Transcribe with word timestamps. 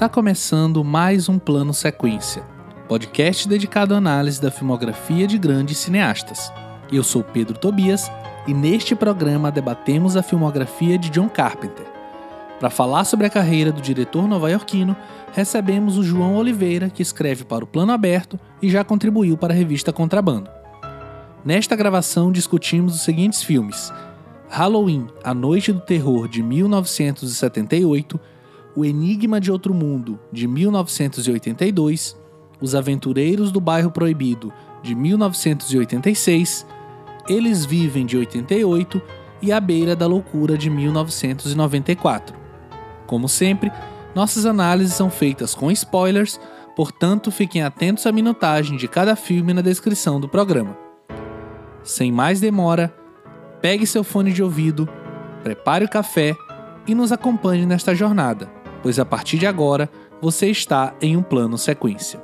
Está 0.00 0.08
começando 0.08 0.82
mais 0.82 1.28
um 1.28 1.38
Plano 1.38 1.74
Sequência, 1.74 2.42
podcast 2.88 3.46
dedicado 3.46 3.94
à 3.94 3.98
análise 3.98 4.40
da 4.40 4.50
filmografia 4.50 5.26
de 5.26 5.36
grandes 5.36 5.76
cineastas. 5.76 6.50
Eu 6.90 7.04
sou 7.04 7.22
Pedro 7.22 7.58
Tobias 7.58 8.10
e 8.46 8.54
neste 8.54 8.94
programa 8.94 9.52
debatemos 9.52 10.16
a 10.16 10.22
filmografia 10.22 10.96
de 10.96 11.10
John 11.10 11.28
Carpenter. 11.28 11.84
Para 12.58 12.70
falar 12.70 13.04
sobre 13.04 13.26
a 13.26 13.30
carreira 13.30 13.70
do 13.70 13.82
diretor 13.82 14.26
nova-iorquino, 14.26 14.96
recebemos 15.34 15.98
o 15.98 16.02
João 16.02 16.34
Oliveira, 16.36 16.88
que 16.88 17.02
escreve 17.02 17.44
para 17.44 17.62
o 17.62 17.68
Plano 17.68 17.92
Aberto 17.92 18.40
e 18.62 18.70
já 18.70 18.82
contribuiu 18.82 19.36
para 19.36 19.52
a 19.52 19.56
revista 19.56 19.92
Contrabando. 19.92 20.48
Nesta 21.44 21.76
gravação 21.76 22.32
discutimos 22.32 22.94
os 22.94 23.02
seguintes 23.02 23.42
filmes: 23.42 23.92
Halloween, 24.48 25.08
A 25.22 25.34
Noite 25.34 25.74
do 25.74 25.80
Terror 25.80 26.26
de 26.26 26.42
1978, 26.42 28.18
o 28.74 28.84
Enigma 28.84 29.40
de 29.40 29.50
Outro 29.50 29.74
Mundo, 29.74 30.18
de 30.32 30.46
1982, 30.46 32.16
Os 32.60 32.74
Aventureiros 32.74 33.50
do 33.50 33.60
Bairro 33.60 33.90
Proibido, 33.90 34.52
de 34.82 34.94
1986, 34.94 36.66
Eles 37.28 37.64
Vivem, 37.64 38.06
de 38.06 38.16
88 38.16 39.02
e 39.42 39.52
A 39.52 39.60
Beira 39.60 39.96
da 39.96 40.06
Loucura, 40.06 40.56
de 40.56 40.70
1994. 40.70 42.36
Como 43.06 43.28
sempre, 43.28 43.72
nossas 44.14 44.46
análises 44.46 44.94
são 44.94 45.10
feitas 45.10 45.54
com 45.54 45.70
spoilers, 45.70 46.40
portanto 46.76 47.30
fiquem 47.30 47.62
atentos 47.62 48.06
à 48.06 48.12
minutagem 48.12 48.76
de 48.76 48.86
cada 48.86 49.16
filme 49.16 49.52
na 49.52 49.62
descrição 49.62 50.20
do 50.20 50.28
programa. 50.28 50.76
Sem 51.82 52.12
mais 52.12 52.40
demora, 52.40 52.94
pegue 53.60 53.86
seu 53.86 54.04
fone 54.04 54.32
de 54.32 54.42
ouvido, 54.42 54.88
prepare 55.42 55.84
o 55.84 55.90
café 55.90 56.36
e 56.86 56.94
nos 56.94 57.10
acompanhe 57.10 57.66
nesta 57.66 57.94
jornada 57.94 58.59
pois 58.82 58.98
a 58.98 59.04
partir 59.04 59.38
de 59.38 59.46
agora 59.46 59.88
você 60.20 60.48
está 60.48 60.94
em 61.00 61.16
um 61.16 61.22
plano 61.22 61.56
sequência. 61.56 62.22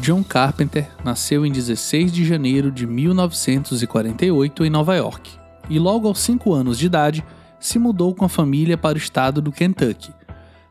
John 0.00 0.24
Carpenter 0.24 0.88
nasceu 1.04 1.44
em 1.44 1.52
16 1.52 2.10
de 2.10 2.24
janeiro 2.24 2.72
de 2.72 2.86
1948 2.86 4.64
em 4.64 4.70
Nova 4.70 4.96
York 4.96 5.30
e, 5.68 5.78
logo 5.78 6.08
aos 6.08 6.20
5 6.20 6.54
anos 6.54 6.78
de 6.78 6.86
idade, 6.86 7.22
se 7.60 7.78
mudou 7.78 8.14
com 8.14 8.24
a 8.24 8.28
família 8.28 8.78
para 8.78 8.94
o 8.94 8.98
estado 8.98 9.42
do 9.42 9.52
Kentucky. 9.52 10.10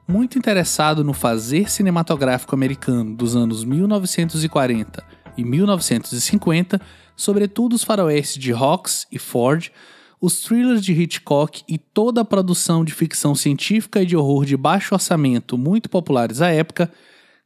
Muito 0.08 0.40
interessado 0.40 1.04
no 1.04 1.14
fazer 1.14 1.70
cinematográfico 1.70 2.56
americano 2.56 3.16
dos 3.16 3.36
anos 3.36 3.64
1940 3.64 5.04
e 5.38 5.46
1950, 5.46 6.82
sobretudo 7.16 7.76
os 7.76 7.84
faroestes 7.84 8.42
de 8.42 8.52
Hawks 8.52 9.06
e 9.12 9.20
Ford, 9.20 9.72
os 10.20 10.42
thrillers 10.42 10.82
de 10.82 10.92
Hitchcock 10.92 11.62
e 11.68 11.78
toda 11.78 12.22
a 12.22 12.26
produção 12.26 12.84
de 12.84 12.96
ficção 12.96 13.36
científica 13.36 14.02
e 14.02 14.08
de 14.08 14.18
horror 14.18 14.44
de 14.44 14.58
baixo 14.58 14.96
orçamento 14.96 15.56
muito 15.56 15.88
populares 15.88 16.42
à 16.42 16.50
época, 16.50 16.92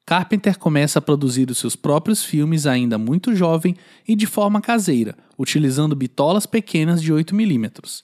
Carpenter 0.05 0.59
começa 0.59 0.99
a 0.99 1.01
produzir 1.01 1.49
os 1.49 1.57
seus 1.57 1.75
próprios 1.75 2.23
filmes 2.23 2.65
ainda 2.65 2.97
muito 2.97 3.33
jovem 3.33 3.75
e 4.07 4.15
de 4.15 4.25
forma 4.25 4.59
caseira, 4.59 5.15
utilizando 5.37 5.95
bitolas 5.95 6.45
pequenas 6.45 7.01
de 7.01 7.13
8mm. 7.13 8.03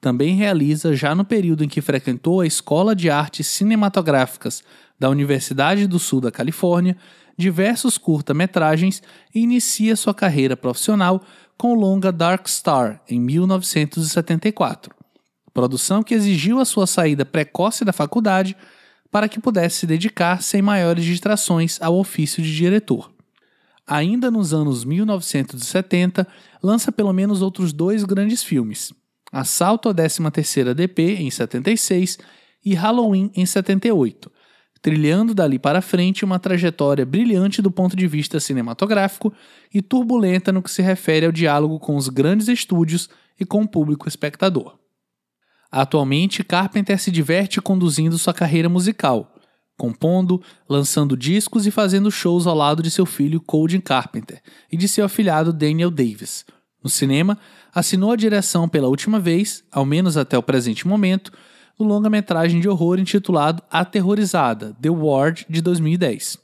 Também 0.00 0.34
realiza, 0.34 0.94
já 0.94 1.14
no 1.14 1.24
período 1.24 1.64
em 1.64 1.68
que 1.68 1.80
frequentou 1.80 2.40
a 2.40 2.46
Escola 2.46 2.96
de 2.96 3.08
Artes 3.08 3.46
Cinematográficas 3.46 4.62
da 4.98 5.08
Universidade 5.08 5.86
do 5.86 5.98
Sul 5.98 6.20
da 6.20 6.32
Califórnia, 6.32 6.96
diversos 7.36 7.96
curta-metragens 7.96 9.02
e 9.34 9.40
inicia 9.40 9.94
sua 9.94 10.14
carreira 10.14 10.56
profissional 10.56 11.22
com 11.56 11.72
o 11.72 11.74
longa 11.74 12.10
Dark 12.10 12.48
Star, 12.48 13.00
em 13.08 13.20
1974. 13.20 14.94
Produção 15.54 16.02
que 16.02 16.14
exigiu 16.14 16.58
a 16.60 16.64
sua 16.64 16.86
saída 16.86 17.24
precoce 17.24 17.84
da 17.84 17.92
faculdade 17.92 18.56
para 19.10 19.28
que 19.28 19.40
pudesse 19.40 19.80
se 19.80 19.86
dedicar 19.86 20.42
sem 20.42 20.60
maiores 20.60 21.04
distrações 21.04 21.80
ao 21.80 21.98
ofício 21.98 22.42
de 22.42 22.54
diretor. 22.54 23.10
Ainda 23.86 24.30
nos 24.30 24.52
anos 24.52 24.84
1970, 24.84 26.26
lança 26.62 26.90
pelo 26.90 27.12
menos 27.12 27.40
outros 27.40 27.72
dois 27.72 28.02
grandes 28.02 28.42
filmes: 28.42 28.92
Assalto 29.30 29.88
à 29.88 29.94
13ª 29.94 30.74
DP 30.74 31.16
em 31.20 31.30
76 31.30 32.18
e 32.64 32.74
Halloween 32.74 33.30
em 33.34 33.46
78, 33.46 34.30
trilhando 34.82 35.32
dali 35.32 35.58
para 35.58 35.80
frente 35.80 36.24
uma 36.24 36.40
trajetória 36.40 37.06
brilhante 37.06 37.62
do 37.62 37.70
ponto 37.70 37.94
de 37.94 38.08
vista 38.08 38.40
cinematográfico 38.40 39.32
e 39.72 39.80
turbulenta 39.80 40.50
no 40.50 40.62
que 40.62 40.70
se 40.70 40.82
refere 40.82 41.26
ao 41.26 41.32
diálogo 41.32 41.78
com 41.78 41.96
os 41.96 42.08
grandes 42.08 42.48
estúdios 42.48 43.08
e 43.38 43.44
com 43.44 43.62
o 43.62 43.68
público 43.68 44.08
espectador. 44.08 44.76
Atualmente, 45.70 46.44
Carpenter 46.44 46.98
se 46.98 47.10
diverte 47.10 47.60
conduzindo 47.60 48.18
sua 48.18 48.32
carreira 48.32 48.68
musical, 48.68 49.34
compondo, 49.76 50.42
lançando 50.68 51.16
discos 51.16 51.66
e 51.66 51.70
fazendo 51.70 52.10
shows 52.10 52.46
ao 52.46 52.54
lado 52.54 52.82
de 52.82 52.90
seu 52.90 53.04
filho 53.04 53.40
Colin 53.40 53.80
Carpenter 53.80 54.40
e 54.70 54.76
de 54.76 54.88
seu 54.88 55.04
afilhado 55.04 55.52
Daniel 55.52 55.90
Davis. 55.90 56.44
No 56.82 56.88
cinema, 56.88 57.38
assinou 57.74 58.12
a 58.12 58.16
direção 58.16 58.68
pela 58.68 58.88
última 58.88 59.18
vez, 59.18 59.64
ao 59.70 59.84
menos 59.84 60.16
até 60.16 60.38
o 60.38 60.42
presente 60.42 60.86
momento, 60.86 61.32
do 61.76 61.84
longa-metragem 61.84 62.60
de 62.60 62.68
horror 62.68 62.98
intitulado 62.98 63.62
Aterrorizada, 63.70 64.74
The 64.80 64.88
Ward, 64.88 65.46
de 65.48 65.60
2010. 65.60 66.38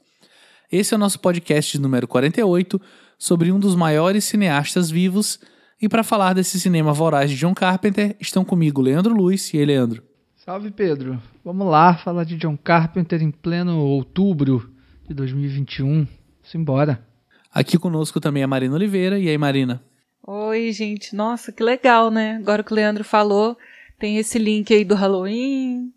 Esse 0.71 0.93
é 0.93 0.97
o 0.97 0.99
nosso 0.99 1.19
podcast 1.19 1.77
número 1.79 2.07
48 2.07 2.79
sobre 3.17 3.51
um 3.51 3.59
dos 3.59 3.75
maiores 3.75 4.25
cineastas 4.25 4.91
vivos 4.91 5.39
e 5.83 5.89
para 5.89 6.01
falar 6.01 6.31
desse 6.31 6.57
cinema 6.61 6.93
voraz 6.93 7.29
de 7.29 7.35
John 7.35 7.53
Carpenter, 7.53 8.15
estão 8.17 8.45
comigo 8.45 8.79
Leandro 8.79 9.13
Luiz 9.13 9.53
e 9.53 9.57
aí, 9.57 9.65
Leandro. 9.65 10.01
Salve, 10.33 10.71
Pedro. 10.71 11.21
Vamos 11.43 11.67
lá 11.67 11.93
falar 11.97 12.23
de 12.23 12.37
John 12.37 12.55
Carpenter 12.55 13.21
em 13.21 13.29
pleno 13.29 13.77
outubro 13.79 14.71
de 15.05 15.13
2021. 15.13 16.07
Simbora. 16.41 17.05
Aqui 17.53 17.77
conosco 17.77 18.21
também 18.21 18.43
a 18.43 18.47
Marina 18.47 18.75
Oliveira. 18.75 19.19
E 19.19 19.27
aí, 19.27 19.37
Marina? 19.37 19.83
Oi, 20.25 20.71
gente. 20.71 21.13
Nossa, 21.13 21.51
que 21.51 21.61
legal, 21.61 22.09
né? 22.09 22.37
Agora 22.37 22.63
que 22.63 22.71
o 22.71 22.75
Leandro 22.75 23.03
falou, 23.03 23.57
tem 23.99 24.17
esse 24.17 24.39
link 24.39 24.73
aí 24.73 24.85
do 24.85 24.95
Halloween, 24.95 25.91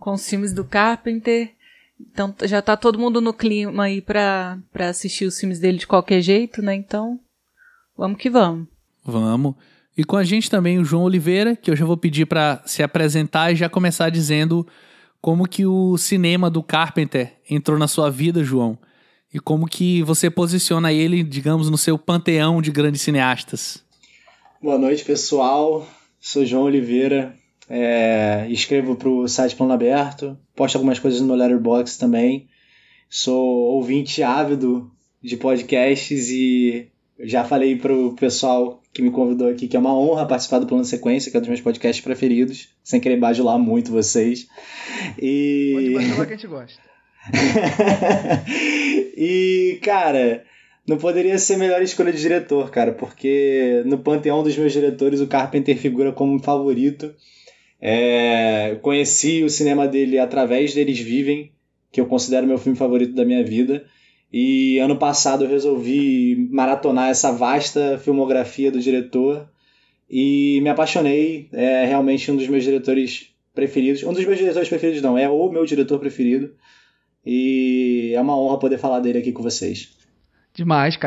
com 0.00 0.14
os 0.14 0.26
filmes 0.26 0.54
do 0.54 0.64
Carpenter. 0.64 1.52
Então 2.00 2.34
já 2.44 2.62
tá 2.62 2.74
todo 2.74 2.98
mundo 2.98 3.20
no 3.20 3.34
clima 3.34 3.84
aí 3.84 4.00
pra, 4.00 4.58
pra 4.72 4.88
assistir 4.88 5.26
os 5.26 5.38
filmes 5.38 5.58
dele 5.58 5.76
de 5.76 5.86
qualquer 5.86 6.22
jeito, 6.22 6.62
né? 6.62 6.74
Então, 6.74 7.20
vamos 7.94 8.16
que 8.16 8.30
vamos. 8.30 8.74
Vamos. 9.06 9.54
E 9.96 10.04
com 10.04 10.16
a 10.16 10.24
gente 10.24 10.50
também 10.50 10.78
o 10.78 10.84
João 10.84 11.04
Oliveira, 11.04 11.56
que 11.56 11.70
eu 11.70 11.76
já 11.76 11.84
vou 11.84 11.96
pedir 11.96 12.26
para 12.26 12.62
se 12.66 12.82
apresentar 12.82 13.52
e 13.52 13.56
já 13.56 13.68
começar 13.68 14.10
dizendo 14.10 14.66
como 15.20 15.48
que 15.48 15.64
o 15.64 15.96
cinema 15.96 16.50
do 16.50 16.62
Carpenter 16.62 17.34
entrou 17.48 17.78
na 17.78 17.88
sua 17.88 18.10
vida, 18.10 18.44
João. 18.44 18.78
E 19.32 19.40
como 19.40 19.66
que 19.66 20.02
você 20.02 20.30
posiciona 20.30 20.92
ele, 20.92 21.22
digamos, 21.22 21.70
no 21.70 21.78
seu 21.78 21.98
panteão 21.98 22.60
de 22.60 22.70
grandes 22.70 23.02
cineastas. 23.02 23.82
Boa 24.62 24.78
noite, 24.78 25.04
pessoal. 25.04 25.86
Sou 26.20 26.44
João 26.44 26.64
Oliveira. 26.64 27.34
É, 27.68 28.46
escrevo 28.50 28.96
para 28.96 29.08
o 29.08 29.26
site 29.26 29.56
Plano 29.56 29.72
Aberto. 29.72 30.38
Posto 30.54 30.76
algumas 30.76 30.98
coisas 30.98 31.20
no 31.20 31.26
meu 31.26 31.36
Letterboxd 31.36 31.98
também. 31.98 32.48
Sou 33.08 33.44
ouvinte 33.74 34.22
ávido 34.22 34.90
de 35.22 35.36
podcasts 35.36 36.28
e 36.30 36.88
já 37.20 37.44
falei 37.44 37.76
pro 37.76 38.14
pessoal 38.14 38.82
que 38.92 39.02
me 39.02 39.10
convidou 39.10 39.48
aqui, 39.48 39.68
que 39.68 39.76
é 39.76 39.80
uma 39.80 39.96
honra 39.96 40.26
participar 40.26 40.58
do 40.58 40.66
Plano 40.66 40.84
Sequência, 40.84 41.30
que 41.30 41.36
é 41.36 41.38
um 41.38 41.42
dos 41.42 41.48
meus 41.48 41.60
podcasts 41.60 42.04
preferidos, 42.04 42.68
sem 42.82 43.00
querer 43.00 43.16
bajular 43.16 43.58
muito 43.58 43.92
vocês. 43.92 44.46
E... 45.20 45.72
Pode 45.74 45.94
bajular 45.94 46.26
que 46.26 46.32
a 46.32 46.36
gente 46.36 46.46
gosta. 46.46 46.80
e, 49.16 49.78
cara, 49.82 50.44
não 50.86 50.98
poderia 50.98 51.38
ser 51.38 51.56
melhor 51.56 51.82
escolha 51.82 52.12
de 52.12 52.20
diretor, 52.20 52.70
cara, 52.70 52.92
porque 52.92 53.82
no 53.86 53.98
panteão 53.98 54.42
dos 54.42 54.56
meus 54.56 54.72
diretores 54.72 55.20
o 55.20 55.26
Carpenter 55.26 55.76
figura 55.76 56.12
como 56.12 56.42
favorito. 56.42 57.14
É... 57.80 58.78
Conheci 58.82 59.42
o 59.42 59.50
cinema 59.50 59.88
dele 59.88 60.18
através 60.18 60.74
deles 60.74 60.98
Vivem, 60.98 61.52
que 61.90 62.00
eu 62.00 62.06
considero 62.06 62.46
meu 62.46 62.58
filme 62.58 62.78
favorito 62.78 63.14
da 63.14 63.24
minha 63.24 63.42
vida. 63.42 63.84
E 64.38 64.78
ano 64.80 64.98
passado 64.98 65.44
eu 65.44 65.48
resolvi 65.48 66.36
maratonar 66.52 67.08
essa 67.08 67.32
vasta 67.32 67.96
filmografia 67.96 68.70
do 68.70 68.78
diretor 68.78 69.48
e 70.10 70.60
me 70.62 70.68
apaixonei. 70.68 71.48
É 71.54 71.86
realmente 71.86 72.30
um 72.30 72.36
dos 72.36 72.46
meus 72.46 72.62
diretores 72.62 73.30
preferidos. 73.54 74.02
Um 74.02 74.12
dos 74.12 74.26
meus 74.26 74.36
diretores 74.36 74.68
preferidos, 74.68 75.00
não, 75.00 75.16
é 75.16 75.26
o 75.26 75.50
meu 75.50 75.64
diretor 75.64 75.98
preferido. 75.98 76.50
E 77.24 78.12
é 78.14 78.20
uma 78.20 78.38
honra 78.38 78.58
poder 78.58 78.76
falar 78.76 79.00
dele 79.00 79.20
aqui 79.20 79.32
com 79.32 79.42
vocês. 79.42 79.96
Demais. 80.52 80.98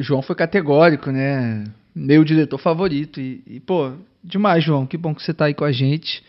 João 0.00 0.22
foi 0.22 0.34
categórico, 0.34 1.10
né? 1.10 1.64
Meu 1.94 2.24
diretor 2.24 2.56
favorito. 2.56 3.20
E, 3.20 3.42
e, 3.46 3.60
pô, 3.60 3.92
demais, 4.24 4.64
João. 4.64 4.86
Que 4.86 4.96
bom 4.96 5.14
que 5.14 5.22
você 5.22 5.34
tá 5.34 5.44
aí 5.44 5.52
com 5.52 5.64
a 5.64 5.72
gente. 5.72 6.24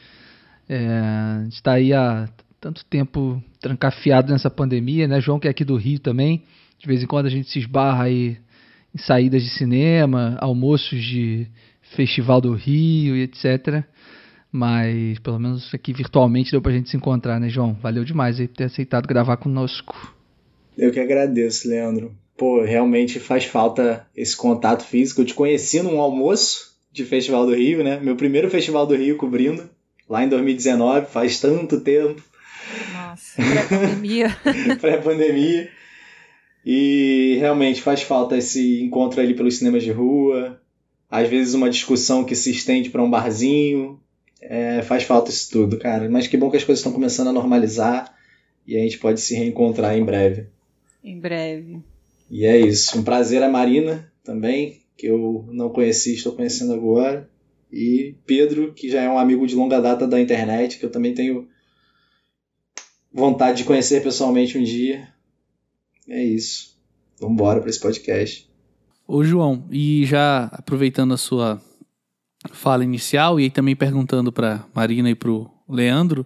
É, 0.68 1.48
está 1.48 1.76
aí 1.76 1.94
há 1.94 2.28
tanto 2.64 2.86
tempo 2.86 3.44
trancafiado 3.60 4.32
nessa 4.32 4.50
pandemia, 4.50 5.06
né? 5.06 5.20
João 5.20 5.38
que 5.38 5.50
é 5.50 5.52
aqui 5.52 5.66
do 5.66 5.76
Rio 5.76 6.00
também. 6.00 6.44
De 6.80 6.88
vez 6.88 7.04
em 7.04 7.06
quando 7.06 7.26
a 7.26 7.30
gente 7.30 7.50
se 7.50 7.60
esbarra 7.60 8.06
aí 8.06 8.38
em 8.96 8.98
saídas 8.98 9.44
de 9.44 9.50
cinema, 9.50 10.38
almoços 10.40 11.04
de 11.04 11.46
Festival 11.82 12.40
do 12.40 12.54
Rio 12.54 13.18
e 13.18 13.24
etc. 13.24 13.84
Mas 14.50 15.20
pelo 15.20 15.40
menos 15.40 15.74
aqui 15.74 15.92
virtualmente 15.92 16.52
deu 16.52 16.62
pra 16.62 16.72
gente 16.72 16.90
se 16.90 16.96
encontrar, 16.96 17.38
né, 17.38 17.50
João? 17.50 17.74
Valeu 17.74 18.06
demais 18.06 18.40
aí 18.40 18.48
por 18.48 18.56
ter 18.56 18.66
aceitado 18.66 19.08
gravar 19.08 19.36
conosco. 19.36 20.16
Eu 20.78 20.90
que 20.90 21.02
agradeço, 21.02 21.68
Leandro. 21.68 22.14
Pô, 22.38 22.64
realmente 22.64 23.20
faz 23.20 23.44
falta 23.44 24.08
esse 24.16 24.38
contato 24.38 24.84
físico. 24.84 25.20
Eu 25.20 25.26
te 25.26 25.34
conheci 25.34 25.82
num 25.82 26.00
almoço 26.00 26.74
de 26.94 27.04
Festival 27.04 27.46
do 27.46 27.56
Rio, 27.56 27.84
né? 27.84 28.00
Meu 28.00 28.16
primeiro 28.16 28.50
Festival 28.50 28.88
do 28.88 28.96
Rio 28.96 29.18
cobrindo, 29.18 29.70
lá 30.08 30.24
em 30.24 30.30
2019, 30.30 31.08
faz 31.08 31.42
tanto 31.42 31.82
tempo. 31.82 32.24
Nossa, 32.94 33.42
pré-pandemia. 33.42 34.38
pré-pandemia. 34.80 35.70
E 36.66 37.36
realmente 37.40 37.82
faz 37.82 38.02
falta 38.02 38.38
esse 38.38 38.82
encontro 38.82 39.20
ali 39.20 39.34
pelos 39.34 39.58
cinemas 39.58 39.84
de 39.84 39.92
rua, 39.92 40.62
às 41.10 41.28
vezes 41.30 41.54
uma 41.54 41.70
discussão 41.70 42.24
que 42.24 42.36
se 42.36 42.52
estende 42.52 42.90
para 42.90 43.04
um 43.04 43.10
barzinho. 43.10 44.00
É, 44.42 44.82
faz 44.82 45.04
falta 45.04 45.30
isso 45.30 45.52
tudo, 45.52 45.78
cara. 45.78 46.10
Mas 46.10 46.28
que 46.28 46.38
bom 46.38 46.50
que 46.50 46.58
as 46.58 46.64
coisas 46.64 46.80
estão 46.80 46.92
começando 46.92 47.28
a 47.28 47.34
normalizar 47.34 48.14
e 48.66 48.78
a 48.78 48.80
gente 48.80 48.98
pode 48.98 49.22
se 49.22 49.36
reencontrar 49.36 49.98
em 49.98 50.04
breve. 50.04 50.48
Em 51.04 51.20
breve. 51.20 51.80
E 52.30 52.46
é 52.46 52.58
isso. 52.58 52.98
Um 52.98 53.04
prazer 53.04 53.44
a 53.44 53.50
Marina 53.50 54.12
também, 54.24 54.82
que 54.98 55.08
eu 55.08 55.48
não 55.52 55.70
conheci, 55.70 56.16
estou 56.16 56.34
conhecendo 56.34 56.74
agora. 56.74 57.30
E 57.72 58.16
Pedro, 58.26 58.74
que 58.74 58.90
já 58.90 59.02
é 59.02 59.10
um 59.10 59.18
amigo 59.18 59.46
de 59.46 59.56
longa 59.56 59.82
data 59.82 60.08
da 60.08 60.20
internet, 60.20 60.80
que 60.80 60.86
eu 60.86 60.92
também 60.92 61.14
tenho 61.14 61.48
vontade 63.14 63.60
de 63.60 63.64
conhecer 63.64 64.02
pessoalmente 64.02 64.58
um 64.58 64.64
dia. 64.64 65.08
É 66.08 66.24
isso. 66.24 66.76
Vamos 67.20 67.36
embora 67.36 67.62
para 67.62 67.70
esse 67.70 67.80
podcast. 67.80 68.50
Ô 69.08 69.24
João, 69.24 69.66
e 69.70 70.06
já 70.06 70.46
aproveitando 70.46 71.14
a 71.14 71.18
sua 71.18 71.62
fala 72.52 72.84
inicial 72.84 73.40
e 73.40 73.44
aí 73.44 73.50
também 73.50 73.76
perguntando 73.76 74.32
para 74.32 74.66
Marina 74.74 75.10
e 75.10 75.16
para 75.16 75.30
o 75.30 75.50
Leandro, 75.70 76.26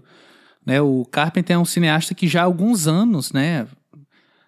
né, 0.66 0.82
o 0.82 1.06
Carpenter 1.06 1.56
é 1.56 1.60
um 1.60 1.66
cineasta 1.66 2.16
que 2.16 2.28
já 2.28 2.42
há 2.42 2.46
alguns 2.46 2.88
anos, 2.88 3.32
né, 3.32 3.68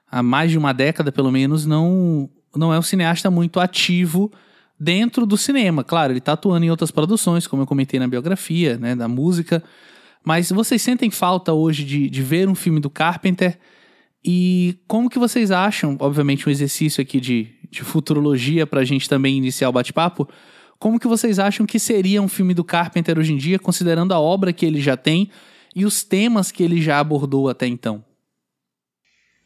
há 0.09 0.23
mais 0.23 0.51
de 0.51 0.57
uma 0.57 0.73
década 0.73 1.11
pelo 1.11 1.31
menos, 1.31 1.65
não 1.65 2.29
não 2.55 2.73
é 2.73 2.79
um 2.79 2.81
cineasta 2.81 3.29
muito 3.29 3.59
ativo 3.59 4.31
dentro 4.79 5.25
do 5.25 5.37
cinema. 5.37 5.83
Claro, 5.83 6.11
ele 6.11 6.19
está 6.19 6.33
atuando 6.33 6.65
em 6.65 6.71
outras 6.71 6.89
produções, 6.89 7.45
como 7.45 7.61
eu 7.61 7.67
comentei 7.67 7.99
na 7.99 8.07
biografia, 8.07 8.77
né, 8.77 8.95
da 8.95 9.07
música. 9.07 9.63
Mas 10.25 10.51
vocês 10.51 10.81
sentem 10.81 11.09
falta 11.09 11.53
hoje 11.53 11.83
de, 11.83 12.09
de 12.09 12.21
ver 12.21 12.47
um 12.47 12.55
filme 12.55 12.79
do 12.79 12.89
Carpenter 12.89 13.57
e 14.23 14.77
como 14.87 15.09
que 15.09 15.17
vocês 15.17 15.49
acham, 15.49 15.97
obviamente 15.99 16.47
um 16.47 16.51
exercício 16.51 17.01
aqui 17.01 17.19
de, 17.19 17.47
de 17.69 17.83
futurologia 17.83 18.67
para 18.67 18.81
a 18.81 18.85
gente 18.85 19.07
também 19.07 19.37
iniciar 19.37 19.69
o 19.69 19.73
bate-papo, 19.73 20.27
como 20.77 20.99
que 20.99 21.07
vocês 21.07 21.39
acham 21.39 21.65
que 21.65 21.79
seria 21.79 22.21
um 22.21 22.27
filme 22.27 22.53
do 22.53 22.63
Carpenter 22.63 23.17
hoje 23.17 23.33
em 23.33 23.37
dia, 23.37 23.59
considerando 23.59 24.13
a 24.13 24.19
obra 24.19 24.53
que 24.53 24.65
ele 24.65 24.79
já 24.79 24.95
tem 24.95 25.29
e 25.75 25.85
os 25.85 26.03
temas 26.03 26.51
que 26.51 26.63
ele 26.63 26.81
já 26.81 26.99
abordou 26.99 27.49
até 27.49 27.67
então? 27.67 28.03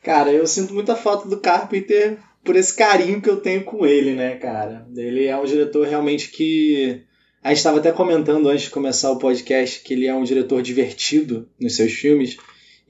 Cara, 0.04 0.32
eu 0.32 0.46
sinto 0.46 0.74
muita 0.74 0.96
falta 0.96 1.28
do 1.28 1.40
Carpenter 1.40 2.20
por 2.44 2.56
esse 2.56 2.76
carinho 2.76 3.22
que 3.22 3.30
eu 3.30 3.38
tenho 3.38 3.64
com 3.64 3.86
ele, 3.86 4.14
né, 4.14 4.36
cara? 4.36 4.86
Ele 4.96 5.26
é 5.26 5.38
um 5.38 5.46
diretor 5.46 5.88
realmente 5.88 6.30
que. 6.30 7.04
A 7.44 7.50
gente 7.50 7.58
estava 7.58 7.80
até 7.80 7.92
comentando 7.92 8.48
antes 8.48 8.64
de 8.64 8.70
começar 8.70 9.12
o 9.12 9.20
podcast 9.20 9.82
que 9.82 9.94
ele 9.94 10.08
é 10.08 10.16
um 10.16 10.24
diretor 10.24 10.62
divertido 10.62 11.50
nos 11.60 11.76
seus 11.76 11.92
filmes. 11.92 12.38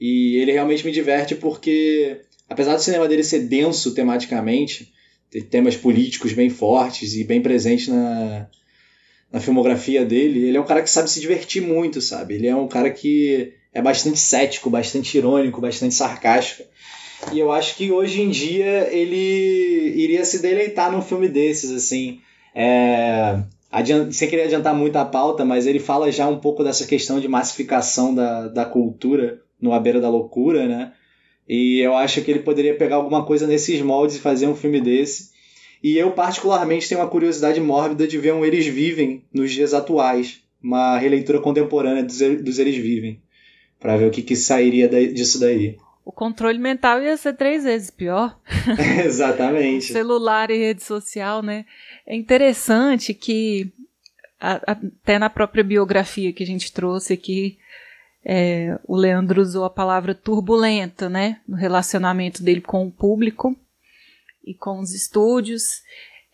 E 0.00 0.36
ele 0.36 0.52
realmente 0.52 0.86
me 0.86 0.92
diverte 0.92 1.34
porque, 1.34 2.20
apesar 2.48 2.76
do 2.76 2.82
cinema 2.82 3.08
dele 3.08 3.24
ser 3.24 3.40
denso 3.40 3.94
tematicamente, 3.94 4.92
ter 5.28 5.42
temas 5.42 5.76
políticos 5.76 6.32
bem 6.32 6.48
fortes 6.48 7.16
e 7.16 7.24
bem 7.24 7.42
presentes 7.42 7.88
na, 7.88 8.46
na 9.32 9.40
filmografia 9.40 10.04
dele, 10.04 10.46
ele 10.46 10.56
é 10.56 10.60
um 10.60 10.66
cara 10.66 10.82
que 10.82 10.90
sabe 10.90 11.10
se 11.10 11.20
divertir 11.20 11.60
muito, 11.60 12.00
sabe? 12.00 12.34
Ele 12.34 12.46
é 12.46 12.54
um 12.54 12.68
cara 12.68 12.90
que 12.90 13.54
é 13.72 13.82
bastante 13.82 14.20
cético, 14.20 14.70
bastante 14.70 15.18
irônico, 15.18 15.60
bastante 15.60 15.96
sarcástico. 15.96 16.62
E 17.32 17.40
eu 17.40 17.50
acho 17.50 17.74
que 17.74 17.90
hoje 17.90 18.20
em 18.20 18.30
dia 18.30 18.88
ele 18.92 19.94
iria 19.96 20.24
se 20.24 20.40
deleitar 20.40 20.92
num 20.92 21.02
filme 21.02 21.26
desses, 21.26 21.72
assim. 21.72 22.20
É, 22.54 23.42
adiant, 23.74 24.12
sem 24.12 24.28
querer 24.28 24.44
adiantar 24.44 24.74
muito 24.74 24.96
a 24.96 25.04
pauta, 25.04 25.44
mas 25.44 25.66
ele 25.66 25.80
fala 25.80 26.10
já 26.12 26.28
um 26.28 26.38
pouco 26.38 26.62
dessa 26.62 26.86
questão 26.86 27.18
de 27.18 27.26
massificação 27.26 28.14
da, 28.14 28.46
da 28.46 28.64
cultura 28.64 29.42
no 29.60 29.72
A 29.72 29.80
Beira 29.80 30.00
da 30.00 30.08
Loucura, 30.08 30.68
né? 30.68 30.92
E 31.48 31.80
eu 31.80 31.94
acho 31.94 32.22
que 32.22 32.30
ele 32.30 32.40
poderia 32.40 32.76
pegar 32.76 32.96
alguma 32.96 33.26
coisa 33.26 33.46
nesses 33.46 33.82
moldes 33.82 34.16
e 34.16 34.20
fazer 34.20 34.46
um 34.46 34.54
filme 34.54 34.80
desse. 34.80 35.32
E 35.82 35.98
eu, 35.98 36.12
particularmente, 36.12 36.88
tenho 36.88 37.00
uma 37.00 37.10
curiosidade 37.10 37.60
mórbida 37.60 38.06
de 38.06 38.16
ver 38.16 38.32
um 38.32 38.44
Eles 38.44 38.66
Vivem 38.66 39.24
nos 39.32 39.50
dias 39.52 39.74
atuais. 39.74 40.40
Uma 40.62 40.96
releitura 40.96 41.40
contemporânea 41.40 42.02
dos, 42.02 42.18
dos 42.18 42.58
Eles 42.58 42.76
Vivem. 42.76 43.20
para 43.78 43.96
ver 43.96 44.06
o 44.06 44.10
que, 44.10 44.22
que 44.22 44.36
sairia 44.36 44.88
disso 44.88 45.38
daí. 45.38 45.76
O 46.04 46.12
controle 46.12 46.58
mental 46.58 47.02
ia 47.02 47.16
ser 47.16 47.34
três 47.34 47.64
vezes 47.64 47.90
pior. 47.90 48.38
Exatamente. 49.04 49.86
Celular 49.86 50.50
e 50.50 50.58
rede 50.58 50.82
social, 50.82 51.42
né? 51.42 51.64
É 52.06 52.14
interessante 52.14 53.14
que, 53.14 53.72
até 54.38 55.18
na 55.18 55.30
própria 55.30 55.64
biografia 55.64 56.32
que 56.32 56.42
a 56.42 56.46
gente 56.46 56.72
trouxe 56.72 57.14
aqui, 57.14 57.58
é, 58.24 58.78
o 58.86 58.96
Leandro 58.96 59.40
usou 59.40 59.64
a 59.64 59.70
palavra 59.70 60.14
turbulenta, 60.14 61.08
né, 61.08 61.40
no 61.46 61.56
relacionamento 61.56 62.42
dele 62.42 62.60
com 62.60 62.86
o 62.86 62.92
público 62.92 63.56
e 64.44 64.54
com 64.54 64.80
os 64.80 64.92
estúdios. 64.92 65.82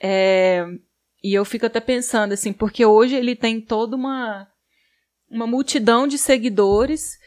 É, 0.00 0.64
e 1.22 1.34
eu 1.34 1.44
fico 1.44 1.66
até 1.66 1.80
pensando 1.80 2.32
assim, 2.32 2.52
porque 2.52 2.84
hoje 2.84 3.14
ele 3.14 3.36
tem 3.36 3.60
toda 3.60 3.96
uma 3.96 4.48
uma 5.30 5.46
multidão 5.46 6.08
de 6.08 6.18
seguidores, 6.18 7.19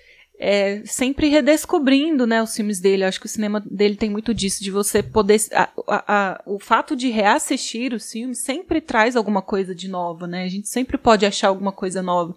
é, 0.46 0.82
sempre 0.86 1.30
redescobrindo, 1.30 2.28
né, 2.28 2.44
os 2.44 2.54
filmes 2.54 2.82
dele. 2.82 3.06
Eu 3.06 3.08
acho 3.08 3.18
que 3.18 3.28
o 3.28 3.30
cinema 3.30 3.64
dele 3.66 3.96
tem 3.96 4.10
muito 4.10 4.34
disso, 4.34 4.62
de 4.62 4.70
você 4.70 5.02
poder, 5.02 5.40
a, 5.54 5.70
a, 5.88 6.04
a, 6.08 6.44
o 6.46 6.60
fato 6.60 6.98
de 6.98 7.10
reassistir 7.10 7.94
os 7.94 8.12
filmes 8.12 8.40
sempre 8.40 8.82
traz 8.82 9.16
alguma 9.16 9.42
coisa 9.42 9.74
de 9.74 9.88
nova, 9.88 10.28
né? 10.28 10.44
A 10.44 10.50
gente 10.50 10.68
sempre 10.68 10.98
pode 10.98 11.26
achar 11.26 11.48
alguma 11.48 11.72
coisa 11.72 12.02
nova. 12.02 12.36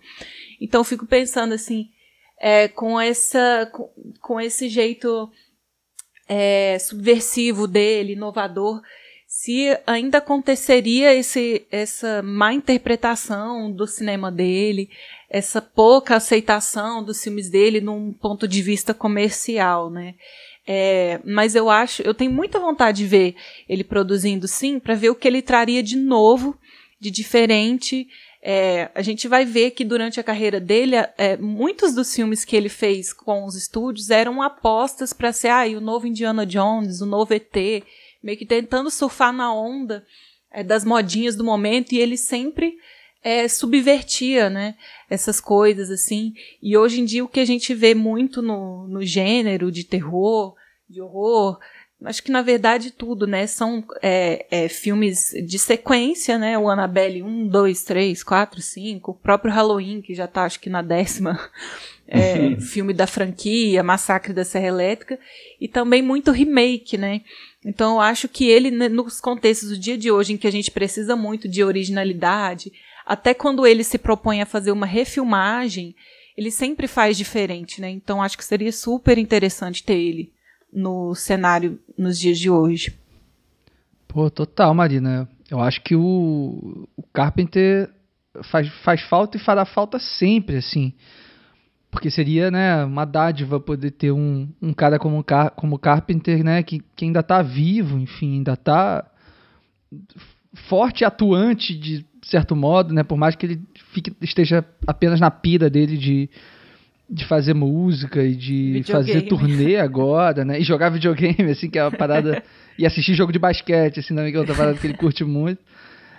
Então 0.60 0.82
eu 0.82 0.84
fico 0.84 1.04
pensando 1.04 1.52
assim, 1.52 1.88
é, 2.40 2.68
com, 2.68 3.00
essa, 3.00 3.68
com, 3.72 3.90
com 4.20 4.40
esse 4.40 4.68
jeito 4.68 5.28
é, 6.28 6.78
subversivo 6.78 7.66
dele, 7.66 8.12
inovador, 8.12 8.82
se 9.26 9.76
ainda 9.86 10.18
aconteceria 10.18 11.14
esse, 11.14 11.66
essa 11.70 12.22
má 12.22 12.52
interpretação 12.52 13.70
do 13.70 13.86
cinema 13.86 14.30
dele, 14.30 14.88
essa 15.28 15.60
pouca 15.60 16.16
aceitação 16.16 17.02
dos 17.02 17.22
filmes 17.22 17.50
dele 17.50 17.80
num 17.80 18.12
ponto 18.12 18.46
de 18.46 18.62
vista 18.62 18.94
comercial, 18.94 19.90
né? 19.90 20.14
É, 20.66 21.20
mas 21.24 21.54
eu 21.54 21.70
acho, 21.70 22.02
eu 22.02 22.14
tenho 22.14 22.30
muita 22.30 22.58
vontade 22.58 22.98
de 22.98 23.06
ver 23.06 23.36
ele 23.68 23.84
produzindo 23.84 24.48
sim, 24.48 24.80
para 24.80 24.94
ver 24.94 25.10
o 25.10 25.14
que 25.14 25.28
ele 25.28 25.42
traria 25.42 25.82
de 25.82 25.96
novo, 25.96 26.58
de 26.98 27.10
diferente, 27.10 28.08
é, 28.48 28.90
a 28.94 29.02
gente 29.02 29.26
vai 29.26 29.44
ver 29.44 29.72
que 29.72 29.84
durante 29.84 30.20
a 30.20 30.22
carreira 30.22 30.60
dele, 30.60 30.94
é, 31.18 31.36
muitos 31.36 31.92
dos 31.92 32.14
filmes 32.14 32.44
que 32.44 32.54
ele 32.54 32.68
fez 32.68 33.12
com 33.12 33.44
os 33.44 33.56
estúdios 33.56 34.08
eram 34.08 34.40
apostas 34.40 35.12
para 35.12 35.32
ser 35.32 35.48
ah, 35.48 35.66
o 35.66 35.80
novo 35.80 36.06
Indiana 36.06 36.46
Jones, 36.46 37.00
o 37.00 37.06
novo 37.06 37.34
ET, 37.34 37.82
meio 38.26 38.36
que 38.36 38.44
tentando 38.44 38.90
surfar 38.90 39.32
na 39.32 39.54
onda 39.54 40.04
é, 40.50 40.64
das 40.64 40.84
modinhas 40.84 41.36
do 41.36 41.44
momento, 41.44 41.92
e 41.92 41.98
ele 41.98 42.16
sempre 42.16 42.76
é, 43.22 43.46
subvertia 43.46 44.50
né, 44.50 44.74
essas 45.08 45.40
coisas 45.40 45.92
assim. 45.92 46.34
E 46.60 46.76
hoje 46.76 47.00
em 47.00 47.04
dia 47.04 47.24
o 47.24 47.28
que 47.28 47.38
a 47.38 47.44
gente 47.44 47.72
vê 47.72 47.94
muito 47.94 48.42
no, 48.42 48.88
no 48.88 49.04
gênero 49.04 49.70
de 49.70 49.84
terror, 49.84 50.56
de 50.90 51.00
horror, 51.00 51.60
acho 52.04 52.22
que 52.22 52.32
na 52.32 52.42
verdade 52.42 52.90
tudo, 52.90 53.28
né? 53.28 53.46
São 53.46 53.84
é, 54.02 54.46
é, 54.50 54.68
filmes 54.68 55.30
de 55.46 55.58
sequência, 55.58 56.36
né? 56.36 56.58
O 56.58 56.68
Annabelle 56.68 57.22
1, 57.22 57.46
2, 57.46 57.84
3, 57.84 58.22
4, 58.24 58.60
5, 58.60 59.10
o 59.10 59.14
próprio 59.14 59.52
Halloween, 59.52 60.02
que 60.02 60.14
já 60.14 60.26
tá 60.26 60.44
acho 60.44 60.58
que 60.60 60.68
na 60.68 60.82
décima 60.82 61.38
é, 62.08 62.56
filme 62.60 62.92
da 62.92 63.06
franquia, 63.06 63.82
Massacre 63.82 64.32
da 64.32 64.44
Serra 64.44 64.66
Elétrica, 64.66 65.18
e 65.60 65.68
também 65.68 66.02
muito 66.02 66.32
remake, 66.32 66.98
né? 66.98 67.22
Então 67.66 67.94
eu 67.94 68.00
acho 68.00 68.28
que 68.28 68.48
ele, 68.48 68.70
né, 68.70 68.88
nos 68.88 69.20
contextos 69.20 69.70
do 69.70 69.78
dia 69.78 69.98
de 69.98 70.08
hoje, 70.08 70.32
em 70.32 70.36
que 70.36 70.46
a 70.46 70.52
gente 70.52 70.70
precisa 70.70 71.16
muito 71.16 71.48
de 71.48 71.64
originalidade, 71.64 72.72
até 73.04 73.34
quando 73.34 73.66
ele 73.66 73.82
se 73.82 73.98
propõe 73.98 74.40
a 74.40 74.46
fazer 74.46 74.70
uma 74.70 74.86
refilmagem, 74.86 75.94
ele 76.36 76.52
sempre 76.52 76.86
faz 76.86 77.16
diferente, 77.16 77.80
né? 77.80 77.90
Então 77.90 78.22
acho 78.22 78.38
que 78.38 78.44
seria 78.44 78.70
super 78.70 79.18
interessante 79.18 79.82
ter 79.82 79.98
ele 79.98 80.32
no 80.72 81.12
cenário 81.16 81.80
nos 81.98 82.20
dias 82.20 82.38
de 82.38 82.48
hoje. 82.48 82.96
Pô, 84.06 84.30
total, 84.30 84.72
Marina. 84.72 85.28
Eu 85.50 85.60
acho 85.60 85.82
que 85.82 85.96
o, 85.96 86.86
o 86.96 87.02
Carpenter 87.12 87.90
faz, 88.44 88.68
faz 88.84 89.02
falta 89.02 89.36
e 89.36 89.40
fará 89.40 89.64
falta 89.64 89.98
sempre, 89.98 90.56
assim. 90.56 90.94
Porque 91.96 92.10
seria, 92.10 92.50
né, 92.50 92.84
uma 92.84 93.06
dádiva 93.06 93.58
poder 93.58 93.90
ter 93.90 94.12
um, 94.12 94.46
um 94.60 94.74
cara 94.74 94.98
como, 94.98 95.24
como 95.56 95.78
Carpenter, 95.78 96.44
né, 96.44 96.62
que, 96.62 96.82
que 96.94 97.06
ainda 97.06 97.20
está 97.20 97.40
vivo, 97.40 97.98
enfim, 97.98 98.34
ainda 98.34 98.52
está 98.52 99.02
forte 100.68 101.00
e 101.00 101.04
atuante 101.06 101.74
de 101.74 102.04
certo 102.20 102.54
modo, 102.54 102.92
né, 102.92 103.02
por 103.02 103.16
mais 103.16 103.34
que 103.34 103.46
ele 103.46 103.62
fique, 103.94 104.14
esteja 104.20 104.62
apenas 104.86 105.18
na 105.18 105.30
pira 105.30 105.70
dele 105.70 105.96
de, 105.96 106.28
de 107.08 107.24
fazer 107.24 107.54
música 107.54 108.22
e 108.22 108.36
de 108.36 108.72
videogame. 108.74 108.84
fazer 108.84 109.22
turnê 109.22 109.76
agora, 109.76 110.44
né, 110.44 110.60
e 110.60 110.62
jogar 110.62 110.90
videogame, 110.90 111.50
assim, 111.50 111.70
que 111.70 111.78
é 111.78 111.82
uma 111.82 111.96
parada, 111.96 112.42
e 112.78 112.84
assistir 112.84 113.14
jogo 113.14 113.32
de 113.32 113.38
basquete, 113.38 114.00
assim, 114.00 114.14
também 114.14 114.32
que 114.32 114.36
é 114.36 114.40
outra 114.40 114.54
parada 114.54 114.76
que 114.76 114.86
ele 114.86 114.98
curte 114.98 115.24
muito. 115.24 115.62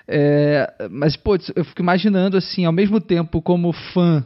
É, 0.08 0.74
mas, 0.90 1.16
pô, 1.16 1.38
eu 1.56 1.64
fico 1.64 1.84
imaginando, 1.84 2.36
assim, 2.36 2.66
ao 2.66 2.74
mesmo 2.74 3.00
tempo 3.00 3.44
como 3.44 3.72
fã 3.94 4.26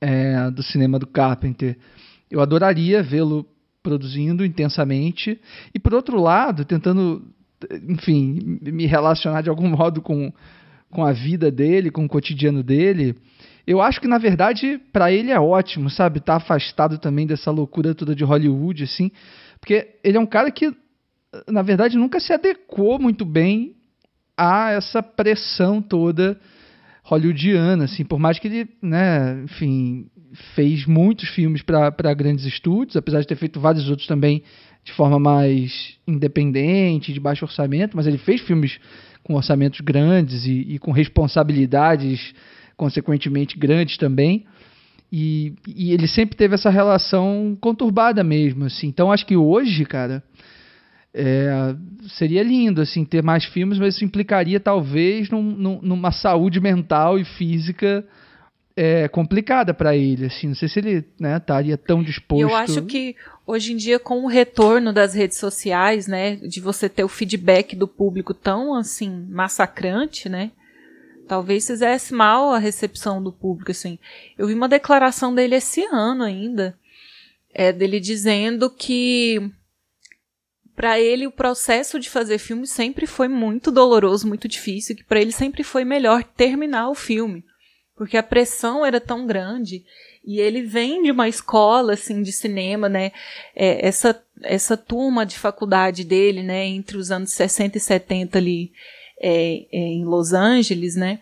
é, 0.00 0.50
do 0.50 0.62
cinema 0.62 0.98
do 0.98 1.06
Carpenter, 1.06 1.76
eu 2.30 2.40
adoraria 2.40 3.02
vê-lo 3.02 3.46
produzindo 3.82 4.44
intensamente. 4.44 5.38
E, 5.74 5.78
por 5.78 5.94
outro 5.94 6.20
lado, 6.20 6.64
tentando, 6.64 7.22
enfim, 7.88 8.58
me 8.62 8.86
relacionar 8.86 9.42
de 9.42 9.50
algum 9.50 9.68
modo 9.76 10.00
com, 10.00 10.32
com 10.90 11.04
a 11.04 11.12
vida 11.12 11.50
dele, 11.50 11.90
com 11.90 12.04
o 12.04 12.08
cotidiano 12.08 12.62
dele, 12.62 13.14
eu 13.66 13.80
acho 13.80 14.00
que, 14.00 14.08
na 14.08 14.18
verdade, 14.18 14.80
para 14.92 15.12
ele 15.12 15.30
é 15.30 15.38
ótimo, 15.38 15.88
sabe? 15.88 16.20
Tá 16.20 16.36
afastado 16.36 16.98
também 16.98 17.26
dessa 17.26 17.50
loucura 17.50 17.94
toda 17.94 18.14
de 18.14 18.24
Hollywood, 18.24 18.84
assim. 18.84 19.10
Porque 19.60 19.96
ele 20.02 20.16
é 20.16 20.20
um 20.20 20.26
cara 20.26 20.50
que, 20.50 20.74
na 21.48 21.62
verdade, 21.62 21.96
nunca 21.96 22.20
se 22.20 22.32
adequou 22.32 22.98
muito 22.98 23.24
bem 23.24 23.74
há 24.36 24.70
essa 24.70 25.02
pressão 25.02 25.80
toda 25.80 26.38
hollywoodiana, 27.04 27.84
assim, 27.84 28.04
por 28.04 28.18
mais 28.18 28.38
que 28.38 28.48
ele, 28.48 28.68
né, 28.82 29.42
enfim, 29.44 30.06
fez 30.54 30.86
muitos 30.86 31.28
filmes 31.28 31.62
para 31.62 32.14
grandes 32.14 32.44
estúdios, 32.46 32.96
apesar 32.96 33.20
de 33.20 33.26
ter 33.26 33.36
feito 33.36 33.60
vários 33.60 33.88
outros 33.88 34.08
também 34.08 34.42
de 34.82 34.92
forma 34.92 35.18
mais 35.18 35.96
independente, 36.06 37.12
de 37.12 37.20
baixo 37.20 37.44
orçamento, 37.44 37.96
mas 37.96 38.06
ele 38.06 38.18
fez 38.18 38.40
filmes 38.40 38.78
com 39.22 39.34
orçamentos 39.34 39.80
grandes 39.80 40.44
e, 40.46 40.74
e 40.74 40.78
com 40.78 40.92
responsabilidades 40.92 42.34
consequentemente 42.76 43.58
grandes 43.58 43.96
também. 43.96 44.44
E, 45.12 45.54
e, 45.66 45.92
ele 45.92 46.08
sempre 46.08 46.36
teve 46.36 46.54
essa 46.54 46.70
relação 46.70 47.56
conturbada 47.60 48.24
mesmo, 48.24 48.64
assim. 48.64 48.88
Então 48.88 49.12
acho 49.12 49.24
que 49.24 49.36
hoje, 49.36 49.84
cara, 49.84 50.22
é, 51.14 51.76
seria 52.18 52.42
lindo 52.42 52.80
assim 52.80 53.04
ter 53.04 53.22
mais 53.22 53.44
filmes, 53.44 53.78
mas 53.78 53.94
isso 53.94 54.04
implicaria 54.04 54.58
talvez 54.58 55.30
num, 55.30 55.42
num, 55.42 55.80
numa 55.80 56.10
saúde 56.10 56.60
mental 56.60 57.18
e 57.18 57.24
física 57.24 58.04
é, 58.76 59.06
complicada 59.06 59.72
para 59.72 59.96
ele. 59.96 60.26
Assim, 60.26 60.48
não 60.48 60.54
sei 60.56 60.68
se 60.68 60.80
ele 60.80 61.04
né, 61.18 61.36
estaria 61.36 61.78
tão 61.78 62.02
disposto. 62.02 62.42
Eu 62.42 62.56
acho 62.56 62.82
que 62.82 63.14
hoje 63.46 63.72
em 63.72 63.76
dia, 63.76 64.00
com 64.00 64.24
o 64.24 64.26
retorno 64.26 64.92
das 64.92 65.14
redes 65.14 65.38
sociais, 65.38 66.08
né, 66.08 66.34
de 66.36 66.60
você 66.60 66.88
ter 66.88 67.04
o 67.04 67.08
feedback 67.08 67.76
do 67.76 67.86
público 67.86 68.34
tão 68.34 68.74
assim 68.74 69.26
massacrante, 69.30 70.28
né? 70.28 70.50
Talvez 71.28 71.66
fizesse 71.66 72.12
mal 72.12 72.50
a 72.50 72.58
recepção 72.58 73.22
do 73.22 73.32
público, 73.32 73.70
assim. 73.70 73.98
Eu 74.36 74.48
vi 74.48 74.54
uma 74.54 74.68
declaração 74.68 75.34
dele 75.34 75.54
esse 75.54 75.82
ano 75.86 76.22
ainda, 76.22 76.76
é, 77.54 77.72
dele 77.72 77.98
dizendo 77.98 78.68
que 78.68 79.50
para 80.76 80.98
ele 81.00 81.26
o 81.26 81.32
processo 81.32 81.98
de 82.00 82.10
fazer 82.10 82.38
filme 82.38 82.66
sempre 82.66 83.06
foi 83.06 83.28
muito 83.28 83.70
doloroso, 83.70 84.26
muito 84.26 84.48
difícil, 84.48 84.96
que 84.96 85.04
para 85.04 85.20
ele 85.20 85.32
sempre 85.32 85.62
foi 85.62 85.84
melhor 85.84 86.24
terminar 86.24 86.88
o 86.88 86.94
filme, 86.94 87.44
porque 87.96 88.16
a 88.16 88.22
pressão 88.22 88.84
era 88.84 89.00
tão 89.00 89.26
grande 89.26 89.84
e 90.24 90.40
ele 90.40 90.62
vem 90.62 91.02
de 91.02 91.10
uma 91.10 91.28
escola 91.28 91.92
assim 91.92 92.22
de 92.22 92.32
cinema, 92.32 92.88
né? 92.88 93.12
É, 93.54 93.86
essa 93.86 94.20
essa 94.42 94.76
turma 94.76 95.24
de 95.24 95.38
faculdade 95.38 96.04
dele, 96.04 96.42
né, 96.42 96.66
entre 96.66 96.96
os 96.96 97.10
anos 97.10 97.32
60 97.32 97.78
e 97.78 97.80
70 97.80 98.36
ali 98.36 98.72
é, 99.20 99.64
é, 99.72 99.78
em 99.78 100.04
Los 100.04 100.32
Angeles, 100.32 100.96
né? 100.96 101.20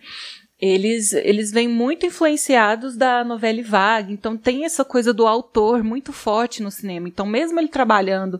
Eles, 0.59 1.11
eles 1.13 1.51
vêm 1.51 1.67
muito 1.67 2.05
influenciados 2.05 2.95
da 2.95 3.23
novela 3.23 3.61
vague, 3.61 4.13
então 4.13 4.37
tem 4.37 4.63
essa 4.63 4.85
coisa 4.85 5.13
do 5.13 5.27
autor 5.27 5.83
muito 5.83 6.13
forte 6.13 6.63
no 6.63 6.71
cinema. 6.71 7.07
Então, 7.07 7.25
mesmo 7.25 7.59
ele 7.59 7.67
trabalhando 7.67 8.39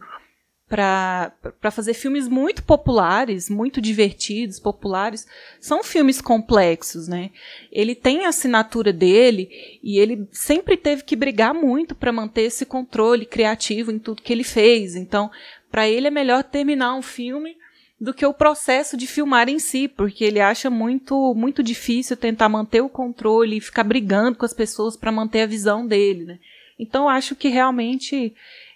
para 0.67 1.71
fazer 1.71 1.93
filmes 1.93 2.27
muito 2.27 2.63
populares, 2.63 3.49
muito 3.49 3.81
divertidos, 3.81 4.59
populares. 4.59 5.27
São 5.59 5.83
filmes 5.83 6.21
complexos, 6.21 7.07
né? 7.07 7.31
Ele 7.71 7.93
tem 7.93 8.25
a 8.25 8.29
assinatura 8.29 8.91
dele 8.91 9.49
e 9.83 9.99
ele 9.99 10.27
sempre 10.31 10.75
teve 10.75 11.03
que 11.03 11.15
brigar 11.15 11.53
muito 11.53 11.93
para 11.93 12.11
manter 12.11 12.43
esse 12.43 12.65
controle 12.65 13.25
criativo 13.25 13.91
em 13.91 13.99
tudo 13.99 14.21
que 14.21 14.33
ele 14.33 14.43
fez. 14.43 14.95
Então, 14.95 15.29
para 15.69 15.87
ele 15.87 16.07
é 16.07 16.11
melhor 16.11 16.43
terminar 16.43 16.95
um 16.95 17.01
filme 17.01 17.55
do 17.99 18.13
que 18.13 18.25
o 18.25 18.33
processo 18.33 18.97
de 18.97 19.07
filmar 19.07 19.47
em 19.47 19.59
si, 19.59 19.87
porque 19.87 20.25
ele 20.25 20.39
acha 20.39 20.69
muito 20.69 21.33
muito 21.35 21.63
difícil 21.63 22.17
tentar 22.17 22.49
manter 22.49 22.81
o 22.81 22.89
controle 22.89 23.57
e 23.57 23.61
ficar 23.61 23.83
brigando 23.83 24.37
com 24.37 24.45
as 24.45 24.53
pessoas 24.53 24.97
para 24.97 25.11
manter 25.11 25.41
a 25.41 25.47
visão 25.47 25.85
dele, 25.85 26.25
né? 26.25 26.39
Então, 26.77 27.07
acho 27.07 27.35
que 27.35 27.47
realmente 27.47 28.33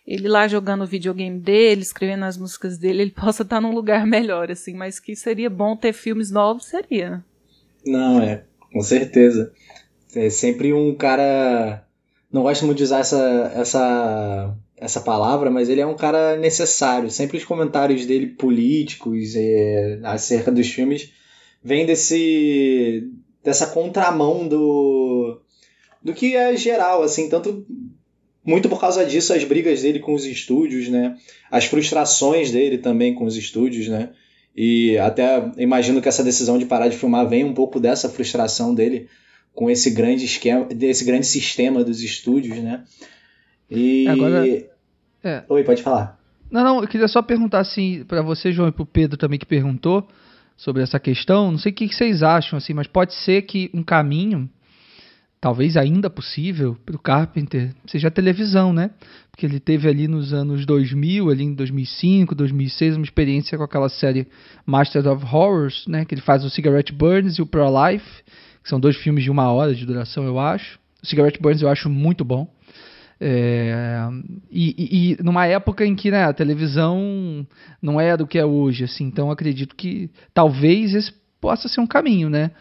ele 0.08 0.30
lá 0.30 0.48
jogando 0.48 0.84
o 0.84 0.88
videogame 0.88 1.38
dele, 1.38 1.82
escrevendo 1.82 2.24
as 2.24 2.38
músicas 2.38 2.78
dele, 2.78 3.02
ele 3.02 3.12
possa 3.16 3.44
estar 3.44 3.60
num 3.60 3.74
lugar 3.74 4.08
melhor, 4.08 4.50
assim, 4.50 4.74
mas 4.74 5.00
que 5.00 5.16
seria 5.16 5.50
bom 5.50 5.76
ter 5.76 5.92
filmes 5.92 6.32
novos, 6.32 6.66
seria. 6.66 7.24
Não, 7.86 8.22
é, 8.22 8.46
com 8.72 8.82
certeza. 8.82 9.52
É 10.16 10.30
sempre 10.30 10.74
um 10.74 10.96
cara. 10.96 11.84
Não 12.32 12.44
gosto 12.44 12.66
muito 12.66 12.78
de 12.78 12.84
usar 12.84 13.00
essa, 13.00 13.52
essa, 13.56 14.56
essa 14.78 15.02
palavra, 15.02 15.50
mas 15.50 15.70
ele 15.70 15.82
é 15.82 15.86
um 15.86 15.96
cara 15.96 16.38
necessário. 16.38 17.10
Sempre 17.10 17.38
os 17.38 17.46
comentários 17.46 18.06
dele 18.06 18.28
políticos 18.28 19.36
é, 19.36 20.00
acerca 20.04 20.52
dos 20.52 20.68
filmes 20.68 21.12
vêm 21.64 21.86
desse, 21.86 23.10
dessa 23.44 23.68
contramão 23.68 24.48
do, 24.48 25.42
do 26.04 26.14
que 26.14 26.36
é 26.36 26.56
geral, 26.56 27.04
assim, 27.04 27.30
tanto 27.30 27.66
muito 28.48 28.70
por 28.70 28.80
causa 28.80 29.06
disso, 29.06 29.34
as 29.34 29.44
brigas 29.44 29.82
dele 29.82 30.00
com 30.00 30.14
os 30.14 30.26
estúdios, 30.26 30.88
né? 30.88 31.18
As 31.52 31.66
frustrações 31.66 32.50
dele 32.50 32.78
também 32.78 33.14
com 33.14 33.26
os 33.26 33.36
estúdios, 33.36 33.90
né? 33.90 34.12
E 34.56 34.98
até 35.00 35.52
imagino 35.58 36.02
que 36.02 36.08
essa 36.08 36.24
decisão 36.24 36.58
de 36.58 36.66
parar 36.66 36.88
de 36.88 36.96
filmar 36.96 37.28
vem 37.28 37.44
um 37.44 37.54
pouco 37.54 37.78
dessa 37.78 38.08
frustração 38.08 38.74
dele 38.74 39.10
com 39.54 39.70
esse 39.70 39.92
grande 39.92 40.24
esquema, 40.24 40.64
desse 40.64 41.04
grande 41.04 41.26
sistema 41.28 41.84
dos 41.84 42.02
estúdios, 42.02 42.58
né? 42.60 42.86
E 43.70 44.08
agora 44.08 44.48
é. 45.22 45.44
Oi, 45.50 45.64
pode 45.66 45.84
falar. 45.84 46.18
Não, 46.50 46.64
não, 46.64 46.82
eu 46.82 46.88
queria 46.88 47.10
só 47.10 47.22
perguntar 47.22 47.60
assim 47.60 48.06
para 48.08 48.22
você, 48.22 48.54
João, 48.54 48.70
e 48.70 48.72
para 48.72 48.84
o 48.84 48.86
Pedro 48.86 49.18
também 49.18 49.38
que 49.38 49.46
perguntou 49.46 50.08
sobre 50.56 50.82
essa 50.82 51.02
questão. 51.02 51.52
Não 51.52 51.58
sei 51.58 51.74
o 51.74 51.76
que 51.76 51.94
vocês 51.94 52.24
acham 52.24 52.56
assim, 52.56 52.74
mas 52.74 52.88
pode 52.88 53.14
ser 53.14 53.42
que 53.42 53.70
um 53.74 53.84
caminho 53.84 54.50
talvez 55.40 55.78
ainda 55.78 56.10
possível 56.10 56.76
para 56.86 56.96
o 56.96 57.00
Carpenter 57.00 57.74
seja 57.86 58.08
a 58.08 58.12
televisão, 58.12 58.74
né? 58.74 58.92
Porque 59.32 59.46
ele 59.46 59.60
teve 59.60 59.88
ali 59.88 60.08
nos 60.08 60.34
anos 60.34 60.66
2000, 60.66 61.30
ali 61.30 61.44
em 61.44 61.54
2005, 61.54 62.34
2006, 62.34 62.96
uma 62.96 63.06
experiência 63.06 63.58
com 63.58 63.64
aquela 63.64 63.90
série 63.90 64.28
Masters 64.66 65.06
of 65.06 65.24
Horrors, 65.24 65.86
né? 65.88 66.06
Que 66.06 66.16
ele 66.16 66.22
faz 66.22 66.44
o 66.44 66.50
Cigarette 66.50 66.92
Burns 66.92 67.38
e 67.38 67.42
o 67.42 67.46
Pro 67.46 67.68
Life, 67.68 68.24
que 68.64 68.70
são 68.70 68.80
dois 68.80 68.98
filmes 68.98 69.24
de 69.24 69.32
uma 69.32 69.52
hora 69.52 69.74
de 69.76 69.86
duração, 69.86 70.24
eu 70.26 70.40
acho. 70.40 70.80
O 71.04 71.06
Cigarette 71.06 71.40
Burns 71.40 71.62
eu 71.62 71.70
acho 71.70 71.90
muito 71.90 72.26
bom. 72.26 72.52
É, 73.20 74.08
e, 74.52 75.16
e, 75.20 75.24
numa 75.24 75.48
época 75.48 75.84
em 75.84 75.96
que 75.96 76.12
né, 76.12 76.24
a 76.24 76.34
televisão 76.34 77.48
não 77.82 78.00
é 78.00 78.16
do 78.16 78.28
que 78.28 78.38
é 78.38 78.46
hoje, 78.46 78.84
assim, 78.84 79.06
então 79.06 79.32
acredito 79.32 79.76
que 79.76 80.12
talvez 80.36 80.94
esse 80.94 81.12
possa 81.40 81.68
ser 81.68 81.80
um 81.80 81.88
caminho, 81.88 82.30
né? 82.30 82.52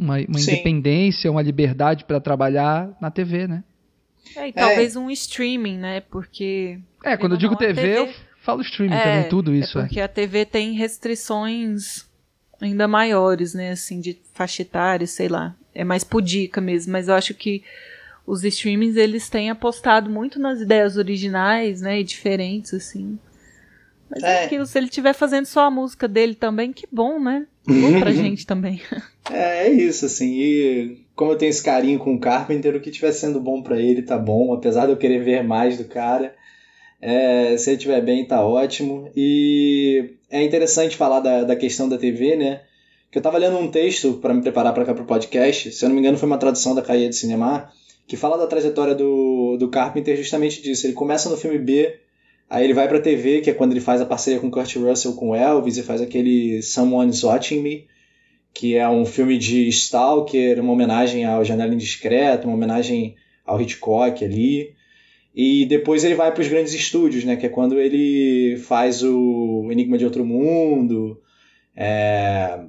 Uma, 0.00 0.14
uma 0.14 0.40
independência, 0.40 1.30
uma 1.30 1.42
liberdade 1.42 2.04
para 2.04 2.20
trabalhar 2.20 2.90
na 3.00 3.10
TV, 3.10 3.46
né? 3.46 3.62
É, 4.36 4.48
e 4.48 4.52
talvez 4.52 4.96
é. 4.96 4.98
um 4.98 5.10
streaming, 5.10 5.78
né? 5.78 6.00
Porque. 6.00 6.78
É, 7.04 7.16
quando 7.16 7.32
eu 7.32 7.38
digo 7.38 7.56
TV, 7.56 7.74
TV, 7.74 7.98
eu 7.98 8.08
falo 8.42 8.62
streaming 8.62 8.94
é, 8.94 9.02
também, 9.02 9.28
tudo 9.28 9.54
isso. 9.54 9.78
É 9.78 9.82
porque 9.82 10.00
a 10.00 10.08
TV 10.08 10.44
tem 10.44 10.72
restrições 10.72 12.06
ainda 12.60 12.88
maiores, 12.88 13.54
né? 13.54 13.72
Assim, 13.72 14.00
de 14.00 14.18
faixa 14.32 14.62
etária, 14.62 15.06
sei 15.06 15.28
lá. 15.28 15.54
É 15.74 15.84
mais 15.84 16.02
pudica 16.02 16.60
mesmo, 16.60 16.92
mas 16.92 17.08
eu 17.08 17.14
acho 17.14 17.34
que 17.34 17.62
os 18.26 18.44
streamings 18.44 18.96
eles 18.96 19.28
têm 19.28 19.50
apostado 19.50 20.10
muito 20.10 20.38
nas 20.38 20.60
ideias 20.60 20.96
originais, 20.96 21.80
né? 21.80 22.00
E 22.00 22.04
diferentes, 22.04 22.74
assim. 22.74 23.18
Mas 24.10 24.22
é, 24.22 24.42
é 24.42 24.44
aquilo, 24.44 24.66
se 24.66 24.76
ele 24.76 24.86
estiver 24.86 25.14
fazendo 25.14 25.46
só 25.46 25.66
a 25.66 25.70
música 25.70 26.08
dele 26.08 26.34
também, 26.34 26.72
que 26.72 26.86
bom, 26.90 27.20
né? 27.20 27.46
Bom 27.66 28.00
pra 28.00 28.10
gente 28.12 28.44
também. 28.44 28.82
É, 29.30 29.68
é 29.68 29.70
isso, 29.70 30.06
assim. 30.06 30.32
E 30.32 31.04
como 31.14 31.32
eu 31.32 31.36
tenho 31.36 31.50
esse 31.50 31.62
carinho 31.62 31.98
com 31.98 32.14
o 32.14 32.18
Carpenter, 32.18 32.74
o 32.74 32.80
que 32.80 32.90
estiver 32.90 33.12
sendo 33.12 33.40
bom 33.40 33.62
para 33.62 33.80
ele 33.80 34.02
tá 34.02 34.18
bom, 34.18 34.52
apesar 34.52 34.86
de 34.86 34.92
eu 34.92 34.96
querer 34.96 35.22
ver 35.22 35.44
mais 35.44 35.78
do 35.78 35.84
cara. 35.84 36.34
É, 37.00 37.56
se 37.56 37.70
ele 37.70 37.76
estiver 37.76 38.00
bem, 38.02 38.26
tá 38.26 38.44
ótimo. 38.44 39.10
E 39.16 40.14
é 40.28 40.42
interessante 40.42 40.96
falar 40.96 41.20
da, 41.20 41.44
da 41.44 41.56
questão 41.56 41.88
da 41.88 41.96
TV, 41.96 42.36
né? 42.36 42.62
Que 43.10 43.18
eu 43.18 43.22
tava 43.22 43.38
lendo 43.38 43.58
um 43.58 43.70
texto 43.70 44.14
para 44.14 44.34
me 44.34 44.42
preparar 44.42 44.74
para 44.74 44.84
cá 44.84 44.94
pro 44.94 45.04
podcast, 45.04 45.72
se 45.72 45.84
eu 45.84 45.88
não 45.88 45.94
me 45.96 46.00
engano 46.00 46.16
foi 46.16 46.28
uma 46.28 46.38
tradução 46.38 46.74
da 46.74 46.82
Caia 46.82 47.08
de 47.08 47.16
Cinema, 47.16 47.68
que 48.06 48.16
fala 48.16 48.38
da 48.38 48.46
trajetória 48.46 48.94
do, 48.94 49.56
do 49.56 49.68
Carpenter 49.68 50.16
justamente 50.16 50.62
disso. 50.62 50.86
Ele 50.86 50.92
começa 50.92 51.28
no 51.28 51.36
filme 51.36 51.58
B, 51.58 51.98
aí 52.50 52.64
ele 52.64 52.74
vai 52.74 52.88
pra 52.88 53.00
TV, 53.00 53.40
que 53.40 53.48
é 53.48 53.54
quando 53.54 53.70
ele 53.70 53.80
faz 53.80 54.00
a 54.00 54.06
parceria 54.06 54.40
com 54.40 54.50
Kurt 54.50 54.74
Russell 54.74 55.14
com 55.14 55.34
Elvis 55.34 55.78
e 55.78 55.82
faz 55.84 56.00
aquele 56.00 56.60
Someone's 56.60 57.22
Watching 57.22 57.62
Me, 57.62 57.86
que 58.52 58.74
é 58.74 58.88
um 58.88 59.06
filme 59.06 59.38
de 59.38 59.68
Stalker, 59.68 60.60
uma 60.60 60.72
homenagem 60.72 61.24
ao 61.24 61.44
Janela 61.44 61.72
Indiscreta, 61.72 62.48
uma 62.48 62.56
homenagem 62.56 63.14
ao 63.46 63.60
Hitchcock 63.60 64.24
ali. 64.24 64.74
E 65.32 65.64
depois 65.66 66.02
ele 66.02 66.16
vai 66.16 66.32
para 66.32 66.42
os 66.42 66.48
grandes 66.48 66.74
estúdios, 66.74 67.22
né? 67.22 67.36
Que 67.36 67.46
é 67.46 67.48
quando 67.48 67.78
ele 67.78 68.56
faz 68.58 69.04
o 69.04 69.68
Enigma 69.70 69.96
de 69.96 70.04
Outro 70.04 70.24
Mundo. 70.24 71.20
É, 71.76 72.64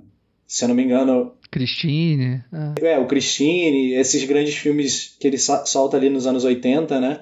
se 0.45 0.63
eu 0.63 0.67
não 0.67 0.75
me 0.75 0.83
engano. 0.83 1.33
Christine. 1.49 2.43
Ah. 2.53 2.75
É, 2.79 2.99
o 2.99 3.07
Christine, 3.07 3.93
esses 3.93 4.23
grandes 4.25 4.55
filmes 4.55 5.17
que 5.19 5.27
ele 5.27 5.39
solta 5.39 5.97
ali 5.97 6.09
nos 6.09 6.27
anos 6.27 6.43
80, 6.43 6.99
né? 7.01 7.21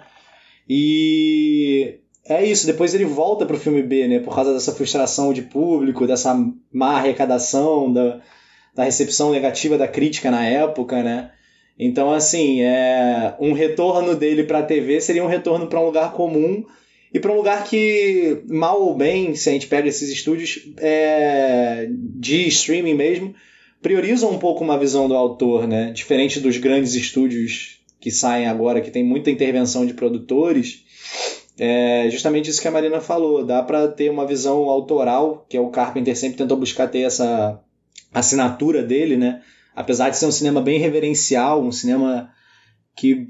E 0.68 2.00
é 2.30 2.46
isso, 2.46 2.66
depois 2.66 2.94
ele 2.94 3.06
volta 3.06 3.46
pro 3.46 3.60
filme 3.60 3.82
B, 3.82 4.08
né? 4.08 4.20
Por 4.20 4.34
causa 4.34 4.54
dessa 4.54 4.72
frustração 4.72 5.34
de 5.34 5.42
público, 5.42 6.06
dessa 6.06 6.34
má 6.72 6.98
arrecadação, 6.98 7.92
da, 7.92 8.22
da 8.76 8.84
recepção 8.84 9.32
negativa 9.32 9.78
da 9.78 9.88
crítica 9.88 10.30
na 10.30 10.46
época, 10.46 11.02
né? 11.02 11.32
Então, 11.78 12.12
assim, 12.12 12.62
é, 12.62 13.36
um 13.40 13.54
retorno 13.54 14.16
dele 14.16 14.44
para 14.44 14.60
a 14.60 14.64
TV 14.64 15.00
seria 15.00 15.24
um 15.24 15.28
retorno 15.28 15.68
para 15.68 15.80
um 15.80 15.86
lugar 15.86 16.12
comum 16.12 16.66
e 17.14 17.20
para 17.20 17.32
um 17.32 17.38
lugar 17.38 17.64
que, 17.64 18.44
mal 18.48 18.82
ou 18.82 18.96
bem, 18.96 19.34
se 19.34 19.50
a 19.50 19.54
gente 19.54 19.68
pega 19.68 19.88
esses 19.88 20.10
estúdios 20.10 20.72
é, 20.78 21.88
de 21.90 22.48
streaming 22.50 22.94
mesmo, 22.94 23.34
priorizam 23.82 24.32
um 24.32 24.38
pouco 24.38 24.64
uma 24.64 24.78
visão 24.78 25.08
do 25.08 25.16
autor, 25.16 25.68
né? 25.68 25.92
Diferente 25.92 26.40
dos 26.40 26.58
grandes 26.58 26.94
estúdios 26.94 27.80
que 28.00 28.12
saem 28.12 28.46
agora, 28.46 28.82
que 28.82 28.92
tem 28.92 29.04
muita 29.04 29.32
intervenção 29.32 29.86
de 29.86 29.94
produtores. 29.94 30.84
É 31.60 32.10
justamente 32.10 32.50
isso 32.50 32.62
que 32.62 32.68
a 32.68 32.72
Marina 32.72 33.02
falou. 33.02 33.46
Dá 33.46 33.62
para 33.62 33.88
ter 33.88 34.10
uma 34.10 34.26
visão 34.26 34.70
autoral, 34.70 35.46
que 35.50 35.58
é 35.58 35.60
o 35.60 35.70
Carpenter 35.70 36.16
sempre 36.16 36.38
tentou 36.38 36.58
buscar 36.58 36.88
ter 36.88 37.02
essa 37.02 37.60
assinatura 38.14 38.82
dele, 38.82 39.18
né? 39.18 39.42
apesar 39.80 40.10
de 40.10 40.18
ser 40.18 40.26
um 40.26 40.32
cinema 40.32 40.62
bem 40.62 40.78
reverencial, 40.78 41.64
um 41.64 41.72
cinema 41.72 42.34
que 42.98 43.30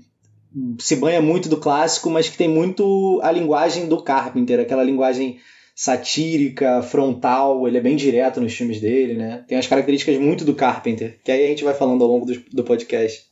se 0.80 0.96
banha 0.96 1.22
muito 1.22 1.48
do 1.48 1.58
clássico, 1.58 2.10
mas 2.10 2.28
que 2.28 2.36
tem 2.36 2.50
muito 2.50 3.20
a 3.22 3.32
linguagem 3.32 3.88
do 3.88 4.02
Carpenter, 4.02 4.60
aquela 4.60 4.84
linguagem 4.84 5.40
satírica, 5.76 6.82
frontal, 6.82 7.68
ele 7.68 7.78
é 7.78 7.82
bem 7.82 7.96
direto 7.96 8.42
nos 8.42 8.56
filmes 8.56 8.82
dele, 8.82 9.14
né? 9.14 9.46
Tem 9.48 9.60
as 9.60 9.68
características 9.68 10.18
muito 10.18 10.44
do 10.44 10.56
Carpenter, 10.56 11.20
que 11.24 11.32
aí 11.32 11.46
a 11.46 11.48
gente 11.50 11.64
vai 11.64 11.76
falando 11.76 12.04
ao 12.04 12.10
longo 12.10 12.26
do, 12.26 12.34
do 12.52 12.64
podcast. 12.64 13.28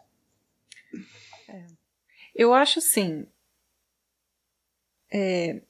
É. 1.50 1.66
Eu 2.36 2.54
acho 2.54 2.78
assim. 2.78 3.26
É, 5.12 5.62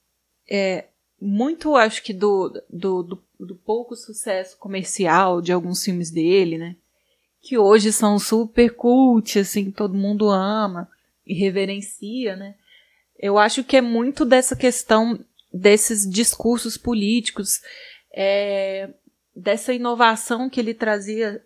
é, 0.49 0.85
muito 1.19 1.75
acho 1.75 2.03
que 2.03 2.13
do, 2.13 2.49
do, 2.69 3.03
do, 3.03 3.23
do 3.39 3.55
pouco 3.55 3.95
sucesso 3.95 4.57
comercial 4.57 5.41
de 5.41 5.51
alguns 5.51 5.83
filmes 5.83 6.11
dele, 6.11 6.57
né? 6.57 6.75
que 7.47 7.57
hoje 7.57 7.93
são 7.93 8.19
super 8.19 8.75
cult, 8.75 9.39
assim, 9.39 9.71
todo 9.71 9.93
mundo 9.93 10.29
ama 10.29 10.89
e 11.25 11.33
reverencia, 11.33 12.35
né? 12.35 12.55
Eu 13.17 13.37
acho 13.37 13.63
que 13.63 13.77
é 13.77 13.81
muito 13.81 14.25
dessa 14.25 14.53
questão 14.53 15.17
desses 15.51 16.05
discursos 16.09 16.77
políticos, 16.77 17.61
é, 18.13 18.89
dessa 19.33 19.73
inovação 19.73 20.49
que 20.49 20.59
ele 20.59 20.73
trazia, 20.73 21.41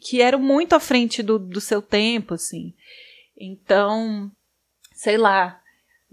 que 0.00 0.22
era 0.22 0.38
muito 0.38 0.74
à 0.74 0.80
frente 0.80 1.22
do, 1.22 1.38
do 1.38 1.60
seu 1.60 1.82
tempo, 1.82 2.32
assim. 2.32 2.72
Então, 3.36 4.32
sei 4.94 5.18
lá, 5.18 5.60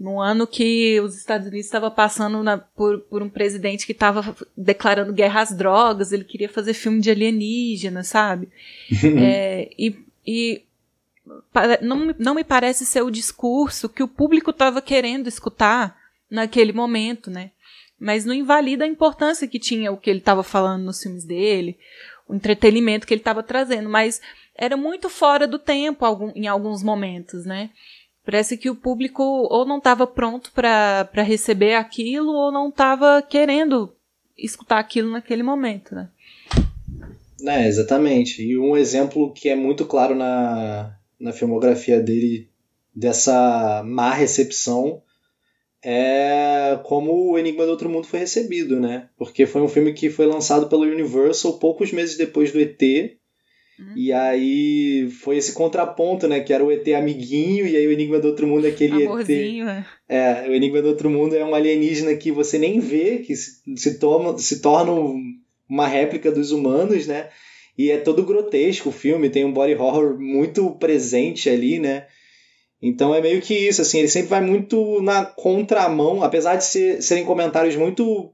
no 0.04 0.20
ano 0.20 0.46
que 0.46 1.00
os 1.00 1.16
Estados 1.16 1.46
Unidos 1.46 1.64
estava 1.64 1.90
passando 1.90 2.42
na, 2.42 2.58
por, 2.58 3.00
por 3.00 3.22
um 3.22 3.28
presidente 3.30 3.86
que 3.86 3.92
estava 3.92 4.36
declarando 4.54 5.14
guerra 5.14 5.40
às 5.40 5.56
drogas, 5.56 6.12
ele 6.12 6.24
queria 6.24 6.48
fazer 6.48 6.74
filme 6.74 7.00
de 7.00 7.10
alienígena, 7.10 8.04
sabe? 8.04 8.50
é, 9.18 9.70
e, 9.78 9.96
e 10.26 10.62
não, 11.80 12.14
não 12.18 12.34
me 12.34 12.44
parece 12.44 12.84
ser 12.84 13.00
o 13.00 13.10
discurso 13.10 13.88
que 13.88 14.02
o 14.02 14.08
público 14.08 14.50
estava 14.50 14.82
querendo 14.82 15.26
escutar 15.26 15.98
naquele 16.30 16.74
momento, 16.74 17.30
né? 17.30 17.50
Mas 17.98 18.26
não 18.26 18.34
invalida 18.34 18.84
a 18.84 18.88
importância 18.88 19.48
que 19.48 19.58
tinha 19.58 19.90
o 19.90 19.96
que 19.96 20.10
ele 20.10 20.18
estava 20.18 20.42
falando 20.42 20.84
nos 20.84 21.02
filmes 21.02 21.24
dele, 21.24 21.78
o 22.28 22.34
entretenimento 22.34 23.06
que 23.06 23.14
ele 23.14 23.22
estava 23.22 23.42
trazendo, 23.42 23.88
mas 23.88 24.20
era 24.54 24.76
muito 24.76 25.08
fora 25.08 25.46
do 25.48 25.58
tempo 25.58 26.04
em 26.34 26.46
alguns 26.46 26.82
momentos, 26.82 27.46
né? 27.46 27.70
Parece 28.24 28.56
que 28.56 28.70
o 28.70 28.74
público 28.74 29.22
ou 29.22 29.66
não 29.66 29.78
estava 29.78 30.06
pronto 30.06 30.50
para 30.52 31.22
receber 31.22 31.74
aquilo 31.74 32.32
ou 32.32 32.50
não 32.50 32.68
estava 32.68 33.20
querendo 33.22 33.94
escutar 34.36 34.78
aquilo 34.78 35.10
naquele 35.10 35.42
momento, 35.42 35.94
né? 35.94 36.08
É, 37.46 37.68
exatamente. 37.68 38.42
E 38.42 38.58
um 38.58 38.76
exemplo 38.76 39.32
que 39.32 39.48
é 39.48 39.54
muito 39.54 39.84
claro 39.84 40.14
na, 40.14 40.96
na 41.20 41.32
filmografia 41.32 42.00
dele 42.00 42.48
dessa 42.94 43.82
má 43.84 44.12
recepção 44.12 45.02
é 45.82 46.78
como 46.84 47.32
o 47.32 47.38
Enigma 47.38 47.66
do 47.66 47.72
Outro 47.72 47.90
Mundo 47.90 48.06
foi 48.06 48.20
recebido, 48.20 48.80
né? 48.80 49.10
Porque 49.18 49.44
foi 49.44 49.60
um 49.60 49.68
filme 49.68 49.92
que 49.92 50.08
foi 50.08 50.24
lançado 50.24 50.66
pelo 50.66 50.82
Universal 50.82 51.58
poucos 51.58 51.92
meses 51.92 52.16
depois 52.16 52.50
do 52.50 52.58
ET 52.58 52.80
Uhum. 53.78 53.92
E 53.96 54.12
aí 54.12 55.08
foi 55.10 55.36
esse 55.36 55.52
contraponto, 55.52 56.28
né? 56.28 56.40
Que 56.40 56.52
era 56.52 56.64
o 56.64 56.70
ET 56.70 56.86
amiguinho, 56.88 57.66
e 57.66 57.76
aí 57.76 57.86
o 57.86 57.92
Enigma 57.92 58.20
do 58.20 58.28
Outro 58.28 58.46
Mundo 58.46 58.66
é 58.66 58.70
aquele 58.70 59.04
Amorzinho, 59.04 59.68
ET. 59.68 59.84
É. 60.08 60.44
é, 60.44 60.48
o 60.48 60.54
Enigma 60.54 60.80
do 60.80 60.88
Outro 60.88 61.10
Mundo 61.10 61.34
é 61.34 61.44
um 61.44 61.54
alienígena 61.54 62.14
que 62.14 62.30
você 62.30 62.58
nem 62.58 62.78
vê, 62.78 63.18
que 63.18 63.34
se, 63.34 63.62
se, 63.76 63.98
toma, 63.98 64.38
se 64.38 64.60
torna 64.60 64.92
uma 65.68 65.88
réplica 65.88 66.30
dos 66.30 66.52
humanos, 66.52 67.06
né? 67.06 67.28
E 67.76 67.90
é 67.90 67.98
todo 67.98 68.24
grotesco 68.24 68.90
o 68.90 68.92
filme, 68.92 69.28
tem 69.28 69.44
um 69.44 69.52
body 69.52 69.74
horror 69.74 70.18
muito 70.20 70.70
presente 70.76 71.50
ali, 71.50 71.80
né? 71.80 72.06
Então 72.80 73.14
é 73.14 73.20
meio 73.20 73.40
que 73.40 73.54
isso, 73.54 73.82
assim, 73.82 73.98
ele 73.98 74.08
sempre 74.08 74.28
vai 74.28 74.40
muito 74.40 75.00
na 75.02 75.24
contramão, 75.24 76.22
apesar 76.22 76.56
de 76.56 76.64
ser, 76.64 77.02
serem 77.02 77.24
comentários 77.24 77.74
muito 77.74 78.30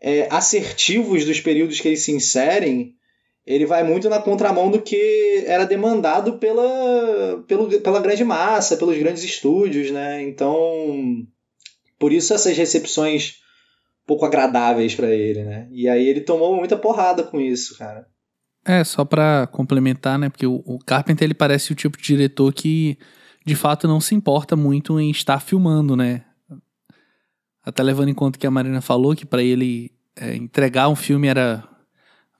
é, 0.00 0.28
assertivos 0.30 1.24
dos 1.24 1.40
períodos 1.40 1.80
que 1.80 1.88
eles 1.88 2.02
se 2.02 2.12
inserem, 2.12 2.94
ele 3.46 3.66
vai 3.66 3.82
muito 3.82 4.08
na 4.08 4.20
contramão 4.20 4.70
do 4.70 4.80
que 4.80 5.44
era 5.46 5.64
demandado 5.64 6.34
pela, 6.34 7.42
pelo, 7.46 7.80
pela 7.80 8.00
grande 8.00 8.24
massa, 8.24 8.76
pelos 8.76 8.96
grandes 8.98 9.24
estúdios, 9.24 9.90
né? 9.90 10.22
Então, 10.22 11.26
por 11.98 12.12
isso 12.12 12.34
essas 12.34 12.56
recepções 12.56 13.40
pouco 14.06 14.24
agradáveis 14.24 14.94
para 14.94 15.10
ele, 15.10 15.44
né? 15.44 15.68
E 15.70 15.88
aí 15.88 16.08
ele 16.08 16.20
tomou 16.20 16.56
muita 16.56 16.76
porrada 16.76 17.22
com 17.22 17.40
isso, 17.40 17.78
cara. 17.78 18.06
É, 18.64 18.84
só 18.84 19.04
para 19.04 19.46
complementar, 19.46 20.18
né? 20.18 20.28
Porque 20.28 20.46
o, 20.46 20.62
o 20.66 20.78
Carpenter 20.78 21.24
ele 21.24 21.34
parece 21.34 21.72
o 21.72 21.76
tipo 21.76 21.96
de 21.96 22.04
diretor 22.04 22.52
que 22.52 22.98
de 23.46 23.54
fato 23.54 23.88
não 23.88 24.00
se 24.00 24.14
importa 24.14 24.54
muito 24.54 25.00
em 25.00 25.10
estar 25.10 25.40
filmando, 25.40 25.96
né? 25.96 26.24
Até 27.64 27.82
levando 27.82 28.08
em 28.08 28.14
conta 28.14 28.38
que 28.38 28.46
a 28.46 28.50
Marina 28.50 28.80
falou 28.80 29.14
que 29.14 29.24
para 29.24 29.42
ele 29.42 29.90
é, 30.16 30.34
entregar 30.34 30.88
um 30.88 30.96
filme 30.96 31.28
era 31.28 31.66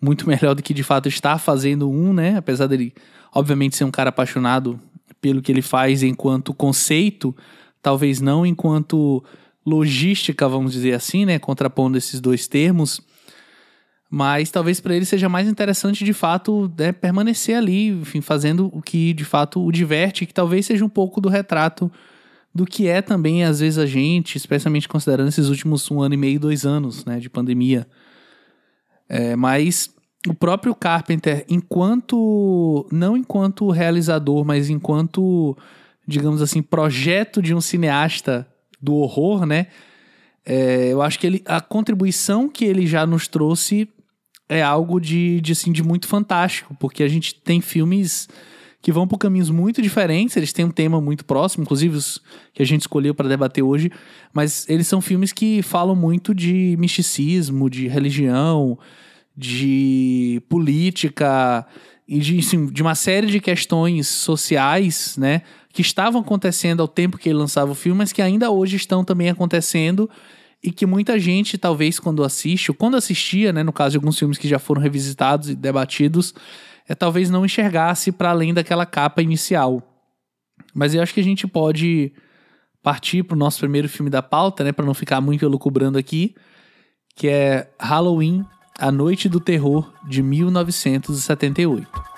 muito 0.01 0.27
melhor 0.29 0.55
do 0.55 0.63
que 0.63 0.75
de 0.75 0.83
fato 0.83 1.09
estar 1.09 1.39
fazendo 1.39 1.91
um, 1.91 2.13
né? 2.13 2.37
Apesar 2.37 2.67
dele, 2.67 2.93
obviamente, 3.33 3.77
ser 3.77 3.85
um 3.85 3.91
cara 3.91 4.11
apaixonado 4.11 4.81
pelo 5.21 5.43
que 5.43 5.53
ele 5.53 5.63
faz 5.63 6.03
enquanto 6.03 6.55
conceito, 6.55 7.37
talvez 7.83 8.21
não 8.21 8.47
enquanto 8.47 9.23
logística, 9.67 10.49
vamos 10.49 10.73
dizer 10.73 10.93
assim, 10.95 11.25
né? 11.25 11.39
Contrapondo 11.39 11.99
esses 11.99 12.21
dois 12.21 12.47
termos. 12.47 13.01
Mas 14.13 14.51
talvez 14.51 14.81
para 14.81 14.97
ele 14.97 15.05
seja 15.05 15.29
mais 15.29 15.47
interessante 15.47 16.05
de 16.05 16.13
fato 16.13 16.73
né, 16.77 16.91
permanecer 16.91 17.57
ali, 17.57 17.89
enfim, 17.89 18.21
fazendo 18.21 18.69
o 18.73 18.83
que 18.83 19.13
de 19.13 19.25
fato 19.25 19.65
o 19.65 19.71
diverte, 19.71 20.27
que 20.27 20.35
talvez 20.35 20.67
seja 20.67 20.85
um 20.85 20.89
pouco 20.89 21.21
do 21.21 21.29
retrato 21.29 21.91
do 22.53 22.65
que 22.65 22.89
é 22.89 23.01
também, 23.01 23.45
às 23.45 23.61
vezes, 23.61 23.79
a 23.79 23.87
gente, 23.87 24.37
especialmente 24.37 24.89
considerando 24.89 25.29
esses 25.29 25.49
últimos 25.49 25.89
um 25.91 26.01
ano 26.03 26.15
e 26.15 26.17
meio, 26.17 26.41
dois 26.41 26.67
anos 26.67 27.05
né, 27.05 27.19
de 27.21 27.31
pandemia. 27.31 27.87
É, 29.11 29.35
mas 29.35 29.91
o 30.29 30.33
próprio 30.33 30.73
Carpenter, 30.73 31.45
enquanto. 31.49 32.87
não 32.93 33.17
enquanto 33.17 33.69
realizador, 33.71 34.45
mas 34.45 34.71
enquanto, 34.71 35.59
digamos 36.07 36.41
assim, 36.41 36.63
projeto 36.63 37.43
de 37.43 37.53
um 37.53 37.61
cineasta 37.61 38.47
do 38.81 38.95
horror, 38.95 39.45
né? 39.45 39.67
É, 40.47 40.93
eu 40.93 41.03
acho 41.03 41.19
que 41.19 41.27
ele, 41.27 41.43
a 41.45 41.61
contribuição 41.61 42.49
que 42.49 42.65
ele 42.65 42.87
já 42.87 43.05
nos 43.05 43.27
trouxe 43.27 43.89
é 44.49 44.63
algo 44.63 45.01
de, 45.01 45.41
de, 45.41 45.53
assim, 45.53 45.73
de 45.73 45.83
muito 45.83 46.07
fantástico, 46.07 46.75
porque 46.79 47.03
a 47.03 47.09
gente 47.09 47.35
tem 47.35 47.61
filmes 47.61 48.29
que 48.83 48.91
vão 48.91 49.07
por 49.07 49.19
caminhos 49.19 49.51
muito 49.51 49.83
diferentes, 49.83 50.37
eles 50.37 50.53
têm 50.53 50.65
um 50.65 50.71
tema 50.71 51.01
muito 51.01 51.25
próximo, 51.25 51.63
inclusive 51.63 51.97
os 51.97 52.21
que 52.55 52.63
a 52.63 52.67
gente 52.67 52.83
escolheu 52.83 53.15
para 53.15 53.29
debater 53.29 53.63
hoje, 53.63 53.91
mas 54.33 54.67
eles 54.69 54.87
são 54.87 55.01
filmes 55.01 55.33
que 55.33 55.63
falam 55.63 55.95
muito 55.95 56.35
de 56.35 56.77
misticismo, 56.79 57.69
de 57.69 57.89
religião, 57.89 58.79
de 59.37 60.43
política 60.49 61.67
e 62.09 62.19
de, 62.19 62.39
assim, 62.39 62.67
de 62.67 62.83
uma 62.83 62.95
série 62.95 63.27
de 63.27 63.39
questões 63.39 64.09
sociais, 64.09 65.17
né, 65.17 65.43
que 65.73 65.83
estavam 65.83 66.23
acontecendo 66.23 66.81
ao 66.81 66.89
tempo 66.89 67.19
que 67.19 67.29
ele 67.29 67.39
lançava 67.39 67.71
o 67.73 67.75
filme, 67.75 67.99
mas 67.99 68.13
que 68.13 68.23
ainda 68.23 68.51
hoje 68.51 68.77
estão 68.77 69.05
também 69.05 69.29
acontecendo 69.29 70.09
e 70.63 70.71
que 70.71 70.85
muita 70.85 71.19
gente, 71.19 71.57
talvez, 71.57 71.99
quando 71.99 72.25
assiste, 72.25 72.71
ou 72.71 72.75
quando 72.75 72.97
assistia, 72.97 73.53
né, 73.53 73.63
no 73.63 73.73
caso 73.73 73.93
de 73.93 73.97
alguns 73.99 74.19
filmes 74.19 74.37
que 74.37 74.49
já 74.49 74.59
foram 74.59 74.81
revisitados 74.81 75.49
e 75.49 75.55
debatidos, 75.55 76.35
é, 76.91 76.95
talvez 76.97 77.31
não 77.31 77.45
enxergasse 77.45 78.11
para 78.11 78.31
além 78.31 78.53
daquela 78.53 78.85
capa 78.85 79.23
inicial. 79.23 79.81
Mas 80.75 80.93
eu 80.93 81.01
acho 81.01 81.15
que 81.15 81.21
a 81.21 81.25
gente 81.25 81.47
pode 81.47 82.13
partir 82.83 83.23
para 83.23 83.37
o 83.37 83.39
nosso 83.39 83.61
primeiro 83.61 83.89
filme 83.89 84.11
da 84.11 84.21
pauta, 84.21 84.65
né, 84.65 84.73
para 84.73 84.85
não 84.85 84.93
ficar 84.93 85.21
muito 85.21 85.45
elucubrando 85.45 85.97
aqui, 85.97 86.35
que 87.15 87.29
é 87.29 87.71
Halloween, 87.79 88.45
A 88.77 88.91
Noite 88.91 89.29
do 89.29 89.39
Terror, 89.39 89.93
de 90.09 90.21
1978. 90.21 92.10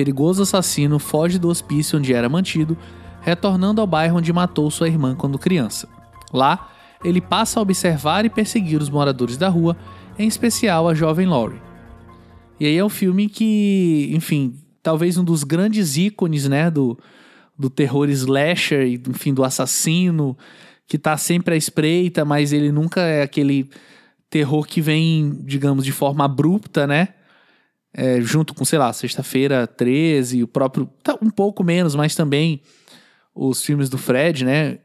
Perigoso 0.00 0.44
assassino 0.44 0.98
foge 0.98 1.38
do 1.38 1.50
hospício 1.50 1.98
onde 1.98 2.14
era 2.14 2.26
mantido, 2.26 2.74
retornando 3.20 3.82
ao 3.82 3.86
bairro 3.86 4.16
onde 4.16 4.32
matou 4.32 4.70
sua 4.70 4.88
irmã 4.88 5.14
quando 5.14 5.38
criança. 5.38 5.86
Lá, 6.32 6.70
ele 7.04 7.20
passa 7.20 7.60
a 7.60 7.62
observar 7.62 8.24
e 8.24 8.30
perseguir 8.30 8.80
os 8.80 8.88
moradores 8.88 9.36
da 9.36 9.50
rua, 9.50 9.76
em 10.18 10.26
especial 10.26 10.88
a 10.88 10.94
jovem 10.94 11.26
Laurie. 11.26 11.60
E 12.58 12.64
aí 12.64 12.78
é 12.78 12.82
um 12.82 12.88
filme 12.88 13.28
que, 13.28 14.10
enfim, 14.14 14.54
talvez 14.82 15.18
um 15.18 15.24
dos 15.24 15.44
grandes 15.44 15.98
ícones, 15.98 16.48
né, 16.48 16.70
do, 16.70 16.98
do 17.58 17.68
terror 17.68 18.08
slasher, 18.08 18.86
enfim, 19.06 19.34
do 19.34 19.44
assassino, 19.44 20.34
que 20.86 20.96
tá 20.96 21.14
sempre 21.18 21.56
à 21.56 21.58
espreita, 21.58 22.24
mas 22.24 22.54
ele 22.54 22.72
nunca 22.72 23.02
é 23.02 23.20
aquele 23.20 23.68
terror 24.30 24.66
que 24.66 24.80
vem, 24.80 25.42
digamos, 25.44 25.84
de 25.84 25.92
forma 25.92 26.24
abrupta, 26.24 26.86
né? 26.86 27.08
É, 27.92 28.20
junto 28.20 28.54
com, 28.54 28.64
sei 28.64 28.78
lá, 28.78 28.92
Sexta-feira 28.92 29.66
13, 29.66 30.42
o 30.42 30.48
próprio. 30.48 30.88
Tá, 31.02 31.16
um 31.20 31.30
pouco 31.30 31.64
menos, 31.64 31.94
mas 31.94 32.14
também 32.14 32.62
os 33.34 33.62
filmes 33.62 33.88
do 33.88 33.98
Fred, 33.98 34.44
né? 34.44 34.78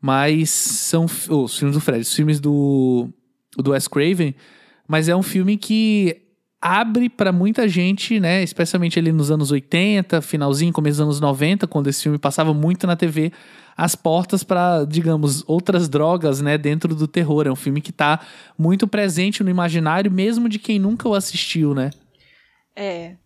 Mas 0.00 0.50
são. 0.50 1.06
Oh, 1.28 1.44
os 1.44 1.58
filmes 1.58 1.76
do 1.76 1.80
Fred, 1.80 2.00
os 2.00 2.14
filmes 2.14 2.40
do, 2.40 3.08
do 3.56 3.72
Wes 3.72 3.88
Craven. 3.88 4.34
Mas 4.86 5.08
é 5.08 5.16
um 5.16 5.22
filme 5.22 5.56
que 5.56 6.22
abre 6.60 7.10
para 7.10 7.30
muita 7.30 7.68
gente, 7.68 8.18
né? 8.18 8.42
Especialmente 8.42 8.98
ali 8.98 9.12
nos 9.12 9.30
anos 9.30 9.50
80, 9.50 10.22
finalzinho, 10.22 10.72
começo 10.72 10.96
dos 10.96 11.04
anos 11.04 11.20
90, 11.20 11.66
quando 11.66 11.88
esse 11.88 12.02
filme 12.02 12.18
passava 12.18 12.54
muito 12.54 12.86
na 12.86 12.96
TV, 12.96 13.32
as 13.76 13.94
portas 13.94 14.42
para, 14.42 14.84
digamos, 14.84 15.44
outras 15.46 15.90
drogas, 15.90 16.40
né, 16.40 16.56
dentro 16.56 16.94
do 16.94 17.06
terror. 17.06 17.46
É 17.46 17.52
um 17.52 17.56
filme 17.56 17.82
que 17.82 17.92
tá 17.92 18.20
muito 18.56 18.88
presente 18.88 19.42
no 19.42 19.50
imaginário, 19.50 20.10
mesmo 20.10 20.48
de 20.48 20.58
quem 20.58 20.78
nunca 20.78 21.06
o 21.06 21.14
assistiu, 21.14 21.74
né? 21.74 21.90
É. 22.74 23.16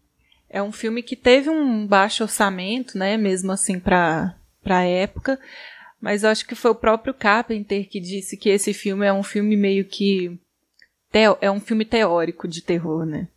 É 0.50 0.62
um 0.62 0.72
filme 0.72 1.02
que 1.02 1.14
teve 1.14 1.50
um 1.50 1.87
baixo 1.87 2.22
orçamento, 2.22 2.96
né? 2.96 3.16
Mesmo 3.16 3.52
assim, 3.52 3.78
para 3.78 4.34
a 4.64 4.82
época. 4.82 5.38
Mas 6.00 6.22
eu 6.22 6.30
acho 6.30 6.46
que 6.46 6.54
foi 6.54 6.70
o 6.70 6.76
próprio 6.76 7.12
Carpenter 7.12 7.88
que 7.88 8.00
disse 8.00 8.37
que 8.37 8.48
esse 8.48 8.72
filme 8.72 9.04
é 9.04 9.12
um 9.12 9.22
filme 9.22 9.56
meio 9.56 9.84
que. 9.84 10.38
é 11.40 11.50
um 11.50 11.61
filme 11.61 11.84
teórico 11.84 12.48
de 12.48 12.62
terror, 12.62 13.04
né? 13.04 13.28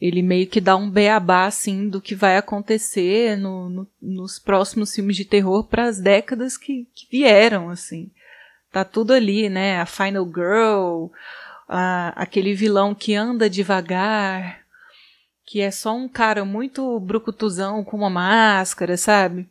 Ele 0.00 0.22
meio 0.22 0.46
que 0.46 0.60
dá 0.60 0.76
um 0.76 0.90
beabá, 0.90 1.44
assim, 1.44 1.88
do 1.88 2.00
que 2.00 2.14
vai 2.14 2.38
acontecer 2.38 3.36
no, 3.36 3.68
no, 3.68 3.86
nos 4.00 4.38
próximos 4.38 4.94
filmes 4.94 5.14
de 5.14 5.26
terror 5.26 5.64
para 5.64 5.84
as 5.84 6.00
décadas 6.00 6.56
que, 6.56 6.88
que 6.94 7.06
vieram, 7.10 7.68
assim. 7.68 8.10
Tá 8.72 8.82
tudo 8.82 9.12
ali, 9.12 9.50
né? 9.50 9.78
A 9.78 9.84
Final 9.84 10.24
Girl, 10.24 11.08
a, 11.68 12.14
aquele 12.16 12.54
vilão 12.54 12.94
que 12.94 13.14
anda 13.14 13.50
devagar, 13.50 14.59
que 15.50 15.60
é 15.60 15.72
só 15.72 15.96
um 15.96 16.08
cara 16.08 16.44
muito 16.44 17.00
brucutuzão 17.00 17.82
com 17.82 17.96
uma 17.96 18.08
máscara, 18.08 18.96
sabe? 18.96 19.48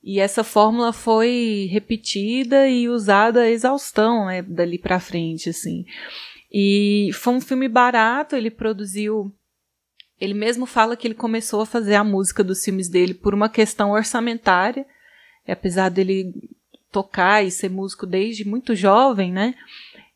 E 0.00 0.20
essa 0.20 0.44
fórmula 0.44 0.92
foi 0.92 1.68
repetida 1.68 2.68
e 2.68 2.88
usada 2.88 3.40
a 3.40 3.50
exaustão, 3.50 4.26
né, 4.26 4.40
dali 4.40 4.78
para 4.78 5.00
frente, 5.00 5.50
assim. 5.50 5.84
E 6.52 7.10
foi 7.12 7.34
um 7.34 7.40
filme 7.40 7.68
barato, 7.68 8.36
ele 8.36 8.52
produziu. 8.52 9.34
Ele 10.20 10.32
mesmo 10.32 10.64
fala 10.64 10.96
que 10.96 11.08
ele 11.08 11.14
começou 11.14 11.62
a 11.62 11.66
fazer 11.66 11.96
a 11.96 12.04
música 12.04 12.44
dos 12.44 12.64
filmes 12.64 12.88
dele 12.88 13.12
por 13.12 13.34
uma 13.34 13.48
questão 13.48 13.90
orçamentária, 13.90 14.86
apesar 15.48 15.88
dele 15.88 16.32
tocar 16.92 17.44
e 17.44 17.50
ser 17.50 17.68
músico 17.68 18.06
desde 18.06 18.46
muito 18.46 18.76
jovem, 18.76 19.32
né? 19.32 19.56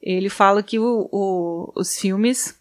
Ele 0.01 0.29
fala 0.29 0.62
que 0.62 0.79
o, 0.79 1.09
o, 1.11 1.73
os 1.75 1.99
filmes 1.99 2.57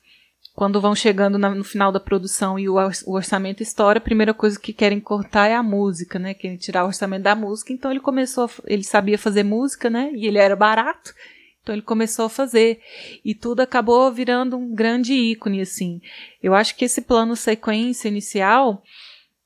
quando 0.55 0.79
vão 0.79 0.95
chegando 0.95 1.37
na, 1.37 1.49
no 1.53 1.65
final 1.65 1.91
da 1.91 1.99
produção 1.99 2.57
e 2.57 2.69
o, 2.69 2.75
o, 2.75 3.13
orçamento 3.13 3.61
estoura, 3.61 3.97
a 3.97 4.01
primeira 4.01 4.33
coisa 4.33 4.57
que 4.57 4.71
querem 4.71 5.01
cortar 5.01 5.47
é 5.47 5.53
a 5.53 5.61
música, 5.61 6.17
né? 6.17 6.33
Querem 6.33 6.55
tirar 6.55 6.85
o 6.85 6.87
orçamento 6.87 7.23
da 7.23 7.35
música. 7.35 7.73
Então 7.73 7.91
ele 7.91 7.99
começou, 7.99 8.45
a, 8.45 8.49
ele 8.65 8.83
sabia 8.83 9.17
fazer 9.17 9.43
música, 9.43 9.89
né? 9.89 10.11
E 10.15 10.25
ele 10.25 10.37
era 10.37 10.55
barato. 10.55 11.13
Então 11.61 11.75
ele 11.75 11.81
começou 11.81 12.27
a 12.27 12.29
fazer. 12.29 12.79
E 13.23 13.35
tudo 13.35 13.59
acabou 13.59 14.09
virando 14.13 14.55
um 14.55 14.73
grande 14.73 15.13
ícone, 15.13 15.59
assim. 15.59 15.99
Eu 16.41 16.55
acho 16.55 16.75
que 16.77 16.85
esse 16.85 17.01
plano 17.01 17.35
sequência 17.35 18.07
inicial, 18.07 18.81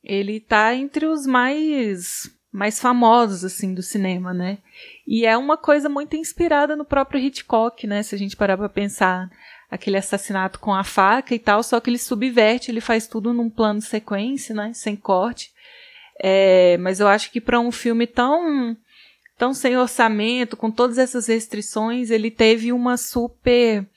ele 0.03 0.39
tá 0.39 0.75
entre 0.75 1.07
os 1.07 1.25
mais 1.25 2.29
mais 2.51 2.79
famosos 2.79 3.45
assim 3.45 3.75
do 3.75 3.81
cinema, 3.81 4.33
né? 4.33 4.59
E 5.07 5.25
é 5.25 5.35
uma 5.37 5.57
coisa 5.57 5.87
muito 5.87 6.15
inspirada 6.15 6.75
no 6.75 6.85
próprio 6.85 7.19
Hitchcock, 7.19 7.87
né? 7.87 8.03
Se 8.03 8.13
a 8.13 8.17
gente 8.17 8.35
parar 8.35 8.57
para 8.57 8.69
pensar 8.69 9.29
aquele 9.69 9.97
assassinato 9.97 10.59
com 10.59 10.73
a 10.73 10.83
faca 10.83 11.35
e 11.35 11.39
tal, 11.39 11.61
só 11.61 11.79
que 11.79 11.89
ele 11.89 11.97
subverte, 11.97 12.71
ele 12.71 12.81
faz 12.81 13.07
tudo 13.07 13.33
num 13.33 13.49
plano 13.49 13.81
sequência, 13.81 14.55
né, 14.55 14.71
sem 14.73 14.95
corte. 14.95 15.51
É, 16.21 16.77
mas 16.77 16.99
eu 16.99 17.07
acho 17.07 17.31
que 17.31 17.39
para 17.39 17.59
um 17.59 17.71
filme 17.71 18.05
tão 18.05 18.75
tão 19.37 19.53
sem 19.53 19.77
orçamento, 19.77 20.57
com 20.57 20.69
todas 20.69 20.97
essas 20.97 21.27
restrições, 21.27 22.11
ele 22.11 22.29
teve 22.29 22.73
uma 22.73 22.97
super 22.97 23.87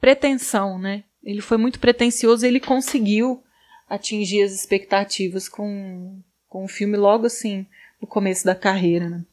pretensão, 0.00 0.78
né? 0.78 1.04
Ele 1.22 1.42
foi 1.42 1.58
muito 1.58 1.78
pretensioso, 1.78 2.46
ele 2.46 2.58
conseguiu 2.58 3.42
atingir 3.86 4.42
as 4.42 4.52
expectativas 4.52 5.46
com, 5.46 6.18
com 6.48 6.64
o 6.64 6.68
filme 6.68 6.96
logo 6.96 7.26
assim 7.26 7.66
no 8.00 8.08
começo 8.08 8.46
da 8.46 8.54
carreira, 8.54 9.10
né? 9.10 9.24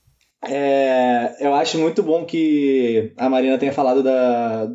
É, 0.44 1.38
eu 1.40 1.54
acho 1.54 1.80
muito 1.80 2.04
bom 2.04 2.26
que 2.26 3.12
a 3.16 3.30
Marina 3.30 3.58
tenha 3.58 3.74
falado 3.74 4.04
da, 4.04 4.70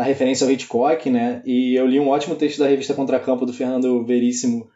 na 0.00 0.06
referência 0.06 0.46
ao 0.46 0.50
Hitchcock, 0.50 1.10
né? 1.10 1.42
E 1.44 1.74
eu 1.74 1.86
li 1.86 2.00
um 2.00 2.08
ótimo 2.08 2.34
texto 2.34 2.58
da 2.58 2.66
revista 2.66 2.94
Contracampo 2.94 3.44
do 3.44 3.52
Fernando 3.52 4.02
Veríssimo 4.02 4.70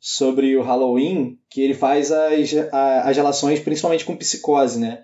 sobre 0.00 0.56
o 0.56 0.62
Halloween, 0.62 1.38
que 1.50 1.60
ele 1.60 1.74
faz 1.74 2.10
as, 2.10 2.54
as 2.72 3.14
relações 3.14 3.60
principalmente 3.60 4.06
com 4.06 4.16
psicose, 4.16 4.80
né? 4.80 5.02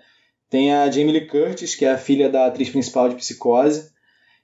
Tem 0.49 0.73
a 0.73 0.89
Jamie 0.89 1.11
Lee 1.11 1.27
Curtis, 1.27 1.75
que 1.75 1.85
é 1.85 1.91
a 1.91 1.97
filha 1.97 2.27
da 2.27 2.47
atriz 2.47 2.71
principal 2.71 3.07
de 3.07 3.13
Psicose, 3.13 3.91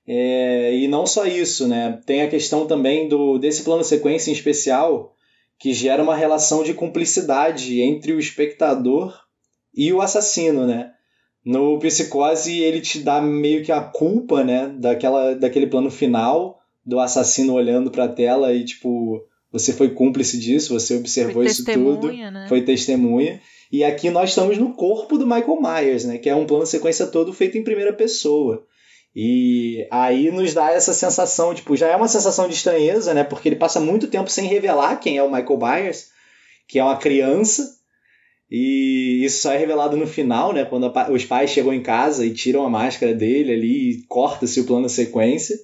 é, 0.07 0.75
e 0.75 0.87
não 0.87 1.07
só 1.07 1.25
isso, 1.25 1.67
né? 1.67 1.99
Tem 2.05 2.21
a 2.21 2.29
questão 2.29 2.67
também 2.67 3.09
do 3.09 3.39
desse 3.39 3.63
plano 3.63 3.83
sequência 3.83 4.29
em 4.29 4.33
especial, 4.33 5.15
que 5.57 5.73
gera 5.73 6.03
uma 6.03 6.15
relação 6.15 6.63
de 6.63 6.75
cumplicidade 6.75 7.81
entre 7.81 8.13
o 8.13 8.19
espectador 8.19 9.19
e 9.73 9.91
o 9.91 9.99
assassino, 9.99 10.67
né? 10.67 10.91
No 11.47 11.79
Psicose, 11.79 12.59
ele 12.59 12.81
te 12.81 12.99
dá 12.99 13.21
meio 13.21 13.63
que 13.63 13.71
a 13.71 13.79
culpa, 13.79 14.43
né, 14.43 14.67
daquela, 14.77 15.33
daquele 15.33 15.65
plano 15.65 15.89
final 15.89 16.59
do 16.85 16.99
assassino 16.99 17.53
olhando 17.53 17.89
para 17.89 18.03
a 18.03 18.09
tela 18.09 18.53
e 18.53 18.65
tipo, 18.65 19.25
você 19.49 19.71
foi 19.71 19.91
cúmplice 19.91 20.37
disso, 20.37 20.77
você 20.77 20.97
observou 20.97 21.41
isso 21.41 21.63
tudo, 21.63 22.11
né? 22.11 22.47
foi 22.49 22.63
testemunha. 22.63 23.39
E 23.71 23.81
aqui 23.81 24.09
nós 24.09 24.31
estamos 24.31 24.57
no 24.57 24.73
corpo 24.73 25.17
do 25.17 25.25
Michael 25.25 25.61
Myers, 25.61 26.03
né, 26.03 26.17
que 26.17 26.29
é 26.29 26.35
um 26.35 26.45
plano 26.45 26.65
sequência 26.65 27.07
todo 27.07 27.31
feito 27.31 27.57
em 27.57 27.63
primeira 27.63 27.93
pessoa. 27.93 28.65
E 29.15 29.87
aí 29.89 30.29
nos 30.29 30.53
dá 30.53 30.71
essa 30.71 30.93
sensação, 30.93 31.55
tipo, 31.55 31.77
já 31.77 31.87
é 31.87 31.95
uma 31.95 32.09
sensação 32.09 32.49
de 32.49 32.55
estranheza, 32.55 33.13
né, 33.13 33.23
porque 33.23 33.47
ele 33.47 33.55
passa 33.55 33.79
muito 33.79 34.07
tempo 34.07 34.29
sem 34.29 34.49
revelar 34.49 34.97
quem 34.97 35.17
é 35.17 35.23
o 35.23 35.31
Michael 35.31 35.57
Myers, 35.57 36.09
que 36.67 36.77
é 36.77 36.83
uma 36.83 36.97
criança, 36.97 37.76
e 38.49 39.23
isso 39.23 39.41
só 39.41 39.51
é 39.51 39.57
revelado 39.57 39.97
no 39.97 40.07
final, 40.07 40.53
né? 40.53 40.63
Quando 40.63 40.85
a, 40.85 41.11
os 41.11 41.25
pais 41.25 41.49
chegam 41.49 41.73
em 41.73 41.81
casa 41.81 42.25
e 42.25 42.33
tiram 42.33 42.65
a 42.65 42.69
máscara 42.69 43.13
dele 43.13 43.51
ali 43.51 43.91
e 43.91 44.03
corta-se 44.07 44.61
o 44.61 44.65
plano 44.65 44.87
sequência. 44.87 45.57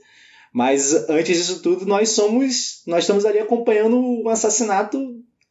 Mas 0.54 1.10
antes 1.10 1.38
disso 1.38 1.62
tudo, 1.62 1.86
nós 1.86 2.10
somos. 2.10 2.84
Nós 2.86 3.04
estamos 3.04 3.26
ali 3.26 3.40
acompanhando 3.40 3.98
um 3.98 4.28
assassinato 4.30 4.98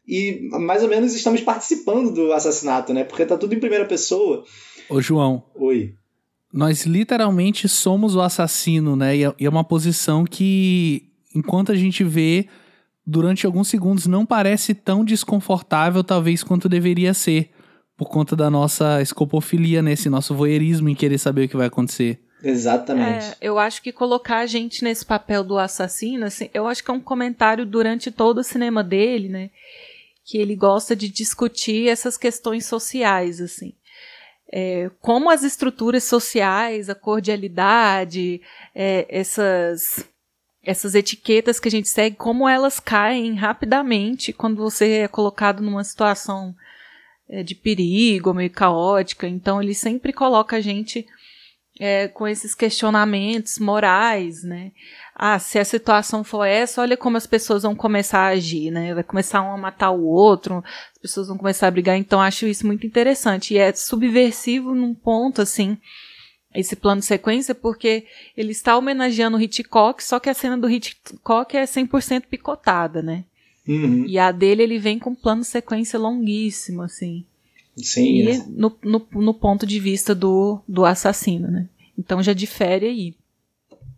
e 0.07 0.49
mais 0.51 0.83
ou 0.83 0.88
menos 0.88 1.14
estamos 1.14 1.40
participando 1.40 2.12
do 2.12 2.33
assassinato, 2.33 2.92
né? 2.92 3.03
Porque 3.03 3.25
tá 3.25 3.37
tudo 3.37 3.55
em 3.55 3.61
primeira 3.61 3.87
pessoa. 3.87 4.45
Ô, 4.88 5.01
João. 5.01 5.42
Oi. 5.55 5.95
Nós 6.53 6.85
literalmente 6.85 7.66
somos 7.66 8.14
o 8.14 8.21
assassino, 8.21 8.95
né? 8.95 9.16
E 9.16 9.25
é, 9.25 9.35
é 9.40 9.49
uma 9.49 9.64
posição 9.64 10.25
que, 10.25 11.09
enquanto 11.35 11.73
a 11.73 11.77
gente 11.77 12.05
vê, 12.05 12.47
durante 13.07 13.47
alguns 13.47 13.69
segundos 13.69 14.07
não 14.07 14.25
parece 14.25 14.75
tão 14.75 15.05
desconfortável, 15.05 16.03
talvez, 16.05 16.43
quanto 16.43 16.69
deveria 16.69 17.12
ser. 17.15 17.51
Por 17.97 18.09
conta 18.09 18.35
da 18.35 18.51
nossa 18.51 19.01
escopofilia, 19.03 19.83
nesse 19.83 20.09
né? 20.09 20.17
nosso 20.17 20.35
voyeurismo 20.35 20.88
em 20.88 20.95
querer 20.95 21.19
saber 21.19 21.45
o 21.45 21.49
que 21.49 21.57
vai 21.57 21.67
acontecer. 21.67 22.21
Exatamente. 22.43 23.27
É, 23.27 23.37
eu 23.41 23.59
acho 23.59 23.81
que 23.83 23.93
colocar 23.93 24.38
a 24.38 24.47
gente 24.47 24.83
nesse 24.83 25.07
papel 25.07 25.45
do 25.45 25.59
assassino, 25.59 26.27
assim, 26.27 26.51
eu 26.53 26.67
acho 26.67 26.83
que 26.83 26.91
é 26.91 26.95
um 26.95 27.01
comentário 27.01 27.65
durante 27.65 28.11
todo 28.11 28.38
o 28.38 28.45
cinema 28.45 28.83
dele, 28.83 29.29
né? 29.29 29.51
Que 30.25 30.38
ele 30.38 30.57
gosta 30.57 30.97
de 30.97 31.09
discutir 31.09 31.88
essas 31.88 32.17
questões 32.17 32.67
sociais, 32.67 33.41
assim. 33.41 33.75
É, 34.53 34.91
como 35.01 35.31
as 35.31 35.45
estruturas 35.45 36.05
sociais, 36.05 36.91
a 36.91 36.95
cordialidade, 36.95 38.41
é, 38.75 39.07
essas 39.09 40.05
essas 40.62 40.94
etiquetas 40.94 41.59
que 41.59 41.68
a 41.68 41.70
gente 41.70 41.88
segue, 41.88 42.16
como 42.16 42.48
elas 42.48 42.79
caem 42.79 43.35
rapidamente 43.35 44.33
quando 44.33 44.57
você 44.57 45.01
é 45.01 45.09
colocado 45.09 45.61
numa 45.61 45.83
situação 45.83 46.55
é, 47.29 47.42
de 47.42 47.55
perigo, 47.55 48.33
meio 48.33 48.51
caótica. 48.51 49.27
Então 49.27 49.61
ele 49.61 49.75
sempre 49.75 50.12
coloca 50.12 50.57
a 50.57 50.61
gente 50.61 51.07
é, 51.81 52.07
com 52.07 52.29
esses 52.29 52.55
questionamentos 52.55 53.59
morais, 53.59 54.44
né? 54.44 54.70
Ah, 55.14 55.38
se 55.38 55.59
a 55.59 55.64
situação 55.64 56.22
for 56.22 56.44
essa, 56.44 56.81
olha 56.81 56.96
como 56.96 57.16
as 57.16 57.27
pessoas 57.27 57.64
vão 57.64 57.75
começar 57.75 58.20
a 58.20 58.29
agir, 58.29 58.70
né? 58.70 58.94
Vai 58.94 59.03
começar 59.03 59.42
um 59.42 59.53
a 59.53 59.57
matar 59.57 59.90
o 59.90 60.05
outro, 60.05 60.62
as 60.92 60.98
pessoas 60.98 61.29
vão 61.29 61.37
começar 61.37 61.66
a 61.66 61.70
brigar. 61.70 61.96
Então 61.96 62.20
acho 62.20 62.46
isso 62.46 62.66
muito 62.66 62.87
interessante 62.87 63.55
e 63.55 63.59
é 63.59 63.72
subversivo 63.72 64.75
num 64.75 64.94
ponto 64.94 65.42
assim 65.42 65.77
esse 66.55 66.77
plano 66.77 67.01
de 67.01 67.07
sequência, 67.07 67.55
porque 67.55 68.05
ele 68.37 68.53
está 68.53 68.77
homenageando 68.77 69.37
o 69.37 69.41
Hitchcock, 69.41 70.03
só 70.03 70.21
que 70.21 70.29
a 70.29 70.35
cena 70.35 70.57
do 70.57 70.69
Hitchcock 70.69 71.57
é 71.57 71.65
100% 71.65 72.25
picotada, 72.29 73.03
né? 73.03 73.25
Uhum. 73.67 74.05
E 74.07 74.19
a 74.19 74.33
dele 74.33 74.62
ele 74.62 74.79
vem 74.79 74.99
com 74.99 75.11
um 75.11 75.15
plano 75.15 75.43
de 75.43 75.47
sequência 75.47 75.99
longuíssimo, 75.99 76.83
assim. 76.83 77.25
Sim. 77.77 78.17
E 78.17 78.31
é. 78.31 78.45
no, 78.49 78.77
no, 78.83 79.07
no, 79.12 79.35
ponto 79.35 79.67
de 79.67 79.79
vista 79.79 80.15
do, 80.15 80.61
do 80.69 80.85
assassino, 80.85 81.49
né? 81.49 81.69
Então 81.99 82.23
já 82.23 82.33
difere 82.33 82.87
aí. 82.87 83.15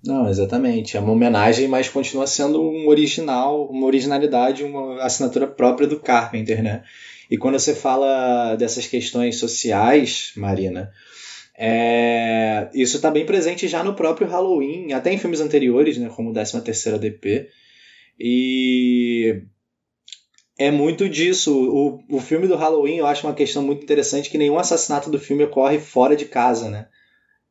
Não, 0.04 0.28
exatamente. 0.28 0.96
É 0.96 1.00
uma 1.00 1.12
homenagem, 1.12 1.66
mas 1.66 1.88
continua 1.88 2.26
sendo 2.26 2.60
um 2.60 2.88
original, 2.88 3.66
uma 3.70 3.86
originalidade, 3.86 4.62
uma 4.62 5.02
assinatura 5.02 5.46
própria 5.46 5.88
do 5.88 5.98
Carpenter, 5.98 6.62
né? 6.62 6.84
E 7.30 7.38
quando 7.38 7.58
você 7.58 7.74
fala 7.74 8.54
dessas 8.54 8.86
questões 8.86 9.38
sociais, 9.38 10.32
Marina, 10.36 10.92
é, 11.56 12.68
isso 12.74 12.96
está 12.96 13.10
bem 13.10 13.24
presente 13.24 13.68
já 13.68 13.84
no 13.84 13.94
próprio 13.94 14.26
Halloween, 14.26 14.92
até 14.92 15.12
em 15.12 15.18
filmes 15.18 15.40
anteriores, 15.40 15.96
né, 15.98 16.10
como 16.14 16.32
13ª 16.32 16.98
DP. 16.98 17.48
E 18.18 19.42
é 20.58 20.70
muito 20.70 21.08
disso. 21.08 21.52
O, 21.54 22.16
o 22.16 22.20
filme 22.20 22.46
do 22.46 22.56
Halloween 22.56 22.96
eu 22.96 23.06
acho 23.06 23.26
uma 23.26 23.34
questão 23.34 23.62
muito 23.62 23.82
interessante 23.82 24.30
que 24.30 24.38
nenhum 24.38 24.58
assassinato 24.58 25.10
do 25.10 25.18
filme 25.18 25.44
ocorre 25.44 25.78
fora 25.78 26.16
de 26.16 26.24
casa, 26.24 26.68
né? 26.68 26.88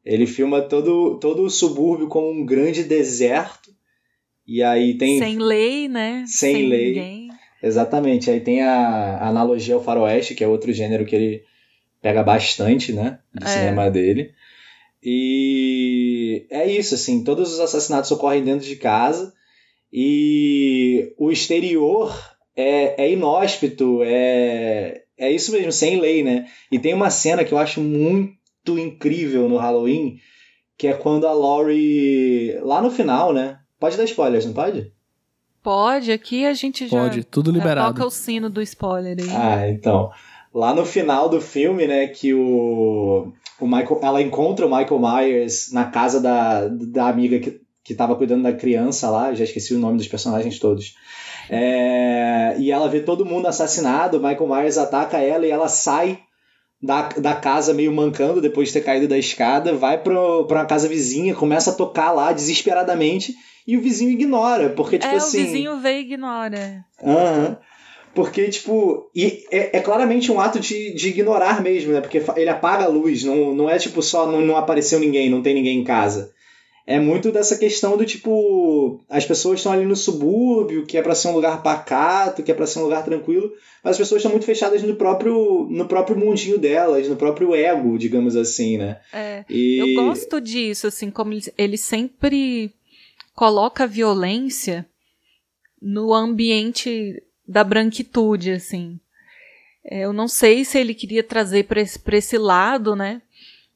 Ele 0.05 0.27
filma 0.27 0.61
todo, 0.61 1.17
todo 1.19 1.43
o 1.43 1.49
subúrbio 1.49 2.07
como 2.07 2.29
um 2.29 2.45
grande 2.45 2.83
deserto. 2.83 3.71
E 4.45 4.61
aí 4.61 4.97
tem. 4.97 5.17
Sem 5.17 5.37
lei, 5.37 5.87
né? 5.87 6.25
Sem, 6.27 6.55
Sem 6.55 6.67
lei. 6.67 6.87
Ninguém. 6.87 7.29
Exatamente. 7.61 8.29
Aí 8.29 8.41
tem 8.41 8.61
a, 8.61 9.17
a 9.17 9.29
analogia 9.29 9.75
ao 9.75 9.83
faroeste, 9.83 10.35
que 10.35 10.43
é 10.43 10.47
outro 10.47 10.73
gênero 10.73 11.05
que 11.05 11.15
ele 11.15 11.43
pega 12.03 12.21
bastante, 12.21 12.91
né, 12.91 13.19
do 13.33 13.45
é. 13.45 13.47
cinema 13.47 13.89
dele. 13.89 14.33
E 15.01 16.45
é 16.49 16.69
isso, 16.69 16.95
assim, 16.95 17.23
todos 17.23 17.53
os 17.53 17.59
assassinatos 17.61 18.11
ocorrem 18.11 18.43
dentro 18.43 18.67
de 18.67 18.75
casa 18.75 19.33
e 19.91 21.13
o 21.17 21.31
exterior 21.31 22.13
é, 22.55 23.05
é 23.05 23.11
inóspito, 23.11 24.01
é, 24.03 25.03
é 25.17 25.31
isso 25.31 25.53
mesmo, 25.53 25.71
sem 25.71 25.99
lei, 25.99 26.23
né? 26.23 26.47
E 26.69 26.77
tem 26.77 26.93
uma 26.93 27.09
cena 27.09 27.45
que 27.45 27.53
eu 27.53 27.57
acho 27.57 27.79
muito 27.81 28.77
incrível 28.77 29.47
no 29.47 29.57
Halloween, 29.57 30.17
que 30.77 30.87
é 30.87 30.93
quando 30.93 31.25
a 31.25 31.31
Laurie, 31.31 32.59
lá 32.61 32.81
no 32.81 32.91
final, 32.91 33.33
né? 33.33 33.59
Pode 33.79 33.95
dar 33.95 34.03
spoilers, 34.03 34.45
não 34.45 34.53
pode? 34.53 34.91
Pode, 35.61 36.11
aqui 36.11 36.45
a 36.45 36.53
gente 36.53 36.87
já. 36.87 37.01
Pode, 37.03 37.23
tudo 37.23 37.49
liberado. 37.49 37.93
Toca 37.93 38.05
o 38.05 38.11
sino 38.11 38.49
do 38.49 38.61
spoiler 38.61 39.17
aí. 39.19 39.29
Ah, 39.29 39.69
então. 39.69 40.11
Lá 40.53 40.73
no 40.73 40.85
final 40.85 41.27
do 41.27 41.41
filme, 41.41 41.87
né, 41.87 42.07
que 42.07 42.33
o, 42.33 43.31
o 43.59 43.65
Michael, 43.67 43.99
ela 44.03 44.21
encontra 44.21 44.67
o 44.67 44.69
Michael 44.69 44.99
Myers 44.99 45.71
na 45.71 45.85
casa 45.85 46.19
da, 46.19 46.67
da 46.67 47.07
amiga 47.07 47.39
que, 47.39 47.59
que 47.83 47.95
tava 47.95 48.15
cuidando 48.15 48.43
da 48.43 48.53
criança 48.53 49.09
lá, 49.09 49.33
já 49.33 49.43
esqueci 49.43 49.73
o 49.73 49.79
nome 49.79 49.97
dos 49.97 50.07
personagens 50.07 50.59
todos. 50.59 50.95
É, 51.49 52.55
e 52.59 52.71
ela 52.71 52.87
vê 52.87 52.99
todo 52.99 53.25
mundo 53.25 53.47
assassinado, 53.47 54.17
o 54.17 54.21
Michael 54.21 54.47
Myers 54.47 54.77
ataca 54.77 55.17
ela 55.17 55.45
e 55.45 55.51
ela 55.51 55.67
sai 55.67 56.19
da, 56.81 57.09
da 57.09 57.33
casa 57.33 57.73
meio 57.73 57.91
mancando 57.91 58.41
depois 58.41 58.67
de 58.67 58.73
ter 58.73 58.81
caído 58.81 59.07
da 59.07 59.17
escada, 59.17 59.73
vai 59.73 59.97
pro, 59.97 60.45
pra 60.45 60.59
uma 60.59 60.65
casa 60.65 60.87
vizinha, 60.87 61.33
começa 61.33 61.71
a 61.71 61.75
tocar 61.75 62.11
lá 62.11 62.31
desesperadamente 62.33 63.33
e 63.65 63.77
o 63.77 63.81
vizinho 63.81 64.11
ignora, 64.11 64.69
porque 64.69 64.99
tipo 64.99 65.13
é, 65.13 65.17
assim... 65.17 65.41
o 65.41 65.45
vizinho 65.45 65.79
vê 65.79 65.97
e 65.97 66.01
ignora. 66.01 66.85
Aham. 67.01 67.47
Uhum. 67.47 67.55
Porque, 68.13 68.47
tipo, 68.49 69.09
e 69.15 69.43
é, 69.49 69.77
é, 69.77 69.81
claramente 69.81 70.31
um 70.31 70.39
ato 70.39 70.59
de, 70.59 70.93
de 70.93 71.09
ignorar 71.09 71.61
mesmo, 71.63 71.91
né? 71.91 71.99
Porque 71.99 72.21
ele 72.35 72.49
apaga 72.49 72.85
a 72.85 72.87
luz, 72.87 73.23
não, 73.23 73.55
não 73.55 73.69
é 73.69 73.79
tipo 73.79 74.01
só 74.03 74.31
não, 74.31 74.41
não 74.41 74.55
apareceu 74.55 74.99
ninguém, 74.99 75.29
não 75.29 75.41
tem 75.41 75.55
ninguém 75.55 75.79
em 75.79 75.83
casa. 75.83 76.31
É 76.85 76.99
muito 76.99 77.31
dessa 77.31 77.57
questão 77.57 77.95
do 77.95 78.05
tipo, 78.05 79.01
as 79.09 79.25
pessoas 79.25 79.59
estão 79.59 79.71
ali 79.71 79.85
no 79.85 79.95
subúrbio, 79.95 80.85
que 80.85 80.97
é 80.97 81.01
para 81.01 81.15
ser 81.15 81.29
um 81.29 81.33
lugar 81.33 81.63
pacato, 81.63 82.43
que 82.43 82.51
é 82.51 82.53
para 82.53 82.67
ser 82.67 82.79
um 82.79 82.83
lugar 82.83 83.05
tranquilo, 83.05 83.49
mas 83.81 83.91
as 83.91 83.97
pessoas 83.97 84.19
estão 84.19 84.31
muito 84.31 84.45
fechadas 84.45 84.83
no 84.83 84.95
próprio, 84.95 85.65
no 85.71 85.87
próprio 85.87 86.17
mundinho 86.17 86.59
delas, 86.59 87.07
no 87.07 87.15
próprio 87.15 87.55
ego, 87.55 87.97
digamos 87.97 88.35
assim, 88.35 88.77
né? 88.77 88.99
É, 89.13 89.45
e... 89.49 89.77
Eu 89.77 90.03
gosto 90.03 90.41
disso, 90.41 90.85
assim, 90.85 91.09
como 91.09 91.31
ele, 91.31 91.43
ele 91.57 91.77
sempre 91.77 92.73
coloca 93.33 93.85
a 93.85 93.87
violência 93.87 94.85
no 95.81 96.13
ambiente 96.13 97.23
da 97.47 97.63
branquitude, 97.63 98.51
assim. 98.51 98.99
É, 99.83 100.01
eu 100.01 100.13
não 100.13 100.27
sei 100.27 100.63
se 100.63 100.77
ele 100.77 100.93
queria 100.93 101.23
trazer 101.23 101.65
para 101.65 101.81
esse, 101.81 101.99
esse 102.11 102.37
lado, 102.37 102.95
né? 102.95 103.21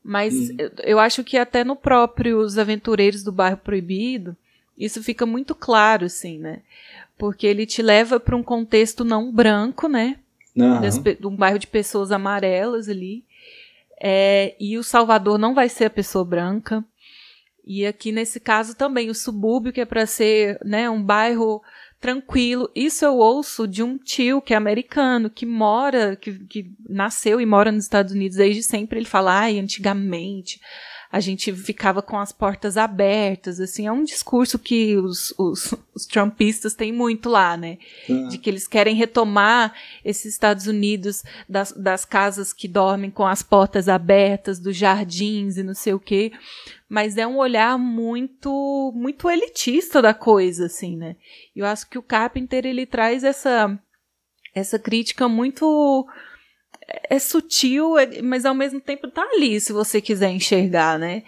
Mas 0.04 0.34
uhum. 0.34 0.56
eu, 0.58 0.72
eu, 0.84 1.00
acho 1.00 1.24
que 1.24 1.38
até 1.38 1.64
no 1.64 1.76
próprio 1.76 2.40
Os 2.40 2.58
Aventureiros 2.58 3.24
do 3.24 3.32
Bairro 3.32 3.58
Proibido, 3.58 4.38
isso 4.78 5.04
fica 5.04 5.26
muito 5.26 5.54
claro, 5.54 6.06
assim, 6.06 6.38
né? 6.38 6.62
Porque 7.18 7.46
ele 7.46 7.66
te 7.66 7.82
leva 7.82 8.20
para 8.20 8.36
um 8.36 8.44
contexto 8.44 9.04
não 9.04 9.32
branco, 9.32 9.88
né? 9.88 10.18
Uhum. 10.56 10.80
De 10.80 11.28
um 11.28 11.36
bairro 11.36 11.60
de 11.60 11.68
pessoas 11.68 12.12
amarelas 12.12 12.88
ali. 12.88 13.24
É, 14.00 14.56
e 14.60 14.78
o 14.78 14.84
Salvador 14.84 15.38
não 15.38 15.54
vai 15.54 15.68
ser 15.68 15.86
a 15.86 15.90
pessoa 15.90 16.24
branca. 16.24 16.84
E 17.66 17.86
aqui 17.86 18.12
nesse 18.12 18.40
caso 18.40 18.76
também 18.76 19.10
o 19.10 19.16
subúrbio 19.16 19.74
que 19.74 19.82
é 19.82 19.86
para 19.86 20.06
ser, 20.06 20.58
né, 20.64 20.90
um 20.90 21.04
bairro 21.04 21.62
tranquilo. 22.00 22.70
Isso 22.76 23.04
eu 23.04 23.18
ouço 23.18 23.68
de 23.68 23.84
um 23.84 23.98
tio 23.98 24.42
que 24.42 24.54
é 24.54 24.58
americano, 24.58 25.30
que 25.30 25.46
mora, 25.46 26.16
que, 26.16 26.34
que 26.46 26.72
nasceu 26.88 27.42
e 27.42 27.46
mora 27.46 27.72
nos 27.72 27.84
Estados 27.84 28.14
Unidos 28.14 28.38
desde 28.38 28.64
sempre. 28.64 29.00
Ele 29.00 29.08
fala, 29.08 29.40
ai, 29.40 29.60
antigamente 29.60 30.60
a 31.12 31.20
gente 31.20 31.54
ficava 31.54 32.02
com 32.02 32.18
as 32.18 32.32
portas 32.32 32.78
abertas, 32.78 33.60
assim, 33.60 33.88
é 33.88 33.92
um 33.92 34.04
discurso 34.04 34.60
que 34.60 34.98
os, 34.98 35.34
os, 35.38 35.74
os 35.94 36.06
trumpistas 36.06 36.74
têm 36.74 36.92
muito 36.92 37.30
lá, 37.30 37.56
né? 37.56 37.78
Uhum. 38.10 38.28
De 38.28 38.38
que 38.38 38.50
eles 38.50 38.68
querem 38.68 38.96
retomar 38.96 39.74
esses 40.04 40.34
Estados 40.34 40.68
Unidos 40.68 41.24
das, 41.48 41.72
das 41.72 42.06
casas 42.06 42.52
que 42.52 42.68
dormem 42.68 43.10
com 43.10 43.26
as 43.26 43.42
portas 43.42 43.88
abertas, 43.88 44.60
dos 44.60 44.76
jardins 44.76 45.58
e 45.58 45.64
não 45.64 45.74
sei 45.74 45.94
o 45.94 46.00
quê 46.00 46.32
mas 46.90 47.18
é 47.18 47.28
um 47.28 47.38
olhar 47.38 47.78
muito 47.78 48.94
muito 48.96 49.30
elitista 49.30 50.02
da 50.02 50.14
coisa, 50.14 50.68
assim, 50.68 50.96
né? 50.96 51.18
Eu 51.56 51.66
acho 51.66 51.90
que 51.90 51.98
o 51.98 52.04
Carpenter 52.04 52.66
ele 52.66 52.86
traz 52.86 53.24
essa 53.24 53.78
essa 54.56 54.80
crítica 54.80 55.28
muito 55.28 56.08
é, 56.88 57.16
é 57.16 57.20
sutil, 57.20 57.98
é, 57.98 58.22
mas 58.22 58.46
ao 58.46 58.56
mesmo 58.56 58.80
tempo 58.80 59.10
tá 59.10 59.22
ali 59.34 59.60
se 59.60 59.74
você 59.74 60.02
quiser 60.02 60.30
enxergar, 60.30 60.98
né? 60.98 61.24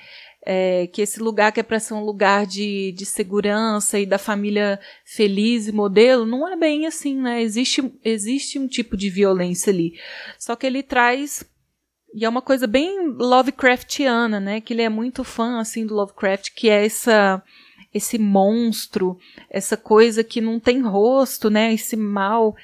É, 0.46 0.88
que 0.88 1.02
esse 1.02 1.20
lugar 1.20 1.52
que 1.52 1.60
é 1.60 1.64
para 1.64 1.80
ser 1.80 1.94
um 1.94 2.04
lugar 2.04 2.48
de, 2.48 2.94
de 2.94 3.06
segurança 3.06 4.00
e 4.00 4.06
da 4.06 4.18
família 4.18 4.80
feliz 5.06 5.68
e 5.68 5.72
modelo, 5.72 6.26
não 6.26 6.48
é 6.48 6.56
bem 6.56 6.88
assim, 6.88 7.16
né? 7.22 7.42
Existe, 7.42 7.92
existe 8.04 8.58
um 8.58 8.68
tipo 8.68 8.96
de 8.96 9.10
violência 9.10 9.72
ali. 9.72 9.94
Só 10.38 10.56
que 10.56 10.66
ele 10.66 10.82
traz 10.82 11.44
e 12.14 12.26
é 12.26 12.30
uma 12.30 12.42
coisa 12.42 12.66
bem 12.66 13.08
Lovecraftiana, 13.18 14.40
né? 14.40 14.62
Que 14.62 14.74
ele 14.74 14.82
é 14.82 14.90
muito 14.90 15.24
fã 15.24 15.60
assim 15.60 15.86
do 15.86 15.94
Lovecraft, 15.94 16.54
que 16.56 16.70
é 16.70 16.86
essa 16.86 17.44
esse 17.92 18.20
monstro, 18.20 19.18
essa 19.50 19.76
coisa 19.76 20.24
que 20.24 20.40
não 20.40 20.60
tem 20.60 20.82
rosto, 20.82 21.50
né? 21.50 21.74
Esse 21.74 21.96
mal 21.96 22.56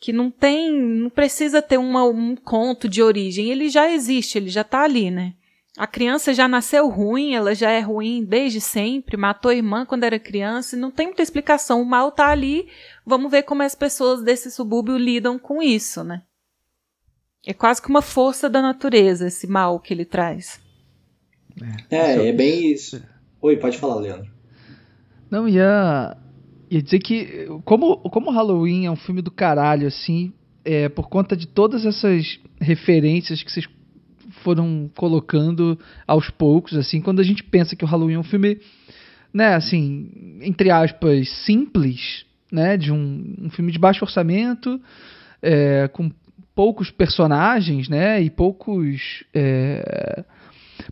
que 0.00 0.12
não 0.12 0.30
tem, 0.30 0.72
não 0.72 1.10
precisa 1.10 1.60
ter 1.60 1.78
uma, 1.78 2.04
um 2.04 2.36
conto 2.36 2.88
de 2.88 3.02
origem, 3.02 3.50
ele 3.50 3.68
já 3.68 3.90
existe, 3.90 4.38
ele 4.38 4.48
já 4.48 4.60
está 4.60 4.82
ali, 4.82 5.10
né? 5.10 5.34
A 5.76 5.86
criança 5.86 6.34
já 6.34 6.48
nasceu 6.48 6.88
ruim, 6.88 7.34
ela 7.34 7.54
já 7.54 7.70
é 7.70 7.80
ruim 7.80 8.24
desde 8.24 8.60
sempre, 8.60 9.16
matou 9.16 9.50
a 9.50 9.54
irmã 9.54 9.86
quando 9.86 10.02
era 10.02 10.18
criança, 10.18 10.76
não 10.76 10.90
tem 10.90 11.06
muita 11.06 11.22
explicação. 11.22 11.80
O 11.80 11.86
mal 11.86 12.08
está 12.08 12.28
ali, 12.28 12.68
vamos 13.06 13.30
ver 13.30 13.44
como 13.44 13.62
as 13.62 13.76
pessoas 13.76 14.22
desse 14.22 14.50
subúrbio 14.50 14.96
lidam 14.96 15.38
com 15.38 15.62
isso, 15.62 16.02
né? 16.02 16.22
É 17.46 17.54
quase 17.54 17.80
que 17.80 17.88
uma 17.88 18.02
força 18.02 18.50
da 18.50 18.60
natureza 18.60 19.28
esse 19.28 19.46
mal 19.46 19.78
que 19.78 19.94
ele 19.94 20.04
traz. 20.04 20.60
É, 21.90 21.96
é, 21.96 22.28
é 22.28 22.32
bem 22.32 22.72
isso. 22.72 23.00
Oi, 23.40 23.56
pode 23.56 23.78
falar, 23.78 23.96
Leandro. 23.96 24.30
Não, 25.30 25.48
ia, 25.48 26.16
ia 26.70 26.82
dizer 26.82 26.98
que, 26.98 27.46
como, 27.64 27.96
como 28.10 28.30
Halloween 28.30 28.86
é 28.86 28.90
um 28.90 28.96
filme 28.96 29.22
do 29.22 29.30
caralho, 29.30 29.86
assim, 29.86 30.32
é, 30.64 30.88
por 30.88 31.08
conta 31.08 31.36
de 31.36 31.46
todas 31.46 31.86
essas 31.86 32.38
referências 32.60 33.42
que 33.42 33.50
vocês 33.50 33.66
foram 34.42 34.90
colocando 34.96 35.78
aos 36.06 36.30
poucos, 36.30 36.74
assim, 36.76 37.00
quando 37.00 37.20
a 37.20 37.24
gente 37.24 37.42
pensa 37.42 37.74
que 37.74 37.84
o 37.84 37.88
Halloween 37.88 38.14
é 38.14 38.18
um 38.18 38.24
filme, 38.24 38.60
né, 39.32 39.54
assim, 39.54 40.38
entre 40.42 40.70
aspas, 40.70 41.28
simples, 41.44 42.24
né, 42.52 42.76
de 42.76 42.92
um, 42.92 43.34
um 43.42 43.50
filme 43.50 43.72
de 43.72 43.78
baixo 43.78 44.04
orçamento, 44.04 44.80
é, 45.42 45.88
com 45.88 46.10
poucos 46.54 46.90
personagens, 46.90 47.88
né, 47.88 48.20
e 48.20 48.30
poucos 48.30 49.24
é, 49.32 50.24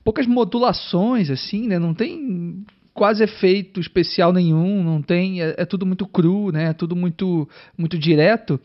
poucas 0.05 0.27
modulações, 0.27 1.31
assim, 1.31 1.67
né, 1.67 1.79
não 1.79 1.95
tem 1.95 2.65
quase 2.97 3.23
efeito 3.23 3.79
especial 3.79 4.33
nenhum, 4.33 4.83
não 4.83 5.03
tem, 5.03 5.43
é, 5.43 5.55
é 5.59 5.65
tudo 5.65 5.87
muito 5.87 6.07
cru, 6.07 6.51
né, 6.51 6.71
é 6.71 6.73
tudo 6.73 6.97
muito 6.97 7.49
muito 7.77 7.99
direto. 7.99 8.59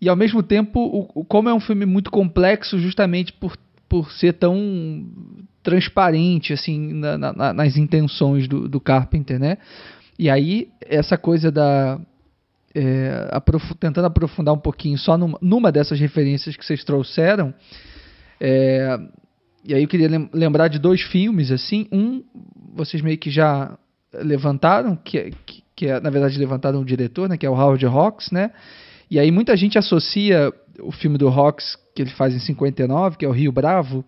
E 0.00 0.08
ao 0.08 0.16
mesmo 0.16 0.42
tempo, 0.42 0.80
o, 1.14 1.24
como 1.24 1.48
é 1.48 1.54
um 1.54 1.60
filme 1.60 1.84
muito 1.84 2.10
complexo, 2.10 2.78
justamente 2.78 3.32
por 3.34 3.56
por 3.90 4.12
ser 4.12 4.34
tão 4.34 4.56
transparente 5.64 6.52
assim 6.52 6.92
na, 6.94 7.18
na, 7.18 7.52
nas 7.52 7.76
intenções 7.76 8.46
do, 8.46 8.68
do, 8.68 8.80
Carpenter, 8.80 9.38
né? 9.38 9.58
E 10.16 10.30
aí 10.30 10.68
essa 10.80 11.18
coisa 11.18 11.50
da 11.50 12.00
é, 12.72 13.28
aprof 13.32 13.74
tentando 13.74 14.04
aprofundar 14.04 14.54
um 14.54 14.58
pouquinho 14.58 14.96
só 14.96 15.18
numa, 15.18 15.36
numa, 15.42 15.72
dessas 15.72 15.98
referências 15.98 16.56
que 16.56 16.64
vocês 16.64 16.84
trouxeram, 16.84 17.52
é, 18.40 18.96
e 19.64 19.74
aí 19.74 19.82
eu 19.82 19.88
queria 19.88 20.08
lembrar 20.32 20.68
de 20.68 20.78
dois 20.78 21.02
filmes 21.02 21.50
assim, 21.50 21.88
um 21.90 22.22
vocês 22.74 23.02
meio 23.02 23.18
que 23.18 23.30
já 23.30 23.76
levantaram, 24.12 24.96
que, 24.96 25.18
é, 25.18 25.30
que, 25.46 25.62
que 25.74 25.86
é, 25.86 26.00
na 26.00 26.10
verdade 26.10 26.38
levantaram 26.38 26.80
o 26.80 26.84
diretor, 26.84 27.28
né? 27.28 27.36
Que 27.36 27.46
é 27.46 27.50
o 27.50 27.54
Howard 27.54 27.84
Hawks, 27.86 28.30
né? 28.30 28.50
E 29.10 29.18
aí 29.18 29.30
muita 29.30 29.56
gente 29.56 29.78
associa 29.78 30.52
o 30.80 30.92
filme 30.92 31.18
do 31.18 31.28
Hawks 31.28 31.76
que 31.94 32.02
ele 32.02 32.10
faz 32.10 32.34
em 32.34 32.38
59, 32.38 33.16
que 33.16 33.24
é 33.24 33.28
o 33.28 33.32
Rio 33.32 33.52
Bravo, 33.52 34.04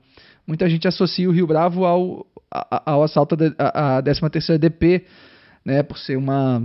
muita 0.46 0.68
gente 0.68 0.86
associa 0.88 1.28
o 1.28 1.32
Rio 1.32 1.46
Bravo 1.46 1.84
ao, 1.84 2.26
ao 2.50 3.02
assalto 3.02 3.36
à 3.58 4.02
13ª 4.02 4.58
DP, 4.58 5.04
né, 5.64 5.82
por 5.82 5.98
ser 5.98 6.16
uma, 6.16 6.62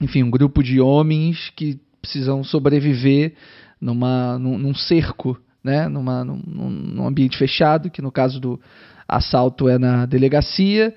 enfim, 0.00 0.22
um 0.22 0.30
grupo 0.30 0.62
de 0.62 0.80
homens 0.80 1.50
que 1.56 1.80
precisam 2.00 2.42
sobreviver 2.42 3.34
numa, 3.80 4.38
num, 4.38 4.58
num 4.58 4.74
cerco, 4.74 5.38
né, 5.62 5.88
numa, 5.88 6.24
num, 6.24 6.36
num, 6.36 7.06
ambiente 7.06 7.36
fechado, 7.36 7.90
que 7.90 8.02
no 8.02 8.10
caso 8.10 8.40
do 8.40 8.60
assalto 9.08 9.68
é 9.68 9.78
na 9.78 10.06
delegacia, 10.06 10.94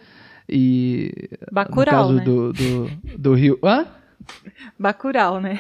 e 0.48 1.30
Bacurau, 1.52 2.12
no 2.12 2.14
caso 2.14 2.14
né? 2.14 2.24
do, 2.24 2.54
do, 2.54 3.18
do 3.18 3.34
Rio... 3.34 3.60
Hã? 3.64 3.86
Bacurau, 4.80 5.40
né? 5.42 5.60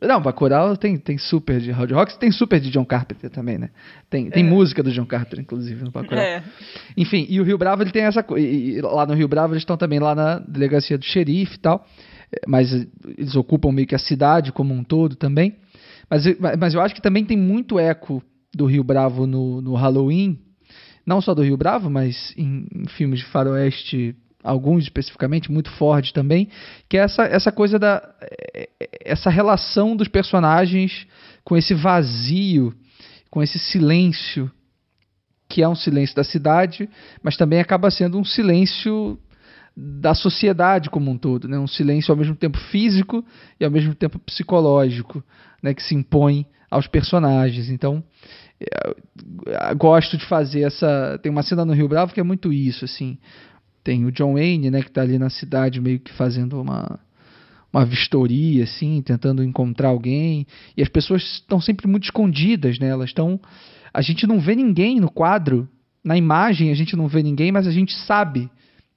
Não, 0.00 0.20
Bacurau 0.20 0.76
tem, 0.76 0.96
tem 0.96 1.18
super 1.18 1.60
de 1.60 1.70
Howard 1.72 1.92
Hawks, 1.92 2.16
tem 2.16 2.32
super 2.32 2.58
de 2.58 2.70
John 2.70 2.86
Carpenter 2.86 3.28
também, 3.28 3.58
né? 3.58 3.68
Tem, 4.08 4.30
tem 4.30 4.46
é. 4.46 4.48
música 4.48 4.82
do 4.82 4.90
John 4.90 5.04
Carpenter, 5.04 5.40
inclusive, 5.40 5.84
no 5.84 5.90
Bacurau. 5.90 6.22
É. 6.22 6.42
Enfim, 6.96 7.26
e 7.28 7.38
o 7.38 7.44
Rio 7.44 7.58
Bravo, 7.58 7.82
ele 7.82 7.90
tem 7.90 8.02
essa 8.02 8.22
coisa. 8.22 8.86
Lá 8.88 9.04
no 9.04 9.12
Rio 9.12 9.28
Bravo, 9.28 9.52
eles 9.52 9.62
estão 9.62 9.76
também 9.76 9.98
lá 9.98 10.14
na 10.14 10.38
delegacia 10.38 10.96
do 10.96 11.04
xerife 11.04 11.56
e 11.56 11.58
tal, 11.58 11.86
mas 12.46 12.72
eles 13.18 13.36
ocupam 13.36 13.72
meio 13.72 13.86
que 13.86 13.94
a 13.94 13.98
cidade 13.98 14.52
como 14.52 14.72
um 14.72 14.82
todo 14.82 15.16
também. 15.16 15.56
Mas, 16.08 16.24
mas 16.58 16.74
eu 16.74 16.80
acho 16.80 16.94
que 16.94 17.02
também 17.02 17.24
tem 17.24 17.36
muito 17.36 17.78
eco 17.78 18.22
do 18.54 18.64
Rio 18.64 18.82
Bravo 18.82 19.26
no, 19.26 19.60
no 19.60 19.74
Halloween, 19.74 20.38
não 21.04 21.20
só 21.20 21.34
do 21.34 21.42
Rio 21.42 21.56
Bravo, 21.56 21.90
mas 21.90 22.34
em, 22.36 22.66
em 22.74 22.86
filmes 22.86 23.20
de 23.20 23.26
faroeste 23.26 24.14
alguns 24.42 24.84
especificamente, 24.84 25.52
muito 25.52 25.70
Ford 25.72 26.12
também, 26.12 26.48
que 26.88 26.96
é 26.96 27.00
essa, 27.00 27.24
essa 27.24 27.52
coisa 27.52 27.78
da. 27.78 28.02
essa 29.04 29.30
relação 29.30 29.94
dos 29.94 30.08
personagens 30.08 31.06
com 31.44 31.56
esse 31.56 31.74
vazio, 31.74 32.74
com 33.30 33.42
esse 33.42 33.58
silêncio, 33.58 34.50
que 35.48 35.62
é 35.62 35.68
um 35.68 35.74
silêncio 35.74 36.16
da 36.16 36.24
cidade, 36.24 36.88
mas 37.22 37.36
também 37.36 37.60
acaba 37.60 37.90
sendo 37.90 38.18
um 38.18 38.24
silêncio 38.24 39.18
da 39.76 40.14
sociedade 40.14 40.90
como 40.90 41.10
um 41.10 41.16
todo, 41.16 41.48
né? 41.48 41.58
um 41.58 41.66
silêncio 41.66 42.12
ao 42.12 42.16
mesmo 42.16 42.34
tempo 42.34 42.58
físico 42.58 43.24
e 43.58 43.64
ao 43.64 43.70
mesmo 43.70 43.94
tempo 43.94 44.18
psicológico, 44.18 45.22
né? 45.62 45.74
que 45.74 45.82
se 45.82 45.94
impõe 45.94 46.46
aos 46.70 46.86
personagens. 46.86 47.68
Então, 47.70 48.02
gosto 49.76 50.16
de 50.16 50.24
fazer 50.26 50.62
essa. 50.62 51.18
Tem 51.22 51.30
uma 51.30 51.42
cena 51.42 51.64
no 51.64 51.72
Rio 51.72 51.88
Bravo 51.88 52.12
que 52.12 52.20
é 52.20 52.24
muito 52.24 52.52
isso, 52.52 52.84
assim. 52.84 53.18
Tem 53.82 54.04
o 54.04 54.12
John 54.12 54.34
Wayne, 54.34 54.70
né, 54.70 54.82
que 54.82 54.88
está 54.88 55.02
ali 55.02 55.18
na 55.18 55.30
cidade 55.30 55.80
meio 55.80 55.98
que 56.00 56.12
fazendo 56.12 56.60
uma, 56.60 57.00
uma 57.72 57.84
vistoria, 57.84 58.64
assim, 58.64 59.00
tentando 59.02 59.42
encontrar 59.42 59.88
alguém. 59.88 60.46
E 60.76 60.82
as 60.82 60.88
pessoas 60.88 61.22
estão 61.22 61.60
sempre 61.60 61.86
muito 61.86 62.04
escondidas, 62.04 62.78
né? 62.78 62.88
Elas 62.88 63.10
estão. 63.10 63.40
A 63.92 64.02
gente 64.02 64.26
não 64.26 64.38
vê 64.38 64.54
ninguém 64.54 65.00
no 65.00 65.10
quadro, 65.10 65.68
na 66.04 66.16
imagem 66.16 66.70
a 66.70 66.74
gente 66.74 66.96
não 66.96 67.08
vê 67.08 67.22
ninguém, 67.22 67.50
mas 67.50 67.66
a 67.66 67.72
gente 67.72 67.94
sabe 67.94 68.50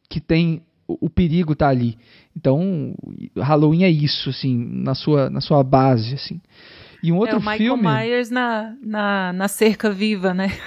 que 0.10 0.20
tem 0.20 0.62
o, 0.88 1.06
o 1.06 1.10
perigo 1.10 1.56
tá 1.56 1.70
ali. 1.70 1.98
Então, 2.36 2.94
Halloween 3.38 3.84
é 3.84 3.90
isso, 3.90 4.30
assim, 4.30 4.56
na 4.56 4.96
sua, 4.96 5.30
na 5.30 5.42
sua 5.42 5.64
base, 5.64 6.14
assim. 6.14 6.42
E 7.04 7.12
um 7.12 7.18
outro 7.18 7.36
é 7.36 7.38
o 7.38 7.42
Michael 7.42 7.58
filme. 7.58 7.84
Myers 7.84 8.30
na, 8.30 8.74
na, 8.82 9.34
na 9.34 9.48
cerca 9.50 9.92
viva, 9.92 10.34
né? 10.34 10.58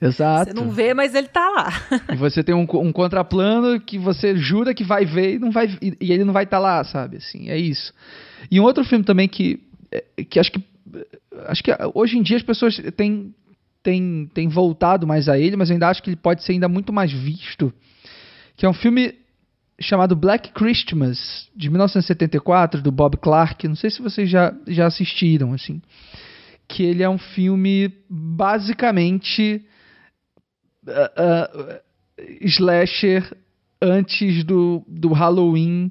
Exato. 0.00 0.50
Você 0.50 0.54
não 0.54 0.70
vê, 0.70 0.94
mas 0.94 1.14
ele 1.14 1.26
tá 1.28 1.46
lá. 1.50 1.68
e 2.14 2.16
você 2.16 2.42
tem 2.42 2.54
um, 2.54 2.66
um 2.74 2.92
contraplano 2.92 3.78
que 3.78 3.98
você 3.98 4.36
jura 4.36 4.72
que 4.72 4.84
vai 4.84 5.04
ver 5.04 5.34
e, 5.34 5.38
não 5.38 5.50
vai, 5.50 5.66
e, 5.82 5.94
e 6.00 6.12
ele 6.12 6.24
não 6.24 6.32
vai 6.32 6.44
estar 6.44 6.56
tá 6.56 6.62
lá, 6.62 6.84
sabe? 6.84 7.18
Assim, 7.18 7.50
é 7.50 7.58
isso. 7.58 7.92
E 8.50 8.58
um 8.58 8.62
outro 8.62 8.84
filme 8.84 9.04
também 9.04 9.28
que, 9.28 9.60
é, 9.90 10.24
que 10.24 10.38
acho 10.38 10.52
que 10.52 10.64
acho 11.46 11.62
que 11.62 11.70
hoje 11.94 12.18
em 12.18 12.22
dia 12.22 12.36
as 12.36 12.42
pessoas 12.42 12.80
têm, 12.96 13.34
têm, 13.82 14.30
têm 14.32 14.48
voltado 14.48 15.06
mais 15.06 15.28
a 15.28 15.38
ele, 15.38 15.56
mas 15.56 15.70
eu 15.70 15.74
ainda 15.74 15.88
acho 15.88 16.02
que 16.02 16.10
ele 16.10 16.16
pode 16.16 16.42
ser 16.42 16.52
ainda 16.52 16.68
muito 16.68 16.92
mais 16.92 17.12
visto, 17.12 17.72
que 18.56 18.64
é 18.64 18.68
um 18.68 18.74
filme 18.74 19.14
chamado 19.80 20.14
Black 20.14 20.52
Christmas, 20.52 21.48
de 21.56 21.68
1974, 21.68 22.82
do 22.82 22.92
Bob 22.92 23.16
Clark. 23.16 23.66
Não 23.66 23.76
sei 23.76 23.90
se 23.90 24.02
vocês 24.02 24.28
já, 24.28 24.54
já 24.66 24.86
assistiram, 24.86 25.52
assim. 25.52 25.80
Que 26.68 26.82
ele 26.82 27.02
é 27.02 27.08
um 27.08 27.18
filme 27.18 27.92
basicamente 28.08 29.64
uh, 30.86 31.80
slasher 32.42 33.36
antes 33.80 34.44
do, 34.44 34.84
do 34.86 35.12
Halloween, 35.12 35.90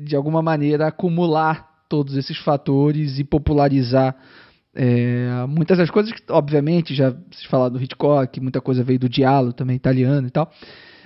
de 0.00 0.14
alguma 0.14 0.42
maneira, 0.42 0.86
acumular 0.86 1.66
todos 1.88 2.16
esses 2.16 2.36
fatores 2.38 3.18
e 3.18 3.24
popularizar 3.24 4.14
é, 4.78 5.46
muitas 5.48 5.78
das 5.78 5.90
coisas 5.90 6.12
que, 6.12 6.22
obviamente, 6.30 6.94
já 6.94 7.10
se 7.32 7.48
falar 7.48 7.70
do 7.70 7.82
Hitchcock, 7.82 8.38
muita 8.40 8.60
coisa 8.60 8.84
veio 8.84 8.98
do 8.98 9.08
Diallo, 9.08 9.54
também 9.54 9.74
italiano 9.74 10.28
e 10.28 10.30
tal. 10.30 10.52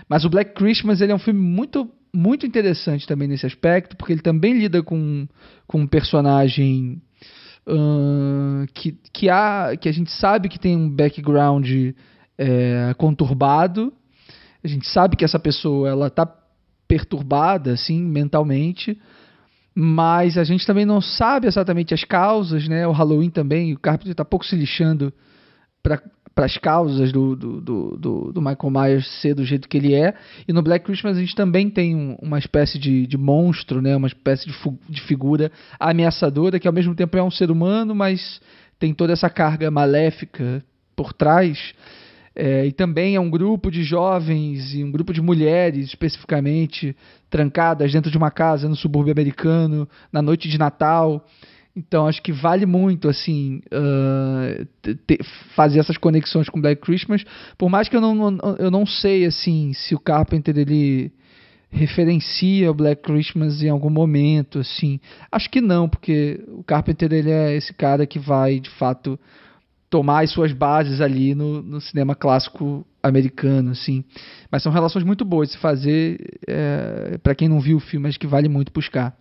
Mas 0.09 0.25
o 0.25 0.29
Black 0.29 0.55
Christmas 0.55 1.01
ele 1.01 1.13
é 1.13 1.15
um 1.15 1.21
filme 1.21 1.39
muito, 1.39 1.89
muito 2.13 2.47
interessante 2.47 3.07
também 3.07 3.29
nesse 3.29 3.47
aspecto, 3.47 3.97
porque 3.97 4.13
ele 4.13 4.23
também 4.23 4.59
lida 4.59 4.83
com, 4.83 5.27
com 5.67 5.81
um 5.81 5.87
personagem 5.87 7.01
uh, 7.67 8.67
que, 8.75 8.99
que, 9.13 9.29
há, 9.29 9.77
que 9.81 9.89
a 9.89 9.93
gente 9.93 10.11
sabe 10.11 10.49
que 10.49 10.59
tem 10.59 10.77
um 10.77 10.89
background 10.89 11.69
é, 12.37 12.95
conturbado. 12.97 13.93
A 14.63 14.69
gente 14.69 14.89
sabe 14.89 15.17
que 15.17 15.25
essa 15.25 15.39
pessoa 15.39 15.89
ela 15.89 16.07
está 16.09 16.27
perturbada 16.89 17.73
assim 17.73 18.03
mentalmente, 18.03 19.01
mas 19.75 20.37
a 20.37 20.45
gente 20.45 20.67
também 20.67 20.85
não 20.85 21.01
sabe 21.01 21.47
exatamente 21.47 21.95
as 21.95 22.03
causas, 22.03 22.67
né? 22.67 22.87
O 22.87 22.93
Halloween 22.93 23.31
também, 23.31 23.73
o 23.73 23.79
Carpenter 23.79 24.11
está 24.11 24.25
pouco 24.25 24.45
se 24.45 24.57
lixando 24.57 25.13
para 25.83 26.03
as 26.37 26.57
causas 26.57 27.13
do, 27.13 27.37
do, 27.37 27.61
do, 27.61 28.33
do, 28.33 28.41
Michael 28.41 28.71
Myers 28.71 29.07
ser 29.21 29.35
do 29.35 29.45
jeito 29.45 29.69
que 29.69 29.77
ele 29.77 29.95
é. 29.95 30.15
E 30.49 30.53
no 30.53 30.63
Black 30.63 30.85
Christmas 30.85 31.17
a 31.17 31.21
gente 31.21 31.35
também 31.35 31.69
tem 31.69 31.95
um, 31.95 32.17
uma 32.21 32.39
espécie 32.39 32.79
de, 32.79 33.07
de 33.07 33.19
monstro, 33.19 33.83
né? 33.83 33.95
uma 33.95 34.07
espécie 34.07 34.47
de, 34.47 34.55
de 34.89 35.01
figura 35.03 35.53
ameaçadora 35.79 36.59
que 36.59 36.67
ao 36.67 36.73
mesmo 36.73 36.95
tempo 36.95 37.17
é 37.17 37.23
um 37.23 37.31
ser 37.31 37.51
humano, 37.51 37.95
mas 37.95 38.41
tem 38.79 38.95
toda 38.95 39.13
essa 39.13 39.29
carga 39.29 39.71
maléfica 39.71 40.65
por 40.97 41.13
trás. 41.13 41.75
É, 42.35 42.65
e 42.65 42.73
também 42.73 43.17
é 43.17 43.21
um 43.21 43.29
grupo 43.29 43.71
de 43.71 43.83
jovens 43.83 44.75
e 44.75 44.85
um 44.85 44.91
grupo 44.91 45.13
de 45.13 45.21
mulheres, 45.21 45.89
especificamente, 45.89 46.97
trancadas 47.29 47.93
dentro 47.93 48.11
de 48.11 48.17
uma 48.17 48.31
casa 48.31 48.69
no 48.69 48.77
subúrbio 48.77 49.13
americano, 49.13 49.89
na 50.13 50.23
noite 50.23 50.49
de 50.49 50.57
Natal. 50.57 51.27
Então 51.75 52.07
acho 52.07 52.21
que 52.23 52.33
vale 52.33 52.67
muito 52.67 53.09
assim 53.09 53.61
uh, 53.73 54.67
fazer 55.55 55.79
essas 55.79 55.97
conexões 55.97 56.49
com 56.49 56.61
Black 56.61 56.83
Christmas, 56.83 57.25
por 57.57 57.71
mais 57.71 57.89
que 57.89 57.97
eu 57.97 58.01
não, 58.01 58.39
eu 58.59 58.71
não 58.71 58.85
sei 58.85 59.25
assim 59.25 59.73
se 59.73 59.95
o 59.95 59.99
Carpenter 59.99 60.59
ele 60.59 61.13
referencia 61.71 62.71
o 62.71 62.75
Black 62.75 63.03
Christmas 63.03 63.63
em 63.63 63.69
algum 63.69 63.91
momento, 63.91 64.59
assim. 64.59 64.99
Acho 65.31 65.49
que 65.49 65.61
não, 65.61 65.89
porque 65.89 66.45
o 66.49 66.65
Carpenter 66.65 67.13
ele 67.13 67.31
é 67.31 67.57
esse 67.57 67.73
cara 67.73 68.07
que 68.07 68.19
vai 68.19 68.59
de 68.59 68.71
fato 68.71 69.19
tomar 69.89 70.25
as 70.25 70.31
suas 70.31 70.53
bases 70.53 71.01
ali 71.01 71.35
no, 71.35 71.63
no 71.63 71.81
cinema 71.81 72.15
clássico 72.15 72.85
americano, 73.03 73.71
assim. 73.71 74.05
Mas 74.51 74.63
são 74.63 74.73
relações 74.73 75.05
muito 75.05 75.25
boas 75.25 75.49
de 75.49 75.55
se 75.55 75.61
fazer. 75.61 76.19
É, 76.47 77.19
para 77.23 77.35
quem 77.35 77.49
não 77.49 77.61
viu 77.61 77.77
o 77.77 77.81
filme, 77.81 78.09
acho 78.09 78.19
que 78.19 78.27
vale 78.27 78.49
muito 78.49 78.73
buscar. 78.73 79.17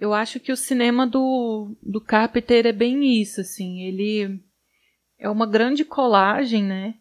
Eu 0.00 0.14
acho 0.14 0.38
que 0.38 0.52
o 0.52 0.56
cinema 0.56 1.06
do, 1.06 1.76
do 1.82 2.00
Carpenter 2.00 2.66
é 2.66 2.72
bem 2.72 3.20
isso, 3.20 3.40
assim. 3.40 3.82
Ele 3.82 4.40
é 5.18 5.28
uma 5.28 5.46
grande 5.46 5.84
colagem, 5.84 6.62
né? 6.62 6.94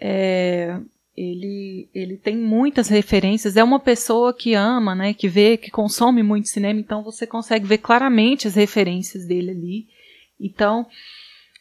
É, 0.00 0.80
ele, 1.14 1.90
ele 1.94 2.16
tem 2.16 2.34
muitas 2.36 2.88
referências. 2.88 3.56
É 3.56 3.62
uma 3.62 3.78
pessoa 3.78 4.32
que 4.32 4.54
ama, 4.54 4.94
né? 4.94 5.12
Que 5.12 5.28
vê, 5.28 5.58
que 5.58 5.70
consome 5.70 6.22
muito 6.22 6.48
cinema. 6.48 6.80
Então 6.80 7.02
você 7.02 7.26
consegue 7.26 7.66
ver 7.66 7.78
claramente 7.78 8.48
as 8.48 8.54
referências 8.54 9.26
dele 9.26 9.50
ali. 9.50 9.86
Então, 10.40 10.86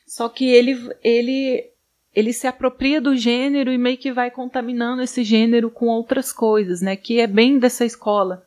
só 0.07 0.29
que 0.29 0.45
ele, 0.45 0.77
ele, 1.03 1.69
ele 2.13 2.31
se 2.31 2.47
apropria 2.47 3.01
do 3.01 3.13
gênero 3.15 3.73
e 3.73 3.77
meio 3.77 3.97
que 3.97 4.13
vai 4.13 4.31
contaminando 4.31 5.01
esse 5.01 5.21
gênero 5.21 5.69
com 5.69 5.87
outras 5.87 6.31
coisas, 6.31 6.81
né? 6.81 6.95
Que 6.95 7.19
é 7.19 7.27
bem 7.27 7.59
dessa 7.59 7.83
escola 7.83 8.44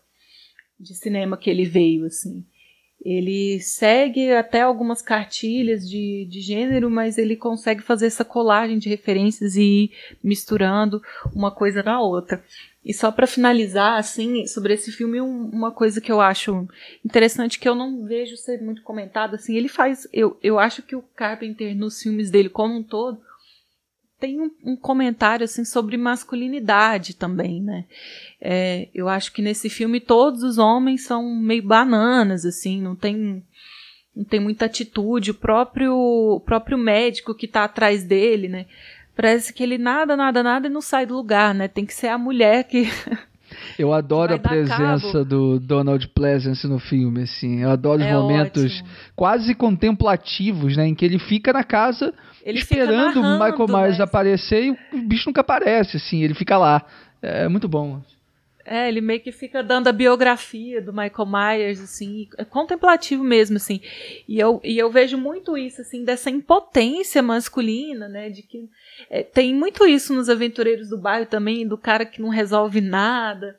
de 0.79 0.95
cinema 0.95 1.37
que 1.37 1.51
ele 1.51 1.64
veio, 1.64 2.07
assim. 2.07 2.45
Ele 3.01 3.61
segue 3.61 4.33
até 4.33 4.62
algumas 4.62 5.01
cartilhas 5.01 5.89
de, 5.89 6.26
de 6.29 6.41
gênero, 6.41 6.91
mas 6.91 7.16
ele 7.16 7.37
consegue 7.37 7.81
fazer 7.81 8.07
essa 8.07 8.24
colagem 8.24 8.76
de 8.76 8.89
referências 8.89 9.55
e 9.55 9.62
ir 9.62 9.91
misturando 10.22 11.01
uma 11.33 11.51
coisa 11.51 11.83
na 11.83 12.01
outra. 12.01 12.43
E 12.85 12.93
só 12.93 13.12
para 13.12 13.26
finalizar, 13.26 13.99
assim, 13.99 14.47
sobre 14.47 14.74
esse 14.74 14.91
filme, 14.91 15.20
um, 15.20 15.49
uma 15.51 15.70
coisa 15.70 16.01
que 16.01 16.11
eu 16.11 16.20
acho 16.20 16.66
interessante, 17.05 17.59
que 17.59 17.68
eu 17.68 17.74
não 17.74 18.05
vejo 18.05 18.37
ser 18.37 18.61
muito 18.61 18.83
comentado, 18.83 19.35
assim, 19.35 19.57
ele 19.57 19.68
faz. 19.68 20.09
Eu, 20.12 20.37
eu 20.43 20.59
acho 20.59 20.83
que 20.83 20.97
o 20.97 21.03
Carpenter, 21.14 21.76
nos 21.76 22.03
filmes 22.03 22.31
dele 22.31 22.49
como 22.49 22.74
um 22.74 22.83
todo, 22.83 23.20
tem 24.21 24.41
um, 24.41 24.51
um, 24.64 24.77
comentário 24.77 25.45
assim 25.45 25.64
sobre 25.64 25.97
masculinidade 25.97 27.14
também, 27.14 27.62
né? 27.62 27.85
É, 28.41 28.89
eu 28.95 29.09
acho 29.09 29.33
que 29.33 29.41
nesse 29.41 29.71
filme 29.71 30.01
todos 30.01 30.43
os 30.43 30.59
homens 30.59 31.05
são 31.05 31.35
meio 31.35 31.62
bananas, 31.62 32.45
assim, 32.45 32.81
não 32.83 32.97
tem 32.97 33.43
não 34.14 34.25
tem 34.25 34.41
muita 34.41 34.64
atitude. 34.64 35.31
O 35.31 35.35
próprio 35.35 35.95
o 35.95 36.41
próprio 36.41 36.77
médico 36.77 37.35
que 37.35 37.47
está 37.47 37.64
atrás 37.64 38.03
dele, 38.03 38.49
né? 38.49 38.66
Parece 39.14 39.53
que 39.53 39.62
ele 39.62 39.79
nada, 39.79 40.16
nada, 40.16 40.43
nada 40.43 40.66
e 40.66 40.71
não 40.71 40.81
sai 40.81 41.07
do 41.07 41.14
lugar, 41.14 41.55
né? 41.55 41.69
Tem 41.69 41.87
que 41.87 41.95
ser 41.95 42.09
a 42.09 42.19
mulher 42.19 42.64
que 42.64 42.85
Eu 43.79 43.93
adoro 43.93 44.35
a 44.35 44.39
presença 44.39 45.24
do 45.24 45.61
Donald 45.61 46.09
Pleasance 46.09 46.66
no 46.66 46.79
filme, 46.79 47.22
assim. 47.22 47.61
Eu 47.61 47.70
adoro 47.70 48.03
é 48.03 48.07
os 48.07 48.22
momentos 48.22 48.64
ótimo. 48.64 48.89
quase 49.14 49.55
contemplativos, 49.55 50.76
né? 50.76 50.89
Em 50.89 50.95
que 50.95 51.05
ele 51.05 51.18
fica 51.18 51.53
na 51.53 51.62
casa 51.62 52.12
ele 52.43 52.59
esperando 52.59 53.20
o 53.20 53.33
Michael 53.35 53.68
Myers 53.68 53.99
né? 53.99 54.05
aparecer 54.05 54.64
e 54.64 54.70
o 54.97 55.03
bicho 55.03 55.29
nunca 55.29 55.43
aparece, 55.43 55.97
assim. 55.97 56.22
Ele 56.22 56.35
fica 56.35 56.59
lá. 56.59 56.85
É 57.22 57.49
muito 57.49 57.68
bom. 57.68 58.01
É, 58.70 58.87
ele 58.87 59.01
meio 59.01 59.18
que 59.20 59.33
fica 59.33 59.62
dando 59.62 59.89
a 59.89 59.93
biografia 59.93 60.83
do 60.83 60.93
Michael 60.93 61.26
Myers, 61.26 61.81
assim, 61.81 62.29
é 62.37 62.45
contemplativo 62.45 63.24
mesmo, 63.24 63.57
assim. 63.57 63.81
E 64.29 64.39
eu, 64.39 64.61
e 64.62 64.76
eu 64.76 64.91
vejo 64.91 65.16
muito 65.16 65.57
isso, 65.57 65.81
assim, 65.81 66.05
dessa 66.05 66.29
impotência 66.29 67.22
masculina, 67.22 68.09
né, 68.09 68.29
de 68.29 68.43
que 68.43 68.68
é, 69.09 69.22
tem 69.22 69.55
muito 69.55 69.87
isso 69.87 70.12
nos 70.12 70.29
Aventureiros 70.29 70.91
do 70.91 70.99
Bairro 70.99 71.24
também, 71.24 71.66
do 71.66 71.79
cara 71.79 72.05
que 72.05 72.20
não 72.20 72.29
resolve 72.29 72.83
nada. 72.83 73.57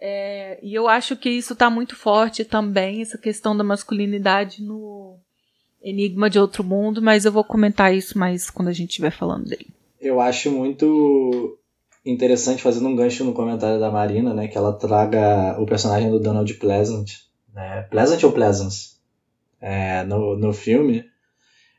É, 0.00 0.58
e 0.62 0.74
eu 0.74 0.88
acho 0.88 1.14
que 1.14 1.28
isso 1.28 1.52
está 1.52 1.68
muito 1.68 1.94
forte 1.94 2.44
também, 2.44 3.02
essa 3.02 3.18
questão 3.18 3.54
da 3.54 3.62
masculinidade 3.62 4.62
no 4.62 5.18
Enigma 5.82 6.30
de 6.30 6.38
Outro 6.38 6.64
Mundo, 6.64 7.02
mas 7.02 7.24
eu 7.24 7.32
vou 7.32 7.44
comentar 7.44 7.94
isso 7.94 8.18
mais 8.18 8.48
quando 8.48 8.68
a 8.68 8.72
gente 8.72 8.90
estiver 8.90 9.10
falando 9.10 9.44
dele. 9.44 9.68
Eu 10.00 10.18
acho 10.20 10.50
muito 10.50 11.58
interessante, 12.04 12.62
fazendo 12.62 12.88
um 12.88 12.96
gancho 12.96 13.24
no 13.24 13.34
comentário 13.34 13.78
da 13.78 13.90
Marina, 13.90 14.32
né, 14.32 14.48
que 14.48 14.56
ela 14.56 14.72
traga 14.72 15.60
o 15.60 15.66
personagem 15.66 16.10
do 16.10 16.18
Donald 16.18 16.52
Pleasant, 16.54 17.10
né, 17.52 17.82
Pleasant 17.90 18.22
ou 18.24 18.32
Pleasance, 18.32 18.94
é, 19.60 20.02
no, 20.04 20.34
no 20.34 20.54
filme, 20.54 21.04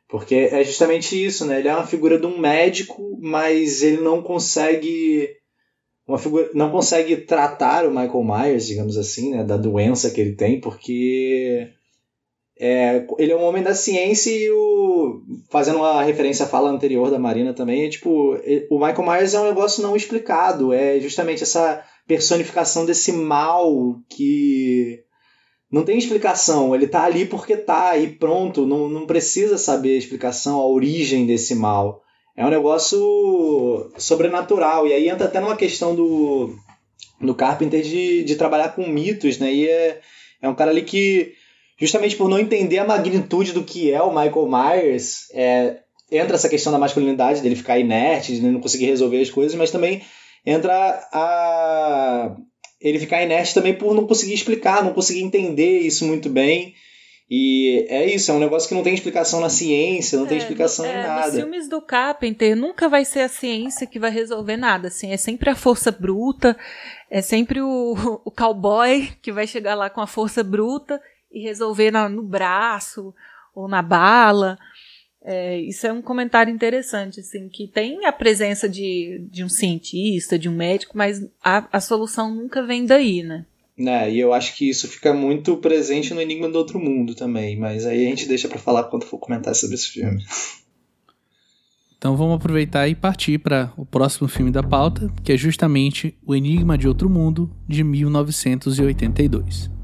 porque 0.08 0.50
é 0.52 0.64
justamente 0.64 1.16
isso, 1.24 1.44
né, 1.46 1.58
ele 1.58 1.70
é 1.70 1.76
uma 1.76 1.88
figura 1.88 2.20
de 2.20 2.28
um 2.28 2.38
médico, 2.38 3.18
mas 3.20 3.82
ele 3.82 4.02
não 4.02 4.22
consegue 4.22 5.41
uma 6.12 6.20
figura, 6.20 6.50
não 6.54 6.72
consegue 6.72 7.18
tratar 7.18 7.86
o 7.86 7.90
Michael 7.90 8.24
Myers, 8.24 8.68
digamos 8.68 8.98
assim, 8.98 9.32
né, 9.32 9.44
da 9.44 9.58
doença 9.58 10.12
que 10.12 10.20
ele 10.20 10.36
tem, 10.36 10.60
porque 10.60 11.70
é, 12.60 13.08
ele 13.18 13.32
é 13.32 13.36
um 13.36 13.44
homem 13.44 13.64
da 13.64 13.74
ciência 13.74 14.30
e 14.30 14.52
o. 14.52 15.24
Fazendo 15.50 15.78
uma 15.80 16.04
referência 16.04 16.46
à 16.46 16.48
fala 16.48 16.70
anterior 16.70 17.10
da 17.10 17.18
Marina 17.18 17.54
também, 17.54 17.86
é 17.86 17.90
tipo, 17.90 18.38
o 18.70 18.78
Michael 18.78 19.04
Myers 19.04 19.34
é 19.34 19.40
um 19.40 19.48
negócio 19.48 19.82
não 19.82 19.96
explicado. 19.96 20.72
É 20.72 21.00
justamente 21.00 21.42
essa 21.42 21.84
personificação 22.06 22.86
desse 22.86 23.12
mal 23.12 23.96
que 24.08 25.00
não 25.72 25.84
tem 25.84 25.98
explicação. 25.98 26.76
Ele 26.76 26.86
tá 26.86 27.04
ali 27.04 27.26
porque 27.26 27.58
tá 27.58 27.98
e 27.98 28.08
pronto. 28.08 28.68
Não, 28.68 28.88
não 28.88 29.08
precisa 29.08 29.58
saber 29.58 29.96
a 29.96 30.00
explicação, 30.00 30.60
a 30.60 30.68
origem 30.68 31.26
desse 31.26 31.56
mal. 31.56 32.04
É 32.36 32.46
um 32.46 32.50
negócio 32.50 33.92
sobrenatural. 33.98 34.88
E 34.88 34.94
aí 34.94 35.10
entra 35.10 35.26
até 35.26 35.40
numa 35.40 35.56
questão 35.56 35.96
do, 35.96 36.56
do 37.20 37.36
Carpenter 37.36 37.82
de, 37.82 38.24
de 38.24 38.36
trabalhar 38.36 38.70
com 38.70 38.88
mitos, 38.88 39.38
né? 39.38 39.54
E 39.54 39.68
é, 39.68 40.02
é 40.42 40.50
um 40.50 40.56
cara 40.56 40.72
ali 40.72 40.84
que 40.84 41.34
justamente 41.78 42.16
por 42.16 42.30
não 42.30 42.40
entender 42.40 42.78
a 42.78 42.86
magnitude 42.86 43.54
do 43.54 43.64
que 43.64 43.92
é 43.92 44.02
o 44.02 44.10
Michael 44.14 44.48
Myers, 44.48 45.32
é, 45.34 45.80
entra 46.12 46.36
essa 46.36 46.48
questão 46.48 46.72
da 46.72 46.78
masculinidade, 46.78 47.42
dele 47.42 47.56
ficar 47.56 47.80
inerte, 47.80 48.36
de 48.36 48.42
não 48.42 48.62
conseguir 48.62 48.86
resolver 48.86 49.20
as 49.20 49.32
coisas, 49.32 49.56
mas 49.56 49.72
também 49.72 50.04
entra 50.46 50.74
a 51.12 52.36
ele 52.80 53.00
ficar 53.00 53.24
inerte 53.24 53.54
também 53.54 53.74
por 53.74 53.96
não 53.96 54.06
conseguir 54.06 54.34
explicar, 54.34 54.84
não 54.84 54.94
conseguir 54.94 55.24
entender 55.24 55.80
isso 55.80 56.06
muito 56.06 56.30
bem. 56.30 56.76
E 57.34 57.86
é 57.88 58.14
isso, 58.14 58.30
é 58.30 58.34
um 58.34 58.40
negócio 58.40 58.68
que 58.68 58.76
não 58.76 58.84
tem 58.84 58.94
explicação 58.94 59.40
na 59.40 59.48
ciência, 59.48 60.18
não 60.18 60.26
é, 60.26 60.28
tem 60.28 60.38
explicação 60.38 60.86
é, 60.86 60.90
em 60.92 61.08
nada. 61.08 61.28
Nos 61.28 61.36
filmes 61.36 61.70
do 61.70 61.82
Carpenter 61.82 62.58
nunca 62.58 62.90
vai 62.90 63.06
ser 63.06 63.22
a 63.22 63.30
ciência 63.30 63.88
que 63.88 63.98
vai 63.98 64.12
resolver 64.12 64.58
nada, 64.58 64.90
assim, 64.90 65.14
é 65.14 65.18
sempre 65.18 65.50
a 65.50 65.56
força 65.56 65.94
bruta, 65.94 66.58
é 67.10 67.22
sempre 67.22 67.62
o, 67.62 67.94
o 68.26 68.30
cowboy 68.30 69.14
que 69.22 69.32
vai 69.32 69.48
chegar 69.48 69.76
lá 69.76 69.90
com 69.90 70.02
a 70.02 70.08
força 70.08 70.44
bruta 70.44 71.02
e 71.32 71.42
resolver 71.42 71.90
na, 71.90 72.10
no 72.10 72.22
braço 72.22 73.16
ou 73.56 73.66
na 73.66 73.82
bala. 73.82 74.60
É, 75.24 75.58
isso 75.58 75.88
é 75.88 75.94
um 75.94 76.02
comentário 76.02 76.54
interessante, 76.54 77.22
assim, 77.22 77.48
que 77.48 77.66
tem 77.66 78.06
a 78.06 78.12
presença 78.12 78.68
de, 78.68 79.26
de 79.32 79.42
um 79.42 79.48
cientista, 79.48 80.38
de 80.38 80.50
um 80.50 80.56
médico, 80.56 80.98
mas 80.98 81.26
a, 81.42 81.66
a 81.72 81.80
solução 81.80 82.36
nunca 82.36 82.62
vem 82.62 82.86
daí, 82.86 83.24
né? 83.24 83.46
Né, 83.82 84.12
e 84.12 84.20
eu 84.20 84.32
acho 84.32 84.56
que 84.56 84.70
isso 84.70 84.88
fica 84.88 85.12
muito 85.12 85.58
presente 85.58 86.14
no 86.14 86.22
Enigma 86.22 86.48
do 86.48 86.56
Outro 86.56 86.80
Mundo 86.80 87.16
também, 87.16 87.58
mas 87.58 87.84
aí 87.84 88.06
a 88.06 88.10
gente 88.10 88.28
deixa 88.28 88.48
para 88.48 88.60
falar 88.60 88.84
quando 88.84 89.06
for 89.06 89.18
comentar 89.18 89.56
sobre 89.56 89.74
esse 89.74 89.88
filme. 89.88 90.24
Então 91.98 92.16
vamos 92.16 92.36
aproveitar 92.36 92.88
e 92.88 92.94
partir 92.94 93.40
para 93.40 93.74
o 93.76 93.84
próximo 93.84 94.28
filme 94.28 94.52
da 94.52 94.62
pauta, 94.62 95.12
que 95.24 95.32
é 95.32 95.38
justamente 95.38 96.16
O 96.24 96.36
Enigma 96.36 96.78
de 96.78 96.88
Outro 96.88 97.10
Mundo, 97.10 97.50
de 97.68 97.84
1982. 97.84 99.81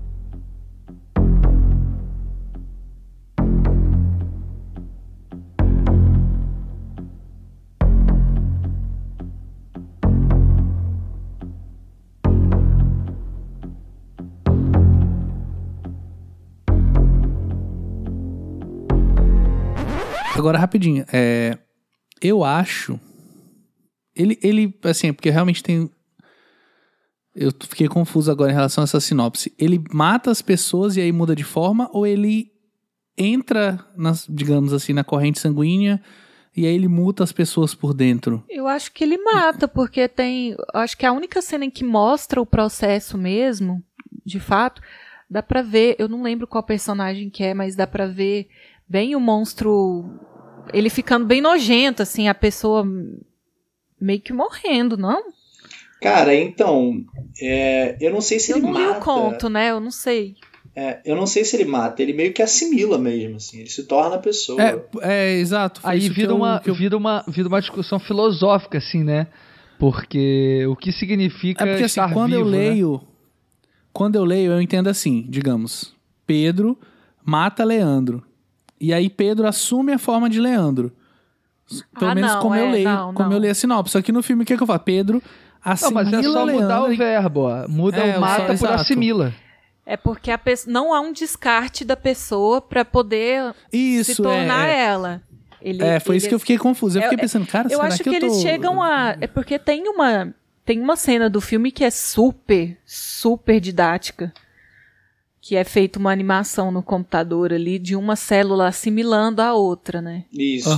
Agora, 20.38 20.58
rapidinho. 20.58 21.06
É, 21.12 21.58
eu 22.22 22.44
acho. 22.44 23.00
Ele, 24.16 24.38
ele, 24.42 24.74
assim, 24.84 25.12
porque 25.12 25.30
realmente 25.30 25.64
tem. 25.64 25.90
Eu 27.36 27.52
fiquei 27.68 27.88
confuso 27.88 28.32
agora 28.32 28.52
em 28.52 28.56
relação 28.56 28.84
a 28.84 28.86
essa 28.86 29.00
sinopse. 29.00 29.54
Ele 29.60 29.84
mata 29.92 30.32
as 30.32 30.42
pessoas 30.42 30.96
e 30.96 31.02
aí 31.02 31.12
muda 31.12 31.36
de 31.36 31.44
forma, 31.44 31.90
ou 31.92 32.06
ele 32.06 32.52
entra, 33.18 33.80
nas, 33.96 34.26
digamos 34.28 34.74
assim, 34.74 34.94
na 34.94 35.04
corrente 35.04 35.40
sanguínea 35.40 36.02
e 36.56 36.66
aí 36.66 36.74
ele 36.74 36.88
muta 36.88 37.24
as 37.24 37.32
pessoas 37.32 37.76
por 37.76 37.94
dentro? 37.94 38.44
Eu 38.50 38.68
acho 38.68 38.92
que 38.92 39.04
ele 39.04 39.18
mata, 39.20 39.68
porque 39.68 40.08
tem. 40.08 40.56
Acho 40.74 40.98
que 40.98 41.06
a 41.06 41.14
única 41.14 41.40
cena 41.40 41.66
em 41.66 41.70
que 41.70 41.84
mostra 41.84 42.42
o 42.42 42.46
processo 42.46 43.16
mesmo, 43.16 43.84
de 44.26 44.40
fato, 44.40 44.82
dá 45.30 45.44
pra 45.44 45.62
ver, 45.62 45.96
eu 46.00 46.10
não 46.10 46.24
lembro 46.24 46.48
qual 46.48 46.64
personagem 46.64 47.30
que 47.30 47.44
é, 47.44 47.54
mas 47.54 47.76
dá 47.76 47.86
pra 47.86 48.08
ver 48.08 48.48
bem 48.88 49.16
o 49.16 49.20
monstro, 49.20 50.06
ele 50.74 50.90
ficando 50.90 51.26
bem 51.26 51.42
nojento, 51.42 52.02
assim, 52.02 52.28
a 52.28 52.34
pessoa 52.36 52.86
meio 54.00 54.22
que 54.22 54.34
morrendo, 54.34 54.96
não? 54.98 55.22
Cara, 56.02 56.36
então, 56.36 57.04
é, 57.42 57.98
eu 58.00 58.12
não 58.12 58.22
sei 58.22 58.40
se 58.40 58.52
eu 58.52 58.58
ele 58.58 58.66
não 58.68 58.74
mata. 58.74 58.84
li 58.94 58.98
o 58.98 59.00
conto, 59.02 59.50
né? 59.50 59.72
Eu 59.72 59.80
não 59.80 59.92
sei. 59.92 60.36
É, 60.76 61.02
eu 61.04 61.16
não 61.16 61.26
sei 61.26 61.44
se 61.44 61.56
ele 61.56 61.66
mata, 61.66 62.04
ele 62.04 62.14
meio 62.14 62.32
que 62.34 62.42
assimila 62.42 63.00
mesmo, 63.00 63.38
assim, 63.38 63.60
ele 63.62 63.70
se 63.70 63.84
torna 63.88 64.16
a 64.18 64.20
pessoa. 64.20 64.62
É, 64.62 64.80
é 65.02 65.34
exato. 65.40 65.82
foi 65.82 65.90
Aí 65.92 66.08
vira 66.10 66.32
eu- 66.32 66.36
uma, 66.38 66.62
eu- 66.66 66.76
vira, 66.76 66.96
uma, 66.96 67.24
vira 67.28 67.48
uma 67.48 67.60
discussão 67.60 68.00
filosófica, 68.00 68.78
assim, 68.78 69.04
né? 69.04 69.26
Porque 69.80 70.66
o 70.68 70.76
que 70.76 70.92
significa 70.92 71.64
É 71.64 71.68
porque 71.68 71.84
assim, 71.84 72.02
quando 72.14 72.34
eu 72.34 72.44
vivo, 72.46 72.52
né? 72.52 72.70
leio. 72.70 73.02
Quando 73.92 74.16
eu 74.16 74.24
leio, 74.24 74.52
eu 74.52 74.62
entendo 74.62 74.88
assim, 74.88 75.26
digamos, 75.28 75.96
Pedro 76.28 76.78
mata 77.26 77.64
Leandro. 77.64 78.24
E 78.80 78.94
aí 78.94 79.10
Pedro 79.10 79.48
assume 79.48 79.92
a 79.94 79.98
forma 79.98 80.30
de 80.30 80.40
Leandro. 80.40 80.92
Pelo 82.00 82.12
Ah, 82.12 82.16
menos 82.16 82.32
não, 82.34 82.42
como 82.42 82.56
eu 82.56 82.66
é, 82.68 82.72
leio, 82.72 82.90
não, 82.90 83.14
como 83.14 83.30
não. 83.30 83.36
eu 83.36 83.42
leio 83.42 83.52
a 83.52 83.56
sinopse. 83.56 83.92
Só 83.92 84.02
que 84.02 84.12
no 84.12 84.24
filme 84.24 84.44
o 84.44 84.46
que, 84.46 84.56
que 84.56 84.64
eu 84.64 84.68
falo? 84.68 84.80
Pedro 84.80 85.22
Não, 85.66 85.72
assimila 85.74 86.04
mas 86.04 86.14
é 86.14 86.24
só 86.24 86.30
mudar 86.30 86.44
Leandro 86.46 86.90
o 86.90 86.94
e- 86.94 86.96
verbo, 86.98 87.40
ó. 87.42 87.68
Muda 87.68 87.98
É, 87.98 88.12
o 88.12 88.14
só- 88.14 88.20
mata 88.22 88.44
por 88.46 88.52
exato. 88.54 88.74
assimila. 88.76 89.34
É 89.86 89.98
porque 89.98 90.32
a 90.32 90.38
pessoa, 90.38 90.72
não 90.72 90.94
há 90.94 91.00
um 91.02 91.12
descarte 91.12 91.84
da 91.84 91.96
pessoa 91.98 92.62
pra 92.62 92.84
poder 92.86 93.54
Isso, 93.72 94.16
se 94.16 94.22
tornar 94.22 94.68
é, 94.68 94.72
é. 94.74 94.86
ela. 94.86 95.22
Ele, 95.62 95.84
É, 95.84 96.00
foi 96.00 96.16
isso 96.18 96.26
ele- 96.26 96.30
que 96.30 96.36
eu 96.36 96.40
fiquei 96.40 96.58
confuso. 96.58 96.98
Eu 96.98 97.02
É, 97.02 97.04
fiquei 97.06 97.18
é, 97.18 97.22
pensando, 97.22 97.48
cara, 97.48 97.68
Eu 97.68 97.78
será 97.78 97.88
acho 97.88 97.98
que, 98.04 98.10
que, 98.10 98.16
eu 98.16 98.20
tô... 98.20 98.26
eles 98.28 98.42
chegam 98.42 98.82
a. 98.82 99.18
É 99.20 99.28
porque 99.28 99.58
tem 99.60 99.88
uma. 99.90 100.34
Tem 100.64 100.80
uma 100.82 100.96
cena 100.98 101.30
do 101.30 101.40
filme 101.40 101.72
que 101.72 101.84
é 101.84 101.90
super, 101.90 102.78
super 102.86 103.60
didática. 103.62 104.34
Que 105.48 105.56
é 105.56 105.64
feita 105.64 105.98
uma 105.98 106.12
animação 106.12 106.72
no 106.72 106.84
computador 106.84 107.54
ali 107.54 107.80
de 107.80 107.96
uma 107.96 108.18
célula 108.18 108.68
assimilando 108.68 109.42
a 109.42 109.54
outra, 109.54 110.02
né? 110.02 110.26
Isso. 110.34 110.70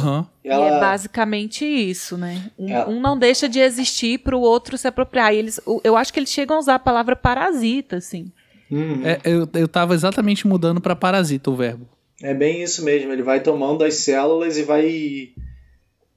E 0.43 0.47
Ela, 0.47 0.67
é 0.67 0.79
basicamente 0.79 1.65
isso, 1.65 2.15
né? 2.17 2.51
Um, 2.57 2.69
Ela- 2.69 2.87
um 2.87 2.99
não 3.01 3.17
deixa 3.17 3.49
de 3.49 3.59
existir 3.59 4.19
pro 4.19 4.39
outro 4.39 4.77
se 4.77 4.87
apropriar. 4.87 5.33
E 5.33 5.37
eles, 5.37 5.59
o- 5.65 5.81
eu 5.83 5.97
acho 5.97 6.13
que 6.13 6.19
eles 6.19 6.29
chegam 6.29 6.55
a 6.57 6.59
usar 6.59 6.75
a 6.75 6.79
palavra 6.79 7.15
parasita, 7.15 7.95
assim. 7.97 8.31
Uhum. 8.69 9.01
É, 9.03 9.19
eu, 9.23 9.49
eu 9.55 9.67
tava 9.67 9.95
exatamente 9.95 10.45
mudando 10.47 10.79
pra 10.79 10.95
parasita 10.95 11.49
o 11.49 11.55
verbo. 11.55 11.87
É 12.21 12.35
bem 12.35 12.61
isso 12.61 12.83
mesmo, 12.85 13.11
ele 13.11 13.23
vai 13.23 13.39
tomando 13.39 13.83
as 13.83 13.95
células 13.95 14.55
e 14.55 14.61
vai 14.63 15.29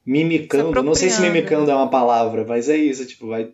mimicando. 0.04 0.78
Se 0.78 0.84
Não 0.84 0.94
sei 0.94 1.08
se 1.10 1.22
mimicando 1.22 1.70
é 1.70 1.74
uma 1.74 1.88
palavra, 1.88 2.44
mas 2.46 2.68
é 2.68 2.76
isso, 2.76 3.06
tipo, 3.06 3.28
vai. 3.28 3.48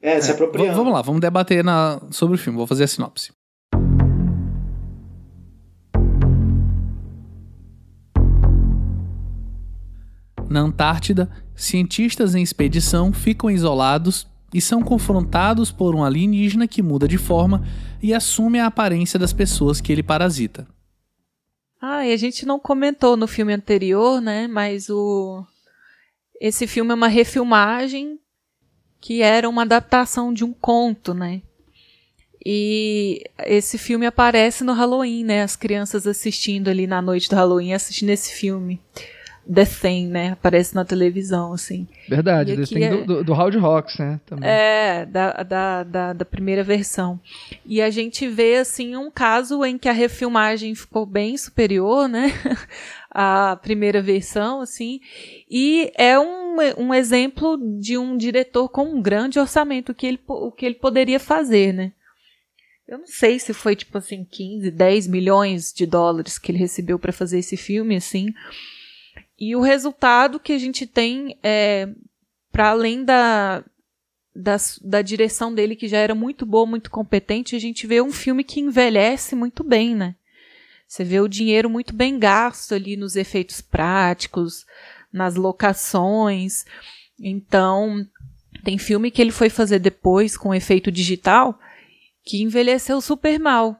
É, 0.00 0.20
se 0.20 0.30
É, 0.30 0.34
apropriando. 0.34 0.76
vamos 0.76 0.92
lá, 0.92 1.02
vamos 1.02 1.20
debater 1.20 1.64
na, 1.64 2.00
sobre 2.12 2.36
o 2.36 2.38
filme. 2.38 2.56
Vou 2.56 2.66
fazer 2.68 2.84
a 2.84 2.86
sinopse. 2.86 3.32
Na 10.48 10.60
Antártida, 10.60 11.30
cientistas 11.54 12.34
em 12.34 12.42
expedição 12.42 13.12
ficam 13.12 13.50
isolados 13.50 14.26
e 14.52 14.60
são 14.60 14.82
confrontados 14.82 15.70
por 15.70 15.94
um 15.94 16.02
alienígena 16.02 16.66
que 16.66 16.82
muda 16.82 17.06
de 17.06 17.18
forma 17.18 17.66
e 18.02 18.14
assume 18.14 18.58
a 18.58 18.66
aparência 18.66 19.18
das 19.18 19.32
pessoas 19.32 19.80
que 19.80 19.92
ele 19.92 20.02
parasita. 20.02 20.66
Ah, 21.80 22.06
e 22.06 22.12
a 22.12 22.16
gente 22.16 22.46
não 22.46 22.58
comentou 22.58 23.16
no 23.16 23.28
filme 23.28 23.52
anterior, 23.52 24.20
né? 24.20 24.48
Mas 24.48 24.88
o. 24.88 25.44
Esse 26.40 26.66
filme 26.66 26.92
é 26.92 26.94
uma 26.94 27.08
refilmagem 27.08 28.18
que 29.00 29.22
era 29.22 29.48
uma 29.48 29.62
adaptação 29.62 30.32
de 30.32 30.44
um 30.44 30.52
conto, 30.52 31.14
né? 31.14 31.42
E 32.44 33.22
esse 33.44 33.76
filme 33.76 34.06
aparece 34.06 34.64
no 34.64 34.72
Halloween, 34.72 35.24
né? 35.24 35.42
As 35.42 35.54
crianças 35.54 36.06
assistindo 36.06 36.68
ali 36.68 36.86
na 36.86 37.02
noite 37.02 37.28
do 37.28 37.36
Halloween, 37.36 37.74
assistindo 37.74 38.10
esse 38.10 38.32
filme. 38.32 38.80
The 39.52 39.64
Thing, 39.64 40.08
né? 40.08 40.32
Aparece 40.32 40.74
na 40.74 40.84
televisão, 40.84 41.52
assim. 41.52 41.86
Verdade, 42.08 42.52
E 42.54 42.62
aqui 42.62 42.74
tem 42.74 42.84
é- 42.84 42.90
do, 42.90 43.04
do, 43.04 43.24
do 43.24 43.32
Howard 43.32 43.56
Rocks, 43.58 43.98
né? 43.98 44.20
Também. 44.26 44.48
É, 44.48 45.06
da, 45.06 45.42
da, 45.42 45.82
da, 45.84 46.12
da 46.12 46.24
primeira 46.24 46.62
versão. 46.62 47.18
E 47.64 47.80
a 47.80 47.90
gente 47.90 48.28
vê, 48.28 48.56
assim, 48.56 48.96
um 48.96 49.10
caso 49.10 49.64
em 49.64 49.78
que 49.78 49.88
a 49.88 49.92
refilmagem 49.92 50.74
ficou 50.74 51.06
bem 51.06 51.36
superior, 51.36 52.08
né? 52.08 52.32
à 53.10 53.56
primeira 53.56 54.02
versão, 54.02 54.60
assim. 54.60 55.00
E 55.50 55.90
é 55.96 56.18
um, 56.18 56.56
um 56.76 56.94
exemplo 56.94 57.58
de 57.80 57.96
um 57.96 58.16
diretor 58.16 58.68
com 58.68 58.84
um 58.84 59.00
grande 59.00 59.38
orçamento, 59.38 59.92
o 59.92 59.94
que 59.94 60.06
ele, 60.06 60.20
o 60.26 60.52
que 60.52 60.66
ele 60.66 60.74
poderia 60.74 61.18
fazer, 61.18 61.72
né? 61.72 61.92
Eu 62.86 62.98
não 62.98 63.06
sei 63.06 63.38
se 63.38 63.52
foi, 63.52 63.76
tipo 63.76 63.98
assim, 63.98 64.24
15, 64.24 64.70
10 64.70 65.06
milhões 65.08 65.72
de 65.74 65.84
dólares 65.84 66.38
que 66.38 66.50
ele 66.50 66.58
recebeu 66.58 66.98
para 66.98 67.12
fazer 67.12 67.38
esse 67.38 67.54
filme, 67.56 67.96
assim. 67.96 68.28
E 69.38 69.54
o 69.54 69.60
resultado 69.60 70.40
que 70.40 70.52
a 70.52 70.58
gente 70.58 70.86
tem 70.86 71.38
é, 71.42 71.88
para 72.50 72.70
além 72.70 73.04
da, 73.04 73.64
da, 74.34 74.56
da 74.82 75.02
direção 75.02 75.54
dele, 75.54 75.76
que 75.76 75.86
já 75.86 75.98
era 75.98 76.14
muito 76.14 76.44
boa, 76.44 76.66
muito 76.66 76.90
competente, 76.90 77.54
a 77.54 77.58
gente 77.58 77.86
vê 77.86 78.02
um 78.02 78.12
filme 78.12 78.42
que 78.42 78.60
envelhece 78.60 79.36
muito 79.36 79.62
bem, 79.62 79.94
né? 79.94 80.16
Você 80.88 81.04
vê 81.04 81.20
o 81.20 81.28
dinheiro 81.28 81.68
muito 81.68 81.94
bem 81.94 82.18
gasto 82.18 82.74
ali 82.74 82.96
nos 82.96 83.14
efeitos 83.14 83.60
práticos, 83.60 84.64
nas 85.12 85.34
locações. 85.34 86.64
Então, 87.20 88.06
tem 88.64 88.78
filme 88.78 89.10
que 89.10 89.20
ele 89.20 89.30
foi 89.30 89.50
fazer 89.50 89.78
depois 89.78 90.36
com 90.36 90.54
efeito 90.54 90.90
digital 90.90 91.58
que 92.24 92.42
envelheceu 92.42 93.00
super 93.00 93.38
mal. 93.38 93.78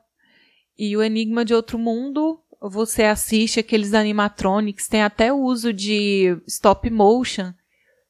E 0.79 0.97
o 0.97 1.03
Enigma 1.03 1.45
de 1.45 1.55
Outro 1.55 1.79
Mundo, 1.79 2.41
você 2.61 3.05
assiste 3.05 3.61
aqueles 3.61 3.95
animatronics, 3.95 4.89
tem 4.89 5.03
até 5.03 5.33
o 5.33 5.39
uso 5.39 5.73
de 5.73 6.37
stop 6.47 6.89
motion 6.91 7.53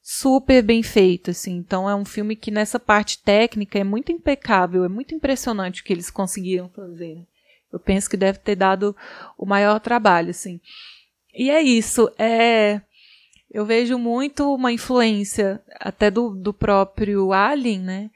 super 0.01 0.63
bem 0.63 0.81
feito, 0.81 1.31
assim. 1.31 1.57
Então 1.57 1.89
é 1.89 1.95
um 1.95 2.05
filme 2.05 2.35
que 2.35 2.49
nessa 2.49 2.79
parte 2.79 3.21
técnica 3.21 3.77
é 3.77 3.83
muito 3.83 4.11
impecável, 4.11 4.83
é 4.83 4.89
muito 4.89 5.13
impressionante 5.13 5.81
o 5.81 5.83
que 5.83 5.93
eles 5.93 6.09
conseguiram 6.09 6.69
fazer. 6.69 7.25
Eu 7.71 7.79
penso 7.79 8.09
que 8.09 8.17
deve 8.17 8.39
ter 8.39 8.55
dado 8.55 8.95
o 9.37 9.45
maior 9.45 9.79
trabalho, 9.79 10.31
assim. 10.31 10.59
E 11.33 11.51
é 11.51 11.61
isso, 11.61 12.11
é 12.17 12.81
eu 13.51 13.65
vejo 13.65 13.97
muito 13.97 14.53
uma 14.53 14.71
influência 14.71 15.61
até 15.79 16.11
do, 16.11 16.35
do 16.35 16.53
próprio 16.53 17.33
Alien, 17.33 17.79
né? 17.79 18.11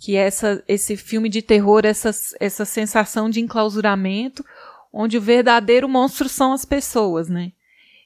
Que 0.00 0.16
essa, 0.16 0.62
esse 0.66 0.96
filme 0.96 1.28
de 1.28 1.40
terror, 1.40 1.82
essa, 1.84 2.10
essa 2.40 2.64
sensação 2.64 3.30
de 3.30 3.40
enclausuramento, 3.40 4.44
onde 4.92 5.16
o 5.16 5.22
verdadeiro 5.22 5.88
monstro 5.88 6.28
são 6.28 6.52
as 6.52 6.64
pessoas, 6.64 7.28
né? 7.28 7.52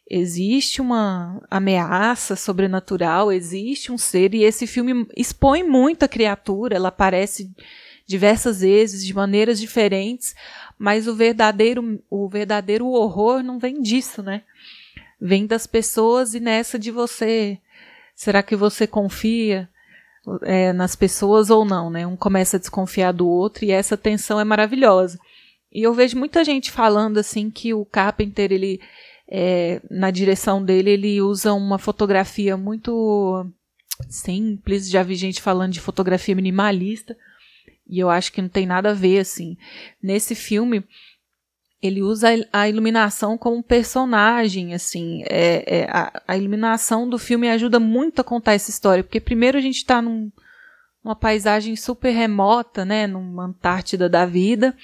Existe 0.08 0.80
uma 0.80 1.42
ameaça 1.50 2.36
sobrenatural, 2.36 3.32
existe 3.32 3.90
um 3.90 3.98
ser, 3.98 4.34
e 4.34 4.44
esse 4.44 4.66
filme 4.66 5.06
expõe 5.16 5.64
muito 5.64 6.04
a 6.04 6.08
criatura, 6.08 6.76
ela 6.76 6.88
aparece 6.88 7.50
diversas 8.06 8.60
vezes, 8.60 9.04
de 9.04 9.12
maneiras 9.12 9.58
diferentes, 9.58 10.34
mas 10.78 11.08
o 11.08 11.14
verdadeiro, 11.14 12.00
o 12.08 12.28
verdadeiro 12.28 12.86
horror 12.86 13.42
não 13.42 13.58
vem 13.58 13.82
disso, 13.82 14.22
né? 14.22 14.42
Vem 15.20 15.44
das 15.44 15.66
pessoas 15.66 16.34
e 16.34 16.40
nessa 16.40 16.78
de 16.78 16.92
você. 16.92 17.58
Será 18.14 18.44
que 18.44 18.54
você 18.54 18.86
confia 18.86 19.68
é, 20.42 20.72
nas 20.72 20.94
pessoas 20.94 21.50
ou 21.50 21.64
não, 21.64 21.90
né? 21.90 22.06
Um 22.06 22.16
começa 22.16 22.56
a 22.56 22.60
desconfiar 22.60 23.12
do 23.12 23.26
outro 23.26 23.64
e 23.64 23.72
essa 23.72 23.96
tensão 23.96 24.38
é 24.38 24.44
maravilhosa. 24.44 25.18
E 25.76 25.82
eu 25.82 25.92
vejo 25.92 26.18
muita 26.18 26.42
gente 26.42 26.70
falando 26.70 27.18
assim 27.18 27.50
que 27.50 27.74
o 27.74 27.84
Carpenter, 27.84 28.50
ele, 28.50 28.80
é, 29.28 29.82
na 29.90 30.10
direção 30.10 30.64
dele, 30.64 30.88
ele 30.88 31.20
usa 31.20 31.52
uma 31.52 31.78
fotografia 31.78 32.56
muito 32.56 33.44
simples. 34.08 34.88
Já 34.88 35.02
vi 35.02 35.14
gente 35.16 35.42
falando 35.42 35.74
de 35.74 35.80
fotografia 35.82 36.34
minimalista. 36.34 37.14
E 37.86 37.98
eu 37.98 38.08
acho 38.08 38.32
que 38.32 38.40
não 38.40 38.48
tem 38.48 38.64
nada 38.64 38.92
a 38.92 38.94
ver, 38.94 39.18
assim. 39.18 39.58
Nesse 40.02 40.34
filme, 40.34 40.82
ele 41.82 42.00
usa 42.02 42.28
a 42.50 42.66
iluminação 42.66 43.36
como 43.36 43.62
personagem, 43.62 44.72
assim. 44.72 45.24
É, 45.28 45.80
é, 45.80 45.90
a, 45.90 46.22
a, 46.26 46.38
iluminação 46.38 47.06
do 47.06 47.18
filme 47.18 47.50
ajuda 47.50 47.78
muito 47.78 48.22
a 48.22 48.24
contar 48.24 48.54
essa 48.54 48.70
história, 48.70 49.04
porque 49.04 49.20
primeiro 49.20 49.58
a 49.58 49.60
gente 49.60 49.76
está 49.76 50.00
num, 50.00 50.32
numa 51.04 51.14
paisagem 51.14 51.76
super 51.76 52.12
remota, 52.12 52.82
né, 52.82 53.06
numa 53.06 53.44
Antártida 53.44 54.08
da 54.08 54.24
vida, 54.24 54.74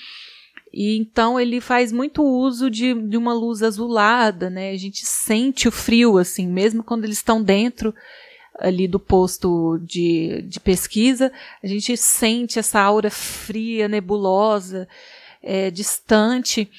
e 0.72 0.96
então 0.96 1.38
ele 1.38 1.60
faz 1.60 1.92
muito 1.92 2.22
uso 2.22 2.70
de, 2.70 2.94
de 2.94 3.16
uma 3.16 3.34
luz 3.34 3.62
azulada, 3.62 4.48
né, 4.48 4.70
a 4.70 4.76
gente 4.76 5.04
sente 5.04 5.68
o 5.68 5.72
frio, 5.72 6.16
assim, 6.18 6.46
mesmo 6.46 6.82
quando 6.82 7.04
eles 7.04 7.18
estão 7.18 7.42
dentro 7.42 7.94
ali 8.58 8.86
do 8.86 8.98
posto 8.98 9.78
de, 9.82 10.42
de 10.42 10.60
pesquisa, 10.60 11.32
a 11.62 11.66
gente 11.66 11.96
sente 11.96 12.58
essa 12.58 12.80
aura 12.80 13.10
fria, 13.10 13.88
nebulosa, 13.88 14.88
é, 15.42 15.70
distante. 15.70 16.70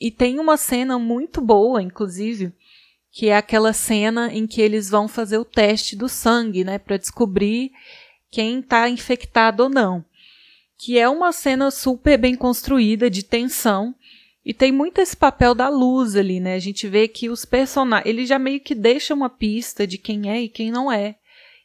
E 0.00 0.10
tem 0.10 0.38
uma 0.38 0.56
cena 0.56 0.98
muito 0.98 1.40
boa, 1.40 1.82
inclusive, 1.82 2.52
que 3.12 3.28
é 3.28 3.36
aquela 3.36 3.72
cena 3.72 4.32
em 4.32 4.46
que 4.46 4.60
eles 4.60 4.88
vão 4.88 5.08
fazer 5.08 5.38
o 5.38 5.44
teste 5.44 5.96
do 5.96 6.08
sangue, 6.08 6.64
né, 6.64 6.78
para 6.78 6.96
descobrir 6.96 7.70
quem 8.30 8.60
está 8.60 8.88
infectado 8.88 9.64
ou 9.64 9.68
não. 9.68 10.04
Que 10.78 10.98
é 10.98 11.08
uma 11.08 11.32
cena 11.32 11.70
super 11.70 12.18
bem 12.18 12.34
construída 12.34 13.08
de 13.08 13.22
tensão 13.22 13.94
e 14.44 14.54
tem 14.54 14.70
muito 14.70 15.00
esse 15.00 15.16
papel 15.16 15.56
da 15.56 15.68
luz 15.68 16.14
ali, 16.14 16.38
né? 16.38 16.54
A 16.54 16.60
gente 16.60 16.86
vê 16.86 17.08
que 17.08 17.28
os 17.28 17.44
personagens, 17.44 18.08
ele 18.08 18.24
já 18.24 18.38
meio 18.38 18.60
que 18.60 18.76
deixa 18.76 19.12
uma 19.12 19.28
pista 19.28 19.84
de 19.86 19.98
quem 19.98 20.30
é 20.30 20.42
e 20.42 20.48
quem 20.48 20.70
não 20.70 20.90
é 20.90 21.16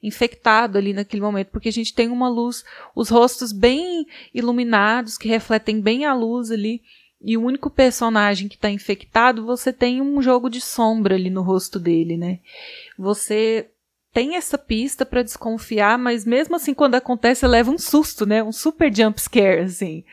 infectado 0.02 0.80
ali 0.80 0.94
naquele 0.94 1.22
momento, 1.22 1.50
porque 1.50 1.70
a 1.70 1.72
gente 1.72 1.94
tem 1.94 2.10
uma 2.10 2.28
luz, 2.28 2.64
os 2.96 3.10
rostos 3.10 3.52
bem 3.52 4.08
iluminados 4.34 5.16
que 5.16 5.28
refletem 5.28 5.80
bem 5.80 6.06
a 6.06 6.14
luz 6.16 6.50
ali. 6.50 6.82
E 7.24 7.38
o 7.38 7.44
único 7.44 7.70
personagem 7.70 8.48
que 8.48 8.56
está 8.56 8.68
infectado, 8.72 9.46
você 9.46 9.72
tem 9.72 10.02
um 10.02 10.20
jogo 10.24 10.50
de 10.50 10.60
sombra 10.60 11.14
ali 11.14 11.30
no 11.30 11.44
rosto 11.44 11.78
dele, 11.78 12.18
né? 12.18 12.40
Você 12.98 13.70
tem 14.14 14.36
essa 14.36 14.58
pista 14.58 15.06
para 15.06 15.24
desconfiar, 15.24 15.98
mas 15.98 16.26
mesmo 16.26 16.56
assim, 16.56 16.74
quando 16.74 16.96
acontece, 16.96 17.48
leva 17.48 17.72
um 17.72 17.78
susto, 17.78 18.26
né? 18.26 18.44
Um 18.44 18.52
super 18.52 18.94
jump 18.94 19.20
scare, 19.22 19.62
assim. 19.62 20.04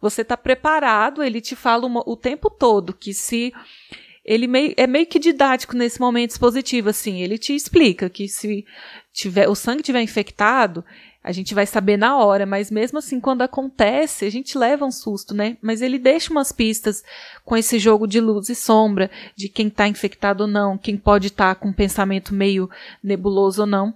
Você 0.00 0.24
tá 0.24 0.36
preparado, 0.36 1.22
ele 1.22 1.40
te 1.40 1.54
fala 1.54 1.86
uma, 1.86 2.02
o 2.06 2.16
tempo 2.16 2.50
todo 2.50 2.92
que 2.92 3.14
se. 3.14 3.52
Ele 4.24 4.46
meio, 4.46 4.74
é 4.76 4.86
meio 4.86 5.06
que 5.06 5.18
didático 5.18 5.76
nesse 5.76 6.00
momento 6.00 6.30
expositivo, 6.30 6.88
assim. 6.88 7.20
Ele 7.20 7.38
te 7.38 7.54
explica 7.54 8.10
que 8.10 8.26
se 8.26 8.64
tiver, 9.12 9.48
o 9.48 9.54
sangue 9.54 9.82
tiver 9.82 10.02
infectado, 10.02 10.84
a 11.24 11.32
gente 11.32 11.54
vai 11.54 11.64
saber 11.64 11.96
na 11.96 12.18
hora, 12.18 12.44
mas 12.44 12.70
mesmo 12.70 12.98
assim, 12.98 13.18
quando 13.18 13.40
acontece, 13.40 14.26
a 14.26 14.30
gente 14.30 14.58
leva 14.58 14.84
um 14.84 14.92
susto, 14.92 15.34
né? 15.34 15.56
Mas 15.62 15.80
ele 15.80 15.98
deixa 15.98 16.30
umas 16.30 16.52
pistas 16.52 17.02
com 17.46 17.56
esse 17.56 17.78
jogo 17.78 18.06
de 18.06 18.20
luz 18.20 18.50
e 18.50 18.54
sombra, 18.54 19.10
de 19.34 19.48
quem 19.48 19.68
está 19.68 19.88
infectado 19.88 20.42
ou 20.42 20.46
não, 20.46 20.76
quem 20.76 20.98
pode 20.98 21.28
estar 21.28 21.54
tá 21.54 21.58
com 21.58 21.68
um 21.68 21.72
pensamento 21.72 22.34
meio 22.34 22.68
nebuloso 23.02 23.62
ou 23.62 23.66
não. 23.66 23.94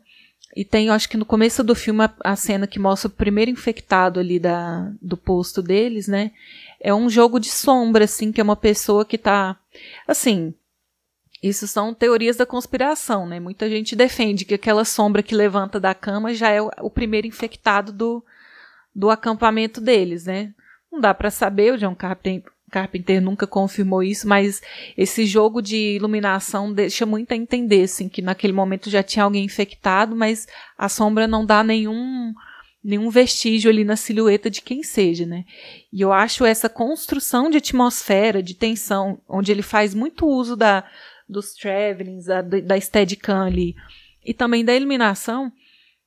E 0.57 0.65
tem, 0.65 0.89
acho 0.89 1.07
que 1.07 1.19
no 1.19 1.27
começo 1.27 1.63
do 1.63 1.75
filme, 1.75 2.03
a, 2.03 2.13
a 2.25 2.35
cena 2.35 2.67
que 2.67 2.79
mostra 2.79 3.09
o 3.09 3.13
primeiro 3.13 3.51
infectado 3.51 4.19
ali 4.19 4.39
da, 4.39 4.91
do 5.01 5.17
posto 5.17 5.61
deles, 5.61 6.09
né? 6.09 6.31
É 6.81 6.95
um 6.95 7.11
jogo 7.11 7.39
de 7.39 7.51
sombra, 7.51 8.05
assim, 8.05 8.33
que 8.33 8.41
é 8.41 8.45
uma 8.45 8.57
pessoa 8.57 9.05
que 9.05 9.19
tá. 9.19 9.55
Assim, 10.07 10.55
isso 11.43 11.69
são 11.69 11.95
teorias 11.95 12.37
da 12.37 12.45
conspiração, 12.45 13.27
né? 13.27 13.39
Muita 13.39 13.69
gente 13.69 13.95
defende 13.95 14.45
que 14.45 14.55
aquela 14.55 14.85
sombra 14.85 15.23
que 15.23 15.35
levanta 15.35 15.79
da 15.79 15.95
cama 15.95 16.35
já 16.35 16.51
é 16.51 16.61
o 16.61 16.91
primeiro 16.91 17.27
infectado 17.27 17.93
do, 17.93 18.25
do 18.95 19.11
acampamento 19.11 19.81
deles, 19.81 20.27
né? 20.27 20.53
Não 20.91 21.01
dá 21.01 21.15
para 21.15 21.31
saber, 21.31 21.75
o 21.75 21.79
John 21.79 21.95
Carpenter, 21.95 22.51
Carpenter 22.71 23.21
nunca 23.21 23.47
confirmou 23.47 24.03
isso, 24.03 24.29
mas 24.29 24.61
esse 24.97 25.25
jogo 25.25 25.63
de 25.63 25.97
iluminação 25.97 26.73
deixa 26.73 27.07
muito 27.07 27.33
a 27.33 27.37
entender, 27.37 27.85
assim, 27.85 28.09
que 28.09 28.21
naquele 28.21 28.53
momento 28.53 28.91
já 28.91 29.03
tinha 29.03 29.25
alguém 29.25 29.45
infectado, 29.45 30.15
mas 30.15 30.47
a 30.77 30.89
sombra 30.89 31.27
não 31.27 31.45
dá 31.45 31.63
nenhum 31.63 32.33
nenhum 32.83 33.11
vestígio 33.11 33.71
ali 33.71 33.85
na 33.85 33.97
silhueta 33.97 34.49
de 34.49 34.63
quem 34.63 34.83
seja, 34.83 35.27
né? 35.27 35.45
E 35.93 36.01
eu 36.01 36.13
acho 36.13 36.45
essa 36.45 36.69
construção 36.69 37.51
de 37.51 37.59
atmosfera, 37.59 38.43
de 38.43 38.55
tensão, 38.55 39.21
onde 39.29 39.51
ele 39.51 39.63
faz 39.63 39.95
muito 39.95 40.27
uso 40.27 40.57
da 40.57 40.85
dos 41.29 41.53
travelings, 41.53 42.27
da, 42.27 42.43
da 42.43 42.81
Steadicam 42.81 43.45
ali, 43.45 43.75
e 44.25 44.33
também 44.33 44.65
da 44.65 44.75
iluminação, 44.75 45.53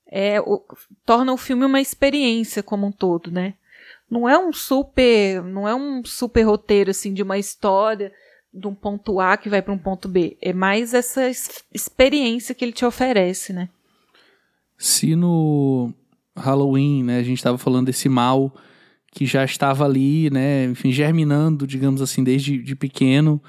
é, 0.08 0.42
o, 0.42 0.64
torna 1.06 1.32
o 1.32 1.38
filme 1.38 1.66
uma 1.66 1.80
experiência 1.80 2.62
como 2.62 2.88
um 2.88 2.92
todo, 2.92 3.32
né? 3.32 3.54
Não 4.10 4.28
é 4.28 4.38
um 4.38 4.52
super, 4.52 5.42
não 5.42 5.68
é 5.68 5.74
um 5.74 6.04
super 6.04 6.44
roteiro 6.44 6.92
assim 6.92 7.14
de 7.14 7.24
uma 7.24 7.38
história 7.38 8.12
de 8.54 8.68
um 8.68 8.76
ponto 8.76 9.20
A 9.20 9.38
que 9.38 9.50
vai 9.50 9.62
para 9.62 9.74
um 9.74 9.78
ponto 9.78 10.10
B. 10.10 10.38
É 10.42 10.52
mais 10.52 10.94
essa 10.94 11.30
experiência 11.74 12.54
que 12.54 12.66
ele 12.66 12.74
te 12.74 12.84
oferece, 12.84 13.54
né? 13.54 13.70
Se 14.78 15.16
no 15.16 15.94
Halloween, 16.36 17.04
né, 17.04 17.20
a 17.20 17.24
gente 17.24 17.38
estava 17.38 17.58
falando 17.58 17.86
desse 17.86 18.10
mal 18.10 18.54
que 19.14 19.26
já 19.26 19.44
estava 19.44 19.86
ali, 19.86 20.30
né, 20.30 20.66
enfim, 20.66 20.92
germinando, 20.92 21.68
digamos 21.68 22.02
assim, 22.02 22.24
desde 22.24 22.58
de 22.58 22.76
pequeno, 22.76 23.42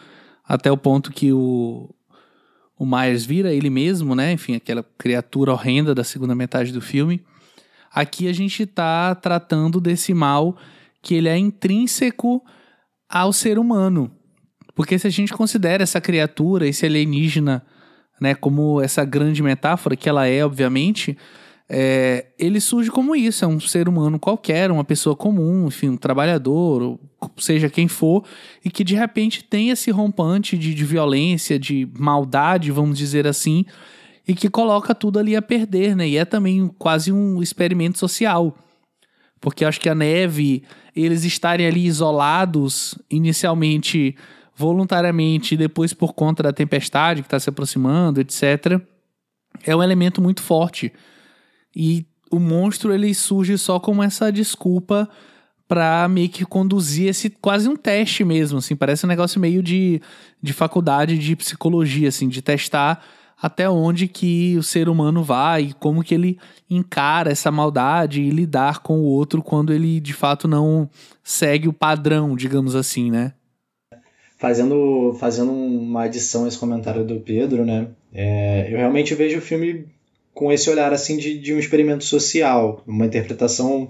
até 0.53 0.70
o 0.70 0.76
ponto 0.76 1.11
que 1.11 1.32
o, 1.32 1.88
o 2.78 2.84
Myers 2.84 3.24
vira 3.24 3.55
ele 3.55 3.70
mesmo, 3.70 4.14
né? 4.14 4.32
Enfim, 4.32 4.55
aquela 4.55 4.84
criatura 4.98 5.50
horrenda 5.50 5.94
da 5.94 6.05
segunda 6.05 6.34
metade 6.34 6.72
do 6.72 6.80
filme. 6.82 7.24
Aqui 7.90 8.28
a 8.28 8.34
gente 8.34 8.64
está 8.64 9.14
tratando 9.14 9.80
desse 9.80 10.12
mal 10.12 10.55
que 11.00 11.14
ele 11.14 11.26
é 11.26 11.38
intrínseco 11.38 12.44
ao 13.09 13.32
ser 13.32 13.59
humano. 13.59 14.11
Porque 14.74 14.98
se 14.98 15.07
a 15.07 15.11
gente 15.11 15.32
considera 15.32 15.84
essa 15.84 16.03
criatura, 16.03 16.68
esse 16.68 16.84
alienígena, 16.84 17.64
né, 18.20 18.34
como 18.34 18.78
essa 18.82 19.07
grande 19.07 19.42
metáfora 19.42 19.96
que 19.96 20.07
ela 20.07 20.26
é, 20.26 20.44
obviamente, 20.44 21.16
é, 21.74 22.26
ele 22.38 22.60
surge 22.60 22.90
como 22.90 23.16
isso, 23.16 23.46
é 23.46 23.48
um 23.48 23.58
ser 23.58 23.88
humano 23.88 24.18
qualquer, 24.18 24.70
uma 24.70 24.84
pessoa 24.84 25.16
comum, 25.16 25.68
enfim, 25.68 25.88
um 25.88 25.96
trabalhador, 25.96 27.00
seja 27.38 27.70
quem 27.70 27.88
for, 27.88 28.26
e 28.62 28.70
que 28.70 28.84
de 28.84 28.94
repente 28.94 29.42
tem 29.42 29.70
esse 29.70 29.90
rompante 29.90 30.58
de, 30.58 30.74
de 30.74 30.84
violência, 30.84 31.58
de 31.58 31.88
maldade, 31.98 32.70
vamos 32.70 32.98
dizer 32.98 33.26
assim, 33.26 33.64
e 34.28 34.34
que 34.34 34.50
coloca 34.50 34.94
tudo 34.94 35.18
ali 35.18 35.34
a 35.34 35.40
perder, 35.40 35.96
né? 35.96 36.06
E 36.06 36.18
é 36.18 36.26
também 36.26 36.70
quase 36.78 37.10
um 37.10 37.42
experimento 37.42 37.98
social. 37.98 38.54
Porque 39.40 39.64
acho 39.64 39.80
que 39.80 39.88
a 39.88 39.94
neve, 39.94 40.64
eles 40.94 41.24
estarem 41.24 41.66
ali 41.66 41.86
isolados, 41.86 42.98
inicialmente 43.10 44.14
voluntariamente, 44.54 45.56
depois 45.56 45.94
por 45.94 46.12
conta 46.12 46.42
da 46.42 46.52
tempestade 46.52 47.22
que 47.22 47.26
está 47.28 47.40
se 47.40 47.48
aproximando, 47.48 48.20
etc., 48.20 48.78
é 49.64 49.74
um 49.74 49.82
elemento 49.82 50.20
muito 50.20 50.42
forte 50.42 50.92
e 51.74 52.06
o 52.30 52.38
monstro 52.38 52.92
ele 52.92 53.14
surge 53.14 53.58
só 53.58 53.78
como 53.78 54.02
essa 54.02 54.32
desculpa 54.32 55.08
para 55.68 56.06
meio 56.08 56.28
que 56.28 56.44
conduzir 56.44 57.08
esse 57.08 57.30
quase 57.30 57.68
um 57.68 57.76
teste 57.76 58.24
mesmo, 58.24 58.58
assim, 58.58 58.76
parece 58.76 59.06
um 59.06 59.08
negócio 59.08 59.40
meio 59.40 59.62
de, 59.62 60.00
de 60.42 60.52
faculdade 60.52 61.18
de 61.18 61.34
psicologia, 61.34 62.08
assim, 62.08 62.28
de 62.28 62.42
testar 62.42 63.02
até 63.42 63.68
onde 63.68 64.06
que 64.06 64.56
o 64.56 64.62
ser 64.62 64.88
humano 64.88 65.24
vai, 65.24 65.74
como 65.80 66.04
que 66.04 66.14
ele 66.14 66.38
encara 66.70 67.32
essa 67.32 67.50
maldade 67.50 68.22
e 68.22 68.30
lidar 68.30 68.78
com 68.78 69.00
o 69.00 69.04
outro 69.04 69.42
quando 69.42 69.72
ele 69.72 69.98
de 69.98 70.12
fato 70.12 70.46
não 70.46 70.88
segue 71.24 71.68
o 71.68 71.72
padrão, 71.72 72.36
digamos 72.36 72.76
assim, 72.76 73.10
né? 73.10 73.32
Fazendo, 74.38 75.16
fazendo 75.18 75.52
uma 75.52 76.04
adição 76.04 76.44
a 76.44 76.48
esse 76.48 76.58
comentário 76.58 77.04
do 77.04 77.18
Pedro, 77.18 77.64
né? 77.64 77.88
É, 78.12 78.68
eu 78.70 78.78
realmente 78.78 79.14
vejo 79.14 79.38
o 79.38 79.42
filme 79.42 79.86
com 80.35 80.53
esse 80.53 80.68
olhar 80.70 80.93
assim 80.93 81.16
de, 81.16 81.39
de 81.39 81.53
um 81.53 81.59
experimento 81.59 82.05
social, 82.05 82.83
uma 82.87 83.07
interpretação 83.07 83.89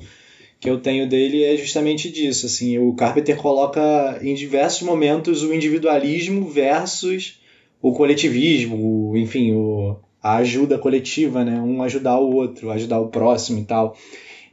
que 0.59 0.71
eu 0.71 0.81
tenho 0.81 1.09
dele 1.09 1.43
é 1.43 1.57
justamente 1.57 2.11
disso, 2.11 2.47
assim, 2.47 2.79
o 2.79 2.95
Carpenter 2.95 3.37
coloca 3.37 4.21
em 4.23 4.33
diversos 4.35 4.83
momentos 4.83 5.43
o 5.43 5.53
individualismo 5.53 6.49
versus 6.49 7.41
o 7.81 7.93
coletivismo, 7.93 9.17
enfim, 9.17 9.53
o, 9.55 9.97
a 10.23 10.37
ajuda 10.37 10.79
coletiva, 10.79 11.45
né? 11.45 11.61
Um 11.61 11.83
ajudar 11.83 12.19
o 12.19 12.33
outro, 12.33 12.71
ajudar 12.71 13.01
o 13.01 13.09
próximo 13.09 13.59
e 13.59 13.65
tal. 13.65 13.97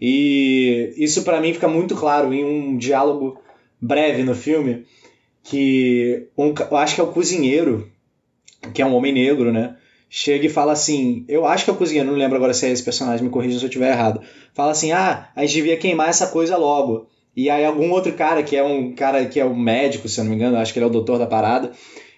E 0.01 0.93
isso 0.97 1.23
para 1.23 1.39
mim 1.39 1.53
fica 1.53 1.67
muito 1.67 1.95
claro 1.95 2.33
em 2.33 2.43
um 2.43 2.75
diálogo 2.75 3.39
breve 3.79 4.23
no 4.23 4.33
filme 4.33 4.85
que 5.43 6.27
um, 6.37 6.53
eu 6.71 6.77
acho 6.77 6.95
que 6.95 7.01
é 7.01 7.03
o 7.03 7.11
cozinheiro, 7.11 7.87
que 8.73 8.81
é 8.81 8.85
um 8.85 8.95
homem 8.95 9.13
negro, 9.13 9.51
né? 9.51 9.75
Chega 10.09 10.47
e 10.47 10.49
fala 10.49 10.73
assim: 10.73 11.23
Eu 11.27 11.45
acho 11.45 11.63
que 11.63 11.69
é 11.69 11.73
o 11.73 11.77
cozinheiro, 11.77 12.09
não 12.09 12.17
lembro 12.17 12.35
agora 12.35 12.53
se 12.53 12.65
é 12.65 12.71
esse 12.71 12.83
personagem, 12.83 13.23
me 13.23 13.31
corrija 13.31 13.59
se 13.59 13.63
eu 13.63 13.69
estiver 13.69 13.91
errado. 13.91 14.21
Fala 14.53 14.71
assim: 14.71 14.91
Ah, 14.91 15.29
a 15.35 15.41
gente 15.41 15.53
devia 15.53 15.77
queimar 15.77 16.09
essa 16.09 16.27
coisa 16.27 16.57
logo. 16.57 17.07
E 17.35 17.49
aí 17.49 17.63
algum 17.63 17.91
outro 17.91 18.11
cara, 18.13 18.43
que 18.43 18.55
é 18.55 18.63
um 18.63 18.93
cara 18.93 19.25
que 19.25 19.39
é 19.39 19.45
um 19.45 19.55
médico, 19.55 20.09
se 20.09 20.19
eu 20.19 20.23
não 20.23 20.31
me 20.31 20.35
engano, 20.35 20.57
acho 20.57 20.73
que 20.73 20.79
ele 20.79 20.85
é 20.85 20.87
o 20.89 20.91
doutor 20.91 21.19
da 21.19 21.27
parada, 21.27 21.71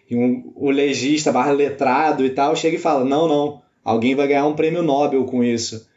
e 0.10 0.16
um, 0.16 0.52
o 0.56 0.72
legista 0.72 1.32
barra 1.32 1.52
letrado 1.52 2.26
e 2.26 2.30
tal, 2.30 2.56
chega 2.56 2.78
e 2.78 2.80
fala: 2.80 3.04
Não, 3.04 3.28
não, 3.28 3.62
alguém 3.84 4.16
vai 4.16 4.28
ganhar 4.28 4.48
um 4.48 4.56
prêmio 4.56 4.82
Nobel 4.82 5.26
com 5.26 5.44
isso. 5.44 5.88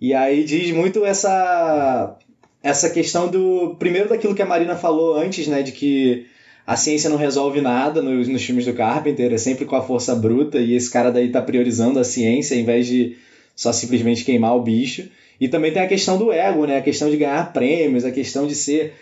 E 0.00 0.14
aí 0.14 0.42
diz 0.44 0.72
muito 0.72 1.04
essa 1.04 2.16
essa 2.62 2.88
questão 2.90 3.28
do 3.28 3.74
primeiro 3.78 4.08
daquilo 4.08 4.34
que 4.34 4.42
a 4.42 4.46
Marina 4.46 4.76
falou 4.76 5.16
antes, 5.16 5.48
né, 5.48 5.62
de 5.62 5.72
que 5.72 6.26
a 6.66 6.76
ciência 6.76 7.10
não 7.10 7.16
resolve 7.16 7.60
nada 7.60 8.00
nos, 8.00 8.28
nos 8.28 8.42
filmes 8.42 8.64
do 8.64 8.72
Carpenter, 8.72 9.32
é 9.32 9.38
sempre 9.38 9.64
com 9.64 9.74
a 9.74 9.82
força 9.82 10.14
bruta, 10.14 10.58
e 10.58 10.74
esse 10.74 10.90
cara 10.90 11.10
daí 11.10 11.30
tá 11.30 11.42
priorizando 11.42 11.98
a 11.98 12.04
ciência 12.04 12.54
em 12.54 12.64
vez 12.64 12.86
de 12.86 13.16
só 13.54 13.72
simplesmente 13.72 14.24
queimar 14.24 14.56
o 14.56 14.62
bicho. 14.62 15.08
E 15.40 15.48
também 15.48 15.72
tem 15.72 15.82
a 15.82 15.88
questão 15.88 16.16
do 16.16 16.32
ego, 16.32 16.66
né? 16.66 16.78
A 16.78 16.82
questão 16.82 17.10
de 17.10 17.16
ganhar 17.16 17.52
prêmios, 17.52 18.04
a 18.04 18.12
questão 18.12 18.46
de 18.46 18.54
ser 18.54 18.94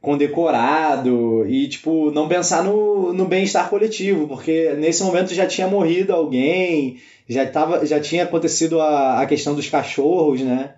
condecorado 0.00 1.46
e, 1.48 1.66
tipo, 1.68 2.10
não 2.10 2.28
pensar 2.28 2.62
no, 2.62 3.12
no 3.12 3.24
bem-estar 3.24 3.68
coletivo, 3.70 4.28
porque 4.28 4.74
nesse 4.74 5.02
momento 5.02 5.34
já 5.34 5.46
tinha 5.46 5.66
morrido 5.66 6.12
alguém, 6.12 6.98
já, 7.28 7.46
tava, 7.46 7.84
já 7.86 7.98
tinha 7.98 8.24
acontecido 8.24 8.80
a, 8.80 9.22
a 9.22 9.26
questão 9.26 9.54
dos 9.54 9.68
cachorros, 9.68 10.42
né? 10.42 10.74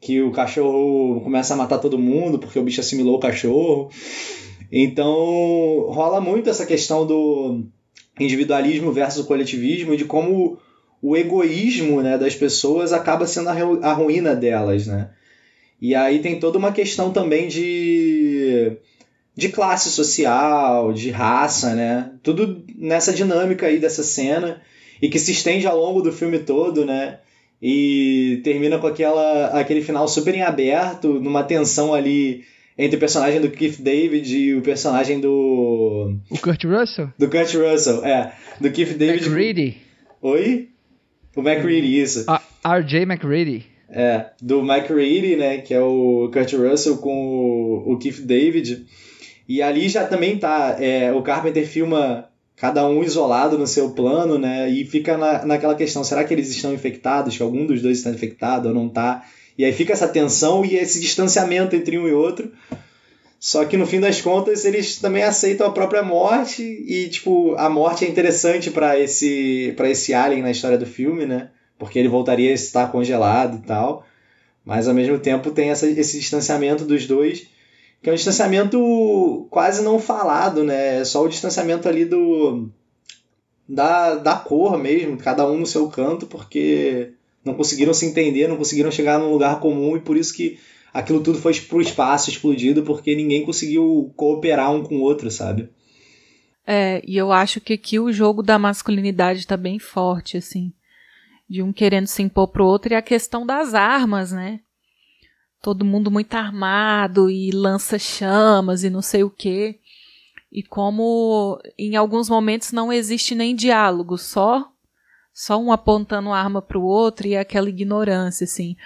Que 0.00 0.20
o 0.20 0.32
cachorro 0.32 1.20
começa 1.20 1.54
a 1.54 1.56
matar 1.56 1.78
todo 1.78 1.98
mundo 1.98 2.38
porque 2.38 2.58
o 2.58 2.62
bicho 2.62 2.80
assimilou 2.80 3.16
o 3.16 3.20
cachorro. 3.20 3.90
Então, 4.72 5.86
rola 5.90 6.18
muito 6.18 6.48
essa 6.48 6.64
questão 6.64 7.06
do 7.06 7.62
individualismo 8.18 8.90
versus 8.90 9.26
coletivismo 9.26 9.92
e 9.92 9.98
de 9.98 10.06
como 10.06 10.58
o 11.02 11.14
egoísmo 11.14 12.00
né, 12.00 12.16
das 12.16 12.34
pessoas 12.34 12.90
acaba 12.90 13.26
sendo 13.26 13.50
a 13.50 13.92
ruína 13.92 14.34
delas, 14.34 14.86
né? 14.86 15.10
E 15.78 15.94
aí 15.94 16.20
tem 16.20 16.38
toda 16.38 16.56
uma 16.56 16.72
questão 16.72 17.12
também 17.12 17.48
de, 17.48 18.78
de 19.34 19.48
classe 19.50 19.90
social, 19.90 20.92
de 20.92 21.10
raça, 21.10 21.74
né? 21.74 22.12
Tudo 22.22 22.64
nessa 22.74 23.12
dinâmica 23.12 23.66
aí 23.66 23.78
dessa 23.78 24.02
cena 24.02 24.62
e 25.02 25.08
que 25.08 25.18
se 25.18 25.32
estende 25.32 25.66
ao 25.66 25.76
longo 25.76 26.00
do 26.00 26.12
filme 26.12 26.38
todo, 26.38 26.86
né? 26.86 27.18
E 27.60 28.40
termina 28.42 28.78
com 28.78 28.86
aquela, 28.86 29.48
aquele 29.48 29.82
final 29.82 30.08
super 30.08 30.34
em 30.34 30.42
aberto, 30.42 31.20
numa 31.20 31.42
tensão 31.42 31.92
ali 31.92 32.44
entre 32.76 32.96
o 32.96 33.00
personagem 33.00 33.40
do 33.40 33.50
Keith 33.50 33.80
David 33.80 34.36
e 34.36 34.54
o 34.54 34.62
personagem 34.62 35.20
do. 35.20 36.16
O 36.30 36.38
Kurt 36.38 36.64
Russell? 36.64 37.12
Do 37.18 37.28
Kurt 37.28 37.54
Russell, 37.54 38.04
é. 38.04 38.32
Do 38.60 38.70
Keith 38.70 38.96
David. 38.96 39.26
McReady. 39.26 39.76
Oi? 40.20 40.68
O 41.36 41.40
McReady, 41.40 42.00
isso. 42.00 42.24
A 42.28 42.78
RJ 42.78 43.02
McReady. 43.02 43.66
É, 43.88 44.30
do 44.40 44.60
McReady, 44.60 45.36
né? 45.36 45.58
Que 45.58 45.74
é 45.74 45.80
o 45.80 46.30
Kurt 46.32 46.52
Russell 46.54 46.98
com 46.98 47.84
o, 47.86 47.98
Keith 47.98 48.20
David. 48.20 48.86
E 49.48 49.60
ali 49.60 49.88
já 49.88 50.06
também 50.06 50.38
tá. 50.38 50.76
É, 50.80 51.12
o 51.12 51.22
Carpenter 51.22 51.66
filma 51.66 52.28
cada 52.56 52.88
um 52.88 53.02
isolado 53.02 53.58
no 53.58 53.66
seu 53.66 53.90
plano, 53.90 54.38
né? 54.38 54.70
E 54.70 54.84
fica 54.84 55.18
na, 55.18 55.44
naquela 55.44 55.74
questão: 55.74 56.02
será 56.02 56.24
que 56.24 56.32
eles 56.32 56.50
estão 56.50 56.72
infectados? 56.72 57.36
Que 57.36 57.42
algum 57.42 57.66
dos 57.66 57.82
dois 57.82 57.98
está 57.98 58.10
infectado 58.10 58.68
ou 58.68 58.74
não 58.74 58.86
está? 58.86 59.24
E 59.56 59.64
aí 59.64 59.72
fica 59.72 59.92
essa 59.92 60.08
tensão 60.08 60.64
e 60.64 60.76
esse 60.76 61.00
distanciamento 61.00 61.76
entre 61.76 61.98
um 61.98 62.08
e 62.08 62.12
outro. 62.12 62.50
Só 63.38 63.64
que 63.64 63.76
no 63.76 63.86
fim 63.86 63.98
das 63.98 64.20
contas 64.20 64.64
eles 64.64 65.00
também 65.00 65.24
aceitam 65.24 65.66
a 65.66 65.72
própria 65.72 66.02
morte 66.02 66.62
e 66.62 67.08
tipo 67.08 67.54
a 67.56 67.68
morte 67.68 68.04
é 68.04 68.08
interessante 68.08 68.70
para 68.70 68.98
esse 68.98 69.74
para 69.76 69.90
esse 69.90 70.14
alien 70.14 70.42
na 70.42 70.50
história 70.52 70.78
do 70.78 70.86
filme, 70.86 71.26
né? 71.26 71.50
Porque 71.76 71.98
ele 71.98 72.08
voltaria 72.08 72.50
a 72.50 72.54
estar 72.54 72.92
congelado 72.92 73.58
e 73.58 73.66
tal. 73.66 74.06
Mas 74.64 74.86
ao 74.86 74.94
mesmo 74.94 75.18
tempo 75.18 75.50
tem 75.50 75.70
essa, 75.70 75.88
esse 75.88 76.20
distanciamento 76.20 76.84
dos 76.84 77.04
dois, 77.06 77.48
que 78.00 78.08
é 78.08 78.12
um 78.12 78.16
distanciamento 78.16 79.46
quase 79.50 79.82
não 79.82 79.98
falado, 79.98 80.62
né? 80.62 81.00
É 81.00 81.04
só 81.04 81.24
o 81.24 81.28
distanciamento 81.28 81.88
ali 81.88 82.04
do 82.04 82.68
da, 83.68 84.14
da 84.14 84.36
cor 84.36 84.78
mesmo, 84.78 85.16
cada 85.16 85.44
um 85.50 85.58
no 85.58 85.66
seu 85.66 85.88
canto, 85.88 86.26
porque 86.26 87.12
não 87.44 87.54
conseguiram 87.54 87.92
se 87.92 88.06
entender, 88.06 88.48
não 88.48 88.56
conseguiram 88.56 88.90
chegar 88.90 89.18
num 89.18 89.30
lugar 89.30 89.60
comum 89.60 89.96
e 89.96 90.00
por 90.00 90.16
isso 90.16 90.34
que 90.34 90.58
aquilo 90.92 91.22
tudo 91.22 91.38
foi 91.38 91.54
pro 91.60 91.80
espaço 91.80 92.30
explodido 92.30 92.82
porque 92.82 93.14
ninguém 93.14 93.44
conseguiu 93.44 94.12
cooperar 94.16 94.72
um 94.72 94.82
com 94.82 94.96
o 94.96 95.00
outro, 95.00 95.30
sabe? 95.30 95.68
É, 96.66 97.02
e 97.06 97.16
eu 97.16 97.32
acho 97.32 97.60
que 97.60 97.72
aqui 97.72 97.98
o 97.98 98.12
jogo 98.12 98.42
da 98.42 98.58
masculinidade 98.58 99.46
tá 99.46 99.56
bem 99.56 99.78
forte, 99.78 100.36
assim. 100.36 100.72
De 101.48 101.62
um 101.62 101.72
querendo 101.72 102.06
se 102.06 102.22
impor 102.22 102.48
pro 102.48 102.64
outro 102.64 102.92
e 102.92 102.96
a 102.96 103.02
questão 103.02 103.44
das 103.44 103.74
armas, 103.74 104.32
né? 104.32 104.60
Todo 105.60 105.84
mundo 105.84 106.10
muito 106.10 106.34
armado 106.34 107.30
e 107.30 107.50
lança 107.50 107.98
chamas 107.98 108.84
e 108.84 108.90
não 108.90 109.02
sei 109.02 109.22
o 109.22 109.30
quê. 109.30 109.78
E 110.50 110.62
como 110.62 111.60
em 111.78 111.96
alguns 111.96 112.28
momentos 112.28 112.72
não 112.72 112.92
existe 112.92 113.34
nem 113.34 113.54
diálogo, 113.54 114.16
só 114.18 114.71
só 115.32 115.58
um 115.58 115.72
apontando 115.72 116.30
arma 116.30 116.60
para 116.60 116.78
o 116.78 116.84
outro 116.84 117.26
e 117.26 117.36
aquela 117.36 117.68
ignorância, 117.68 118.44
assim. 118.44 118.76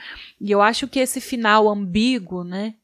E 0.40 0.50
eu 0.50 0.62
acho 0.62 0.86
que 0.86 1.00
esse 1.00 1.20
final 1.20 1.68
ambíguo, 1.68 2.44
né? 2.44 2.74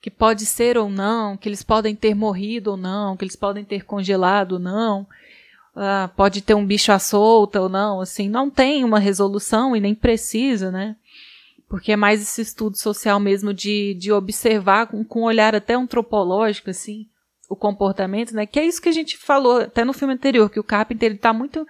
Que 0.00 0.10
pode 0.10 0.44
ser 0.46 0.76
ou 0.76 0.88
não, 0.88 1.36
que 1.36 1.48
eles 1.48 1.62
podem 1.62 1.94
ter 1.94 2.14
morrido 2.14 2.72
ou 2.72 2.76
não, 2.76 3.16
que 3.16 3.24
eles 3.24 3.36
podem 3.36 3.64
ter 3.64 3.84
congelado 3.84 4.52
ou 4.52 4.58
não, 4.58 5.06
uh, 5.74 6.08
pode 6.16 6.40
ter 6.40 6.54
um 6.54 6.66
bicho 6.66 6.92
à 6.92 6.98
solta 6.98 7.60
ou 7.60 7.68
não, 7.68 8.00
assim, 8.00 8.28
não 8.28 8.50
tem 8.50 8.84
uma 8.84 8.98
resolução 8.98 9.76
e 9.76 9.80
nem 9.80 9.94
precisa, 9.94 10.70
né? 10.70 10.96
Porque 11.68 11.92
é 11.92 11.96
mais 11.96 12.22
esse 12.22 12.40
estudo 12.40 12.76
social 12.76 13.20
mesmo 13.20 13.52
de, 13.52 13.94
de 13.94 14.10
observar 14.10 14.86
com, 14.86 15.04
com 15.04 15.20
um 15.20 15.24
olhar 15.24 15.54
até 15.54 15.74
antropológico, 15.74 16.70
assim, 16.70 17.06
o 17.48 17.56
comportamento, 17.56 18.34
né? 18.34 18.46
Que 18.46 18.58
é 18.58 18.66
isso 18.66 18.80
que 18.80 18.88
a 18.88 18.92
gente 18.92 19.16
falou 19.16 19.62
até 19.62 19.84
no 19.84 19.92
filme 19.92 20.14
anterior, 20.14 20.50
que 20.50 20.60
o 20.60 20.64
Carpenter 20.64 21.10
ele 21.10 21.18
tá 21.18 21.32
muito 21.32 21.66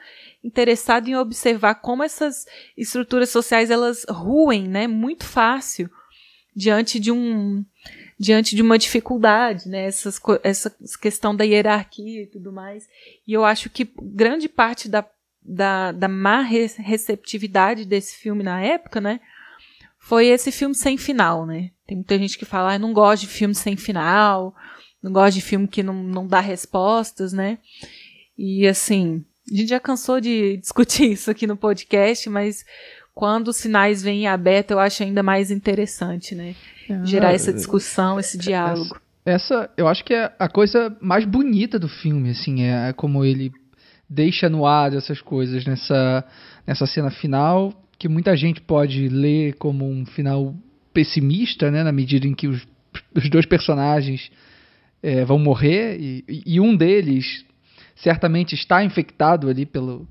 interessado 0.49 1.09
em 1.09 1.17
observar 1.17 1.77
como 1.77 2.03
essas 2.03 2.47
estruturas 2.77 3.31
sociais 3.31 3.71
elas 3.71 4.05
ruem, 4.09 4.67
né, 4.67 4.87
muito 4.87 5.25
fácil 5.25 5.89
diante 6.57 6.99
de 6.99 7.13
um 7.13 7.65
diante 8.19 8.57
de 8.57 8.63
uma 8.63 8.77
dificuldade, 8.77 9.69
né, 9.69 9.85
Essas, 9.87 10.21
essa 10.43 10.75
questão 11.01 11.37
da 11.37 11.45
hierarquia 11.45 12.23
e 12.23 12.27
tudo 12.27 12.53
mais. 12.53 12.89
E 13.25 13.33
eu 13.33 13.45
acho 13.45 13.71
que 13.71 13.89
grande 14.03 14.49
parte 14.49 14.89
da, 14.89 15.09
da, 15.41 15.93
da 15.93 16.09
má 16.09 16.41
receptividade 16.41 17.85
desse 17.85 18.17
filme 18.17 18.43
na 18.43 18.61
época, 18.61 19.01
né, 19.01 19.21
foi 20.01 20.27
esse 20.27 20.51
filme 20.51 20.75
sem 20.75 20.97
final, 20.99 21.47
né. 21.47 21.71
Tem 21.87 21.97
muita 21.97 22.19
gente 22.19 22.37
que 22.37 22.45
fala, 22.45 22.75
ah, 22.75 22.79
não 22.79 22.93
gosto 22.93 23.23
de 23.23 23.29
filme 23.29 23.55
sem 23.55 23.77
final, 23.77 24.53
não 25.01 25.13
gosto 25.13 25.35
de 25.35 25.41
filme 25.41 25.69
que 25.69 25.83
não, 25.83 26.03
não 26.03 26.27
dá 26.27 26.41
respostas, 26.41 27.33
né. 27.33 27.59
E 28.37 28.67
assim, 28.67 29.25
a 29.51 29.57
gente 29.57 29.69
já 29.69 29.81
cansou 29.81 30.21
de 30.21 30.57
discutir 30.63 31.13
isso 31.13 31.31
aqui 31.31 31.47
no 31.47 31.57
podcast, 31.57 32.29
mas 32.29 32.65
quando 33.15 33.49
os 33.49 33.57
sinais 33.57 34.03
vêm 34.03 34.23
em 34.23 34.27
aberto, 34.29 34.73
eu 34.73 34.79
acho 34.79 35.03
ainda 35.03 35.23
mais 35.23 35.51
interessante, 35.51 36.35
né? 36.35 36.55
É, 36.89 37.05
Gerar 37.05 37.33
essa 37.33 37.53
discussão, 37.53 38.19
esse 38.21 38.39
diálogo. 38.39 38.97
Essa, 39.27 39.57
essa, 39.57 39.71
eu 39.77 39.89
acho 39.89 40.05
que 40.05 40.15
é 40.15 40.33
a 40.39 40.49
coisa 40.49 40.97
mais 41.01 41.25
bonita 41.25 41.79
do 41.79 41.89
filme, 41.89 42.31
assim, 42.31 42.63
é 42.63 42.93
como 42.93 43.25
ele 43.25 43.53
deixa 44.09 44.49
no 44.49 44.65
ar 44.65 44.95
essas 44.95 45.21
coisas 45.21 45.67
nessa, 45.67 46.25
nessa 46.67 46.87
cena 46.87 47.11
final, 47.11 47.73
que 47.99 48.09
muita 48.09 48.37
gente 48.37 48.61
pode 48.61 49.09
ler 49.09 49.55
como 49.55 49.89
um 49.89 50.07
final 50.07 50.55
pessimista, 50.95 51.71
né? 51.71 51.83
Na 51.83 51.93
medida 51.93 52.27
em 52.27 52.35
que 52.35 52.47
os, 52.47 52.67
os 53.15 53.29
dois 53.29 53.45
personagens 53.45 54.31
é, 55.03 55.25
vão 55.25 55.39
morrer 55.39 55.99
e, 56.01 56.25
e 56.47 56.61
um 56.61 56.77
deles 56.77 57.45
certamente 58.03 58.55
está 58.55 58.83
infectado 58.85 59.49
ali 59.49 59.67
pelo 59.67 60.07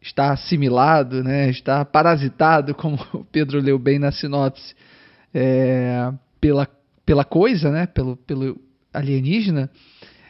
está 0.00 0.32
assimilado, 0.32 1.24
né, 1.24 1.50
está 1.50 1.84
parasitado, 1.84 2.74
como 2.76 2.98
o 3.12 3.24
Pedro 3.24 3.60
leu 3.60 3.78
bem 3.78 3.98
na 3.98 4.12
sinopse, 4.12 4.74
é, 5.34 6.12
pela, 6.40 6.68
pela 7.04 7.24
coisa, 7.24 7.70
né, 7.70 7.86
pelo, 7.86 8.16
pelo 8.16 8.58
alienígena. 8.92 9.68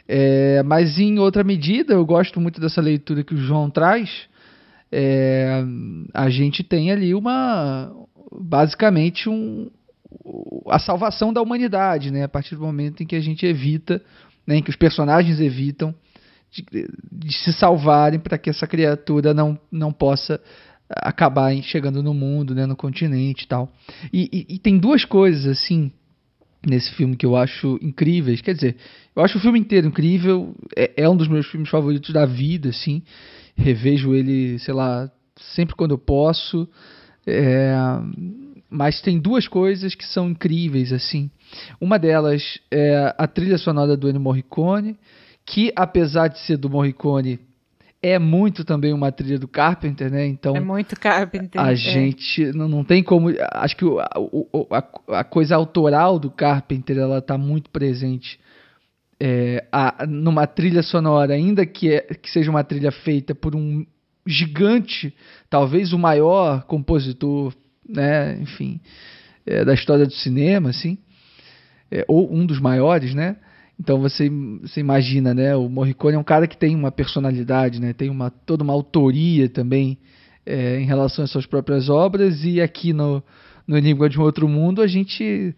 É, 0.07 0.63
mas 0.63 0.97
em 0.97 1.19
outra 1.19 1.43
medida, 1.43 1.93
eu 1.93 2.05
gosto 2.05 2.39
muito 2.39 2.61
dessa 2.61 2.81
leitura 2.81 3.23
que 3.23 3.35
o 3.35 3.37
João 3.37 3.69
traz. 3.69 4.27
É, 4.89 5.63
a 6.13 6.29
gente 6.29 6.63
tem 6.63 6.91
ali 6.91 7.13
uma 7.13 7.91
basicamente 8.31 9.29
um, 9.29 9.69
a 10.69 10.79
salvação 10.79 11.33
da 11.33 11.41
humanidade, 11.41 12.09
né? 12.09 12.23
A 12.23 12.29
partir 12.29 12.55
do 12.55 12.61
momento 12.61 13.03
em 13.03 13.05
que 13.05 13.17
a 13.17 13.19
gente 13.19 13.45
evita, 13.45 14.01
né, 14.45 14.55
em 14.55 14.63
que 14.63 14.69
os 14.69 14.77
personagens 14.77 15.41
evitam 15.41 15.93
de, 16.71 17.33
se 17.33 17.53
salvarem 17.53 18.19
para 18.19 18.37
que 18.37 18.49
essa 18.49 18.67
criatura 18.67 19.33
não, 19.33 19.59
não 19.71 19.91
possa 19.91 20.39
acabar 20.89 21.53
chegando 21.63 22.01
no 22.01 22.13
mundo, 22.13 22.55
né, 22.55 22.65
no 22.65 22.75
continente 22.75 23.43
e 23.43 23.47
tal. 23.47 23.71
E, 24.11 24.29
e, 24.31 24.55
e, 24.55 24.59
tem 24.59 24.77
duas 24.77 25.03
coisas 25.03 25.45
assim 25.45 25.91
nesse 26.65 26.91
filme 26.93 27.15
que 27.15 27.25
eu 27.25 27.35
acho 27.35 27.77
incríveis. 27.81 28.41
Quer 28.41 28.53
dizer, 28.53 28.75
eu 29.15 29.23
acho 29.23 29.37
o 29.37 29.41
filme 29.41 29.59
inteiro 29.59 29.87
incrível. 29.87 30.55
É, 30.75 31.03
é 31.03 31.09
um 31.09 31.15
dos 31.15 31.27
meus 31.27 31.47
filmes 31.47 31.69
favoritos 31.69 32.13
da 32.13 32.25
vida, 32.25 32.69
assim. 32.69 33.01
Revejo 33.55 34.13
ele, 34.13 34.59
sei 34.59 34.73
lá, 34.73 35.11
sempre 35.55 35.75
quando 35.75 35.91
eu 35.91 35.97
posso. 35.97 36.67
É, 37.25 37.73
mas 38.69 39.01
tem 39.01 39.19
duas 39.19 39.47
coisas 39.47 39.95
que 39.95 40.05
são 40.05 40.29
incríveis, 40.29 40.91
assim. 40.91 41.29
Uma 41.79 41.97
delas 41.97 42.59
é 42.71 43.13
a 43.17 43.27
trilha 43.27 43.57
sonora 43.57 43.95
do 43.95 44.09
Ennio 44.09 44.21
Morricone 44.21 44.97
que 45.47 45.71
apesar 45.77 46.27
de 46.27 46.39
ser 46.39 46.57
do 46.57 46.69
Morricone, 46.69 47.39
é 48.03 48.19
muito 48.19 48.65
também 48.65 48.93
uma 48.93 49.11
trilha 49.13 49.39
do 49.39 49.47
Carpenter, 49.47 50.11
né? 50.11 50.27
Então 50.27 50.55
é 50.55 50.59
muito 50.59 50.99
Carpenter. 50.99 51.59
A 51.59 51.71
é. 51.71 51.75
gente 51.75 52.51
não, 52.51 52.67
não 52.67 52.83
tem 52.83 53.01
como, 53.01 53.29
acho 53.53 53.75
que 53.77 53.85
o, 53.85 53.97
o, 53.97 54.67
a, 54.69 55.19
a, 55.19 55.23
coisa 55.23 55.55
autoral 55.55 56.19
do 56.19 56.29
Carpenter 56.29 56.97
ela 56.97 57.19
está 57.19 57.37
muito 57.37 57.69
presente 57.69 58.37
é, 59.19 59.65
a, 59.71 60.05
numa 60.05 60.45
trilha 60.45 60.83
sonora, 60.83 61.33
ainda 61.33 61.65
que, 61.65 61.93
é, 61.93 62.01
que 62.01 62.29
seja 62.29 62.51
uma 62.51 62.63
trilha 62.63 62.91
feita 62.91 63.33
por 63.33 63.55
um 63.55 63.85
gigante, 64.27 65.15
talvez 65.49 65.93
o 65.93 65.97
maior 65.97 66.63
compositor, 66.65 67.55
né? 67.87 68.37
Enfim, 68.41 68.81
é, 69.45 69.63
da 69.63 69.73
história 69.73 70.05
do 70.05 70.13
cinema, 70.13 70.71
assim, 70.71 70.97
é, 71.89 72.03
ou 72.05 72.31
um 72.31 72.45
dos 72.45 72.59
maiores, 72.59 73.15
né? 73.15 73.37
Então 73.79 73.99
você, 73.99 74.29
você 74.61 74.79
imagina, 74.79 75.33
né? 75.33 75.55
O 75.55 75.69
Morricone 75.69 76.15
é 76.15 76.19
um 76.19 76.23
cara 76.23 76.47
que 76.47 76.57
tem 76.57 76.75
uma 76.75 76.91
personalidade, 76.91 77.79
né? 77.79 77.93
Tem 77.93 78.09
uma, 78.09 78.31
toda 78.31 78.63
uma 78.63 78.73
autoria 78.73 79.47
também 79.47 79.97
é, 80.45 80.79
em 80.79 80.85
relação 80.85 81.23
às 81.23 81.31
suas 81.31 81.45
próprias 81.45 81.87
obras. 81.87 82.43
E 82.43 82.59
aqui 82.59 82.91
no, 82.91 83.23
no 83.67 83.77
Enigma 83.77 84.09
de 84.09 84.19
um 84.19 84.23
Outro 84.23 84.47
Mundo 84.47 84.81
a 84.81 84.87
gente 84.87 85.55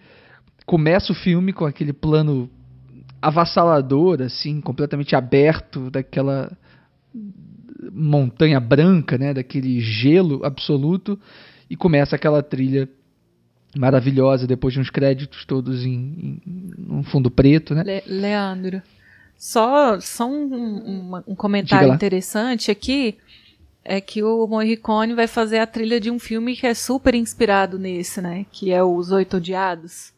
começa 0.65 1.11
o 1.11 1.15
filme 1.15 1.53
com 1.53 1.65
aquele 1.65 1.93
plano 1.93 2.49
avassalador, 3.22 4.22
assim, 4.22 4.61
completamente 4.61 5.15
aberto 5.15 5.89
daquela 5.89 6.51
montanha 7.91 8.59
branca, 8.59 9.17
né? 9.17 9.34
Daquele 9.34 9.80
gelo 9.80 10.43
absoluto. 10.43 11.17
E 11.70 11.76
começa 11.76 12.15
aquela 12.15 12.43
trilha 12.43 12.89
maravilhosa 13.78 14.47
depois 14.47 14.74
de 14.74 14.80
uns 14.80 14.89
créditos 14.89 15.45
todos 15.45 15.86
em, 15.86 16.41
em 16.45 16.88
um 16.89 17.03
fundo 17.03 17.30
preto, 17.30 17.76
né? 17.76 17.84
Le 17.84 18.03
Leandro, 18.07 18.82
só, 19.38 19.99
só 19.99 20.28
um, 20.28 20.53
um, 20.53 21.24
um 21.28 21.36
comentário 21.36 21.93
interessante 21.93 22.72
aqui 22.72 23.17
é 23.84 24.01
que 24.01 24.22
o 24.22 24.45
Morricone 24.45 25.13
vai 25.13 25.28
fazer 25.28 25.59
a 25.59 25.65
trilha 25.65 25.99
de 25.99 26.11
um 26.11 26.20
filme 26.20 26.55
que 26.55 26.67
é 26.67 26.74
super 26.74 27.15
inspirado 27.15 27.80
nesse, 27.80 28.22
né? 28.22 28.45
Que 28.51 28.72
é 28.72 28.84
Os 28.84 29.11
Oito 29.11 29.38
Odiados. 29.38 30.13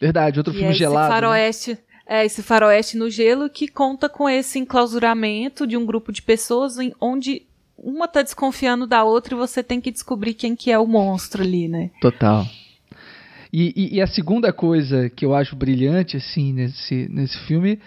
Verdade, 0.00 0.40
outro 0.40 0.52
filme 0.52 0.70
é 0.70 0.72
gelado. 0.72 1.06
Esse 1.06 1.20
faroeste, 1.20 1.70
né? 1.72 1.78
É, 2.06 2.24
esse 2.24 2.42
faroeste 2.42 2.96
no 2.96 3.08
gelo 3.08 3.48
que 3.48 3.68
conta 3.68 4.08
com 4.08 4.28
esse 4.28 4.58
enclausuramento 4.58 5.66
de 5.66 5.76
um 5.76 5.86
grupo 5.86 6.10
de 6.10 6.20
pessoas 6.22 6.78
em, 6.78 6.92
onde 7.00 7.46
uma 7.82 8.06
tá 8.06 8.22
desconfiando 8.22 8.86
da 8.86 9.02
outra 9.04 9.34
e 9.34 9.38
você 9.38 9.62
tem 9.62 9.80
que 9.80 9.90
descobrir 9.90 10.34
quem 10.34 10.54
que 10.54 10.70
é 10.70 10.78
o 10.78 10.86
monstro 10.86 11.42
ali, 11.42 11.66
né? 11.66 11.90
Total. 12.00 12.46
E, 13.52 13.72
e, 13.74 13.96
e 13.96 14.00
a 14.00 14.06
segunda 14.06 14.52
coisa 14.52 15.10
que 15.10 15.24
eu 15.24 15.34
acho 15.34 15.56
brilhante, 15.56 16.16
assim, 16.16 16.52
nesse, 16.52 17.08
nesse 17.10 17.38
filme 17.46 17.80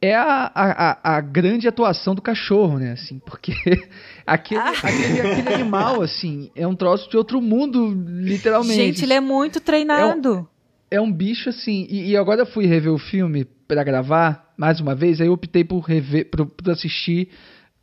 é 0.00 0.16
a, 0.16 0.50
a, 0.52 1.16
a, 1.16 1.20
grande 1.20 1.68
atuação 1.68 2.12
do 2.12 2.20
cachorro, 2.20 2.78
né? 2.78 2.92
Assim, 2.92 3.20
porque 3.20 3.52
aquele, 4.26 4.60
ah. 4.60 4.72
aquele, 4.82 5.20
aquele, 5.20 5.54
animal, 5.54 6.02
assim, 6.02 6.50
é 6.56 6.66
um 6.66 6.74
troço 6.74 7.08
de 7.08 7.16
outro 7.16 7.40
mundo, 7.40 7.94
literalmente. 8.08 8.74
Gente, 8.74 9.04
ele 9.04 9.14
é 9.14 9.20
muito 9.20 9.60
treinado. 9.60 10.48
É 10.90 10.98
um, 10.98 11.02
é 11.02 11.08
um 11.08 11.12
bicho, 11.12 11.50
assim. 11.50 11.86
E, 11.88 12.10
e, 12.10 12.16
agora 12.16 12.40
eu 12.40 12.46
fui 12.46 12.66
rever 12.66 12.92
o 12.92 12.98
filme 12.98 13.44
para 13.44 13.84
gravar, 13.84 14.52
mais 14.56 14.80
uma 14.80 14.94
vez, 14.94 15.20
aí 15.20 15.28
eu 15.28 15.32
optei 15.32 15.62
por, 15.62 15.80
rever, 15.80 16.28
por, 16.28 16.46
por 16.46 16.70
assistir 16.70 17.28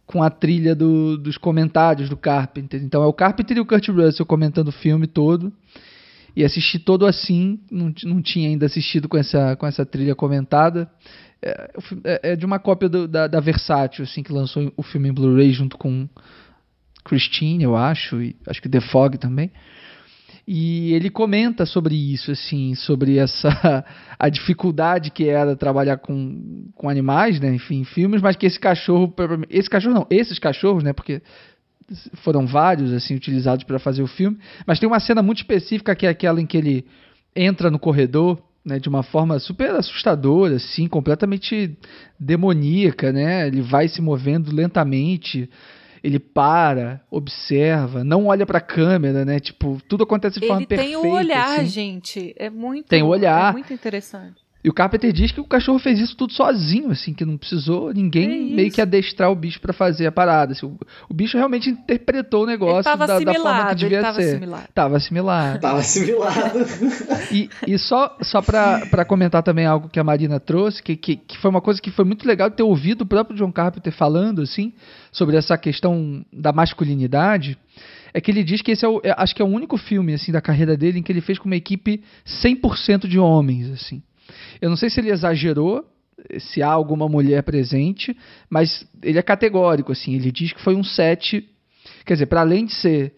com 0.10 0.24
a 0.24 0.30
trilha 0.32 0.74
do, 0.74 1.20
dos 1.20 1.38
comentários 1.38 2.10
do 2.10 2.18
Carpenter. 2.18 2.82
Então 2.82 3.03
é 3.03 3.05
o 3.05 3.14
Carpenter 3.14 3.55
e 3.55 3.60
o 3.60 3.66
Kurt 3.66 3.89
Russell 3.89 4.26
comentando 4.26 4.70
o 4.70 4.72
filme 4.72 5.05
todo. 5.05 5.53
E 6.36 6.43
assisti 6.43 6.80
todo 6.80 7.05
assim, 7.05 7.60
não, 7.70 7.93
não 8.05 8.20
tinha 8.20 8.49
ainda 8.49 8.66
assistido 8.66 9.07
com 9.07 9.18
essa, 9.18 9.55
com 9.55 9.68
essa 9.68 9.86
trilha 9.86 10.16
comentada. 10.16 10.89
É, 11.43 11.72
é, 12.03 12.32
é, 12.32 12.36
de 12.36 12.43
uma 12.43 12.57
cópia 12.57 12.89
do, 12.89 13.07
da, 13.07 13.28
da 13.28 13.39
Versátil, 13.39 14.03
assim, 14.03 14.24
que 14.24 14.34
lançou 14.34 14.74
o 14.76 14.82
filme 14.82 15.10
em 15.10 15.14
Blu-ray 15.14 15.51
junto 15.51 15.78
com 15.78 16.10
Christine, 17.05 17.64
eu 17.64 17.76
acho, 17.76 18.20
e 18.20 18.36
acho 18.47 18.64
que 18.64 18.68
The 18.68 18.82
Fog 18.82 19.16
também. 19.20 19.51
E 20.52 20.93
ele 20.95 21.12
comenta 21.12 21.64
sobre 21.64 21.93
isso, 21.93 22.32
assim, 22.32 22.74
sobre 22.74 23.18
essa 23.18 23.86
a 24.18 24.30
dificuldade 24.30 25.12
que 25.12 25.30
era 25.30 25.56
trabalhar 25.56 25.97
com, 25.97 26.72
com 26.74 26.89
animais, 26.89 27.39
né, 27.39 27.54
enfim, 27.54 27.84
filmes, 27.84 28.20
mas 28.20 28.36
que 28.36 28.47
esse 28.47 28.60
cachorro, 28.60 29.14
esse 29.47 29.70
cachorro 29.70 29.93
não, 29.93 30.08
esses 30.10 30.39
cachorros, 30.39 30.84
né, 30.84 30.91
porque 30.91 31.22
foram 32.24 32.47
vários 32.47 32.91
assim 32.91 33.14
utilizados 33.14 33.64
para 33.64 33.78
fazer 33.78 34.02
o 34.02 34.08
filme, 34.08 34.39
mas 34.66 34.80
tem 34.80 34.88
uma 34.88 35.00
cena 35.00 35.22
muito 35.22 35.38
específica 35.38 35.95
que 35.95 36.08
é 36.08 36.10
aquela 36.10 36.41
em 36.41 36.47
que 36.47 36.58
ele 36.58 36.84
entra 37.36 37.70
no 37.70 37.78
corredor 37.78 38.41
né, 38.66 38.80
de 38.80 38.89
uma 38.89 39.04
forma 39.04 39.38
super 39.38 39.70
assustadora, 39.76 40.56
assim, 40.56 40.88
completamente 40.88 41.78
demoníaca, 42.20 43.14
né? 43.14 43.45
Ele 43.45 43.62
vai 43.62 43.88
se 43.88 44.02
movendo 44.02 44.52
lentamente, 44.52 45.47
ele 46.04 46.20
para, 46.20 47.02
observa, 47.10 48.04
não 48.04 48.28
olha 48.28 48.45
para 48.45 48.58
a 48.60 48.62
câmera, 48.62 49.26
né? 49.26 49.39
Tipo, 49.39 49.82
tudo 49.88 50.04
acontece 50.04 50.39
de 50.39 50.45
ele 50.45 50.47
forma 50.47 50.68
perfeita. 50.68 50.91
Ele 50.91 51.02
tem 51.02 51.12
o 51.12 51.16
olhar, 51.16 51.60
assim. 51.60 51.66
gente, 51.66 52.34
é 52.38 52.50
muito 52.50 52.88
Tem 52.88 53.04
o 53.04 53.08
olhar. 53.08 53.50
É 53.50 53.54
muito 53.54 53.74
interessante. 53.74 54.49
E 54.62 54.70
o 54.70 54.74
Carpenter 54.74 55.14
diz 55.14 55.32
que 55.32 55.39
o 55.39 55.45
cachorro 55.45 55.80
fez 55.80 55.99
isso 55.99 56.18
tudo 56.18 56.34
sozinho, 56.34 56.91
assim, 56.91 57.14
que 57.14 57.24
não 57.24 57.38
precisou 57.38 57.93
ninguém 57.93 58.53
meio 58.53 58.70
que 58.70 58.82
adestrar 58.82 59.32
o 59.32 59.36
bicho 59.36 59.62
para 59.62 59.72
fazer 59.72 60.05
a 60.05 60.12
parada. 60.12 60.51
Assim, 60.51 60.66
o, 60.66 60.78
o, 61.10 61.14
bicho 61.14 61.38
realmente 61.38 61.70
interpretou 61.70 62.43
o 62.43 62.45
negócio 62.45 62.84
da, 62.84 63.05
da, 63.20 63.34
forma 63.36 63.70
que 63.70 63.76
devia 63.76 64.01
tava 64.01 64.22
ser. 64.22 64.30
Assimilado. 64.30 64.68
Tava 64.74 64.97
assimilado. 64.97 65.60
Tava 65.60 65.80
assimilado. 65.80 66.60
E, 67.32 67.49
e 67.68 67.78
só, 67.78 68.18
só 68.22 68.41
para 68.41 69.05
comentar 69.05 69.43
também 69.43 69.66
algo 69.66 69.88
que 69.88 69.99
a 69.99 70.03
Marina 70.03 70.39
trouxe, 70.39 70.82
que, 70.82 70.95
que, 70.95 71.16
que 71.16 71.38
foi 71.38 71.49
uma 71.49 71.62
coisa 71.62 71.82
que 71.82 71.91
foi 71.91 72.03
muito 72.03 72.28
legal 72.28 72.49
ter 72.49 72.64
ouvido 72.64 73.01
o 73.01 73.05
próprio 73.05 73.38
John 73.38 73.51
Carpenter 73.51 73.93
falando, 73.93 74.41
assim, 74.41 74.74
sobre 75.12 75.38
essa 75.38 75.57
questão 75.57 76.26
da 76.34 76.51
masculinidade 76.51 77.57
é 78.14 78.20
que 78.20 78.32
ele 78.32 78.43
diz 78.43 78.62
que 78.62 78.72
esse 78.72 78.84
é 78.84 78.88
o, 78.88 78.99
é, 79.03 79.14
acho 79.18 79.36
que 79.36 79.41
é 79.41 79.45
o 79.45 79.47
único 79.47 79.78
filme 79.78 80.14
assim 80.14 80.32
da 80.32 80.41
carreira 80.41 80.76
dele 80.76 80.99
em 80.99 81.03
que 81.03 81.12
ele 81.12 81.22
fez 81.22 81.38
com 81.38 81.45
uma 81.45 81.55
equipe 81.55 82.01
100% 82.26 83.07
de 83.07 83.20
homens, 83.20 83.70
assim. 83.70 84.01
Eu 84.61 84.69
não 84.69 84.77
sei 84.77 84.89
se 84.89 84.99
ele 84.99 85.11
exagerou, 85.11 85.86
se 86.39 86.61
há 86.61 86.69
alguma 86.69 87.07
mulher 87.07 87.43
presente, 87.43 88.15
mas 88.49 88.86
ele 89.01 89.17
é 89.17 89.21
categórico, 89.21 89.91
assim, 89.91 90.15
ele 90.15 90.32
diz 90.32 90.51
que 90.51 90.61
foi 90.61 90.75
um 90.75 90.84
set, 90.84 91.47
quer 92.05 92.13
dizer, 92.13 92.25
para 92.25 92.41
além 92.41 92.65
de 92.65 92.73
ser, 92.73 93.13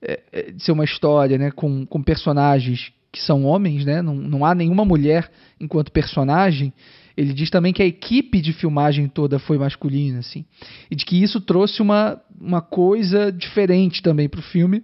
é, 0.00 0.20
é, 0.32 0.50
de 0.52 0.62
ser 0.62 0.72
uma 0.72 0.84
história 0.84 1.38
né, 1.38 1.50
com, 1.50 1.84
com 1.86 2.02
personagens 2.02 2.92
que 3.12 3.22
são 3.22 3.44
homens, 3.44 3.84
né, 3.84 4.02
não, 4.02 4.14
não 4.14 4.44
há 4.44 4.54
nenhuma 4.54 4.84
mulher 4.84 5.30
enquanto 5.60 5.92
personagem, 5.92 6.72
ele 7.16 7.32
diz 7.32 7.48
também 7.48 7.72
que 7.72 7.82
a 7.82 7.86
equipe 7.86 8.42
de 8.42 8.52
filmagem 8.52 9.08
toda 9.08 9.38
foi 9.38 9.56
masculina, 9.56 10.18
assim, 10.18 10.44
e 10.90 10.94
de 10.94 11.04
que 11.04 11.22
isso 11.22 11.40
trouxe 11.40 11.80
uma, 11.80 12.20
uma 12.38 12.60
coisa 12.60 13.32
diferente 13.32 14.02
também 14.02 14.28
para 14.28 14.40
o 14.40 14.42
filme, 14.42 14.82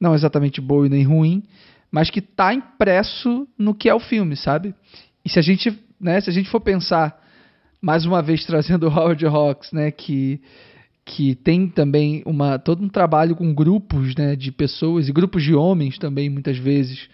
não 0.00 0.14
exatamente 0.14 0.60
boa 0.60 0.86
e 0.86 0.90
nem 0.90 1.04
ruim, 1.04 1.44
mas 1.92 2.08
que 2.08 2.20
está 2.20 2.54
impresso 2.54 3.46
no 3.58 3.74
que 3.74 3.88
é 3.88 3.94
o 3.94 4.00
filme, 4.00 4.34
sabe? 4.34 4.74
E 5.22 5.28
se 5.28 5.38
a 5.38 5.42
gente, 5.42 5.78
né, 6.00 6.18
se 6.20 6.30
a 6.30 6.32
gente 6.32 6.48
for 6.48 6.60
pensar 6.60 7.20
mais 7.82 8.06
uma 8.06 8.22
vez 8.22 8.44
trazendo 8.46 8.88
o 8.88 8.90
Howard 8.90 9.24
Hawks, 9.26 9.70
né, 9.70 9.90
que 9.90 10.40
que 11.04 11.34
tem 11.34 11.68
também 11.68 12.22
uma 12.24 12.60
todo 12.60 12.82
um 12.82 12.88
trabalho 12.88 13.34
com 13.34 13.52
grupos, 13.52 14.14
né, 14.14 14.36
de 14.36 14.52
pessoas 14.52 15.08
e 15.08 15.12
grupos 15.12 15.42
de 15.42 15.52
homens 15.52 15.98
também 15.98 16.30
muitas 16.30 16.56
vezes 16.56 17.08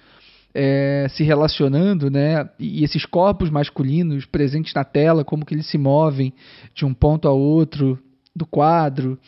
é, 0.55 1.07
se 1.09 1.25
relacionando, 1.25 2.11
né, 2.11 2.49
e 2.59 2.85
esses 2.85 3.07
corpos 3.07 3.49
masculinos 3.49 4.27
presentes 4.27 4.75
na 4.75 4.85
tela, 4.85 5.25
como 5.25 5.45
que 5.45 5.55
eles 5.55 5.67
se 5.67 5.79
movem 5.79 6.35
de 6.75 6.85
um 6.85 6.93
ponto 6.93 7.27
a 7.27 7.33
outro 7.33 7.99
do 8.37 8.45
quadro 8.47 9.19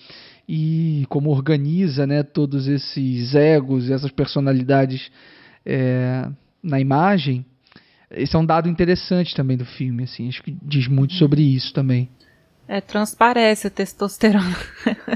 e 0.46 1.06
como 1.08 1.30
organiza, 1.30 2.06
né, 2.06 2.22
todos 2.22 2.68
esses 2.68 3.34
egos, 3.34 3.90
essas 3.90 4.10
personalidades 4.10 5.10
é, 5.64 6.28
na 6.62 6.80
imagem, 6.80 7.44
esse 8.10 8.34
é 8.34 8.38
um 8.38 8.46
dado 8.46 8.68
interessante 8.68 9.34
também 9.34 9.56
do 9.56 9.64
filme, 9.64 10.04
assim, 10.04 10.28
acho 10.28 10.42
que 10.42 10.56
diz 10.62 10.88
muito 10.88 11.14
sobre 11.14 11.42
isso 11.42 11.72
também. 11.72 12.08
É, 12.66 12.80
transparece 12.80 13.66
a 13.66 13.70
testosterona. 13.70 14.56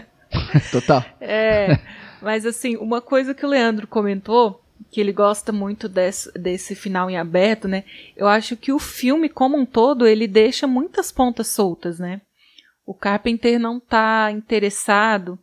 Total. 0.70 1.05
É, 1.20 1.78
mas 2.20 2.45
assim, 2.45 2.76
uma 2.76 3.01
coisa 3.01 3.34
que 3.34 3.45
o 3.45 3.49
Leandro 3.49 3.86
comentou, 3.86 4.61
que 4.90 5.01
ele 5.01 5.12
gosta 5.12 5.53
muito 5.53 5.88
desse, 5.88 6.32
desse 6.38 6.74
final 6.74 7.11
em 7.11 7.16
aberto, 7.16 7.68
né? 7.68 7.84
Eu 8.16 8.26
acho 8.26 8.57
que 8.57 8.72
o 8.72 8.78
filme 8.78 9.28
como 9.28 9.57
um 9.57 9.66
todo, 9.66 10.07
ele 10.07 10.26
deixa 10.26 10.66
muitas 10.66 11.11
pontas 11.11 11.49
soltas, 11.49 11.99
né? 11.99 12.20
O 12.86 12.95
Carpenter 12.95 13.59
não 13.59 13.78
está 13.78 14.30
interessado 14.30 15.38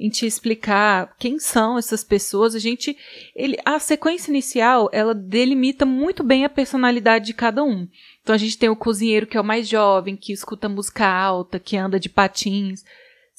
em 0.00 0.08
te 0.08 0.24
explicar 0.24 1.14
quem 1.18 1.38
são 1.38 1.76
essas 1.76 2.02
pessoas. 2.02 2.54
A 2.54 2.58
gente, 2.58 2.96
ele, 3.36 3.58
a 3.66 3.78
sequência 3.78 4.30
inicial, 4.30 4.88
ela 4.92 5.14
delimita 5.14 5.84
muito 5.84 6.24
bem 6.24 6.46
a 6.46 6.48
personalidade 6.48 7.26
de 7.26 7.34
cada 7.34 7.62
um. 7.62 7.86
Então 8.22 8.34
a 8.34 8.38
gente 8.38 8.56
tem 8.56 8.70
o 8.70 8.76
cozinheiro 8.76 9.26
que 9.26 9.36
é 9.36 9.40
o 9.40 9.44
mais 9.44 9.68
jovem, 9.68 10.16
que 10.16 10.32
escuta 10.32 10.70
música 10.70 11.06
alta, 11.06 11.60
que 11.60 11.76
anda 11.76 12.00
de 12.00 12.08
patins 12.08 12.82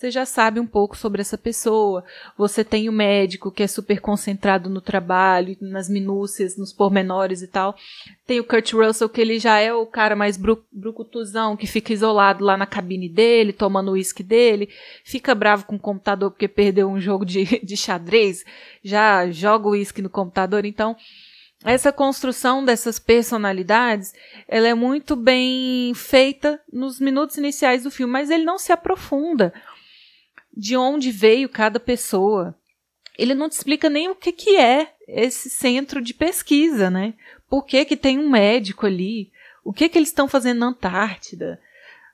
você 0.01 0.09
já 0.09 0.25
sabe 0.25 0.59
um 0.59 0.65
pouco 0.65 0.97
sobre 0.97 1.21
essa 1.21 1.37
pessoa. 1.37 2.03
Você 2.35 2.63
tem 2.63 2.89
o 2.89 2.91
médico 2.91 3.51
que 3.51 3.61
é 3.61 3.67
super 3.67 4.01
concentrado 4.01 4.67
no 4.67 4.81
trabalho, 4.81 5.55
nas 5.61 5.87
minúcias, 5.87 6.57
nos 6.57 6.73
pormenores 6.73 7.43
e 7.43 7.47
tal. 7.47 7.75
Tem 8.25 8.39
o 8.39 8.43
Kurt 8.43 8.73
Russell 8.73 9.07
que 9.07 9.21
ele 9.21 9.37
já 9.37 9.59
é 9.59 9.71
o 9.71 9.85
cara 9.85 10.15
mais 10.15 10.37
bru 10.37 10.57
brucutuzão 10.71 11.55
que 11.55 11.67
fica 11.67 11.93
isolado 11.93 12.43
lá 12.43 12.57
na 12.57 12.65
cabine 12.65 13.07
dele, 13.07 13.53
tomando 13.53 13.89
o 13.89 13.91
uísque 13.91 14.23
dele, 14.23 14.69
fica 15.03 15.35
bravo 15.35 15.65
com 15.65 15.75
o 15.75 15.79
computador 15.79 16.31
porque 16.31 16.47
perdeu 16.47 16.89
um 16.89 16.99
jogo 16.99 17.23
de, 17.23 17.45
de 17.63 17.77
xadrez, 17.77 18.43
já 18.83 19.29
joga 19.29 19.67
o 19.67 19.71
uísque 19.71 20.01
no 20.01 20.09
computador, 20.09 20.65
então 20.65 20.95
essa 21.63 21.91
construção 21.91 22.65
dessas 22.65 22.97
personalidades, 22.97 24.13
ela 24.47 24.67
é 24.67 24.73
muito 24.73 25.15
bem 25.15 25.93
feita 25.93 26.59
nos 26.73 26.99
minutos 26.99 27.37
iniciais 27.37 27.83
do 27.83 27.91
filme, 27.91 28.11
mas 28.11 28.31
ele 28.31 28.43
não 28.43 28.57
se 28.57 28.71
aprofunda 28.71 29.53
de 30.55 30.75
onde 30.75 31.11
veio 31.11 31.49
cada 31.49 31.79
pessoa. 31.79 32.55
Ele 33.17 33.33
não 33.33 33.49
te 33.49 33.53
explica 33.53 33.89
nem 33.89 34.09
o 34.09 34.15
que, 34.15 34.31
que 34.31 34.57
é 34.57 34.93
esse 35.07 35.49
centro 35.49 36.01
de 36.01 36.13
pesquisa, 36.13 36.89
né? 36.89 37.13
Por 37.49 37.65
que, 37.65 37.85
que 37.85 37.97
tem 37.97 38.17
um 38.17 38.29
médico 38.29 38.85
ali? 38.85 39.31
O 39.63 39.73
que, 39.73 39.89
que 39.89 39.97
eles 39.97 40.09
estão 40.09 40.27
fazendo 40.27 40.59
na 40.59 40.67
Antártida? 40.67 41.59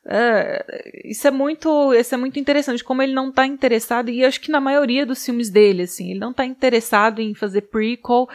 Uh, 0.05 0.63
isso 1.03 1.27
é 1.27 1.31
muito 1.31 1.93
isso 1.93 2.15
é 2.15 2.17
muito 2.17 2.39
interessante 2.39 2.81
como 2.81 3.01
ele 3.01 3.13
não 3.13 3.27
está 3.27 3.45
interessado 3.45 4.09
e 4.09 4.23
acho 4.23 4.39
que 4.39 4.49
na 4.49 4.61
maioria 4.61 5.05
dos 5.05 5.25
filmes 5.25 5.49
dele 5.49 5.81
assim 5.81 6.11
ele 6.11 6.19
não 6.19 6.31
está 6.31 6.45
interessado 6.45 7.19
em 7.19 7.35
fazer 7.35 7.63
prequel 7.63 8.29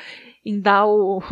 em 0.44 0.60
dar 0.60 0.84
o, 0.84 1.22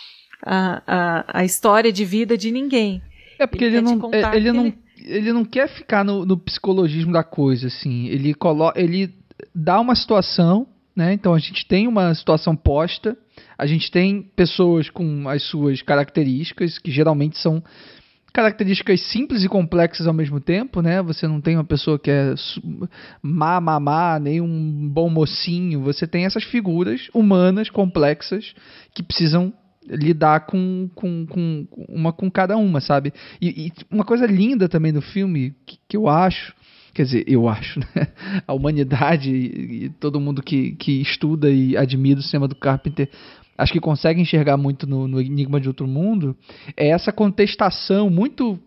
a, 0.42 0.82
a, 0.86 1.40
a 1.40 1.44
história 1.44 1.92
de 1.92 2.02
vida 2.06 2.34
de 2.34 2.50
ninguém 2.50 3.02
é 3.38 3.46
porque 3.46 3.62
ele, 3.62 3.76
ele 3.76 3.94
não 3.94 4.10
é, 4.10 4.36
ele 4.36 4.52
não 4.52 4.72
ele 5.04 5.32
não 5.32 5.44
quer 5.44 5.68
ficar 5.68 6.04
no, 6.04 6.24
no 6.24 6.36
psicologismo 6.36 7.12
da 7.12 7.22
coisa, 7.22 7.68
assim. 7.68 8.06
Ele 8.06 8.34
coloca, 8.34 8.80
ele 8.80 9.14
dá 9.54 9.80
uma 9.80 9.94
situação, 9.94 10.66
né? 10.94 11.12
Então 11.12 11.34
a 11.34 11.38
gente 11.38 11.66
tem 11.66 11.88
uma 11.88 12.14
situação 12.14 12.54
posta 12.54 13.16
A 13.56 13.66
gente 13.66 13.90
tem 13.90 14.22
pessoas 14.36 14.90
com 14.90 15.28
as 15.28 15.42
suas 15.44 15.82
características, 15.82 16.78
que 16.78 16.90
geralmente 16.90 17.38
são 17.38 17.62
características 18.32 19.00
simples 19.00 19.42
e 19.42 19.48
complexas 19.48 20.06
ao 20.06 20.14
mesmo 20.14 20.40
tempo, 20.40 20.80
né? 20.80 21.02
Você 21.02 21.26
não 21.26 21.40
tem 21.40 21.56
uma 21.56 21.64
pessoa 21.64 21.98
que 21.98 22.10
é 22.10 22.34
má, 23.22 23.60
má, 23.60 23.80
má, 23.80 24.18
nem 24.20 24.40
um 24.40 24.88
bom 24.88 25.10
mocinho. 25.10 25.82
Você 25.82 26.06
tem 26.06 26.24
essas 26.24 26.44
figuras 26.44 27.08
humanas 27.12 27.70
complexas 27.70 28.54
que 28.94 29.02
precisam 29.02 29.52
lidar 29.86 30.40
com, 30.46 30.88
com, 30.94 31.26
com 31.26 31.66
uma 31.88 32.12
com 32.12 32.30
cada 32.30 32.56
uma, 32.56 32.80
sabe? 32.80 33.12
E, 33.40 33.66
e 33.66 33.72
uma 33.90 34.04
coisa 34.04 34.26
linda 34.26 34.68
também 34.68 34.92
no 34.92 35.00
filme 35.00 35.54
que, 35.66 35.78
que, 35.88 35.96
eu 35.96 36.08
acho, 36.08 36.54
quer 36.92 37.04
dizer, 37.04 37.24
eu 37.26 37.48
acho, 37.48 37.80
né? 37.94 38.08
A 38.46 38.52
humanidade 38.52 39.30
e, 39.30 39.84
e 39.84 39.88
todo 39.90 40.20
mundo 40.20 40.42
que, 40.42 40.72
que 40.72 41.00
estuda 41.00 41.50
e 41.50 41.76
admira 41.76 42.20
o 42.20 42.22
cinema 42.22 42.46
do 42.46 42.54
Carpenter 42.54 43.08
acho 43.56 43.72
que 43.72 43.80
consegue 43.80 44.20
enxergar 44.20 44.56
muito 44.56 44.86
no, 44.86 45.06
no 45.06 45.20
Enigma 45.20 45.60
de 45.60 45.68
Outro 45.68 45.86
Mundo, 45.86 46.34
é 46.74 46.88
essa 46.88 47.12
contestação 47.12 48.08
muito 48.08 48.58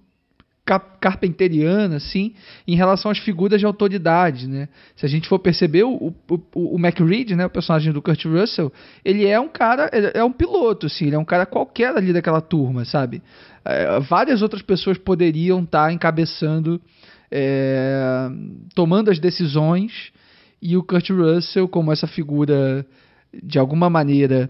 carpenteriana, 0.65 1.97
assim, 1.97 2.33
em 2.65 2.75
relação 2.75 3.11
às 3.11 3.17
figuras 3.17 3.59
de 3.59 3.65
autoridade, 3.65 4.47
né? 4.47 4.69
Se 4.95 5.05
a 5.05 5.09
gente 5.09 5.27
for 5.27 5.37
perceber, 5.37 5.83
o, 5.83 6.13
o, 6.29 6.39
o, 6.55 6.79
Mac 6.79 6.97
Reed, 6.99 7.31
né, 7.31 7.45
o 7.45 7.49
personagem 7.49 7.91
do 7.91 8.01
Kurt 8.01 8.23
Russell, 8.25 8.71
ele 9.03 9.27
é 9.27 9.37
um 9.37 9.49
cara, 9.49 9.89
é 9.91 10.23
um 10.23 10.31
piloto, 10.31 10.85
assim, 10.85 11.07
ele 11.07 11.15
é 11.15 11.19
um 11.19 11.25
cara 11.25 11.45
qualquer 11.45 11.93
ali 11.95 12.13
daquela 12.13 12.39
turma, 12.39 12.85
sabe? 12.85 13.21
É, 13.65 13.99
várias 13.99 14.41
outras 14.41 14.61
pessoas 14.61 14.97
poderiam 14.97 15.61
estar 15.63 15.87
tá 15.87 15.93
encabeçando, 15.93 16.81
é, 17.29 18.29
tomando 18.73 19.11
as 19.11 19.19
decisões, 19.19 20.13
e 20.61 20.77
o 20.77 20.83
Kurt 20.83 21.09
Russell, 21.09 21.67
como 21.67 21.91
essa 21.91 22.07
figura, 22.07 22.85
de 23.33 23.59
alguma 23.59 23.89
maneira, 23.89 24.49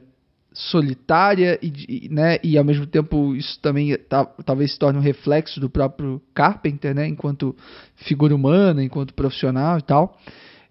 solitária 0.53 1.57
e, 1.61 2.07
né, 2.11 2.37
e 2.43 2.57
ao 2.57 2.63
mesmo 2.63 2.85
tempo 2.85 3.35
isso 3.35 3.59
também 3.59 3.97
tá, 3.97 4.23
talvez 4.45 4.73
se 4.73 4.79
torne 4.79 4.99
um 4.99 5.01
reflexo 5.01 5.59
do 5.59 5.69
próprio 5.69 6.21
Carpenter, 6.33 6.93
né, 6.93 7.07
enquanto 7.07 7.55
figura 7.95 8.35
humana, 8.35 8.83
enquanto 8.83 9.13
profissional 9.13 9.79
e 9.79 9.81
tal. 9.81 10.17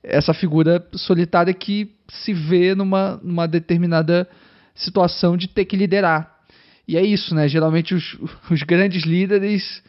Essa 0.02 0.32
figura 0.32 0.86
solitária 0.94 1.52
que 1.52 1.90
se 2.08 2.32
vê 2.32 2.74
numa, 2.74 3.20
numa 3.22 3.46
determinada 3.46 4.28
situação 4.74 5.36
de 5.36 5.48
ter 5.48 5.64
que 5.64 5.76
liderar. 5.76 6.30
E 6.86 6.96
é 6.96 7.02
isso, 7.02 7.34
né? 7.34 7.46
Geralmente 7.46 7.94
os, 7.94 8.18
os 8.50 8.62
grandes 8.62 9.04
líderes 9.04 9.82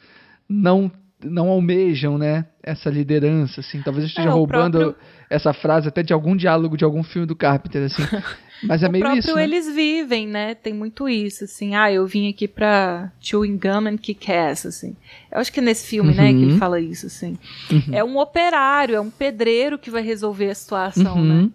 não 0.48 0.92
não 1.26 1.48
almejam, 1.48 2.18
né, 2.18 2.46
essa 2.62 2.90
liderança, 2.90 3.62
assim. 3.62 3.82
Talvez 3.82 4.04
eu 4.04 4.10
esteja 4.10 4.28
é, 4.28 4.32
roubando 4.32 4.78
próprio... 4.78 4.96
essa 5.30 5.54
frase 5.54 5.88
até 5.88 6.04
de 6.04 6.12
algum 6.12 6.36
diálogo 6.36 6.76
de 6.76 6.84
algum 6.84 7.02
filme 7.02 7.26
do 7.26 7.34
Carpenter, 7.34 7.84
assim. 7.84 8.04
Mas 8.64 8.84
é 8.84 8.90
meio 8.90 9.16
isso. 9.16 9.36
Né? 9.36 9.44
eles 9.44 9.68
vivem, 9.74 10.28
né? 10.28 10.56
Tem 10.56 10.74
muito 10.74 11.08
isso, 11.10 11.44
assim. 11.44 11.76
Ah, 11.76 11.92
eu 11.92 12.06
vim 12.08 12.30
aqui 12.30 12.48
pra 12.48 13.12
chewing 13.20 13.58
gum 13.58 13.88
and 13.88 13.98
kick 13.98 14.32
ass, 14.32 14.66
assim. 14.66 14.96
Eu 15.32 15.40
acho 15.40 15.52
que 15.52 15.60
é 15.60 15.64
nesse 15.64 15.88
filme, 15.88 16.12
uhum. 16.12 16.16
né, 16.16 16.32
que 16.32 16.40
ele 16.40 16.54
uhum. 16.54 16.58
fala 16.58 16.80
isso, 16.80 17.08
assim. 17.08 17.38
Uhum. 17.72 17.84
É 17.92 18.04
um 18.04 18.18
operário, 18.18 18.96
é 18.96 19.02
um 19.02 19.10
pedreiro 19.10 19.78
que 19.78 19.90
vai 19.90 20.02
resolver 20.02 20.50
a 20.50 20.56
situação, 20.56 21.18
uhum. 21.18 21.44
né? 21.44 21.50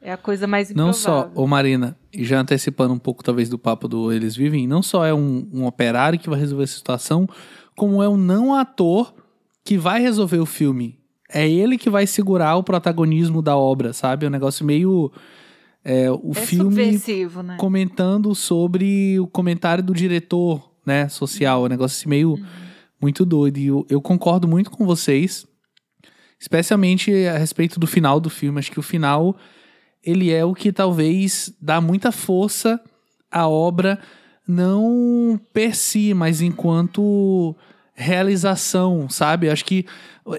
É 0.00 0.12
a 0.12 0.16
coisa 0.16 0.46
mais 0.46 0.70
improvável. 0.70 0.86
Não 0.86 0.92
só, 0.92 1.30
ô 1.34 1.46
Marina, 1.46 1.96
e 2.12 2.24
já 2.24 2.38
antecipando 2.38 2.94
um 2.94 2.98
pouco 2.98 3.24
talvez 3.24 3.48
do 3.48 3.58
papo 3.58 3.88
do 3.88 4.12
Eles 4.12 4.36
Vivem, 4.36 4.66
não 4.66 4.80
só 4.80 5.04
é 5.04 5.12
um, 5.12 5.48
um 5.52 5.66
operário 5.66 6.18
que 6.18 6.30
vai 6.30 6.38
resolver 6.38 6.64
a 6.64 6.68
situação, 6.68 7.28
como 7.74 8.02
é 8.02 8.08
um 8.08 8.16
não 8.16 8.54
ator 8.54 9.12
que 9.64 9.76
vai 9.76 10.00
resolver 10.00 10.38
o 10.38 10.46
filme. 10.46 10.96
É 11.28 11.48
ele 11.48 11.76
que 11.76 11.90
vai 11.90 12.06
segurar 12.06 12.54
o 12.54 12.62
protagonismo 12.62 13.42
da 13.42 13.56
obra, 13.56 13.92
sabe? 13.92 14.24
É 14.24 14.28
um 14.28 14.32
negócio 14.32 14.64
meio 14.64 15.10
é, 15.88 16.10
o 16.10 16.32
é 16.34 16.40
filme 16.40 17.00
né? 17.44 17.56
comentando 17.56 18.34
sobre 18.34 19.20
o 19.20 19.26
comentário 19.28 19.84
do 19.84 19.94
diretor, 19.94 20.68
né, 20.84 21.08
social, 21.08 21.62
um 21.62 21.68
negócio 21.68 21.96
assim 21.96 22.08
meio 22.08 22.32
uhum. 22.32 22.44
muito 23.00 23.24
doido. 23.24 23.58
E 23.58 23.68
eu, 23.68 23.86
eu 23.88 24.02
concordo 24.02 24.48
muito 24.48 24.68
com 24.68 24.84
vocês, 24.84 25.46
especialmente 26.40 27.12
a 27.26 27.38
respeito 27.38 27.78
do 27.78 27.86
final 27.86 28.18
do 28.18 28.28
filme. 28.28 28.58
Acho 28.58 28.72
que 28.72 28.80
o 28.80 28.82
final 28.82 29.36
ele 30.02 30.32
é 30.32 30.44
o 30.44 30.54
que 30.54 30.72
talvez 30.72 31.54
dá 31.62 31.80
muita 31.80 32.10
força 32.10 32.80
à 33.30 33.46
obra, 33.48 34.00
não 34.46 35.40
per 35.52 35.76
si, 35.76 36.12
mas 36.14 36.40
enquanto 36.40 37.54
realização, 37.96 39.08
sabe? 39.08 39.48
Acho 39.48 39.64
que 39.64 39.86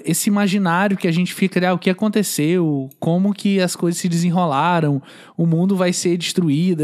esse 0.06 0.30
imaginário 0.30 0.96
que 0.96 1.08
a 1.08 1.12
gente 1.12 1.34
fica, 1.34 1.68
ah, 1.68 1.74
o 1.74 1.80
que 1.80 1.90
aconteceu, 1.90 2.90
como 3.00 3.34
que 3.34 3.60
as 3.60 3.76
coisas 3.76 4.00
se 4.00 4.08
desenrolaram, 4.08 5.02
o 5.36 5.46
mundo 5.46 5.76
vai 5.76 5.92
ser 5.92 6.18
destruído, 6.18 6.84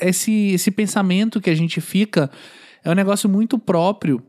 esse, 0.00 0.50
esse 0.52 0.70
pensamento 0.70 1.40
que 1.40 1.50
a 1.50 1.54
gente 1.54 1.80
fica 1.80 2.30
é 2.84 2.90
um 2.90 2.94
negócio 2.94 3.28
muito 3.28 3.58
próprio. 3.58 4.22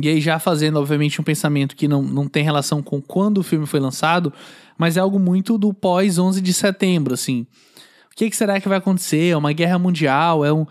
E 0.00 0.08
aí, 0.08 0.20
já 0.20 0.38
fazendo, 0.38 0.78
obviamente, 0.78 1.20
um 1.20 1.24
pensamento 1.24 1.76
que 1.76 1.86
não, 1.86 2.02
não 2.02 2.28
tem 2.28 2.42
relação 2.42 2.82
com 2.82 3.00
quando 3.00 3.38
o 3.38 3.42
filme 3.44 3.64
foi 3.64 3.78
lançado, 3.78 4.32
mas 4.76 4.96
é 4.96 5.00
algo 5.00 5.20
muito 5.20 5.56
do 5.56 5.72
pós 5.72 6.18
11 6.18 6.40
de 6.40 6.52
setembro, 6.52 7.14
assim. 7.14 7.46
O 8.12 8.16
que, 8.16 8.28
que 8.28 8.36
será 8.36 8.60
que 8.60 8.68
vai 8.68 8.78
acontecer? 8.78 9.30
É 9.30 9.36
uma 9.36 9.52
guerra 9.52 9.78
mundial? 9.78 10.44
É 10.44 10.52
um. 10.52 10.66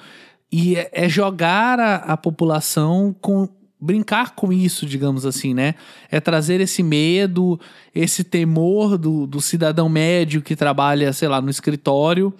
E 0.51 0.75
é, 0.75 0.89
é 0.91 1.09
jogar 1.09 1.79
a, 1.79 1.95
a 1.95 2.17
população 2.17 3.15
com 3.21 3.47
brincar 3.83 4.33
com 4.33 4.53
isso, 4.53 4.85
digamos 4.85 5.25
assim, 5.25 5.53
né? 5.53 5.75
É 6.09 6.21
trazer 6.21 6.61
esse 6.61 6.81
medo, 6.81 7.59
esse 7.93 8.23
temor 8.23 8.97
do, 8.97 9.27
do 9.27 9.41
cidadão 9.41 9.89
médio 9.89 10.41
que 10.41 10.55
trabalha, 10.55 11.11
sei 11.11 11.27
lá, 11.27 11.41
no 11.41 11.49
escritório, 11.49 12.33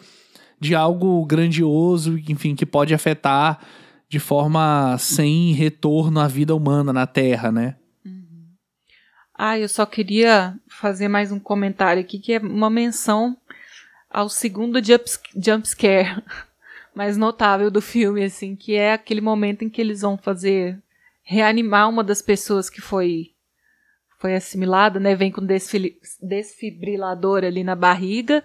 de 0.58 0.74
algo 0.74 1.26
grandioso, 1.26 2.18
enfim, 2.30 2.56
que 2.56 2.66
pode 2.66 2.94
afetar 2.94 3.60
de 4.08 4.20
forma 4.20 4.96
sem 4.98 5.52
retorno 5.52 6.22
à 6.22 6.28
vida 6.28 6.56
humana 6.56 6.94
na 6.94 7.06
Terra, 7.06 7.52
né? 7.52 7.76
Uhum. 8.06 8.46
Ah, 9.38 9.60
eu 9.60 9.68
só 9.68 9.86
queria 9.86 10.56
fazer 10.70 11.10
mais 11.10 11.30
um 11.30 11.40
comentário 11.40 12.02
aqui, 12.02 12.20
que 12.20 12.34
é 12.34 12.40
uma 12.40 12.70
menção 12.70 13.36
ao 14.10 14.30
segundo 14.30 14.82
jump, 14.82 15.04
jump 15.36 15.68
scare 15.68 16.24
mais 16.96 17.18
notável 17.18 17.70
do 17.70 17.82
filme, 17.82 18.24
assim, 18.24 18.56
que 18.56 18.76
é 18.76 18.94
aquele 18.94 19.20
momento 19.20 19.66
em 19.66 19.70
que 19.70 19.82
eles 19.82 20.02
vão 20.02 20.18
fazer 20.18 20.80
reanimar 21.24 21.90
uma 21.90 22.04
das 22.04 22.22
pessoas 22.22 22.70
que 22.70 22.82
foi 22.82 23.32
foi 24.20 24.36
assimilada, 24.36 25.02
né? 25.02 25.16
Vem 25.16 25.32
com 25.32 25.46
desfibrilador 26.22 27.44
ali 27.44 27.62
na 27.62 27.76
barriga 27.76 28.42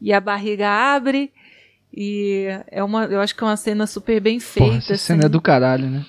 e 0.00 0.10
a 0.10 0.18
barriga 0.18 0.68
abre 0.68 1.30
e 1.92 2.46
é 2.68 2.82
uma, 2.82 3.04
eu 3.04 3.20
acho 3.20 3.36
que 3.36 3.44
é 3.44 3.46
uma 3.46 3.56
cena 3.56 3.86
super 3.86 4.18
bem 4.20 4.40
feita. 4.40 4.66
Porra, 4.66 4.78
essa 4.78 4.94
assim. 4.94 5.04
cena 5.04 5.26
é 5.26 5.28
do 5.28 5.40
caralho, 5.40 5.90
né? 5.90 6.06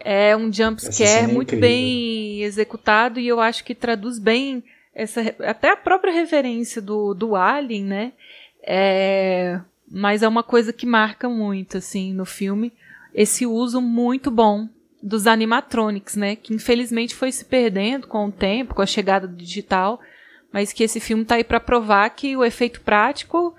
É 0.00 0.34
um 0.34 0.50
jump 0.50 0.80
scare 0.80 1.24
é 1.24 1.26
muito 1.26 1.56
bem 1.56 2.42
executado 2.42 3.20
e 3.20 3.28
eu 3.28 3.38
acho 3.38 3.62
que 3.64 3.74
traduz 3.74 4.18
bem 4.18 4.64
essa 4.94 5.20
até 5.40 5.70
a 5.70 5.76
própria 5.76 6.12
referência 6.12 6.80
do, 6.80 7.12
do 7.12 7.36
Alien, 7.36 7.84
né? 7.84 8.12
É, 8.62 9.60
mas 9.90 10.22
é 10.22 10.28
uma 10.28 10.42
coisa 10.42 10.72
que 10.72 10.86
marca 10.86 11.28
muito 11.28 11.76
assim 11.76 12.14
no 12.14 12.24
filme 12.24 12.72
esse 13.14 13.44
uso 13.44 13.80
muito 13.80 14.30
bom 14.30 14.68
dos 15.02 15.26
animatronics, 15.26 16.16
né? 16.16 16.36
Que 16.36 16.54
infelizmente 16.54 17.14
foi 17.14 17.32
se 17.32 17.44
perdendo 17.44 18.06
com 18.06 18.26
o 18.26 18.32
tempo, 18.32 18.74
com 18.74 18.82
a 18.82 18.86
chegada 18.86 19.26
do 19.26 19.36
digital, 19.36 20.00
mas 20.52 20.72
que 20.72 20.82
esse 20.82 21.00
filme 21.00 21.24
tá 21.24 21.36
aí 21.36 21.44
para 21.44 21.60
provar 21.60 22.08
que 22.10 22.36
o 22.36 22.44
efeito 22.44 22.80
prático 22.80 23.54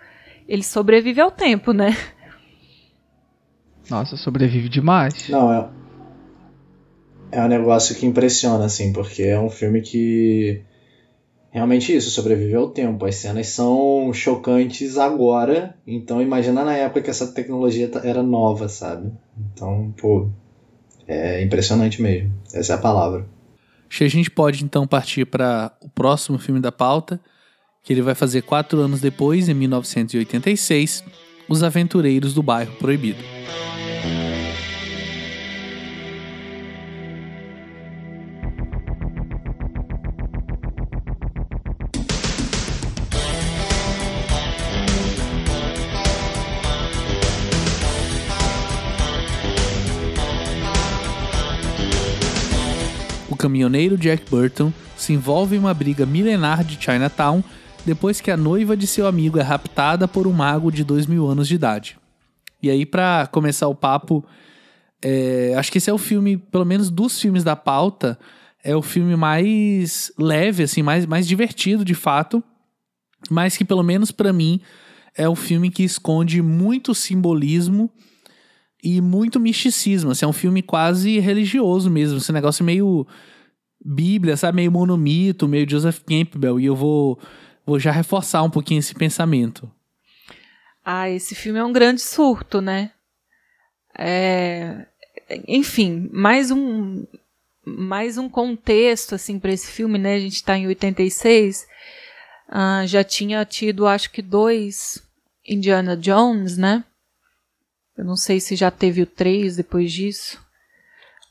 ele 0.48 0.64
sobrevive 0.64 1.22
ao 1.22 1.32
tempo, 1.32 1.72
né? 1.72 1.96
Nossa, 3.90 4.16
sobrevive 4.18 4.70
demais. 4.70 5.30
Não, 5.30 5.52
é. 5.52 5.70
É 7.32 7.44
um 7.44 7.48
negócio 7.48 7.96
que 7.96 8.06
impressiona, 8.06 8.66
assim, 8.66 8.92
porque 8.92 9.24
é 9.24 9.40
um 9.40 9.50
filme 9.50 9.82
que. 9.82 10.64
Realmente 11.52 11.96
isso, 11.96 12.12
sobrevive 12.12 12.56
ao 12.56 12.70
tempo. 12.70 13.06
As 13.06 13.16
cenas 13.16 13.48
são 13.48 14.12
chocantes 14.14 14.98
agora, 14.98 15.76
então 15.86 16.22
imagina 16.22 16.64
na 16.64 16.76
época 16.76 17.02
que 17.02 17.10
essa 17.10 17.32
tecnologia 17.32 17.90
era 18.04 18.22
nova, 18.22 18.68
sabe? 18.68 19.12
Então, 19.52 19.92
pô, 20.00 20.30
é 21.10 21.41
impressionante 21.41 22.01
mesmo. 22.01 22.32
Essa 22.53 22.74
é 22.74 22.76
a 22.76 22.80
palavra. 22.80 23.26
A 23.99 24.07
gente 24.07 24.30
pode 24.30 24.64
então 24.64 24.86
partir 24.86 25.26
para 25.26 25.72
o 25.82 25.89
próximo 25.89 26.38
filme 26.38 26.62
da 26.62 26.72
pauta, 26.72 27.20
que 27.84 27.91
ele 27.91 28.03
vai 28.03 28.14
fazer 28.14 28.43
quatro 28.43 28.80
anos 28.80 29.01
depois, 29.01 29.49
em 29.49 29.53
1986, 29.55 31.03
Os 31.49 31.64
Aventureiros 31.64 32.36
do 32.36 32.43
Bairro 32.43 32.74
Proibido. 32.76 33.24
Caminhoneiro 53.40 53.98
Jack 53.98 54.30
Burton 54.30 54.72
se 54.98 55.14
envolve 55.14 55.56
em 55.56 55.60
uma 55.60 55.74
briga 55.74 56.06
milenar 56.06 56.64
de 56.64 56.78
Chinatown 56.80 57.42
depois 57.86 58.20
que 58.20 58.30
a 58.30 58.38
noiva 58.38 58.76
de 58.76 58.86
seu 58.86 59.08
amigo 59.08 59.40
é 59.40 59.42
raptada 59.42 60.08
por 60.08 60.28
um 60.28 60.34
mago 60.34 60.70
de 60.70 60.84
dois 60.84 61.08
mil 61.08 61.26
anos 61.28 61.48
de 61.48 61.56
idade. 61.56 61.98
E 62.62 62.70
aí, 62.70 62.86
para 62.86 63.26
começar 63.28 63.68
o 63.70 63.74
papo, 63.76 64.26
é, 65.02 65.56
acho 65.58 65.72
que 65.72 65.78
esse 65.78 65.90
é 65.90 65.94
o 65.94 65.98
filme, 65.98 66.38
pelo 66.38 66.66
menos 66.66 66.90
dos 66.90 67.20
filmes 67.20 67.44
da 67.44 67.56
pauta, 67.56 68.20
é 68.62 68.76
o 68.76 68.82
filme 68.82 69.16
mais 69.16 70.12
leve, 70.20 70.64
assim, 70.64 70.84
mais, 70.84 71.06
mais 71.06 71.26
divertido 71.26 71.86
de 71.86 71.96
fato, 71.96 72.44
mas 73.30 73.56
que 73.56 73.64
pelo 73.64 73.82
menos 73.82 74.12
para 74.12 74.34
mim 74.34 74.60
é 75.16 75.28
o 75.28 75.36
filme 75.36 75.70
que 75.70 75.84
esconde 75.84 76.42
muito 76.42 76.94
simbolismo 76.94 77.90
e 78.84 79.00
muito 79.02 79.40
misticismo. 79.40 80.12
Assim, 80.12 80.26
é 80.26 80.28
um 80.28 80.34
filme 80.34 80.62
quase 80.62 81.20
religioso 81.20 81.90
mesmo, 81.90 82.18
esse 82.18 82.32
negócio 82.34 82.66
meio 82.66 83.08
Bíblia, 83.84 84.36
sabe, 84.36 84.58
meio 84.58 84.72
monomito, 84.72 85.48
meio 85.48 85.70
Joseph 85.70 86.00
Campbell. 86.00 86.60
E 86.60 86.66
eu 86.66 86.76
vou, 86.76 87.20
vou 87.66 87.80
já 87.80 87.92
reforçar 87.92 88.44
um 88.44 88.50
pouquinho 88.50 88.80
esse 88.80 88.94
pensamento. 88.94 89.72
Ah, 90.84 91.10
esse 91.10 91.36
filme 91.36 91.60
é 91.60 91.64
um 91.64 91.72
grande 91.72 92.02
surto, 92.02 92.62
né? 92.62 92.92
É... 93.98 94.86
Enfim, 95.48 96.10
mais 96.12 96.50
um 96.50 97.06
mais 97.66 98.18
um 98.18 98.28
contexto 98.28 99.14
assim 99.14 99.38
para 99.38 99.52
esse 99.52 99.72
filme, 99.72 100.00
né? 100.00 100.16
A 100.16 100.20
gente 100.20 100.36
está 100.36 100.58
em 100.58 100.66
86, 100.66 101.68
uh, 102.50 102.88
já 102.88 103.04
tinha 103.04 103.46
tido 103.46 103.86
acho 103.86 104.10
que 104.10 104.24
dois 104.24 105.04
Indiana 105.48 105.96
Jones, 105.96 106.58
né? 106.58 106.84
Eu 107.96 108.06
não 108.06 108.16
sei 108.16 108.40
se 108.40 108.56
já 108.56 108.72
teve 108.72 109.02
o 109.02 109.06
três 109.06 109.56
depois 109.56 109.92
disso, 109.92 110.44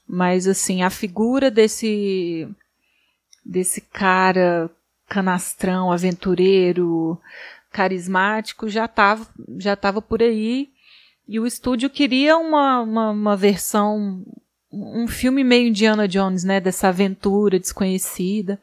mas 0.09 0.47
assim 0.49 0.83
a 0.83 0.91
figura 0.91 1.51
desse 1.51 2.49
desse 3.45 3.81
cara 3.81 4.71
canastrão, 5.09 5.93
aventureiro, 5.93 7.21
carismático 7.71 8.69
já 8.69 8.87
estava 8.87 9.27
já 9.59 9.77
tava 9.77 10.01
por 10.01 10.23
aí 10.23 10.71
e 11.29 11.39
o 11.39 11.47
estúdio 11.47 11.91
queria 11.91 12.39
uma, 12.39 12.81
uma, 12.81 13.11
uma, 13.11 13.37
versão 13.37 14.25
um 14.73 15.07
filme 15.07 15.45
meio 15.45 15.69
Indiana 15.69 16.09
Jones, 16.09 16.43
né, 16.43 16.59
dessa 16.61 16.89
aventura 16.89 17.59
desconhecida. 17.59 18.61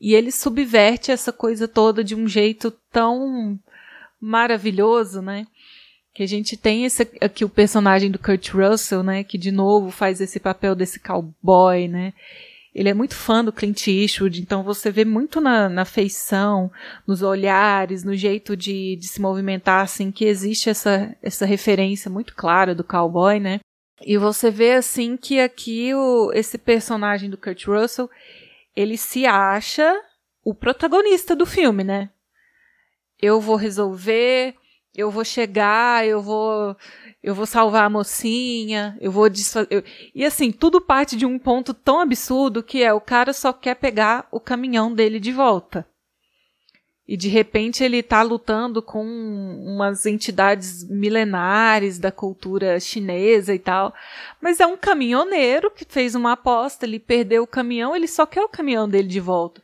E 0.00 0.14
ele 0.14 0.32
subverte 0.32 1.12
essa 1.12 1.32
coisa 1.32 1.68
toda 1.68 2.02
de 2.02 2.14
um 2.14 2.26
jeito 2.26 2.72
tão 2.90 3.58
maravilhoso, 4.20 5.20
né? 5.20 5.46
Que 6.14 6.22
a 6.22 6.28
gente 6.28 6.56
tem 6.56 6.84
esse 6.84 7.08
aqui 7.20 7.44
o 7.44 7.48
personagem 7.48 8.10
do 8.10 8.18
Kurt 8.18 8.50
Russell, 8.50 9.02
né, 9.02 9.24
que 9.24 9.38
de 9.38 9.50
novo 9.50 9.90
faz 9.90 10.20
esse 10.20 10.38
papel 10.38 10.74
desse 10.74 11.00
cowboy, 11.00 11.88
né? 11.88 12.12
Ele 12.74 12.88
é 12.88 12.94
muito 12.94 13.14
fã 13.14 13.44
do 13.44 13.52
Clint 13.52 13.86
Eastwood, 13.86 14.40
então 14.40 14.62
você 14.62 14.90
vê 14.90 15.04
muito 15.04 15.40
na, 15.42 15.68
na 15.68 15.84
feição, 15.84 16.70
nos 17.06 17.22
olhares, 17.22 18.02
no 18.02 18.14
jeito 18.14 18.56
de, 18.56 18.96
de 18.96 19.08
se 19.08 19.20
movimentar, 19.20 19.82
assim, 19.82 20.10
que 20.10 20.24
existe 20.24 20.70
essa, 20.70 21.14
essa 21.22 21.44
referência 21.44 22.10
muito 22.10 22.34
clara 22.34 22.74
do 22.74 22.82
cowboy, 22.82 23.38
né? 23.38 23.60
E 24.00 24.16
você 24.16 24.50
vê, 24.50 24.72
assim, 24.72 25.18
que 25.18 25.38
aqui 25.38 25.94
o, 25.94 26.32
esse 26.32 26.56
personagem 26.56 27.28
do 27.28 27.36
Kurt 27.36 27.66
Russell, 27.66 28.10
ele 28.74 28.96
se 28.96 29.26
acha 29.26 29.94
o 30.42 30.54
protagonista 30.54 31.36
do 31.36 31.44
filme, 31.44 31.84
né? 31.84 32.08
Eu 33.20 33.38
vou 33.38 33.56
resolver, 33.56 34.54
eu 34.94 35.10
vou 35.10 35.24
chegar, 35.24 36.06
eu 36.06 36.20
vou 36.20 36.76
eu 37.22 37.34
vou 37.34 37.46
salvar 37.46 37.84
a 37.84 37.90
mocinha, 37.90 38.96
eu 39.00 39.12
vou 39.12 39.28
desfazer. 39.28 39.84
E 40.14 40.24
assim, 40.24 40.50
tudo 40.50 40.80
parte 40.80 41.16
de 41.16 41.24
um 41.24 41.38
ponto 41.38 41.72
tão 41.72 42.00
absurdo 42.00 42.62
que 42.62 42.82
é 42.82 42.92
o 42.92 43.00
cara 43.00 43.32
só 43.32 43.52
quer 43.52 43.76
pegar 43.76 44.26
o 44.30 44.40
caminhão 44.40 44.92
dele 44.92 45.20
de 45.20 45.30
volta. 45.30 45.86
E 47.06 47.16
de 47.16 47.28
repente 47.28 47.82
ele 47.84 47.98
está 47.98 48.22
lutando 48.22 48.82
com 48.82 49.04
umas 49.04 50.06
entidades 50.06 50.88
milenares 50.88 51.98
da 51.98 52.10
cultura 52.10 52.80
chinesa 52.80 53.54
e 53.54 53.58
tal. 53.58 53.94
Mas 54.40 54.60
é 54.60 54.66
um 54.66 54.76
caminhoneiro 54.76 55.70
que 55.70 55.84
fez 55.88 56.14
uma 56.14 56.32
aposta, 56.32 56.86
ele 56.86 56.98
perdeu 56.98 57.42
o 57.42 57.46
caminhão, 57.46 57.94
ele 57.94 58.08
só 58.08 58.24
quer 58.24 58.42
o 58.42 58.48
caminhão 58.48 58.88
dele 58.88 59.08
de 59.08 59.20
volta. 59.20 59.62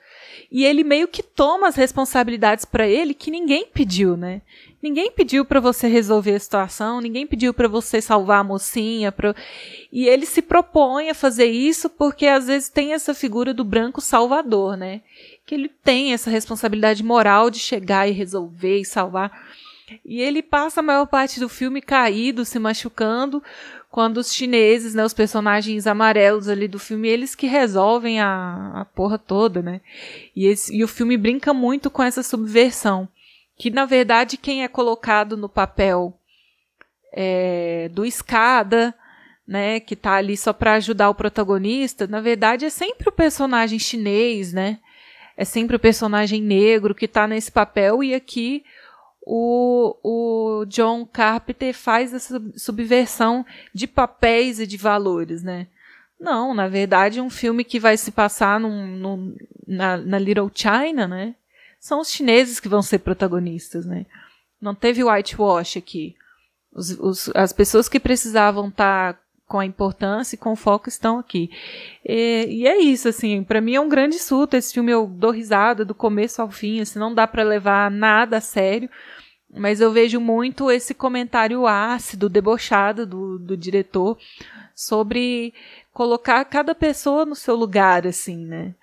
E 0.50 0.64
ele 0.64 0.82
meio 0.82 1.06
que 1.06 1.22
toma 1.22 1.68
as 1.68 1.76
responsabilidades 1.76 2.64
para 2.64 2.88
ele 2.88 3.12
que 3.12 3.30
ninguém 3.30 3.66
pediu, 3.66 4.16
né? 4.16 4.40
Ninguém 4.82 5.10
pediu 5.10 5.44
para 5.44 5.60
você 5.60 5.88
resolver 5.88 6.34
a 6.34 6.40
situação, 6.40 7.00
ninguém 7.00 7.26
pediu 7.26 7.52
para 7.52 7.68
você 7.68 8.00
salvar 8.00 8.40
a 8.40 8.44
mocinha, 8.44 9.12
pra... 9.12 9.34
e 9.92 10.06
ele 10.06 10.24
se 10.24 10.40
propõe 10.40 11.10
a 11.10 11.14
fazer 11.14 11.46
isso 11.46 11.90
porque 11.90 12.26
às 12.26 12.46
vezes 12.46 12.68
tem 12.68 12.94
essa 12.94 13.12
figura 13.12 13.52
do 13.52 13.64
branco 13.64 14.00
salvador, 14.00 14.76
né? 14.76 15.02
Que 15.44 15.54
ele 15.54 15.68
tem 15.68 16.12
essa 16.12 16.30
responsabilidade 16.30 17.02
moral 17.02 17.50
de 17.50 17.58
chegar 17.58 18.08
e 18.08 18.12
resolver 18.12 18.80
e 18.80 18.84
salvar. 18.84 19.30
E 20.04 20.20
ele 20.20 20.42
passa 20.42 20.80
a 20.80 20.82
maior 20.82 21.06
parte 21.06 21.40
do 21.40 21.48
filme 21.48 21.80
caído, 21.80 22.44
se 22.44 22.58
machucando, 22.58 23.42
quando 23.90 24.18
os 24.18 24.32
chineses, 24.32 24.94
né, 24.94 25.04
os 25.04 25.14
personagens 25.14 25.86
amarelos 25.86 26.48
ali 26.48 26.68
do 26.68 26.78
filme, 26.78 27.08
eles 27.08 27.34
que 27.34 27.46
resolvem 27.46 28.20
a, 28.20 28.72
a 28.74 28.84
porra 28.84 29.18
toda, 29.18 29.62
né? 29.62 29.80
E, 30.36 30.46
esse, 30.46 30.76
e 30.76 30.84
o 30.84 30.88
filme 30.88 31.16
brinca 31.16 31.54
muito 31.54 31.90
com 31.90 32.02
essa 32.02 32.22
subversão 32.22 33.08
que 33.58 33.70
na 33.70 33.84
verdade 33.84 34.36
quem 34.36 34.62
é 34.62 34.68
colocado 34.68 35.36
no 35.36 35.48
papel 35.48 36.16
é, 37.12 37.90
do 37.92 38.06
escada, 38.06 38.94
né, 39.46 39.80
que 39.80 39.94
está 39.94 40.14
ali 40.14 40.36
só 40.36 40.52
para 40.52 40.74
ajudar 40.74 41.10
o 41.10 41.14
protagonista, 41.14 42.06
na 42.06 42.20
verdade 42.20 42.64
é 42.64 42.70
sempre 42.70 43.08
o 43.08 43.12
personagem 43.12 43.78
chinês, 43.78 44.52
né? 44.52 44.78
É 45.36 45.44
sempre 45.44 45.76
o 45.76 45.80
personagem 45.80 46.42
negro 46.42 46.94
que 46.94 47.04
está 47.04 47.26
nesse 47.26 47.50
papel 47.50 48.02
e 48.02 48.14
aqui 48.14 48.64
o, 49.30 49.96
o 50.02 50.64
John 50.66 51.04
Carpenter 51.04 51.74
faz 51.74 52.14
essa 52.14 52.42
subversão 52.56 53.44
de 53.74 53.86
papéis 53.86 54.58
e 54.58 54.66
de 54.66 54.76
valores, 54.76 55.42
né? 55.42 55.66
Não, 56.18 56.54
na 56.54 56.66
verdade, 56.66 57.20
um 57.20 57.30
filme 57.30 57.62
que 57.62 57.78
vai 57.78 57.96
se 57.96 58.10
passar 58.10 58.58
num, 58.58 58.86
num, 58.86 59.36
na, 59.66 59.96
na 59.98 60.18
Little 60.18 60.50
China, 60.54 61.06
né? 61.06 61.34
são 61.80 62.00
os 62.00 62.10
chineses 62.10 62.58
que 62.60 62.68
vão 62.68 62.82
ser 62.82 62.98
protagonistas, 62.98 63.86
né? 63.86 64.06
Não 64.60 64.74
teve 64.74 65.04
whitewash 65.04 65.78
aqui. 65.78 66.16
Os, 66.72 66.90
os, 66.98 67.30
as 67.34 67.52
pessoas 67.52 67.88
que 67.88 68.00
precisavam 68.00 68.68
estar 68.68 69.14
tá 69.14 69.20
com 69.46 69.58
a 69.58 69.64
importância 69.64 70.34
e 70.34 70.38
com 70.38 70.52
o 70.52 70.56
foco 70.56 70.88
estão 70.88 71.18
aqui. 71.18 71.50
E, 72.04 72.46
e 72.48 72.66
é 72.66 72.78
isso, 72.78 73.08
assim, 73.08 73.42
para 73.42 73.60
mim 73.60 73.74
é 73.74 73.80
um 73.80 73.88
grande 73.88 74.18
surto. 74.18 74.56
Esse 74.56 74.74
filme 74.74 74.92
eu 74.92 75.06
dou 75.06 75.30
risada 75.30 75.84
do 75.84 75.94
começo 75.94 76.42
ao 76.42 76.50
fim, 76.50 76.80
assim, 76.80 76.98
não 76.98 77.14
dá 77.14 77.26
para 77.26 77.42
levar 77.42 77.90
nada 77.90 78.38
a 78.38 78.40
sério. 78.40 78.90
Mas 79.58 79.80
eu 79.80 79.92
vejo 79.92 80.20
muito 80.20 80.70
esse 80.70 80.94
comentário 80.94 81.66
ácido, 81.66 82.28
debochado 82.28 83.04
do, 83.04 83.38
do 83.38 83.56
diretor 83.56 84.16
sobre 84.74 85.52
colocar 85.92 86.44
cada 86.44 86.74
pessoa 86.74 87.26
no 87.26 87.34
seu 87.34 87.56
lugar, 87.56 88.06
assim, 88.06 88.36
né? 88.36 88.74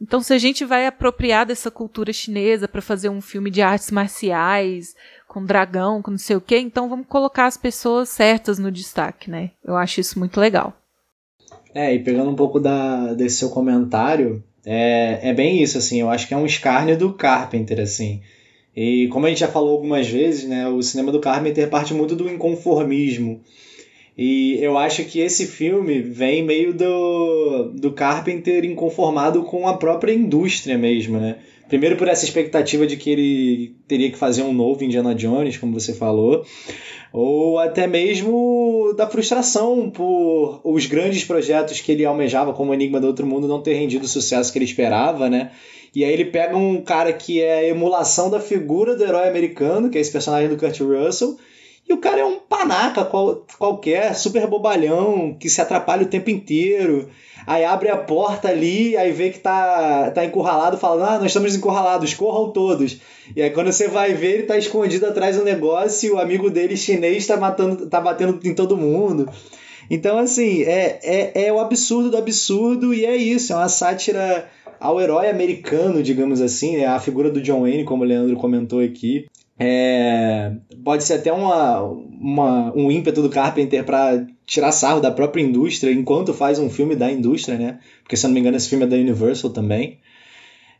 Então, 0.00 0.20
se 0.20 0.32
a 0.32 0.38
gente 0.38 0.64
vai 0.64 0.86
apropriar 0.86 1.44
dessa 1.44 1.70
cultura 1.70 2.12
chinesa 2.12 2.68
para 2.68 2.80
fazer 2.80 3.08
um 3.08 3.20
filme 3.20 3.50
de 3.50 3.60
artes 3.60 3.90
marciais, 3.90 4.94
com 5.26 5.44
dragão, 5.44 6.00
com 6.00 6.12
não 6.12 6.18
sei 6.18 6.36
o 6.36 6.40
quê, 6.40 6.58
então 6.58 6.88
vamos 6.88 7.06
colocar 7.08 7.46
as 7.46 7.56
pessoas 7.56 8.08
certas 8.08 8.58
no 8.58 8.70
destaque, 8.70 9.28
né? 9.30 9.50
Eu 9.64 9.76
acho 9.76 10.00
isso 10.00 10.18
muito 10.18 10.38
legal. 10.38 10.72
É, 11.74 11.92
e 11.94 11.98
pegando 11.98 12.30
um 12.30 12.36
pouco 12.36 12.60
da, 12.60 13.12
desse 13.14 13.38
seu 13.38 13.50
comentário, 13.50 14.42
é, 14.64 15.30
é 15.30 15.34
bem 15.34 15.62
isso, 15.62 15.78
assim, 15.78 16.00
eu 16.00 16.10
acho 16.10 16.28
que 16.28 16.34
é 16.34 16.36
um 16.36 16.46
escárnio 16.46 16.96
do 16.96 17.12
Carpenter, 17.12 17.80
assim. 17.80 18.22
E 18.80 19.08
como 19.08 19.26
a 19.26 19.28
gente 19.28 19.40
já 19.40 19.48
falou 19.48 19.72
algumas 19.72 20.06
vezes, 20.06 20.48
né, 20.48 20.68
o 20.68 20.80
cinema 20.80 21.10
do 21.10 21.18
Carpenter 21.18 21.68
parte 21.68 21.92
muito 21.92 22.14
do 22.14 22.30
inconformismo. 22.30 23.40
E 24.16 24.56
eu 24.62 24.78
acho 24.78 25.02
que 25.02 25.18
esse 25.18 25.46
filme 25.46 26.00
vem 26.00 26.44
meio 26.44 26.72
do, 26.72 27.72
do 27.74 27.90
Carpenter 27.90 28.64
inconformado 28.64 29.42
com 29.42 29.66
a 29.66 29.76
própria 29.76 30.12
indústria 30.12 30.78
mesmo, 30.78 31.18
né? 31.18 31.38
Primeiro 31.68 31.96
por 31.96 32.06
essa 32.06 32.24
expectativa 32.24 32.86
de 32.86 32.96
que 32.96 33.10
ele 33.10 33.74
teria 33.88 34.12
que 34.12 34.16
fazer 34.16 34.42
um 34.42 34.52
novo 34.52 34.84
Indiana 34.84 35.12
Jones, 35.12 35.56
como 35.56 35.78
você 35.78 35.92
falou, 35.92 36.46
ou 37.12 37.58
até 37.58 37.88
mesmo 37.88 38.94
da 38.96 39.08
frustração 39.08 39.90
por 39.90 40.60
os 40.62 40.86
grandes 40.86 41.24
projetos 41.24 41.80
que 41.80 41.90
ele 41.90 42.04
almejava, 42.04 42.52
como 42.52 42.72
Enigma 42.72 43.00
do 43.00 43.08
Outro 43.08 43.26
Mundo, 43.26 43.48
não 43.48 43.60
ter 43.60 43.74
rendido 43.74 44.04
o 44.04 44.08
sucesso 44.08 44.52
que 44.52 44.58
ele 44.58 44.64
esperava, 44.64 45.28
né? 45.28 45.50
E 45.94 46.04
aí 46.04 46.12
ele 46.12 46.26
pega 46.26 46.56
um 46.56 46.80
cara 46.82 47.12
que 47.12 47.40
é 47.40 47.60
a 47.60 47.68
emulação 47.68 48.30
da 48.30 48.40
figura 48.40 48.94
do 48.94 49.04
herói 49.04 49.28
americano, 49.28 49.90
que 49.90 49.98
é 49.98 50.00
esse 50.00 50.12
personagem 50.12 50.48
do 50.48 50.56
Kurt 50.56 50.78
Russell, 50.80 51.36
e 51.88 51.92
o 51.92 51.98
cara 51.98 52.20
é 52.20 52.24
um 52.24 52.38
panaca 52.38 53.04
qual, 53.04 53.46
qualquer, 53.58 54.14
super 54.14 54.46
bobalhão, 54.46 55.34
que 55.40 55.48
se 55.48 55.60
atrapalha 55.60 56.02
o 56.02 56.08
tempo 56.08 56.28
inteiro. 56.28 57.08
Aí 57.46 57.64
abre 57.64 57.88
a 57.88 57.96
porta 57.96 58.48
ali, 58.48 58.94
aí 58.94 59.10
vê 59.10 59.30
que 59.30 59.38
tá, 59.38 60.10
tá 60.10 60.22
encurralado, 60.22 60.76
fala: 60.76 61.14
Ah, 61.14 61.18
nós 61.18 61.28
estamos 61.28 61.56
encurralados, 61.56 62.12
corram 62.12 62.52
todos. 62.52 62.98
E 63.34 63.40
aí 63.40 63.48
quando 63.48 63.72
você 63.72 63.88
vai 63.88 64.12
ver, 64.12 64.34
ele 64.34 64.42
tá 64.42 64.58
escondido 64.58 65.06
atrás 65.06 65.36
do 65.36 65.44
negócio 65.44 66.08
e 66.08 66.12
o 66.12 66.18
amigo 66.18 66.50
dele 66.50 66.76
chinês 66.76 67.26
tá, 67.26 67.38
matando, 67.38 67.86
tá 67.86 68.02
batendo 68.02 68.38
em 68.44 68.54
todo 68.54 68.76
mundo. 68.76 69.26
Então, 69.90 70.18
assim, 70.18 70.64
é, 70.64 71.00
é, 71.02 71.46
é 71.46 71.52
o 71.52 71.58
absurdo 71.58 72.10
do 72.10 72.18
absurdo 72.18 72.92
e 72.92 73.06
é 73.06 73.16
isso, 73.16 73.54
é 73.54 73.56
uma 73.56 73.70
sátira 73.70 74.46
ao 74.80 75.00
herói 75.00 75.28
americano, 75.28 76.02
digamos 76.02 76.40
assim, 76.40 76.76
né? 76.78 76.86
a 76.86 76.98
figura 76.98 77.30
do 77.30 77.40
John 77.40 77.62
Wayne, 77.62 77.84
como 77.84 78.04
o 78.04 78.06
Leandro 78.06 78.36
comentou 78.36 78.80
aqui. 78.80 79.26
É, 79.58 80.52
pode 80.84 81.02
ser 81.02 81.14
até 81.14 81.32
uma, 81.32 81.80
uma, 81.80 82.72
um 82.76 82.90
ímpeto 82.90 83.20
do 83.20 83.28
Carpenter 83.28 83.84
para 83.84 84.24
tirar 84.46 84.70
sarro 84.70 85.00
da 85.00 85.10
própria 85.10 85.42
indústria 85.42 85.92
enquanto 85.92 86.32
faz 86.32 86.58
um 86.58 86.70
filme 86.70 86.94
da 86.94 87.10
indústria, 87.10 87.58
né? 87.58 87.80
Porque 88.02 88.16
se 88.16 88.24
eu 88.24 88.28
não 88.28 88.34
me 88.34 88.40
engano 88.40 88.56
esse 88.56 88.68
filme 88.68 88.84
é 88.84 88.88
da 88.88 88.96
Universal 88.96 89.50
também. 89.50 89.98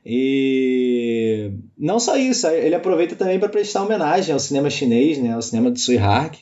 E 0.07 1.51
não 1.77 1.99
só 1.99 2.17
isso, 2.17 2.47
ele 2.47 2.75
aproveita 2.75 3.17
também 3.17 3.39
para 3.39 3.49
prestar 3.49 3.83
homenagem 3.83 4.33
ao 4.33 4.39
cinema 4.39 4.71
chinês, 4.71 5.19
né? 5.19 5.35
Ao 5.35 5.43
cinema 5.43 5.71
de 5.71 5.81
Sui 5.81 5.99
Hark. 5.99 6.39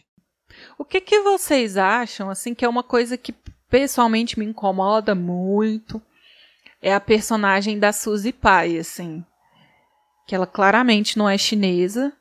O 0.78 0.84
que, 0.84 1.00
que 1.00 1.20
vocês 1.20 1.78
acham, 1.78 2.28
assim, 2.28 2.54
que 2.54 2.64
é 2.64 2.68
uma 2.68 2.82
coisa 2.82 3.16
que 3.16 3.34
pessoalmente 3.70 4.38
me 4.38 4.44
incomoda 4.44 5.14
muito, 5.14 6.00
é 6.82 6.94
a 6.94 7.00
personagem 7.00 7.78
da 7.78 7.92
Suzy 7.92 8.32
Pai, 8.32 8.78
assim. 8.78 9.24
Que 10.26 10.34
ela 10.34 10.46
claramente 10.46 11.18
não 11.18 11.28
é 11.28 11.38
chinesa, 11.38 12.12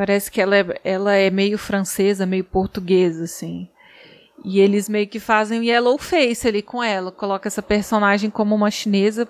Parece 0.00 0.30
que 0.30 0.40
ela 0.40 0.56
é, 0.56 0.80
ela 0.82 1.14
é 1.14 1.28
meio 1.28 1.58
francesa, 1.58 2.24
meio 2.24 2.42
portuguesa, 2.42 3.24
assim. 3.24 3.68
E 4.42 4.58
eles 4.58 4.88
meio 4.88 5.06
que 5.06 5.20
fazem 5.20 5.66
yellow 5.66 5.98
face 5.98 6.48
ali 6.48 6.62
com 6.62 6.82
ela. 6.82 7.12
Coloca 7.12 7.46
essa 7.46 7.60
personagem 7.60 8.30
como 8.30 8.54
uma 8.54 8.70
chinesa, 8.70 9.28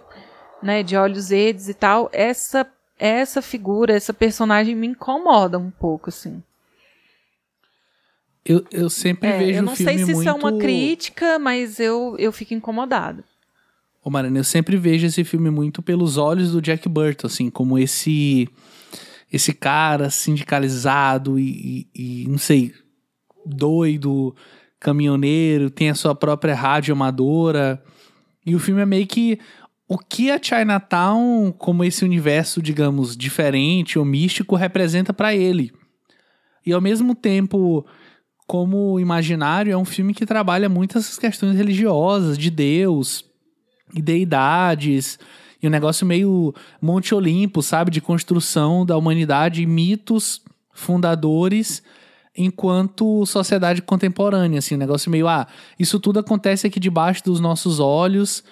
né, 0.62 0.85
de 0.85 0.97
olhos 0.97 1.31
verdes 1.31 1.69
e 1.69 1.74
tal. 1.74 2.09
Essa 2.12 2.65
essa 2.97 3.43
figura, 3.43 3.94
essa 3.94 4.15
personagem 4.15 4.77
me 4.77 4.86
incomoda 4.86 5.59
um 5.59 5.73
pouco, 5.73 6.11
assim. 6.11 6.40
Eu, 8.44 8.64
eu 8.70 8.88
sempre 8.88 9.28
é, 9.28 9.38
vejo 9.38 9.58
Eu 9.58 9.62
não 9.62 9.76
sei 9.76 9.98
se 9.98 10.04
muito... 10.06 10.20
isso 10.20 10.28
é 10.28 10.32
uma 10.32 10.58
crítica, 10.58 11.38
mas 11.38 11.78
eu, 11.78 12.16
eu 12.18 12.32
fico 12.32 12.54
incomodado. 12.54 13.22
Ô, 14.02 14.08
Marina, 14.08 14.38
eu 14.38 14.44
sempre 14.44 14.76
vejo 14.76 15.06
esse 15.06 15.24
filme 15.24 15.50
muito 15.50 15.82
pelos 15.82 16.16
olhos 16.16 16.52
do 16.52 16.62
Jack 16.62 16.88
Burton, 16.88 17.26
assim, 17.26 17.50
como 17.50 17.78
esse 17.78 18.48
esse 19.32 19.52
cara 19.52 20.10
sindicalizado 20.10 21.38
e, 21.38 21.86
e, 21.94 22.24
e, 22.24 22.28
não 22.28 22.38
sei, 22.38 22.74
doido, 23.46 24.34
caminhoneiro, 24.80 25.70
tem 25.70 25.88
a 25.88 25.94
sua 25.94 26.16
própria 26.16 26.54
rádio 26.54 26.92
amadora. 26.92 27.80
E 28.44 28.56
o 28.56 28.58
filme 28.58 28.82
é 28.82 28.86
meio 28.86 29.06
que 29.06 29.38
o 29.86 29.98
que 29.98 30.30
a 30.30 30.40
Chinatown, 30.42 31.52
como 31.52 31.84
esse 31.84 32.04
universo, 32.04 32.62
digamos, 32.62 33.16
diferente 33.16 33.98
ou 33.98 34.04
místico, 34.04 34.56
representa 34.56 35.12
para 35.12 35.34
ele. 35.34 35.72
E 36.64 36.72
ao 36.72 36.80
mesmo 36.80 37.14
tempo, 37.14 37.86
como 38.51 38.98
imaginário, 38.98 39.72
é 39.72 39.77
um 39.77 39.85
filme 39.85 40.12
que 40.12 40.27
trabalha 40.27 40.68
muito 40.68 40.98
essas 40.98 41.16
questões 41.16 41.56
religiosas, 41.56 42.36
de 42.36 42.51
Deus 42.51 43.24
e 43.94 44.02
deidades 44.02 45.20
e 45.62 45.68
um 45.68 45.70
negócio 45.70 46.05
meio 46.05 46.52
Monte 46.82 47.14
Olimpo, 47.14 47.62
sabe? 47.62 47.93
De 47.93 48.01
construção 48.01 48.85
da 48.85 48.97
humanidade, 48.97 49.64
mitos 49.64 50.43
fundadores 50.72 51.81
enquanto 52.36 53.24
sociedade 53.24 53.82
contemporânea, 53.82 54.59
assim, 54.59 54.74
um 54.74 54.78
negócio 54.78 55.12
meio, 55.12 55.28
ah, 55.28 55.47
isso 55.78 56.01
tudo 56.01 56.18
acontece 56.18 56.66
aqui 56.66 56.81
debaixo 56.81 57.22
dos 57.22 57.39
nossos 57.39 57.78
olhos. 57.78 58.43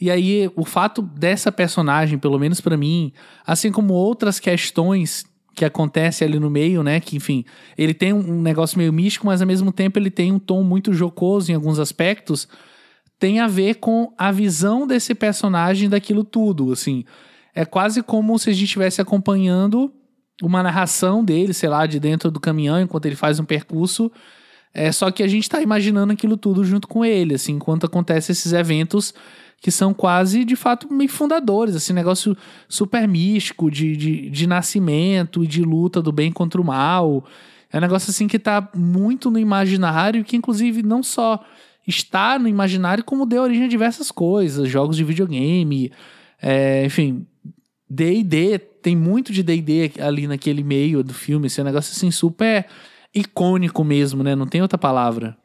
E 0.00 0.10
aí, 0.10 0.50
o 0.56 0.64
fato 0.64 1.02
dessa 1.02 1.52
personagem, 1.52 2.18
pelo 2.18 2.36
menos 2.36 2.60
para 2.60 2.76
mim, 2.76 3.12
assim 3.46 3.70
como 3.70 3.94
outras 3.94 4.40
questões 4.40 5.24
que 5.56 5.64
acontecem 5.64 6.28
ali 6.28 6.38
no 6.38 6.48
meio, 6.48 6.84
né? 6.84 7.00
Que, 7.00 7.16
enfim, 7.16 7.44
ele 7.76 7.94
tem 7.94 8.12
um 8.12 8.40
negócio 8.40 8.78
meio 8.78 8.92
místico, 8.92 9.26
mas 9.26 9.40
ao 9.40 9.48
mesmo 9.48 9.72
tempo 9.72 9.98
ele 9.98 10.10
tem 10.10 10.30
um 10.30 10.38
tom 10.38 10.62
muito 10.62 10.92
jocoso 10.92 11.50
em 11.50 11.54
alguns 11.56 11.80
aspectos 11.80 12.46
tem 13.18 13.40
a 13.40 13.48
ver 13.48 13.76
com 13.76 14.12
a 14.16 14.30
visão 14.30 14.86
desse 14.86 15.14
personagem 15.14 15.88
daquilo 15.88 16.22
tudo, 16.22 16.72
assim. 16.72 17.04
É 17.54 17.64
quase 17.64 18.02
como 18.02 18.38
se 18.38 18.50
a 18.50 18.52
gente 18.52 18.64
estivesse 18.64 19.00
acompanhando 19.00 19.92
uma 20.42 20.62
narração 20.62 21.24
dele, 21.24 21.54
sei 21.54 21.68
lá, 21.68 21.86
de 21.86 21.98
dentro 21.98 22.30
do 22.30 22.38
caminhão, 22.38 22.80
enquanto 22.80 23.06
ele 23.06 23.16
faz 23.16 23.40
um 23.40 23.44
percurso. 23.44 24.12
É 24.74 24.92
só 24.92 25.10
que 25.10 25.22
a 25.22 25.28
gente 25.28 25.44
está 25.44 25.62
imaginando 25.62 26.12
aquilo 26.12 26.36
tudo 26.36 26.62
junto 26.62 26.86
com 26.86 27.02
ele, 27.02 27.34
assim, 27.34 27.52
enquanto 27.52 27.86
acontecem 27.86 28.32
esses 28.32 28.52
eventos 28.52 29.14
que 29.60 29.70
são 29.70 29.94
quase, 29.94 30.44
de 30.44 30.54
fato, 30.54 30.92
meio 30.92 31.10
fundadores, 31.10 31.74
assim, 31.74 31.92
negócio 31.92 32.36
super 32.68 33.08
místico 33.08 33.70
de, 33.70 33.96
de, 33.96 34.30
de 34.30 34.46
nascimento 34.46 35.42
e 35.42 35.46
de 35.46 35.62
luta 35.62 36.02
do 36.02 36.12
bem 36.12 36.30
contra 36.30 36.60
o 36.60 36.64
mal. 36.64 37.24
É 37.72 37.78
um 37.78 37.80
negócio, 37.80 38.10
assim, 38.10 38.28
que 38.28 38.36
está 38.36 38.68
muito 38.74 39.30
no 39.30 39.38
imaginário, 39.38 40.24
que, 40.24 40.36
inclusive, 40.36 40.82
não 40.82 41.02
só 41.02 41.42
está 41.86 42.38
no 42.38 42.48
imaginário 42.48 43.04
como 43.04 43.24
deu 43.24 43.42
origem 43.42 43.64
a 43.64 43.68
diversas 43.68 44.10
coisas, 44.10 44.68
jogos 44.68 44.96
de 44.96 45.04
videogame, 45.04 45.92
é, 46.42 46.84
enfim, 46.84 47.26
D&D, 47.88 48.58
tem 48.58 48.96
muito 48.96 49.32
de 49.32 49.42
D&D 49.42 49.92
ali 50.00 50.26
naquele 50.26 50.62
meio 50.62 51.02
do 51.02 51.14
filme, 51.14 51.46
esse 51.46 51.60
é 51.60 51.62
um 51.62 51.66
negócio 51.66 51.92
assim 51.92 52.10
super 52.10 52.66
icônico 53.14 53.82
mesmo, 53.84 54.22
né? 54.22 54.34
Não 54.34 54.46
tem 54.46 54.60
outra 54.60 54.76
palavra. 54.76 55.36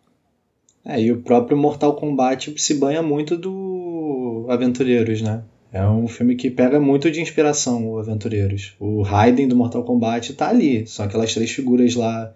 É, 0.83 0.99
e 0.99 1.11
o 1.11 1.21
próprio 1.21 1.57
Mortal 1.57 1.95
Kombat 1.95 2.53
se 2.57 2.73
banha 2.75 3.01
muito 3.01 3.37
do 3.37 4.47
Aventureiros, 4.49 5.21
né? 5.21 5.43
É 5.71 5.85
um 5.87 6.07
filme 6.07 6.35
que 6.35 6.49
pega 6.49 6.79
muito 6.79 7.09
de 7.09 7.21
inspiração 7.21 7.87
o 7.87 7.99
Aventureiros. 7.99 8.73
O 8.79 9.01
Raiden 9.01 9.47
do 9.47 9.55
Mortal 9.55 9.83
Kombat 9.83 10.33
tá 10.33 10.49
ali, 10.49 10.85
são 10.85 11.05
aquelas 11.05 11.33
três 11.33 11.51
figuras 11.51 11.95
lá 11.95 12.33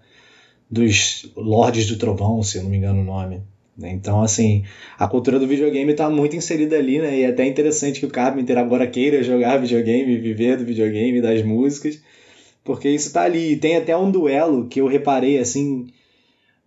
dos 0.70 1.30
Lordes 1.36 1.86
do 1.86 1.98
Trovão, 1.98 2.42
se 2.42 2.56
eu 2.56 2.62
não 2.62 2.70
me 2.70 2.78
engano 2.78 3.02
o 3.02 3.04
nome. 3.04 3.42
Então, 3.78 4.22
assim, 4.22 4.64
a 4.98 5.06
cultura 5.06 5.38
do 5.38 5.46
videogame 5.46 5.92
está 5.92 6.08
muito 6.08 6.34
inserida 6.34 6.76
ali, 6.78 6.98
né? 6.98 7.18
E 7.18 7.22
é 7.22 7.26
até 7.26 7.44
interessante 7.44 8.00
que 8.00 8.06
o 8.06 8.10
Carpenter 8.10 8.56
agora 8.56 8.86
queira 8.86 9.22
jogar 9.22 9.58
videogame, 9.58 10.16
viver 10.16 10.56
do 10.56 10.64
videogame, 10.64 11.20
das 11.20 11.42
músicas, 11.42 12.00
porque 12.64 12.88
isso 12.88 13.08
está 13.08 13.22
ali. 13.24 13.52
E 13.52 13.56
tem 13.56 13.76
até 13.76 13.94
um 13.94 14.10
duelo 14.10 14.66
que 14.66 14.80
eu 14.80 14.86
reparei, 14.86 15.38
assim, 15.38 15.88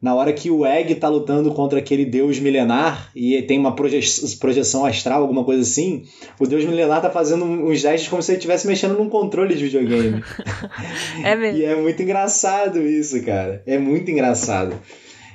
na 0.01 0.15
hora 0.15 0.31
que 0.31 0.49
o 0.49 0.65
Egg 0.65 0.95
tá 0.95 1.09
lutando 1.09 1.53
contra 1.53 1.79
aquele 1.79 2.05
deus 2.05 2.39
milenar 2.39 3.11
e 3.13 3.41
tem 3.41 3.59
uma 3.59 3.75
proje 3.75 3.99
projeção 4.39 4.85
astral, 4.85 5.21
alguma 5.21 5.43
coisa 5.43 5.61
assim, 5.61 6.03
o 6.39 6.47
deus 6.47 6.63
milenar 6.63 7.01
tá 7.01 7.09
fazendo 7.09 7.43
uns 7.43 7.81
gestos 7.81 8.07
como 8.07 8.21
se 8.21 8.31
ele 8.31 8.37
estivesse 8.37 8.65
mexendo 8.65 8.97
num 8.97 9.09
controle 9.09 9.55
de 9.55 9.65
videogame. 9.65 10.23
é 11.23 11.35
mesmo. 11.35 11.59
E 11.59 11.65
é 11.65 11.75
muito 11.75 12.01
engraçado 12.01 12.81
isso, 12.81 13.21
cara. 13.23 13.61
É 13.65 13.77
muito 13.77 14.09
engraçado. 14.09 14.73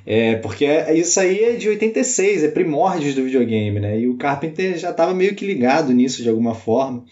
É, 0.07 0.36
porque 0.36 0.65
é, 0.65 0.95
isso 0.95 1.19
aí 1.19 1.43
é 1.43 1.53
de 1.53 1.69
86, 1.69 2.45
é 2.45 2.49
primórdios 2.49 3.15
do 3.15 3.24
videogame, 3.24 3.81
né? 3.81 4.01
E 4.01 4.09
o 4.09 4.16
Carpenter 4.16 4.78
já 4.78 4.91
estava 4.91 5.15
meio 5.15 5.35
que 5.35 5.47
ligado 5.47 5.93
nisso 5.93 6.23
de 6.23 6.28
alguma 6.28 6.55
forma. 6.55 7.05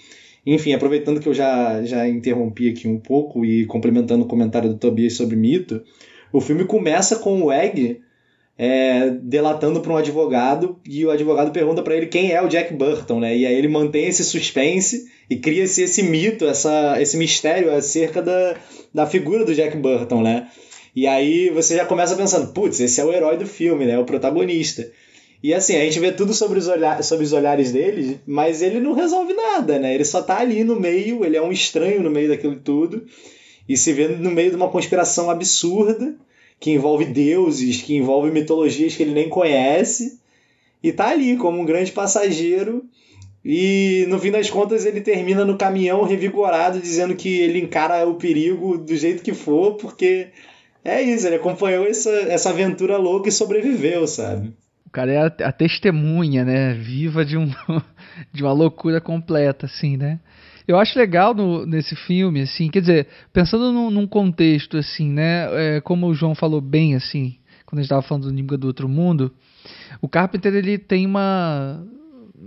Enfim, 0.45 0.73
aproveitando 0.73 1.20
que 1.20 1.29
eu 1.29 1.35
já, 1.35 1.83
já 1.85 2.09
interrompi 2.09 2.69
aqui 2.69 2.89
um 2.89 2.99
pouco 2.99 3.45
e 3.45 3.65
complementando 3.66 4.24
o 4.24 4.29
comentário 4.29 4.69
do 4.69 4.77
Tobias 4.77 5.15
sobre 5.15 5.37
mito, 5.37 5.83
o 6.33 6.41
filme 6.41 6.65
começa 6.65 7.17
com 7.17 7.43
o 7.43 7.53
Egg 7.53 8.01
é, 8.57 9.11
delatando 9.11 9.81
para 9.81 9.93
um 9.93 9.97
advogado 9.97 10.79
e 10.87 11.05
o 11.05 11.11
advogado 11.11 11.53
pergunta 11.53 11.83
para 11.83 11.97
ele 11.97 12.07
quem 12.07 12.33
é 12.33 12.43
o 12.43 12.49
Jack 12.49 12.75
Burton, 12.75 13.21
né? 13.21 13.37
E 13.37 13.47
aí 13.47 13.55
ele 13.55 13.69
mantém 13.69 14.07
esse 14.07 14.25
suspense 14.25 15.11
e 15.29 15.37
cria-se 15.37 15.83
esse 15.83 16.03
mito, 16.03 16.47
essa, 16.47 17.01
esse 17.01 17.17
mistério 17.17 17.75
acerca 17.75 18.23
da, 18.23 18.57
da 18.93 19.07
figura 19.07 19.45
do 19.45 19.55
Jack 19.55 19.77
Burton, 19.77 20.23
né? 20.23 20.49
E 20.95 21.07
aí 21.07 21.49
você 21.49 21.77
já 21.77 21.87
começa 21.87 22.15
pensando, 22.15 22.53
putz, 22.53 22.79
esse 22.79 23.01
é 23.01 23.05
o 23.05 23.13
herói 23.13 23.39
do 23.39 23.47
filme, 23.47 23.87
né? 23.87 23.99
O 23.99 24.05
protagonista. 24.05 24.91
E 25.43 25.53
assim, 25.53 25.75
a 25.75 25.81
gente 25.81 25.99
vê 25.99 26.13
tudo 26.13 26.33
sobre 26.33 26.59
os, 26.59 26.69
olhar, 26.69 27.03
sobre 27.03 27.25
os 27.25 27.33
olhares 27.33 27.73
dele, 27.73 28.21
mas 28.27 28.63
ele 28.63 28.79
não 28.79 28.93
resolve 28.93 29.33
nada, 29.33 29.79
né? 29.79 29.95
Ele 29.95 30.05
só 30.05 30.23
tá 30.23 30.39
ali 30.39 30.63
no 30.63 30.79
meio, 30.79 31.25
ele 31.25 31.37
é 31.37 31.43
um 31.43 31.51
estranho 31.51 32.03
no 32.03 32.11
meio 32.11 32.29
daquilo 32.29 32.57
tudo, 32.57 33.05
e 33.68 33.76
se 33.76 33.93
vê 33.93 34.09
no 34.09 34.30
meio 34.30 34.51
de 34.51 34.56
uma 34.56 34.68
conspiração 34.68 35.30
absurda, 35.30 36.14
que 36.59 36.70
envolve 36.70 37.05
deuses, 37.06 37.82
que 37.82 37.97
envolve 37.97 38.30
mitologias 38.30 38.94
que 38.94 39.02
ele 39.02 39.12
nem 39.12 39.28
conhece, 39.28 40.20
e 40.82 40.93
tá 40.93 41.09
ali 41.09 41.36
como 41.36 41.60
um 41.60 41.64
grande 41.64 41.93
passageiro. 41.93 42.84
E 43.44 44.06
no 44.09 44.18
fim 44.18 44.30
das 44.30 44.48
contas 44.48 44.86
ele 44.86 45.01
termina 45.01 45.44
no 45.44 45.56
caminhão 45.56 46.05
revigorado, 46.05 46.80
dizendo 46.80 47.16
que 47.16 47.40
ele 47.40 47.60
encara 47.60 48.06
o 48.06 48.14
perigo 48.14 48.78
do 48.78 48.97
jeito 48.97 49.22
que 49.22 49.34
for, 49.34 49.74
porque 49.74 50.28
é 50.84 51.01
isso, 51.01 51.26
ele 51.26 51.36
acompanhou 51.36 51.86
essa, 51.86 52.10
essa 52.10 52.51
aventura 52.51 52.97
louca 52.97 53.28
e 53.28 53.32
sobreviveu, 53.32 54.06
sabe? 54.06 54.52
O 54.86 54.90
cara 54.90 55.12
é 55.12 55.18
a, 55.18 55.48
a 55.48 55.52
testemunha, 55.52 56.44
né? 56.44 56.74
Viva 56.74 57.24
de, 57.24 57.36
um, 57.36 57.51
de 58.32 58.43
uma 58.43 58.52
loucura 58.52 59.01
completa, 59.01 59.66
assim, 59.66 59.97
né? 59.97 60.20
Eu 60.66 60.78
acho 60.78 60.98
legal 60.98 61.34
no, 61.34 61.66
nesse 61.66 61.97
filme, 61.97 62.43
assim, 62.43 62.70
quer 62.70 62.80
dizer, 62.80 63.09
pensando 63.32 63.72
num, 63.72 63.90
num 63.90 64.06
contexto, 64.06 64.76
assim, 64.76 65.10
né? 65.10 65.76
É, 65.76 65.80
como 65.80 66.06
o 66.06 66.14
João 66.14 66.34
falou 66.34 66.60
bem, 66.60 66.94
assim, 66.94 67.36
quando 67.66 67.78
a 67.78 67.82
gente 67.82 67.86
estava 67.86 68.02
falando 68.02 68.24
do 68.24 68.32
Nímica 68.32 68.56
do 68.56 68.66
Outro 68.66 68.89
Mundo, 68.89 69.32
o 70.01 70.09
Carpenter, 70.09 70.55
ele 70.55 70.78
tem 70.78 71.06
uma, 71.06 71.84